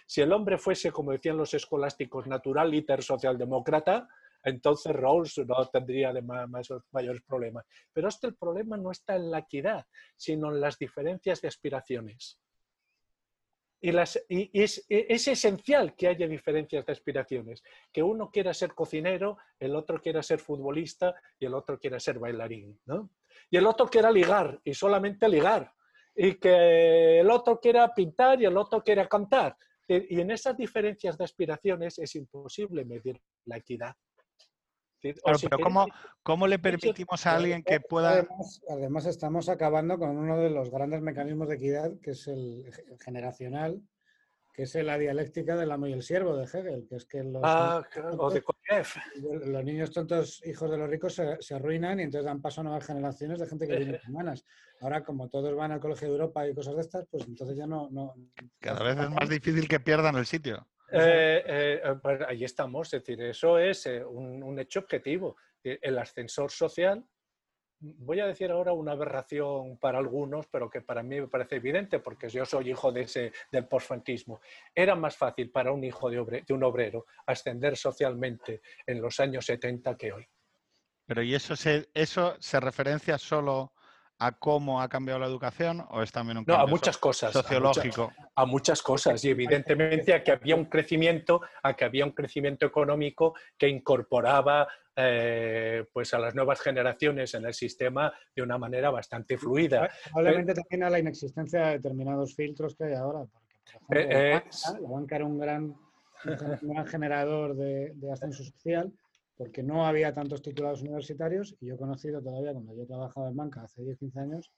Si 0.07 0.21
el 0.21 0.31
hombre 0.31 0.57
fuese, 0.57 0.91
como 0.91 1.11
decían 1.11 1.35
los 1.35 1.53
escolásticos, 1.53 2.27
natural 2.27 2.71
liter 2.71 3.03
socialdemócrata, 3.03 4.07
entonces 4.41 4.95
Rawls 4.95 5.37
no 5.39 5.67
tendría 5.67 6.13
de 6.13 6.21
mayores 6.21 7.21
problemas. 7.23 7.65
Pero 7.91 8.07
este 8.07 8.27
el 8.27 8.35
problema 8.35 8.77
no 8.77 8.91
está 8.91 9.15
en 9.17 9.29
la 9.31 9.39
equidad, 9.39 9.85
sino 10.15 10.53
en 10.53 10.61
las 10.61 10.77
diferencias 10.77 11.41
de 11.41 11.49
aspiraciones. 11.49 12.39
Y, 13.81 14.61
es, 14.63 14.85
esencial 14.87 15.95
que 15.95 16.07
haya 16.07 16.27
diferencias 16.27 16.85
de 16.85 16.93
aspiraciones, 16.93 17.61
que 17.91 18.01
uno 18.01 18.31
quiera 18.31 18.53
ser 18.53 18.73
cocinero, 18.73 19.37
el 19.59 19.75
otro 19.75 20.01
quiera 20.01 20.23
ser 20.23 20.39
futbolista 20.39 21.13
y 21.37 21.45
el 21.45 21.53
otro 21.53 21.77
quiera 21.77 21.99
ser 21.99 22.17
bailarín. 22.17 22.79
¿no? 22.85 23.09
Y 23.49 23.57
el 23.57 23.65
otro 23.65 23.87
quiera 23.87 24.11
ligar 24.11 24.59
y 24.63 24.73
solamente 24.73 25.27
ligar, 25.27 25.71
y 26.15 26.35
que 26.35 27.19
el 27.19 27.29
otro 27.29 27.59
quiera 27.59 27.93
pintar 27.93 28.41
y 28.41 28.45
el 28.45 28.57
otro 28.57 28.83
quiera 28.83 29.07
cantar. 29.07 29.57
Y 29.87 30.19
en 30.19 30.31
esas 30.31 30.57
diferencias 30.57 31.17
de 31.17 31.25
aspiraciones 31.25 31.99
es 31.99 32.15
imposible 32.15 32.85
medir 32.85 33.21
la 33.45 33.57
equidad. 33.57 33.95
Claro, 34.99 35.37
pero 35.39 35.59
¿cómo, 35.59 35.85
¿cómo, 36.23 36.47
le 36.47 36.57
permitimos 36.57 37.25
a 37.27 37.35
alguien 37.35 37.63
que 37.63 37.79
pueda...? 37.79 38.25
Además, 38.69 39.05
estamos 39.05 39.49
acabando 39.49 39.99
con 39.99 40.17
uno 40.17 40.39
de 40.39 40.49
los 40.49 40.71
grandes 40.71 41.01
mecanismos 41.01 41.47
de 41.47 41.55
equidad, 41.55 41.91
que 42.01 42.11
es 42.11 42.27
el 42.27 42.65
generacional, 42.99 43.81
que 44.53 44.63
es 44.63 44.73
la 44.75 44.97
dialéctica 44.97 45.55
del 45.55 45.71
amo 45.71 45.87
y 45.87 45.93
el 45.93 46.01
siervo 46.01 46.35
de 46.35 46.45
Hegel, 46.45 46.87
que 46.89 46.95
es 46.95 47.05
que 47.05 47.23
los, 47.23 47.41
ah, 47.45 47.83
o 48.17 48.31
de 48.31 48.41
los 49.19 49.63
niños 49.63 49.91
tontos, 49.91 50.45
hijos 50.45 50.69
de 50.71 50.77
los 50.77 50.89
ricos, 50.89 51.13
se, 51.13 51.55
arruinan 51.55 51.99
y 51.99 52.03
entonces 52.03 52.25
dan 52.25 52.41
paso 52.41 52.61
a 52.61 52.63
nuevas 52.63 52.85
generaciones 52.85 53.39
de 53.39 53.47
gente 53.47 53.67
que 53.67 53.77
viene 53.77 54.01
humanas. 54.07 54.45
Ahora, 54.81 55.03
como 55.03 55.29
todos 55.29 55.55
van 55.55 55.71
al 55.71 55.79
Colegio 55.79 56.07
de 56.07 56.13
Europa 56.13 56.47
y 56.47 56.53
cosas 56.53 56.75
de 56.75 56.81
estas, 56.81 57.05
pues 57.09 57.25
entonces 57.27 57.57
ya 57.57 57.67
no... 57.67 57.89
no 57.91 58.15
Cada 58.59 58.83
vez 58.83 58.97
es 58.97 59.09
más 59.09 59.29
difícil 59.29 59.67
que 59.67 59.79
pierdan 59.79 60.15
el 60.15 60.25
sitio. 60.25 60.67
Eh, 60.91 61.43
eh, 61.45 61.81
eh, 61.83 61.95
pues 62.01 62.21
ahí 62.27 62.43
estamos, 62.43 62.93
es 62.93 63.01
decir, 63.01 63.21
eso 63.21 63.57
es 63.57 63.85
un, 63.85 64.43
un 64.43 64.59
hecho 64.59 64.79
objetivo. 64.79 65.35
El 65.63 65.97
ascensor 65.97 66.51
social 66.51 67.03
voy 67.99 68.19
a 68.19 68.27
decir 68.27 68.51
ahora 68.51 68.73
una 68.73 68.93
aberración 68.93 69.77
para 69.77 69.99
algunos, 69.99 70.47
pero 70.47 70.69
que 70.69 70.81
para 70.81 71.03
mí 71.03 71.21
me 71.21 71.27
parece 71.27 71.57
evidente 71.57 71.99
porque 71.99 72.29
yo 72.29 72.45
soy 72.45 72.71
hijo 72.71 72.91
de 72.91 73.01
ese, 73.01 73.31
del 73.51 73.67
postfranquismo. 73.67 74.41
Era 74.73 74.95
más 74.95 75.15
fácil 75.15 75.51
para 75.51 75.71
un 75.71 75.83
hijo 75.83 76.09
de, 76.09 76.43
de, 76.45 76.53
un 76.53 76.63
obrero 76.63 77.05
ascender 77.27 77.77
socialmente 77.77 78.61
en 78.85 79.01
los 79.01 79.19
años 79.19 79.45
70 79.45 79.95
que 79.97 80.13
hoy. 80.13 80.27
Pero 81.05 81.21
¿y 81.21 81.35
eso 81.35 81.55
se, 81.55 81.89
eso 81.93 82.35
se 82.39 82.59
referencia 82.59 83.17
solo 83.17 83.74
a 84.19 84.31
cómo 84.31 84.81
ha 84.81 84.87
cambiado 84.87 85.19
la 85.19 85.25
educación 85.25 85.85
o 85.89 86.01
es 86.01 86.11
también 86.11 86.37
un 86.37 86.45
cambio 86.45 86.57
no, 86.57 86.63
a 86.63 86.67
muchas 86.67 86.97
cosas, 86.97 87.33
sociológico? 87.33 88.13
A 88.35 88.45
muchas, 88.45 88.81
cosas 88.81 89.23
y 89.25 89.29
evidentemente 89.29 90.13
a 90.13 90.23
que 90.23 90.31
había 90.31 90.55
un 90.55 90.65
crecimiento, 90.65 91.41
a 91.63 91.73
que 91.73 91.85
había 91.85 92.05
un 92.05 92.11
crecimiento 92.11 92.65
económico 92.65 93.35
que 93.57 93.67
incorporaba 93.67 94.67
eh, 94.95 95.85
pues 95.91 96.13
a 96.13 96.19
las 96.19 96.33
nuevas 96.35 96.61
generaciones 96.61 97.33
en 97.33 97.45
el 97.45 97.53
sistema 97.53 98.13
de 98.33 98.41
una 98.41 98.57
manera 98.57 98.89
bastante 98.89 99.37
fluida. 99.37 99.89
Probablemente 100.05 100.53
también 100.53 100.83
a 100.83 100.89
la 100.89 100.99
inexistencia 100.99 101.65
de 101.65 101.71
determinados 101.73 102.33
filtros 102.35 102.75
que 102.75 102.85
hay 102.85 102.93
ahora, 102.93 103.25
porque 103.25 103.49
por 103.87 103.97
ejemplo, 103.97 104.19
eh, 104.19 104.43
la, 104.81 104.89
banca, 104.89 105.15
era 105.17 105.25
un 105.25 105.37
gran, 105.37 105.75
gran 106.61 106.87
generador 106.87 107.55
de, 107.55 107.91
de, 107.95 108.11
ascenso 108.11 108.43
social 108.45 108.93
porque 109.35 109.63
no 109.63 109.85
había 109.85 110.13
tantos 110.13 110.41
titulados 110.41 110.81
universitarios 110.81 111.55
y 111.59 111.67
yo 111.67 111.75
he 111.75 111.77
conocido 111.77 112.21
todavía 112.21 112.53
cuando 112.53 112.75
yo 112.75 112.83
he 112.83 112.87
trabajado 112.87 113.27
en 113.27 113.35
banca 113.35 113.63
hace 113.63 113.83
10, 113.83 113.97
15 113.97 114.19
años 114.19 114.51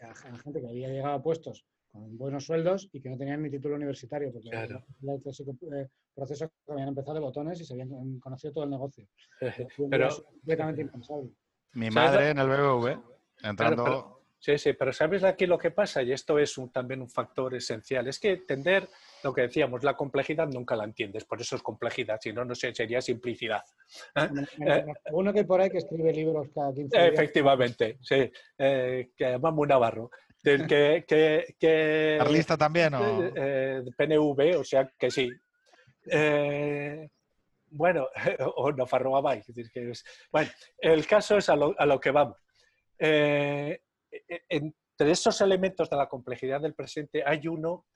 a, 0.00 0.14
gente 0.14 0.60
que 0.60 0.68
había 0.68 0.88
llegado 0.88 1.14
a 1.14 1.22
puestos 1.22 1.64
con 1.90 2.16
buenos 2.16 2.46
sueldos 2.46 2.88
y 2.92 3.00
que 3.00 3.10
no 3.10 3.18
tenían 3.18 3.42
ni 3.42 3.50
título 3.50 3.76
universitario, 3.76 4.32
porque 4.32 4.48
claro. 4.48 4.82
el 5.02 5.10
eh, 5.10 5.88
proceso 6.14 6.48
que 6.48 6.72
habían 6.72 6.88
empezado 6.88 7.14
de 7.14 7.20
botones 7.20 7.60
y 7.60 7.64
se 7.64 7.74
habían 7.74 8.18
conocido 8.18 8.52
todo 8.52 8.64
el 8.64 8.70
negocio. 8.70 9.06
Pero, 9.90 10.08
completamente 10.24 10.82
impensable. 10.82 11.30
Mi 11.74 11.90
madre 11.90 12.30
en 12.30 12.38
el 12.38 12.48
BBV, 12.48 12.98
entrando... 13.42 14.18
Sí, 14.38 14.58
sí, 14.58 14.72
pero 14.72 14.92
¿sabes 14.92 15.22
aquí 15.22 15.46
lo 15.46 15.56
que 15.56 15.70
pasa? 15.70 16.02
Y 16.02 16.10
esto 16.10 16.36
es 16.36 16.60
también 16.72 17.00
un 17.00 17.08
factor 17.08 17.54
esencial. 17.54 18.08
Es 18.08 18.18
que 18.18 18.32
entender 18.32 18.88
lo 19.22 19.32
que 19.32 19.42
decíamos, 19.42 19.82
la 19.84 19.94
complejidad 19.94 20.48
nunca 20.48 20.76
la 20.76 20.84
entiendes, 20.84 21.24
por 21.24 21.40
eso 21.40 21.56
es 21.56 21.62
complejidad, 21.62 22.18
si 22.20 22.32
no, 22.32 22.44
no 22.44 22.54
sé, 22.54 22.74
sería 22.74 23.00
simplicidad. 23.00 23.62
¿Eh? 24.14 24.28
Eh, 24.66 24.84
uno 25.12 25.32
que 25.32 25.44
por 25.44 25.60
ahí 25.60 25.70
que 25.70 25.78
escribe 25.78 26.12
libros 26.12 26.48
cada 26.54 26.72
15 26.72 26.96
días. 26.96 27.12
Efectivamente, 27.12 27.98
sí, 28.00 28.30
eh, 28.58 29.10
que 29.16 29.24
llamamos 29.24 29.66
Navarro. 29.66 30.10
Del 30.42 30.66
que, 30.66 31.04
que, 31.06 31.54
que, 31.58 32.16
¿Carlista 32.18 32.56
también? 32.56 32.94
O... 32.94 33.22
Eh, 33.34 33.82
PNV, 33.96 34.58
o 34.58 34.64
sea 34.64 34.90
que 34.98 35.10
sí. 35.10 35.30
bueno, 37.70 38.08
o 38.56 38.72
no 38.72 38.86
Farroa 38.86 39.20
Bueno, 39.20 40.50
el 40.78 41.06
caso 41.06 41.36
es 41.36 41.48
a 41.48 41.56
lo, 41.56 41.74
a 41.78 41.86
lo 41.86 42.00
que 42.00 42.10
vamos. 42.10 42.36
entre 42.98 44.72
esos 44.98 45.40
elementos 45.40 45.88
de 45.88 45.96
la 45.96 46.08
complejidad 46.08 46.60
del 46.60 46.74
presente 46.74 47.22
hay 47.24 47.46
uno 47.46 47.86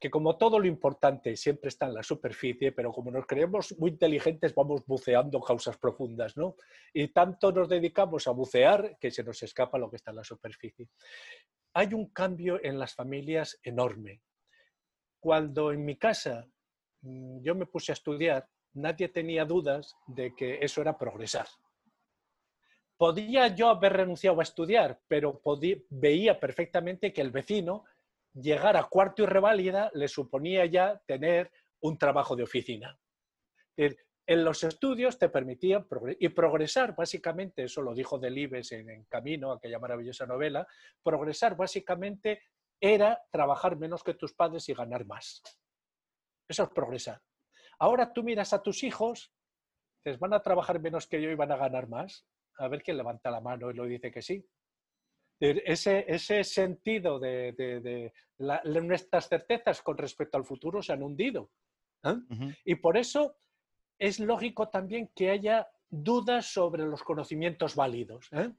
que 0.00 0.10
como 0.10 0.38
todo 0.38 0.58
lo 0.58 0.66
importante 0.66 1.36
siempre 1.36 1.68
está 1.68 1.84
en 1.84 1.94
la 1.94 2.02
superficie, 2.02 2.72
pero 2.72 2.90
como 2.90 3.10
nos 3.10 3.26
creemos 3.26 3.78
muy 3.78 3.90
inteligentes 3.90 4.54
vamos 4.54 4.84
buceando 4.86 5.42
causas 5.42 5.76
profundas, 5.76 6.38
¿no? 6.38 6.56
Y 6.94 7.08
tanto 7.08 7.52
nos 7.52 7.68
dedicamos 7.68 8.26
a 8.26 8.30
bucear 8.30 8.96
que 8.98 9.10
se 9.10 9.22
nos 9.22 9.42
escapa 9.42 9.76
lo 9.78 9.90
que 9.90 9.96
está 9.96 10.10
en 10.10 10.16
la 10.16 10.24
superficie. 10.24 10.88
Hay 11.74 11.92
un 11.92 12.06
cambio 12.06 12.58
en 12.64 12.78
las 12.78 12.94
familias 12.94 13.60
enorme. 13.62 14.22
Cuando 15.20 15.70
en 15.70 15.84
mi 15.84 15.96
casa 15.96 16.48
mm, 17.02 17.42
yo 17.42 17.54
me 17.54 17.66
puse 17.66 17.92
a 17.92 17.94
estudiar, 17.94 18.48
nadie 18.72 19.10
tenía 19.10 19.44
dudas 19.44 19.94
de 20.06 20.34
que 20.34 20.60
eso 20.62 20.80
era 20.80 20.96
progresar. 20.96 21.46
Podía 22.96 23.48
yo 23.48 23.68
haber 23.68 23.92
renunciado 23.94 24.40
a 24.40 24.42
estudiar, 24.42 24.98
pero 25.08 25.42
veía 25.90 26.40
perfectamente 26.40 27.12
que 27.12 27.20
el 27.20 27.30
vecino 27.30 27.84
llegar 28.34 28.76
a 28.76 28.84
cuarto 28.84 29.22
y 29.22 29.26
reválida 29.26 29.90
le 29.94 30.08
suponía 30.08 30.66
ya 30.66 31.00
tener 31.06 31.50
un 31.80 31.98
trabajo 31.98 32.36
de 32.36 32.42
oficina. 32.42 32.98
En 33.76 34.44
los 34.44 34.62
estudios 34.62 35.18
te 35.18 35.28
permitían 35.28 35.86
y 36.18 36.28
progresar, 36.28 36.94
básicamente, 36.94 37.64
eso 37.64 37.82
lo 37.82 37.94
dijo 37.94 38.18
Delibes 38.18 38.70
en, 38.72 38.88
en 38.90 39.04
Camino, 39.04 39.50
aquella 39.50 39.78
maravillosa 39.78 40.26
novela, 40.26 40.66
progresar 41.02 41.56
básicamente 41.56 42.42
era 42.80 43.20
trabajar 43.30 43.76
menos 43.76 44.04
que 44.04 44.14
tus 44.14 44.32
padres 44.32 44.68
y 44.68 44.74
ganar 44.74 45.04
más. 45.04 45.42
Eso 46.48 46.62
es 46.62 46.68
progresar. 46.70 47.20
Ahora 47.78 48.12
tú 48.12 48.22
miras 48.22 48.52
a 48.52 48.62
tus 48.62 48.82
hijos, 48.82 49.32
les 50.04 50.18
van 50.18 50.32
a 50.34 50.42
trabajar 50.42 50.80
menos 50.80 51.06
que 51.06 51.20
yo 51.20 51.30
y 51.30 51.34
van 51.34 51.52
a 51.52 51.56
ganar 51.56 51.88
más. 51.88 52.26
A 52.58 52.68
ver 52.68 52.82
quién 52.82 52.96
levanta 52.96 53.30
la 53.30 53.40
mano 53.40 53.70
y 53.70 53.74
lo 53.74 53.84
dice 53.84 54.10
que 54.10 54.22
sí. 54.22 54.46
Ese, 55.40 56.04
ese 56.06 56.44
sentido 56.44 57.18
de, 57.18 58.12
nuestras 58.38 59.28
certezas 59.28 59.80
con 59.80 59.96
respecto 59.96 60.36
al 60.36 60.44
futuro 60.44 60.82
se 60.82 60.92
han 60.92 61.02
hundido. 61.02 61.50
¿eh? 62.04 62.16
Y 62.66 62.74
por 62.74 62.98
eso 62.98 63.36
es 63.98 64.20
lógico 64.20 64.68
también 64.68 65.10
que 65.14 65.30
haya 65.30 65.66
dudas 65.88 66.46
sobre 66.46 66.84
los 66.84 67.02
conocimientos 67.02 67.74
válidos. 67.74 68.28
¿eh? 68.32 68.52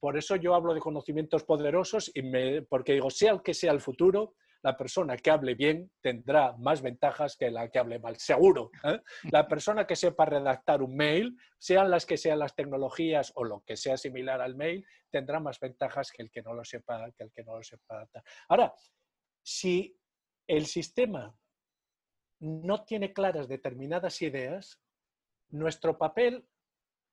Por 0.00 0.16
eso 0.16 0.36
yo 0.36 0.54
hablo 0.54 0.72
de 0.72 0.80
conocimientos 0.80 1.44
poderosos, 1.44 2.10
y 2.14 2.22
me, 2.22 2.62
porque 2.62 2.94
digo, 2.94 3.10
sea 3.10 3.32
el 3.32 3.42
que 3.42 3.52
sea 3.52 3.72
el 3.72 3.80
futuro, 3.80 4.34
la 4.64 4.78
persona 4.78 5.18
que 5.18 5.30
hable 5.30 5.54
bien 5.54 5.90
tendrá 6.00 6.56
más 6.56 6.80
ventajas 6.80 7.36
que 7.36 7.50
la 7.50 7.70
que 7.70 7.78
hable 7.78 7.98
mal, 7.98 8.16
seguro. 8.16 8.70
¿eh? 8.82 8.98
La 9.30 9.46
persona 9.46 9.86
que 9.86 9.94
sepa 9.94 10.24
redactar 10.24 10.80
un 10.82 10.96
mail, 10.96 11.36
sean 11.58 11.90
las 11.90 12.06
que 12.06 12.16
sean 12.16 12.38
las 12.38 12.54
tecnologías 12.54 13.30
o 13.34 13.44
lo 13.44 13.62
que 13.62 13.76
sea 13.76 13.98
similar 13.98 14.40
al 14.40 14.56
mail, 14.56 14.84
tendrá 15.10 15.38
más 15.38 15.60
ventajas 15.60 16.10
que 16.10 16.22
el 16.22 16.30
que 16.30 16.42
no 16.42 16.54
lo 16.54 16.64
sepa, 16.64 17.10
que 17.12 17.24
el 17.24 17.32
que 17.32 17.44
no 17.44 17.56
lo 17.56 17.62
sepa. 17.62 18.08
Ahora, 18.48 18.72
si 19.42 19.94
el 20.46 20.64
sistema 20.64 21.36
no 22.40 22.84
tiene 22.84 23.12
claras 23.12 23.48
determinadas 23.48 24.22
ideas, 24.22 24.80
nuestro 25.50 25.98
papel 25.98 26.48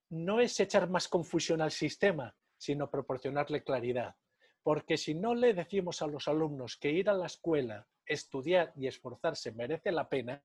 no 0.09 0.39
es 0.39 0.57
echar 0.61 0.89
más 0.89 1.09
confusión 1.09 1.61
al 1.61 1.71
sistema, 1.71 2.33
sino 2.57 2.89
proporcionarle 2.89 3.61
claridad. 3.61 4.15
Porque 4.63 4.97
si 4.97 5.15
no 5.15 5.33
le 5.33 5.53
decimos 5.53 6.01
a 6.01 6.07
los 6.07 6.27
alumnos 6.27 6.77
que 6.77 6.91
ir 6.91 7.09
a 7.09 7.13
la 7.13 7.25
escuela, 7.25 7.87
estudiar 8.05 8.73
y 8.75 8.87
esforzarse 8.87 9.51
merece 9.51 9.91
la 9.91 10.07
pena, 10.07 10.41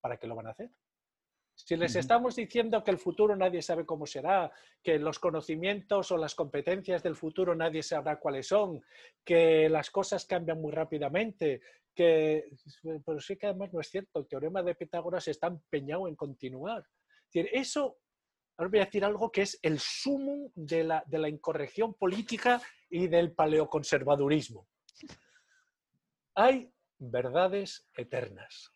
¿para 0.00 0.18
qué 0.18 0.26
lo 0.26 0.36
van 0.36 0.48
a 0.48 0.50
hacer? 0.50 0.70
Si 1.54 1.74
les 1.74 1.96
estamos 1.96 2.36
diciendo 2.36 2.84
que 2.84 2.90
el 2.90 2.98
futuro 2.98 3.34
nadie 3.34 3.62
sabe 3.62 3.86
cómo 3.86 4.04
será, 4.04 4.52
que 4.82 4.98
los 4.98 5.18
conocimientos 5.18 6.12
o 6.12 6.18
las 6.18 6.34
competencias 6.34 7.02
del 7.02 7.16
futuro 7.16 7.54
nadie 7.54 7.82
sabrá 7.82 8.20
cuáles 8.20 8.48
son, 8.48 8.84
que 9.24 9.66
las 9.70 9.90
cosas 9.90 10.26
cambian 10.26 10.60
muy 10.60 10.70
rápidamente, 10.70 11.62
que... 11.94 12.50
Pero 12.82 13.20
sí 13.20 13.36
que 13.36 13.46
además 13.46 13.72
no 13.72 13.80
es 13.80 13.88
cierto, 13.88 14.18
el 14.18 14.26
teorema 14.26 14.62
de 14.62 14.74
Pitágoras 14.74 15.28
está 15.28 15.46
empeñado 15.46 16.06
en 16.06 16.14
continuar. 16.14 16.84
eso 17.32 17.96
Ahora 18.58 18.70
voy 18.70 18.80
a 18.80 18.84
decir 18.86 19.04
algo 19.04 19.30
que 19.30 19.42
es 19.42 19.58
el 19.62 19.78
sumum 19.78 20.50
de 20.54 20.82
la, 20.82 21.04
de 21.06 21.18
la 21.18 21.28
incorrección 21.28 21.92
política 21.92 22.62
y 22.90 23.08
del 23.08 23.32
paleoconservadurismo. 23.32 24.66
Hay 26.34 26.72
verdades 26.98 27.88
eternas. 27.96 28.72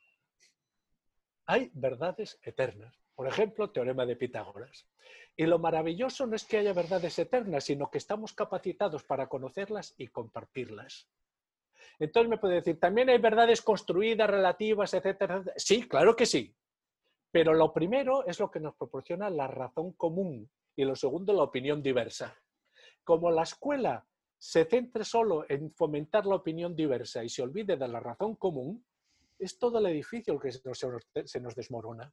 Hay 1.46 1.70
verdades 1.74 2.38
eternas. 2.42 2.96
Por 3.14 3.26
ejemplo, 3.26 3.70
teorema 3.70 4.06
de 4.06 4.16
Pitágoras. 4.16 4.86
Y 5.36 5.46
lo 5.46 5.58
maravilloso 5.58 6.26
no 6.26 6.36
es 6.36 6.44
que 6.44 6.58
haya 6.58 6.72
verdades 6.72 7.18
eternas, 7.18 7.64
sino 7.64 7.90
que 7.90 7.98
estamos 7.98 8.32
capacitados 8.32 9.04
para 9.04 9.28
conocerlas 9.28 9.94
y 9.96 10.08
compartirlas. 10.08 11.08
Entonces 11.98 12.30
me 12.30 12.38
puede 12.38 12.56
decir, 12.56 12.80
¿también 12.80 13.10
hay 13.10 13.18
verdades 13.18 13.60
construidas, 13.62 14.28
relativas, 14.28 14.94
etcétera? 14.94 15.44
Sí, 15.56 15.86
claro 15.86 16.16
que 16.16 16.26
sí. 16.26 16.54
Pero 17.30 17.52
lo 17.54 17.72
primero 17.72 18.26
es 18.26 18.40
lo 18.40 18.50
que 18.50 18.60
nos 18.60 18.74
proporciona 18.74 19.30
la 19.30 19.46
razón 19.46 19.92
común 19.92 20.50
y 20.74 20.84
lo 20.84 20.96
segundo 20.96 21.32
la 21.32 21.42
opinión 21.42 21.82
diversa. 21.82 22.34
Como 23.04 23.30
la 23.30 23.42
escuela 23.42 24.06
se 24.38 24.64
centre 24.64 25.04
solo 25.04 25.44
en 25.48 25.70
fomentar 25.70 26.24
la 26.26 26.36
opinión 26.36 26.74
diversa 26.74 27.22
y 27.22 27.28
se 27.28 27.42
olvide 27.42 27.76
de 27.76 27.88
la 27.88 28.00
razón 28.00 28.36
común, 28.36 28.84
es 29.38 29.58
todo 29.58 29.78
el 29.78 29.86
edificio 29.86 30.34
el 30.34 30.40
que 30.40 30.50
se 30.50 31.40
nos, 31.40 31.54
desmorona. 31.54 32.12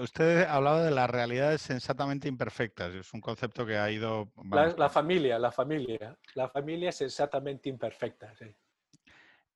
usted 0.00 0.44
ha 0.44 0.54
hablado 0.54 0.84
de 0.84 0.90
las 0.90 1.08
realidades 1.08 1.62
sensatamente 1.62 2.28
imperfectas. 2.28 2.94
Es 2.94 3.14
un 3.14 3.20
concepto 3.20 3.64
que 3.64 3.76
ha 3.76 3.90
ido. 3.90 4.30
La, 4.50 4.88
familia, 4.88 5.38
la 5.38 5.52
familia. 5.52 6.18
La 6.34 6.48
familia 6.48 6.90
es 6.90 6.96
sensatamente 6.96 7.68
imperfecta. 7.68 8.34
Sí. 8.36 8.54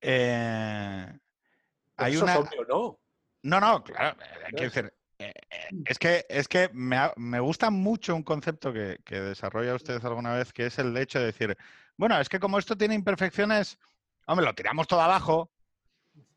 Eh, 0.01 1.19
hay 1.97 2.15
eso 2.15 2.25
una... 2.25 2.39
obvio, 2.39 2.65
¿no? 2.67 3.01
No, 3.43 3.61
no, 3.61 3.85
claro. 3.85 4.19
Hay 4.47 4.53
que 4.53 4.65
decir, 4.65 4.93
es 5.87 5.99
que, 5.99 6.25
es 6.29 6.49
que 6.49 6.71
me, 6.73 7.41
gusta 7.41 7.71
mucho 7.71 8.15
un 8.15 8.23
concepto 8.23 8.73
que, 8.73 8.99
que, 9.05 9.21
desarrolla 9.21 9.75
usted 9.75 10.05
alguna 10.05 10.35
vez, 10.35 10.53
que 10.53 10.67
es 10.67 10.79
el 10.79 10.97
hecho 10.97 11.19
de 11.19 11.27
decir, 11.27 11.57
bueno, 11.97 12.19
es 12.21 12.29
que 12.29 12.41
como 12.41 12.59
esto 12.59 12.77
tiene 12.77 12.95
imperfecciones, 12.95 13.79
hombre, 14.27 14.47
lo 14.47 14.55
tiramos 14.55 14.87
todo 14.87 15.01
abajo 15.01 15.51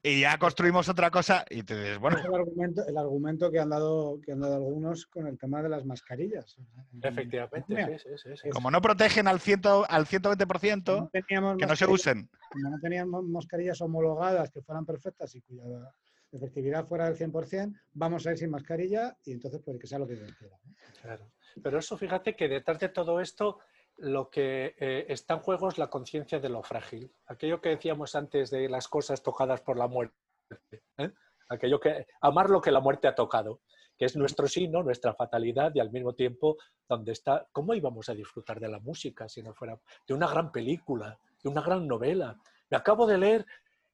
y 0.05 0.19
ya 0.19 0.37
construimos 0.37 0.89
otra 0.89 1.09
cosa 1.09 1.45
y 1.49 1.63
te 1.63 1.79
dices, 1.79 1.97
bueno. 1.97 2.17
el 2.17 2.35
argumento, 2.35 2.85
el 2.85 2.97
argumento 2.97 3.49
que, 3.49 3.59
han 3.59 3.69
dado, 3.69 4.19
que 4.21 4.33
han 4.33 4.41
dado 4.41 4.55
algunos 4.55 5.05
con 5.05 5.27
el 5.27 5.37
tema 5.37 5.63
de 5.63 5.69
las 5.69 5.85
mascarillas. 5.85 6.57
Efectivamente, 7.01 7.99
sí, 7.99 8.09
sí, 8.17 8.29
sí, 8.35 8.49
Como 8.49 8.69
no 8.69 8.81
protegen 8.81 9.29
al, 9.29 9.39
ciento, 9.39 9.85
al 9.89 10.05
120%, 10.05 11.57
que 11.57 11.65
no 11.65 11.75
se 11.77 11.87
usen. 11.87 12.29
Como 12.51 12.69
no 12.69 12.79
teníamos 12.81 13.23
mascarillas 13.23 13.79
homologadas 13.79 14.51
que 14.51 14.61
fueran 14.61 14.85
perfectas 14.85 15.33
y 15.35 15.41
cuya 15.41 15.63
efectividad 16.33 16.85
fuera 16.85 17.09
del 17.09 17.17
100%, 17.17 17.79
vamos 17.93 18.25
a 18.25 18.31
ir 18.31 18.37
sin 18.37 18.49
mascarilla 18.49 19.17
y 19.23 19.33
entonces 19.33 19.61
puede 19.61 19.79
que 19.79 19.87
sea 19.87 19.99
lo 19.99 20.07
que 20.07 20.15
quiera. 20.15 20.57
Claro. 21.01 21.31
Pero 21.61 21.77
eso, 21.77 21.97
fíjate 21.97 22.35
que 22.35 22.47
detrás 22.47 22.79
de 22.79 22.89
todo 22.89 23.19
esto, 23.19 23.59
lo 23.97 24.29
que 24.29 24.75
eh, 24.79 25.05
está 25.09 25.35
en 25.35 25.41
juego 25.41 25.69
es 25.69 25.77
la 25.77 25.89
conciencia 25.89 26.39
de 26.39 26.49
lo 26.49 26.63
frágil. 26.63 27.11
Aquello 27.27 27.61
que 27.61 27.69
decíamos 27.69 28.15
antes 28.15 28.49
de 28.49 28.67
las 28.69 28.87
cosas 28.87 29.21
tocadas 29.21 29.61
por 29.61 29.77
la 29.77 29.87
muerte. 29.87 30.15
¿eh? 30.97 31.11
Aquello 31.49 31.79
que, 31.79 32.07
amar 32.21 32.49
lo 32.49 32.61
que 32.61 32.71
la 32.71 32.79
muerte 32.79 33.07
ha 33.07 33.15
tocado, 33.15 33.61
que 33.97 34.05
es 34.05 34.15
nuestro 34.15 34.47
signo, 34.47 34.81
nuestra 34.81 35.13
fatalidad 35.13 35.71
y 35.75 35.79
al 35.79 35.91
mismo 35.91 36.13
tiempo 36.13 36.57
donde 36.87 37.11
está, 37.11 37.47
¿cómo 37.51 37.75
íbamos 37.75 38.09
a 38.09 38.15
disfrutar 38.15 38.59
de 38.59 38.69
la 38.69 38.79
música 38.79 39.29
si 39.29 39.43
no 39.43 39.53
fuera 39.53 39.79
de 40.07 40.13
una 40.13 40.27
gran 40.27 40.51
película, 40.51 41.19
de 41.43 41.49
una 41.49 41.61
gran 41.61 41.87
novela? 41.87 42.37
Me 42.69 42.77
acabo 42.77 43.05
de 43.05 43.19
leer 43.19 43.45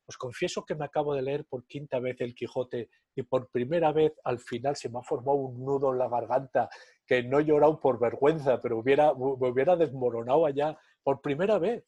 os 0.10 0.18
confieso 0.18 0.66
que 0.66 0.74
me 0.74 0.86
acabo 0.86 1.14
de 1.14 1.22
leer 1.22 1.46
por 1.46 1.68
quinta 1.68 2.00
vez 2.00 2.20
El 2.20 2.34
Quijote 2.34 2.90
y 3.16 3.22
por 3.22 3.52
primera 3.52 3.92
vez 3.92 4.12
al 4.24 4.40
final 4.40 4.76
se 4.76 4.90
me 4.90 4.98
ha 4.98 5.04
formado 5.04 5.38
un 5.38 5.64
nudo 5.64 5.92
en 5.92 6.00
la 6.00 6.10
garganta 6.10 6.68
que 7.06 7.22
no 7.22 7.40
he 7.40 7.46
llorado 7.46 7.80
por 7.80 8.00
vergüenza, 8.00 8.60
pero 8.60 8.80
hubiera, 8.80 9.14
me 9.14 9.50
hubiera 9.50 9.76
desmoronado 9.76 10.48
allá 10.48 10.76
por 11.04 11.22
primera 11.22 11.60
vez. 11.60 11.86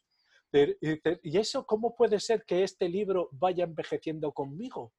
¿Y 0.53 1.37
eso 1.39 1.65
cómo 1.65 1.95
puede 1.95 2.19
ser 2.19 2.45
que 2.45 2.63
este 2.63 2.87
libro 2.87 3.29
vaya 3.31 3.63
envejeciendo 3.63 4.31
conmigo? 4.31 4.93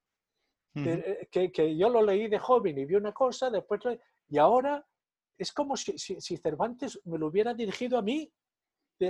Eh, 0.74 1.28
que, 1.31 1.77
yo 1.77 1.90
lo 1.90 2.03
leí 2.03 2.27
de 2.27 2.40
joven 2.40 2.77
y 2.77 2.86
vi 2.86 2.97
una 2.97 3.12
cosa, 3.12 3.51
después 3.51 3.82
y 4.28 4.39
ahora 4.39 4.85
es 5.39 5.53
como 5.53 5.77
si, 5.77 5.97
si 5.97 6.36
Cervantes 6.39 7.01
me 7.05 7.19
lo 7.19 7.28
hubiera 7.28 7.55
dirigido 7.55 7.99
a 7.99 8.03
mí 8.03 8.32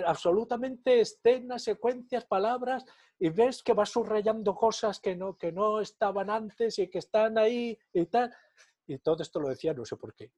absolutamente 0.01 1.01
escenas, 1.01 1.65
secuencias, 1.65 2.25
palabras, 2.25 2.85
y 3.19 3.29
ves 3.29 3.63
que 3.63 3.73
va 3.73 3.87
subrayando 3.87 4.55
cosas 4.55 5.01
que 5.01 5.15
no, 5.15 5.37
que 5.37 5.53
no 5.53 5.81
estaban 5.81 6.31
antes 6.31 6.79
y 6.79 6.89
que 6.89 6.99
están 6.99 7.39
ahí 7.39 7.79
y 7.93 8.07
tal. 8.07 8.35
Y 8.87 8.99
todo 8.99 9.23
esto 9.23 9.41
lo 9.41 9.49
decía, 9.49 9.75
no 9.75 9.85
sé 9.85 9.97
por 9.97 10.15
qué. 10.15 10.33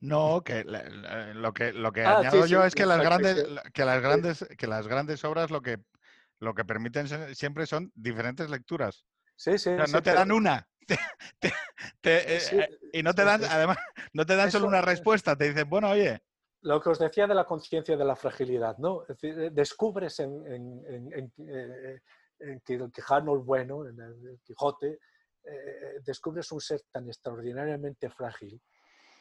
No, 0.00 0.42
que 0.44 0.64
lo 0.64 1.52
que, 1.52 1.72
lo 1.72 1.92
que 1.92 2.02
ah, 2.02 2.18
añado 2.18 2.46
yo 2.46 2.62
es 2.64 2.74
que 2.74 2.86
las, 2.86 3.00
grandes, 3.00 3.44
que, 3.74 3.84
las 3.84 4.00
grandes, 4.00 4.46
que 4.56 4.66
las 4.68 4.86
grandes 4.86 5.24
obras 5.24 5.50
lo 5.50 5.60
que, 5.60 5.78
lo 6.38 6.54
que 6.54 6.64
permiten 6.64 7.34
siempre 7.34 7.66
son 7.66 7.90
diferentes 7.96 8.48
lecturas. 8.48 9.04
Sí, 9.34 9.58
sí. 9.58 9.70
no 9.70 10.02
te 10.02 10.12
dan 10.12 10.32
una. 10.32 10.68
Eh, 12.02 12.40
eh, 12.52 12.78
y 12.94 13.02
no 13.02 13.14
te 13.14 13.22
dan, 13.22 13.44
además, 13.44 13.76
no 14.14 14.24
te 14.24 14.34
dan 14.34 14.50
solo 14.50 14.66
una 14.66 14.80
respuesta, 14.80 15.36
te 15.36 15.48
dicen, 15.48 15.68
bueno, 15.68 15.90
oye, 15.90 16.22
lo 16.62 16.80
que 16.80 16.90
os 16.90 16.98
decía 16.98 17.26
de 17.26 17.34
la 17.34 17.44
conciencia 17.44 17.96
de 17.96 18.04
la 18.04 18.16
fragilidad, 18.16 18.78
¿no? 18.78 19.04
Eh, 19.22 19.50
descubres 19.52 20.18
en, 20.20 20.46
en, 20.46 21.12
en, 21.12 21.32
eh, 21.46 22.00
el 22.40 22.92
Quijano 22.92 23.42
bueno, 23.42 23.86
en 23.86 24.00
el 24.00 24.40
Quijote, 24.44 24.98
eh, 25.44 26.00
descubres 26.04 26.50
un 26.52 26.60
ser 26.60 26.82
tan 26.90 27.06
extraordinariamente 27.08 28.10
frágil 28.10 28.60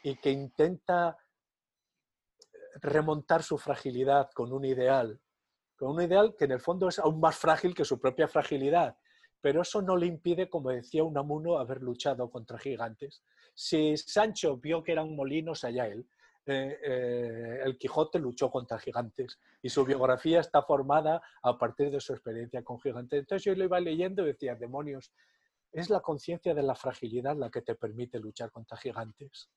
y 0.03 0.15
que 0.18 0.31
intenta 0.31 1.18
remontar 2.81 3.43
su 3.43 3.57
fragilidad 3.57 4.30
con 4.34 4.51
un 4.51 4.65
ideal, 4.65 5.19
con 5.76 5.91
un 5.91 6.01
ideal 6.01 6.35
que 6.38 6.45
en 6.45 6.51
el 6.51 6.59
fondo 6.59 6.88
es 6.88 6.99
aún 6.99 7.19
más 7.19 7.38
frágil 7.38 7.73
que 7.73 7.85
su 7.85 7.99
propia 7.99 8.27
fragilidad, 8.27 8.97
pero 9.41 9.61
eso 9.61 9.81
no 9.81 9.95
le 9.95 10.07
impide, 10.07 10.49
como 10.49 10.69
decía 10.69 11.03
Unamuno, 11.03 11.57
haber 11.57 11.81
luchado 11.81 12.30
contra 12.30 12.57
gigantes. 12.57 13.23
Si 13.53 13.95
Sancho 13.95 14.57
vio 14.57 14.84
que 14.84 14.91
eran 14.91 15.15
molinos, 15.15 15.64
allá 15.64 15.88
él, 15.88 16.07
eh, 16.49 16.80
eh, 16.82 17.60
el 17.65 17.78
Quijote 17.78 18.19
luchó 18.19 18.49
contra 18.49 18.80
gigantes 18.80 19.38
y 19.61 19.69
su 19.69 19.84
biografía 19.84 20.40
está 20.40 20.61
formada 20.61 21.22
a 21.44 21.57
partir 21.57 21.91
de 21.91 21.99
su 21.99 22.14
experiencia 22.14 22.64
con 22.64 22.80
gigantes. 22.80 23.19
Entonces 23.19 23.44
yo 23.44 23.53
lo 23.53 23.65
iba 23.65 23.80
leyendo 23.82 24.24
y 24.24 24.28
decía, 24.28 24.56
demonios, 24.56 25.11
es 25.74 25.90
la 25.90 25.99
conciencia 25.99 26.53
de 26.53 26.64
la 26.64 26.74
fragilidad 26.74 27.36
la 27.36 27.49
que 27.49 27.61
te 27.61 27.76
permite 27.76 28.18
luchar 28.19 28.49
contra 28.52 28.78
gigantes. 28.78 29.49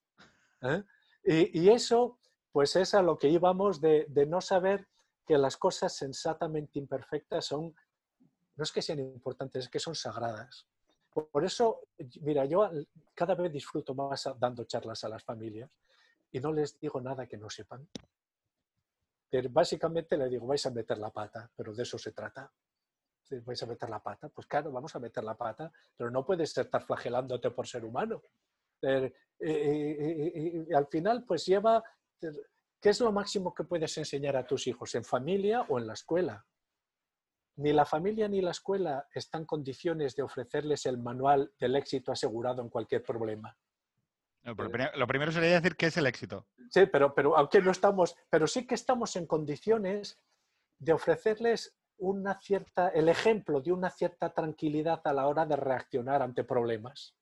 ¿eh? 0.62 0.83
Y, 1.23 1.69
eso, 1.69 2.19
pues 2.51 2.75
es 2.75 2.93
a 2.95 3.03
lo 3.03 3.17
que 3.17 3.29
íbamos 3.29 3.81
de, 3.81 4.07
no 4.27 4.41
saber 4.41 4.89
que 5.25 5.39
las 5.39 5.57
cosas 5.57 5.95
sensatamente 5.95 6.81
imperfectas 6.81 7.45
son, 7.45 7.73
no 8.57 8.65
es 8.65 8.73
que 8.73 8.83
sean 8.83 8.99
importantes, 8.99 9.67
es 9.67 9.71
que 9.71 9.79
son 9.79 9.95
sagradas. 9.95 10.67
Por 11.12 11.45
eso, 11.45 11.83
mira, 12.21 12.47
yo 12.47 12.69
cada 13.15 13.37
vez 13.37 13.53
disfruto 13.53 13.95
más 13.95 14.29
dando 14.41 14.65
charlas 14.65 15.05
a 15.05 15.09
las 15.09 15.23
familias 15.23 15.71
y 16.32 16.40
no 16.40 16.52
les 16.52 16.78
digo 16.78 17.01
nada 17.01 17.27
que 17.27 17.36
no 17.36 17.51
sepan. 17.51 17.89
Básicamente 19.51 20.16
les 20.16 20.31
digo, 20.31 20.47
vais 20.47 20.65
a 20.66 20.70
meter 20.70 20.98
la 20.98 21.11
pata, 21.11 21.51
pero 21.55 21.73
de 21.73 21.82
eso 21.82 21.98
se 21.98 22.12
trata. 22.12 22.52
¿Vais 23.44 23.62
a 23.62 23.66
meter 23.66 23.89
la 23.89 24.02
pata? 24.02 24.28
Pues 24.28 24.47
claro, 24.47 24.73
vamos 24.73 24.94
a 24.97 24.98
meter 24.98 25.23
la 25.23 25.36
pata, 25.36 25.70
pero 25.97 26.11
no 26.11 26.24
puedes 26.24 26.57
estar 26.57 26.85
flagelándote 26.85 27.51
por 27.52 27.66
ser 27.66 27.85
humano. 27.85 28.23
y 28.82 30.74
al 30.74 30.86
final, 30.89 31.24
pues 31.24 31.47
lleva, 31.47 31.82
¿qué 32.19 32.89
es 32.89 33.01
lo 33.01 33.12
máximo 33.12 33.55
que 33.55 33.65
puedes 33.65 33.97
enseñar 33.98 34.36
a 34.36 34.47
tus 34.47 34.66
hijos? 34.66 34.94
¿En 34.97 35.05
familia 35.05 35.62
o 35.69 35.78
en 35.78 35.86
la 35.86 35.93
escuela? 35.93 36.44
Ni 37.57 37.73
la 37.73 37.85
familia 37.85 38.27
ni 38.27 38.40
la 38.40 38.52
escuela 38.52 39.07
están 39.15 39.43
en 39.43 39.47
condiciones 39.47 40.16
de 40.16 40.23
ofrecerles 40.23 40.86
el 40.86 40.98
manual 40.98 41.52
del 41.59 41.77
éxito 41.77 42.11
asegurado 42.11 42.62
en 42.62 42.69
cualquier 42.69 43.02
problema. 43.05 43.57
Lo 44.43 45.07
primero 45.07 45.33
sería 45.33 45.61
decir 45.61 45.77
qué 45.77 45.87
es 45.87 45.97
el 45.97 46.07
éxito. 46.07 46.47
Sí, 46.71 46.87
pero, 46.87 47.15
pero 47.15 47.37
aunque 47.37 47.61
no 47.61 47.71
estamos, 47.71 48.17
pero 48.31 48.47
sí 48.47 48.67
que 48.67 48.75
estamos 48.75 49.17
en 49.17 49.27
condiciones 49.27 50.19
de 50.79 50.93
ofrecerles 50.93 51.77
una 51.99 52.41
cierta, 52.41 52.89
el 52.89 53.09
ejemplo 53.09 53.61
de 53.61 53.73
una 53.73 53.91
cierta 53.91 54.33
tranquilidad 54.33 55.01
a 55.05 55.12
la 55.12 55.27
hora 55.27 55.45
de 55.45 55.57
reaccionar 55.57 56.23
ante 56.23 56.45
problemas. 56.45 57.15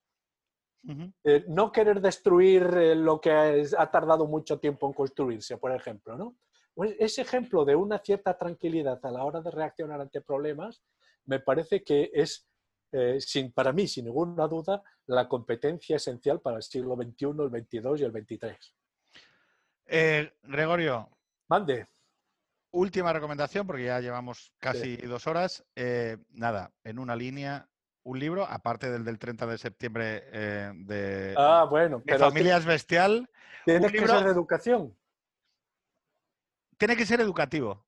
Eh, 1.24 1.44
no 1.48 1.70
querer 1.70 2.00
destruir 2.00 2.62
eh, 2.62 2.94
lo 2.94 3.20
que 3.20 3.30
ha 3.30 3.90
tardado 3.90 4.26
mucho 4.26 4.58
tiempo 4.58 4.86
en 4.86 4.94
construirse, 4.94 5.58
por 5.58 5.72
ejemplo. 5.72 6.16
¿no? 6.16 6.36
Pues 6.72 6.94
ese 6.98 7.22
ejemplo 7.22 7.64
de 7.64 7.74
una 7.74 7.98
cierta 7.98 8.38
tranquilidad 8.38 9.04
a 9.04 9.10
la 9.10 9.24
hora 9.24 9.42
de 9.42 9.50
reaccionar 9.50 10.00
ante 10.00 10.20
problemas 10.20 10.82
me 11.26 11.40
parece 11.40 11.82
que 11.82 12.10
es 12.14 12.47
eh, 12.92 13.20
sin, 13.20 13.52
para 13.52 13.72
mí, 13.72 13.86
sin 13.86 14.06
ninguna 14.06 14.46
duda, 14.46 14.82
la 15.06 15.28
competencia 15.28 15.96
esencial 15.96 16.40
para 16.40 16.56
el 16.56 16.62
siglo 16.62 16.96
XXI, 16.96 17.26
el 17.26 17.50
XXII 17.50 17.82
y 17.96 18.02
el 18.04 18.12
XXIII. 18.12 18.56
Eh, 19.86 20.32
Gregorio. 20.42 21.08
Mande. 21.48 21.86
Última 22.70 23.12
recomendación, 23.12 23.66
porque 23.66 23.84
ya 23.84 24.00
llevamos 24.00 24.52
casi 24.58 24.96
dos 24.96 25.26
horas. 25.26 25.64
Eh, 25.74 26.18
nada, 26.30 26.72
en 26.84 26.98
una 26.98 27.16
línea, 27.16 27.68
un 28.02 28.18
libro, 28.18 28.46
aparte 28.46 28.90
del 28.90 29.04
del 29.04 29.18
30 29.18 29.46
de 29.46 29.58
septiembre 29.58 30.20
de, 30.74 31.34
ah, 31.36 31.66
bueno, 31.68 32.02
Familias 32.18 32.66
Bestial. 32.66 33.28
Tiene 33.64 33.90
que 33.90 34.06
ser 34.06 34.24
de 34.24 34.30
educación. 34.30 34.96
Tiene 36.76 36.96
que 36.96 37.06
ser 37.06 37.20
educativo. 37.20 37.87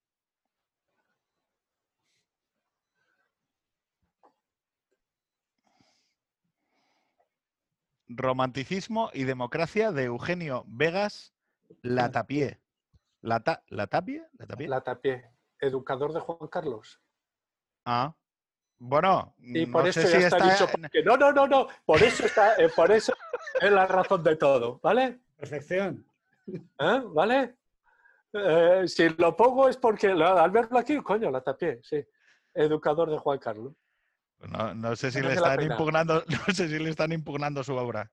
Romanticismo 8.11 9.11
y 9.15 9.25
democracia 9.25 9.93
de 9.93 10.05
Eugenio 10.05 10.65
Vegas 10.67 11.33
Latapié. 11.83 12.61
¿La, 13.23 13.43
la 13.69 13.87
tapie? 13.87 14.23
¿La 14.67 14.81
tapie? 14.81 15.31
educador 15.61 16.13
de 16.13 16.21
Juan 16.21 16.49
Carlos. 16.49 17.01
Ah. 17.85 18.15
Bueno, 18.83 19.35
y 19.39 19.67
por 19.67 19.87
eso 19.87 20.01
ya 20.01 20.27
está, 20.27 20.43
dicho. 20.43 20.67
No, 21.05 21.17
no, 21.19 21.33
no, 21.33 21.47
no. 21.47 21.69
Por 21.85 22.03
eso 22.03 22.25
está, 22.25 22.57
eh, 22.57 22.71
por 22.75 22.91
eso 22.91 23.13
es 23.61 23.71
la 23.71 23.87
razón 23.87 24.25
de 24.25 24.37
todo, 24.37 24.81
¿vale? 24.83 25.21
Perfección. 25.37 26.07
¿Eh? 26.47 27.03
¿Vale? 27.05 27.57
Eh, 28.33 28.85
si 28.87 29.11
lo 29.11 29.37
pongo 29.37 29.69
es 29.69 29.77
porque 29.77 30.09
al 30.09 30.51
verlo 30.51 30.79
aquí, 30.79 30.97
coño, 31.03 31.31
la 31.31 31.43
tapié, 31.43 31.81
sí. 31.83 32.03
Educador 32.55 33.11
de 33.11 33.19
Juan 33.19 33.39
Carlos. 33.39 33.75
No, 34.49 34.97
sé 34.97 35.11
si 35.11 35.21
le 35.21 35.35
están 35.35 35.61
impugnando, 35.63 36.25
no 36.49 36.55
sé 36.55 36.69
si 36.69 36.79
le 36.79 36.91
están 36.91 37.13
impugnando 37.13 37.63
su 37.63 37.75
obra. 37.75 38.11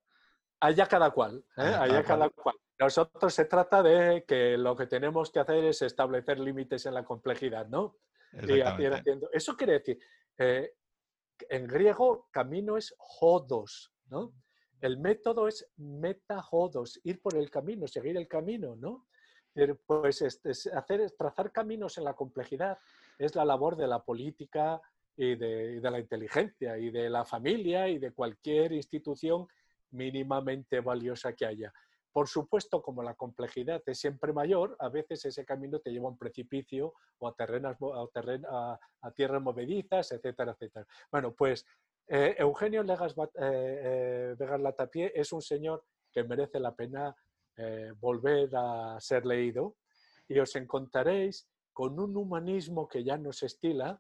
Allá 0.60 0.88
cada 0.88 1.12
cual, 1.12 1.38
¿eh? 1.58 1.62
Ah, 1.62 1.84
allá 1.84 2.04
cada 2.04 2.30
cual. 2.30 2.56
Nosotros 2.80 3.34
se 3.34 3.46
trata 3.46 3.82
de 3.82 4.24
que 4.28 4.58
lo 4.58 4.76
que 4.76 4.88
tenemos 4.88 5.32
que 5.32 5.40
hacer 5.40 5.64
es 5.64 5.82
establecer 5.82 6.40
límites 6.40 6.86
en 6.86 6.94
la 6.94 7.04
complejidad, 7.04 7.68
¿no? 7.68 7.98
Y 8.34 8.62
haciendo. 8.62 9.30
Eso 9.32 9.56
quiere 9.56 9.74
decir, 9.74 10.00
eh, 10.38 10.74
en 11.50 11.68
griego 11.68 12.28
camino 12.32 12.78
es 12.78 12.94
jodos, 12.98 13.94
¿no? 14.10 14.34
El 14.82 15.00
método 15.00 15.48
es 15.48 15.68
metajodos, 15.78 17.00
ir 17.04 17.22
por 17.22 17.36
el 17.36 17.50
camino, 17.50 17.88
seguir 17.88 18.18
el 18.18 18.28
camino, 18.28 18.76
¿no? 18.76 19.08
Pues 19.88 20.22
este, 20.22 20.52
hacer, 20.76 21.12
trazar 21.18 21.52
caminos 21.52 21.98
en 21.98 22.04
la 22.04 22.14
complejidad 22.14 22.78
es 23.18 23.36
la 23.36 23.44
labor 23.44 23.76
de 23.76 23.88
la 23.88 24.04
política 24.04 24.80
y 25.18 25.36
de, 25.36 25.82
la 25.82 26.00
inteligencia 26.00 26.78
y 26.78 26.92
de 26.92 27.10
la 27.10 27.26
familia 27.26 27.90
y 27.90 27.98
de 27.98 28.12
cualquier 28.12 28.72
institución 28.72 29.48
mínimamente 29.92 30.80
valiosa 30.80 31.34
que 31.34 31.46
haya. 31.46 31.74
Por 32.12 32.28
supuesto, 32.28 32.82
como 32.82 33.04
la 33.04 33.16
complejidad 33.16 33.82
es 33.86 34.00
siempre 34.00 34.32
mayor, 34.32 34.76
a 34.80 34.90
veces 34.90 35.26
ese 35.26 35.44
camino 35.44 35.80
te 35.80 35.92
lleva 35.92 36.08
a 36.08 36.12
un 36.12 36.18
precipicio 36.18 36.94
o 37.18 37.28
a, 37.28 37.36
terrenas, 37.36 37.78
a, 38.50 38.80
a, 39.02 39.12
tierras 39.12 39.42
movedizas, 39.42 40.12
etcétera, 40.12 40.52
etcétera. 40.54 40.86
Bueno, 41.12 41.34
pues 41.34 41.66
eh, 42.08 42.36
Eugenio 42.38 42.84
Legas 42.84 43.14
eh, 43.18 43.22
eh, 43.36 44.36
Vegas 44.38 44.62
Latapié 44.62 45.12
es 45.14 45.34
un 45.34 45.42
señor 45.42 45.84
que 46.12 46.24
merece 46.24 46.60
la 46.60 46.74
pena 46.74 47.16
volver 48.00 48.52
a 48.56 49.00
ser 49.00 49.26
leído 49.26 49.78
y 50.28 50.38
os 50.38 50.56
encontraréis 50.56 51.50
con 51.74 52.00
un 52.00 52.16
humanismo 52.16 52.88
que 52.88 53.04
ya 53.04 53.18
no 53.18 53.34
se 53.34 53.48
estila, 53.48 54.00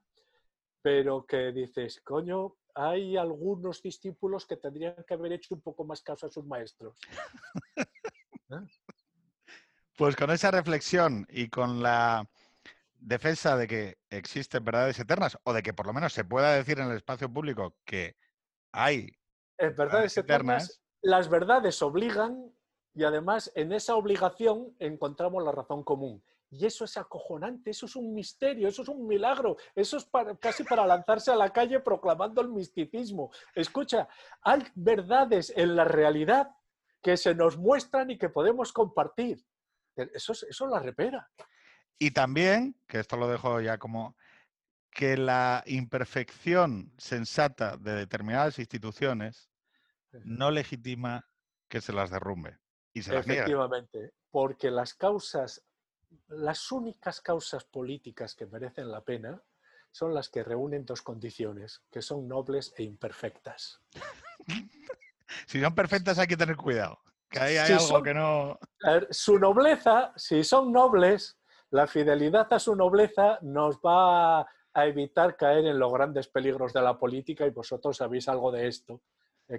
pero 0.88 1.26
que 1.26 1.52
dices, 1.52 2.00
coño, 2.00 2.56
hay 2.74 3.18
algunos 3.18 3.82
discípulos 3.82 4.46
que 4.46 4.56
tendrían 4.56 4.96
que 5.06 5.16
haber 5.16 5.34
hecho 5.34 5.54
un 5.54 5.60
poco 5.60 5.84
más 5.84 6.02
caso 6.02 6.28
a 6.28 6.30
sus 6.30 6.46
maestros. 6.46 6.98
Pues 9.98 10.16
con 10.16 10.32
esa 10.32 10.50
reflexión 10.50 11.28
y 11.30 11.50
con 11.50 11.84
la 11.84 12.26
defensa 12.94 13.58
de 13.58 13.68
que 13.68 13.98
existen 14.10 14.64
verdades 14.64 14.98
eternas 14.98 15.38
o 15.44 15.52
de 15.52 15.62
que 15.62 15.74
por 15.74 15.88
lo 15.88 15.94
menos 15.94 16.14
se 16.14 16.24
pueda 16.24 16.54
decir 16.54 16.80
en 16.80 16.90
el 16.90 16.96
espacio 16.96 17.34
público 17.34 17.76
que 17.84 18.16
hay 18.72 19.12
verdades 19.58 20.18
eternas, 20.18 20.82
las 21.02 21.28
verdades 21.28 21.82
obligan 21.82 22.54
y 22.94 23.04
además 23.04 23.52
en 23.56 23.74
esa 23.74 23.96
obligación 23.98 24.74
encontramos 24.80 25.44
la 25.44 25.52
razón 25.52 25.84
común. 25.84 26.24
Y 26.50 26.66
eso 26.66 26.86
es 26.86 26.96
acojonante, 26.98 27.72
eso 27.72 27.86
es 27.88 27.96
un 27.96 28.14
misterio, 28.14 28.68
eso 28.68 28.82
es 28.82 28.88
un 28.88 29.06
milagro, 29.06 29.58
eso 29.76 29.98
es 29.98 30.10
casi 30.40 30.64
para 30.64 30.86
lanzarse 30.88 31.32
a 31.32 31.36
la 31.36 31.52
calle 31.52 31.80
proclamando 31.82 32.42
el 32.42 32.50
misticismo. 32.50 33.32
Escucha, 33.54 34.08
hay 34.42 34.64
verdades 34.76 35.52
en 35.56 35.76
la 35.76 35.84
realidad 35.84 36.56
que 37.02 37.18
se 37.18 37.36
nos 37.36 37.58
muestran 37.58 38.12
y 38.12 38.18
que 38.18 38.30
podemos 38.30 38.72
compartir. 38.72 39.46
Eso 39.96 40.32
es, 40.32 40.44
eso 40.44 40.68
la 40.68 40.80
repera. 40.80 41.30
Y 42.00 42.12
también, 42.12 42.80
que 42.88 43.00
esto 43.00 43.18
lo 43.18 43.28
dejo 43.28 43.60
ya 43.60 43.78
como, 43.78 44.16
que 44.92 45.18
la 45.18 45.64
imperfección 45.68 46.94
sensata 46.98 47.78
de 47.78 47.94
determinadas 47.94 48.58
instituciones 48.58 49.50
no 50.24 50.50
legitima 50.50 51.28
que 51.70 51.82
se 51.82 51.94
las 51.94 52.10
derrumbe. 52.10 52.58
Y 52.94 53.04
se 53.04 53.16
Efectivamente, 53.18 54.14
porque 54.32 54.72
las 54.72 54.94
causas, 54.96 55.64
las 56.28 56.72
únicas 56.72 57.22
causas 57.22 57.64
políticas 57.64 58.36
que 58.36 58.46
merecen 58.46 58.92
la 58.92 59.04
pena 59.04 59.42
son 59.92 60.14
las 60.14 60.30
que 60.30 60.44
reúnen 60.44 60.86
dos 60.86 61.02
condiciones, 61.02 61.82
que 61.92 62.02
son 62.02 62.28
nobles 62.28 62.74
e 62.78 62.84
imperfectas. 62.84 63.82
si 65.48 65.62
son 65.62 65.74
perfectas 65.74 66.20
hay 66.20 66.28
que 66.28 66.38
tener 66.38 66.56
cuidado, 66.56 67.00
que 67.30 67.40
hay 67.40 67.58
algo 67.58 68.04
que 68.04 68.14
no... 68.14 68.60
Su 69.10 69.40
nobleza, 69.40 70.14
si 70.16 70.44
son 70.44 70.72
nobles, 70.72 71.38
la 71.72 71.88
fidelidad 71.88 72.52
a 72.54 72.60
su 72.60 72.76
nobleza 72.76 73.40
nos 73.42 73.78
va 73.78 74.42
a 74.42 74.86
evitar 74.86 75.36
caer 75.36 75.66
en 75.66 75.80
los 75.80 75.92
grandes 75.92 76.28
peligros 76.28 76.74
de 76.74 76.82
la 76.82 76.98
política 77.00 77.48
y 77.48 77.50
vosotros 77.50 77.98
sabéis 77.98 78.28
algo 78.28 78.52
de 78.52 78.68
esto, 78.68 79.02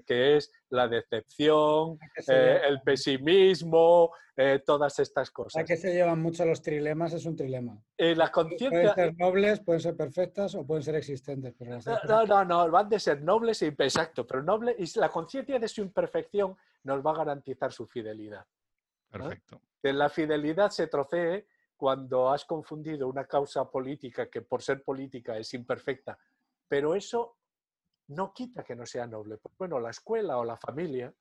que 0.04 0.36
es 0.36 0.52
la 0.70 0.88
decepción, 0.88 1.98
eh, 2.28 2.60
el 2.66 2.82
pesimismo, 2.82 4.12
eh, 4.36 4.62
todas 4.64 4.98
estas 4.98 5.30
cosas. 5.30 5.62
A 5.62 5.64
que 5.64 5.76
se 5.76 5.92
llevan 5.92 6.20
mucho 6.20 6.44
los 6.44 6.62
trilemas 6.62 7.12
es 7.12 7.24
un 7.24 7.36
trilema. 7.36 7.80
la 7.96 8.30
conciencia... 8.30 8.70
Pueden 8.70 8.94
ser 8.94 9.16
nobles, 9.16 9.60
pueden 9.60 9.80
ser 9.80 9.96
perfectas 9.96 10.54
o 10.54 10.66
pueden 10.66 10.82
ser 10.82 10.94
existentes. 10.96 11.54
Pero 11.58 11.78
no, 12.06 12.24
no, 12.26 12.44
no, 12.44 12.70
van 12.70 12.88
de 12.88 13.00
ser 13.00 13.22
nobles 13.22 13.62
y 13.62 13.66
exacto, 13.66 14.26
pero 14.26 14.42
noble 14.42 14.76
y 14.78 14.98
la 14.98 15.08
conciencia 15.08 15.58
de 15.58 15.68
su 15.68 15.80
imperfección 15.80 16.56
nos 16.84 17.04
va 17.04 17.12
a 17.12 17.16
garantizar 17.16 17.72
su 17.72 17.86
fidelidad. 17.86 18.46
Perfecto. 19.10 19.60
Que 19.82 19.92
la 19.92 20.08
fidelidad 20.08 20.70
se 20.70 20.86
trocee 20.86 21.46
cuando 21.76 22.30
has 22.30 22.44
confundido 22.44 23.08
una 23.08 23.24
causa 23.24 23.70
política 23.70 24.28
que 24.28 24.42
por 24.42 24.62
ser 24.62 24.82
política 24.82 25.38
es 25.38 25.54
imperfecta, 25.54 26.18
pero 26.66 26.94
eso 26.94 27.37
no 28.08 28.32
quita 28.32 28.64
que 28.64 28.74
no 28.74 28.86
sea 28.86 29.06
noble. 29.06 29.38
Pues 29.38 29.54
bueno, 29.58 29.78
la 29.80 29.90
escuela 29.90 30.38
o 30.38 30.44
la 30.44 30.56
familia 30.56 31.12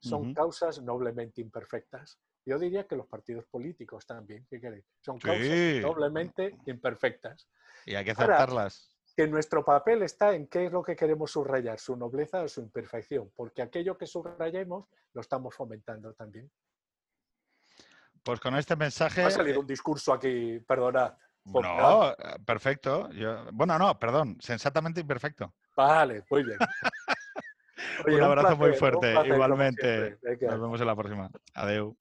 son 0.00 0.34
causas 0.34 0.80
noblemente 0.82 1.40
imperfectas. 1.40 2.18
Yo 2.44 2.58
diría 2.58 2.86
que 2.86 2.94
los 2.94 3.06
partidos 3.06 3.44
políticos 3.46 4.06
también, 4.06 4.46
¿qué 4.48 4.60
queréis? 4.60 4.84
Son 5.00 5.18
causas 5.18 5.82
noblemente 5.82 6.56
imperfectas. 6.66 7.48
Y 7.84 7.94
hay 7.94 8.04
que 8.04 8.12
aceptarlas. 8.12 8.96
que 9.16 9.26
nuestro 9.26 9.64
papel 9.64 10.02
está 10.02 10.34
en 10.34 10.46
qué 10.46 10.66
es 10.66 10.72
lo 10.72 10.82
que 10.82 10.94
queremos 10.94 11.32
subrayar, 11.32 11.80
su 11.80 11.96
nobleza 11.96 12.42
o 12.42 12.48
su 12.48 12.60
imperfección, 12.60 13.32
porque 13.34 13.62
aquello 13.62 13.96
que 13.96 14.06
subrayemos 14.06 14.86
lo 15.12 15.20
estamos 15.20 15.54
fomentando 15.54 16.12
también. 16.12 16.50
Pues 18.22 18.40
con 18.40 18.54
este 18.56 18.76
mensaje. 18.76 19.22
Ha 19.22 19.30
salido 19.30 19.60
un 19.60 19.66
discurso 19.66 20.12
aquí, 20.12 20.60
perdonad. 20.60 21.14
No, 21.46 22.14
perfecto. 22.44 23.08
bueno, 23.52 23.78
no, 23.78 23.98
perdón, 23.98 24.36
sensatamente 24.40 25.00
imperfecto. 25.00 25.54
Vale, 25.76 26.24
muy 26.30 26.42
bien. 26.42 26.58
un 28.06 28.22
abrazo 28.22 28.56
muy 28.56 28.72
fuerte, 28.74 29.14
igualmente. 29.26 30.18
Nos 30.40 30.60
vemos 30.60 30.80
en 30.80 30.86
la 30.86 30.96
próxima. 30.96 31.30
Adiós. 31.54 31.94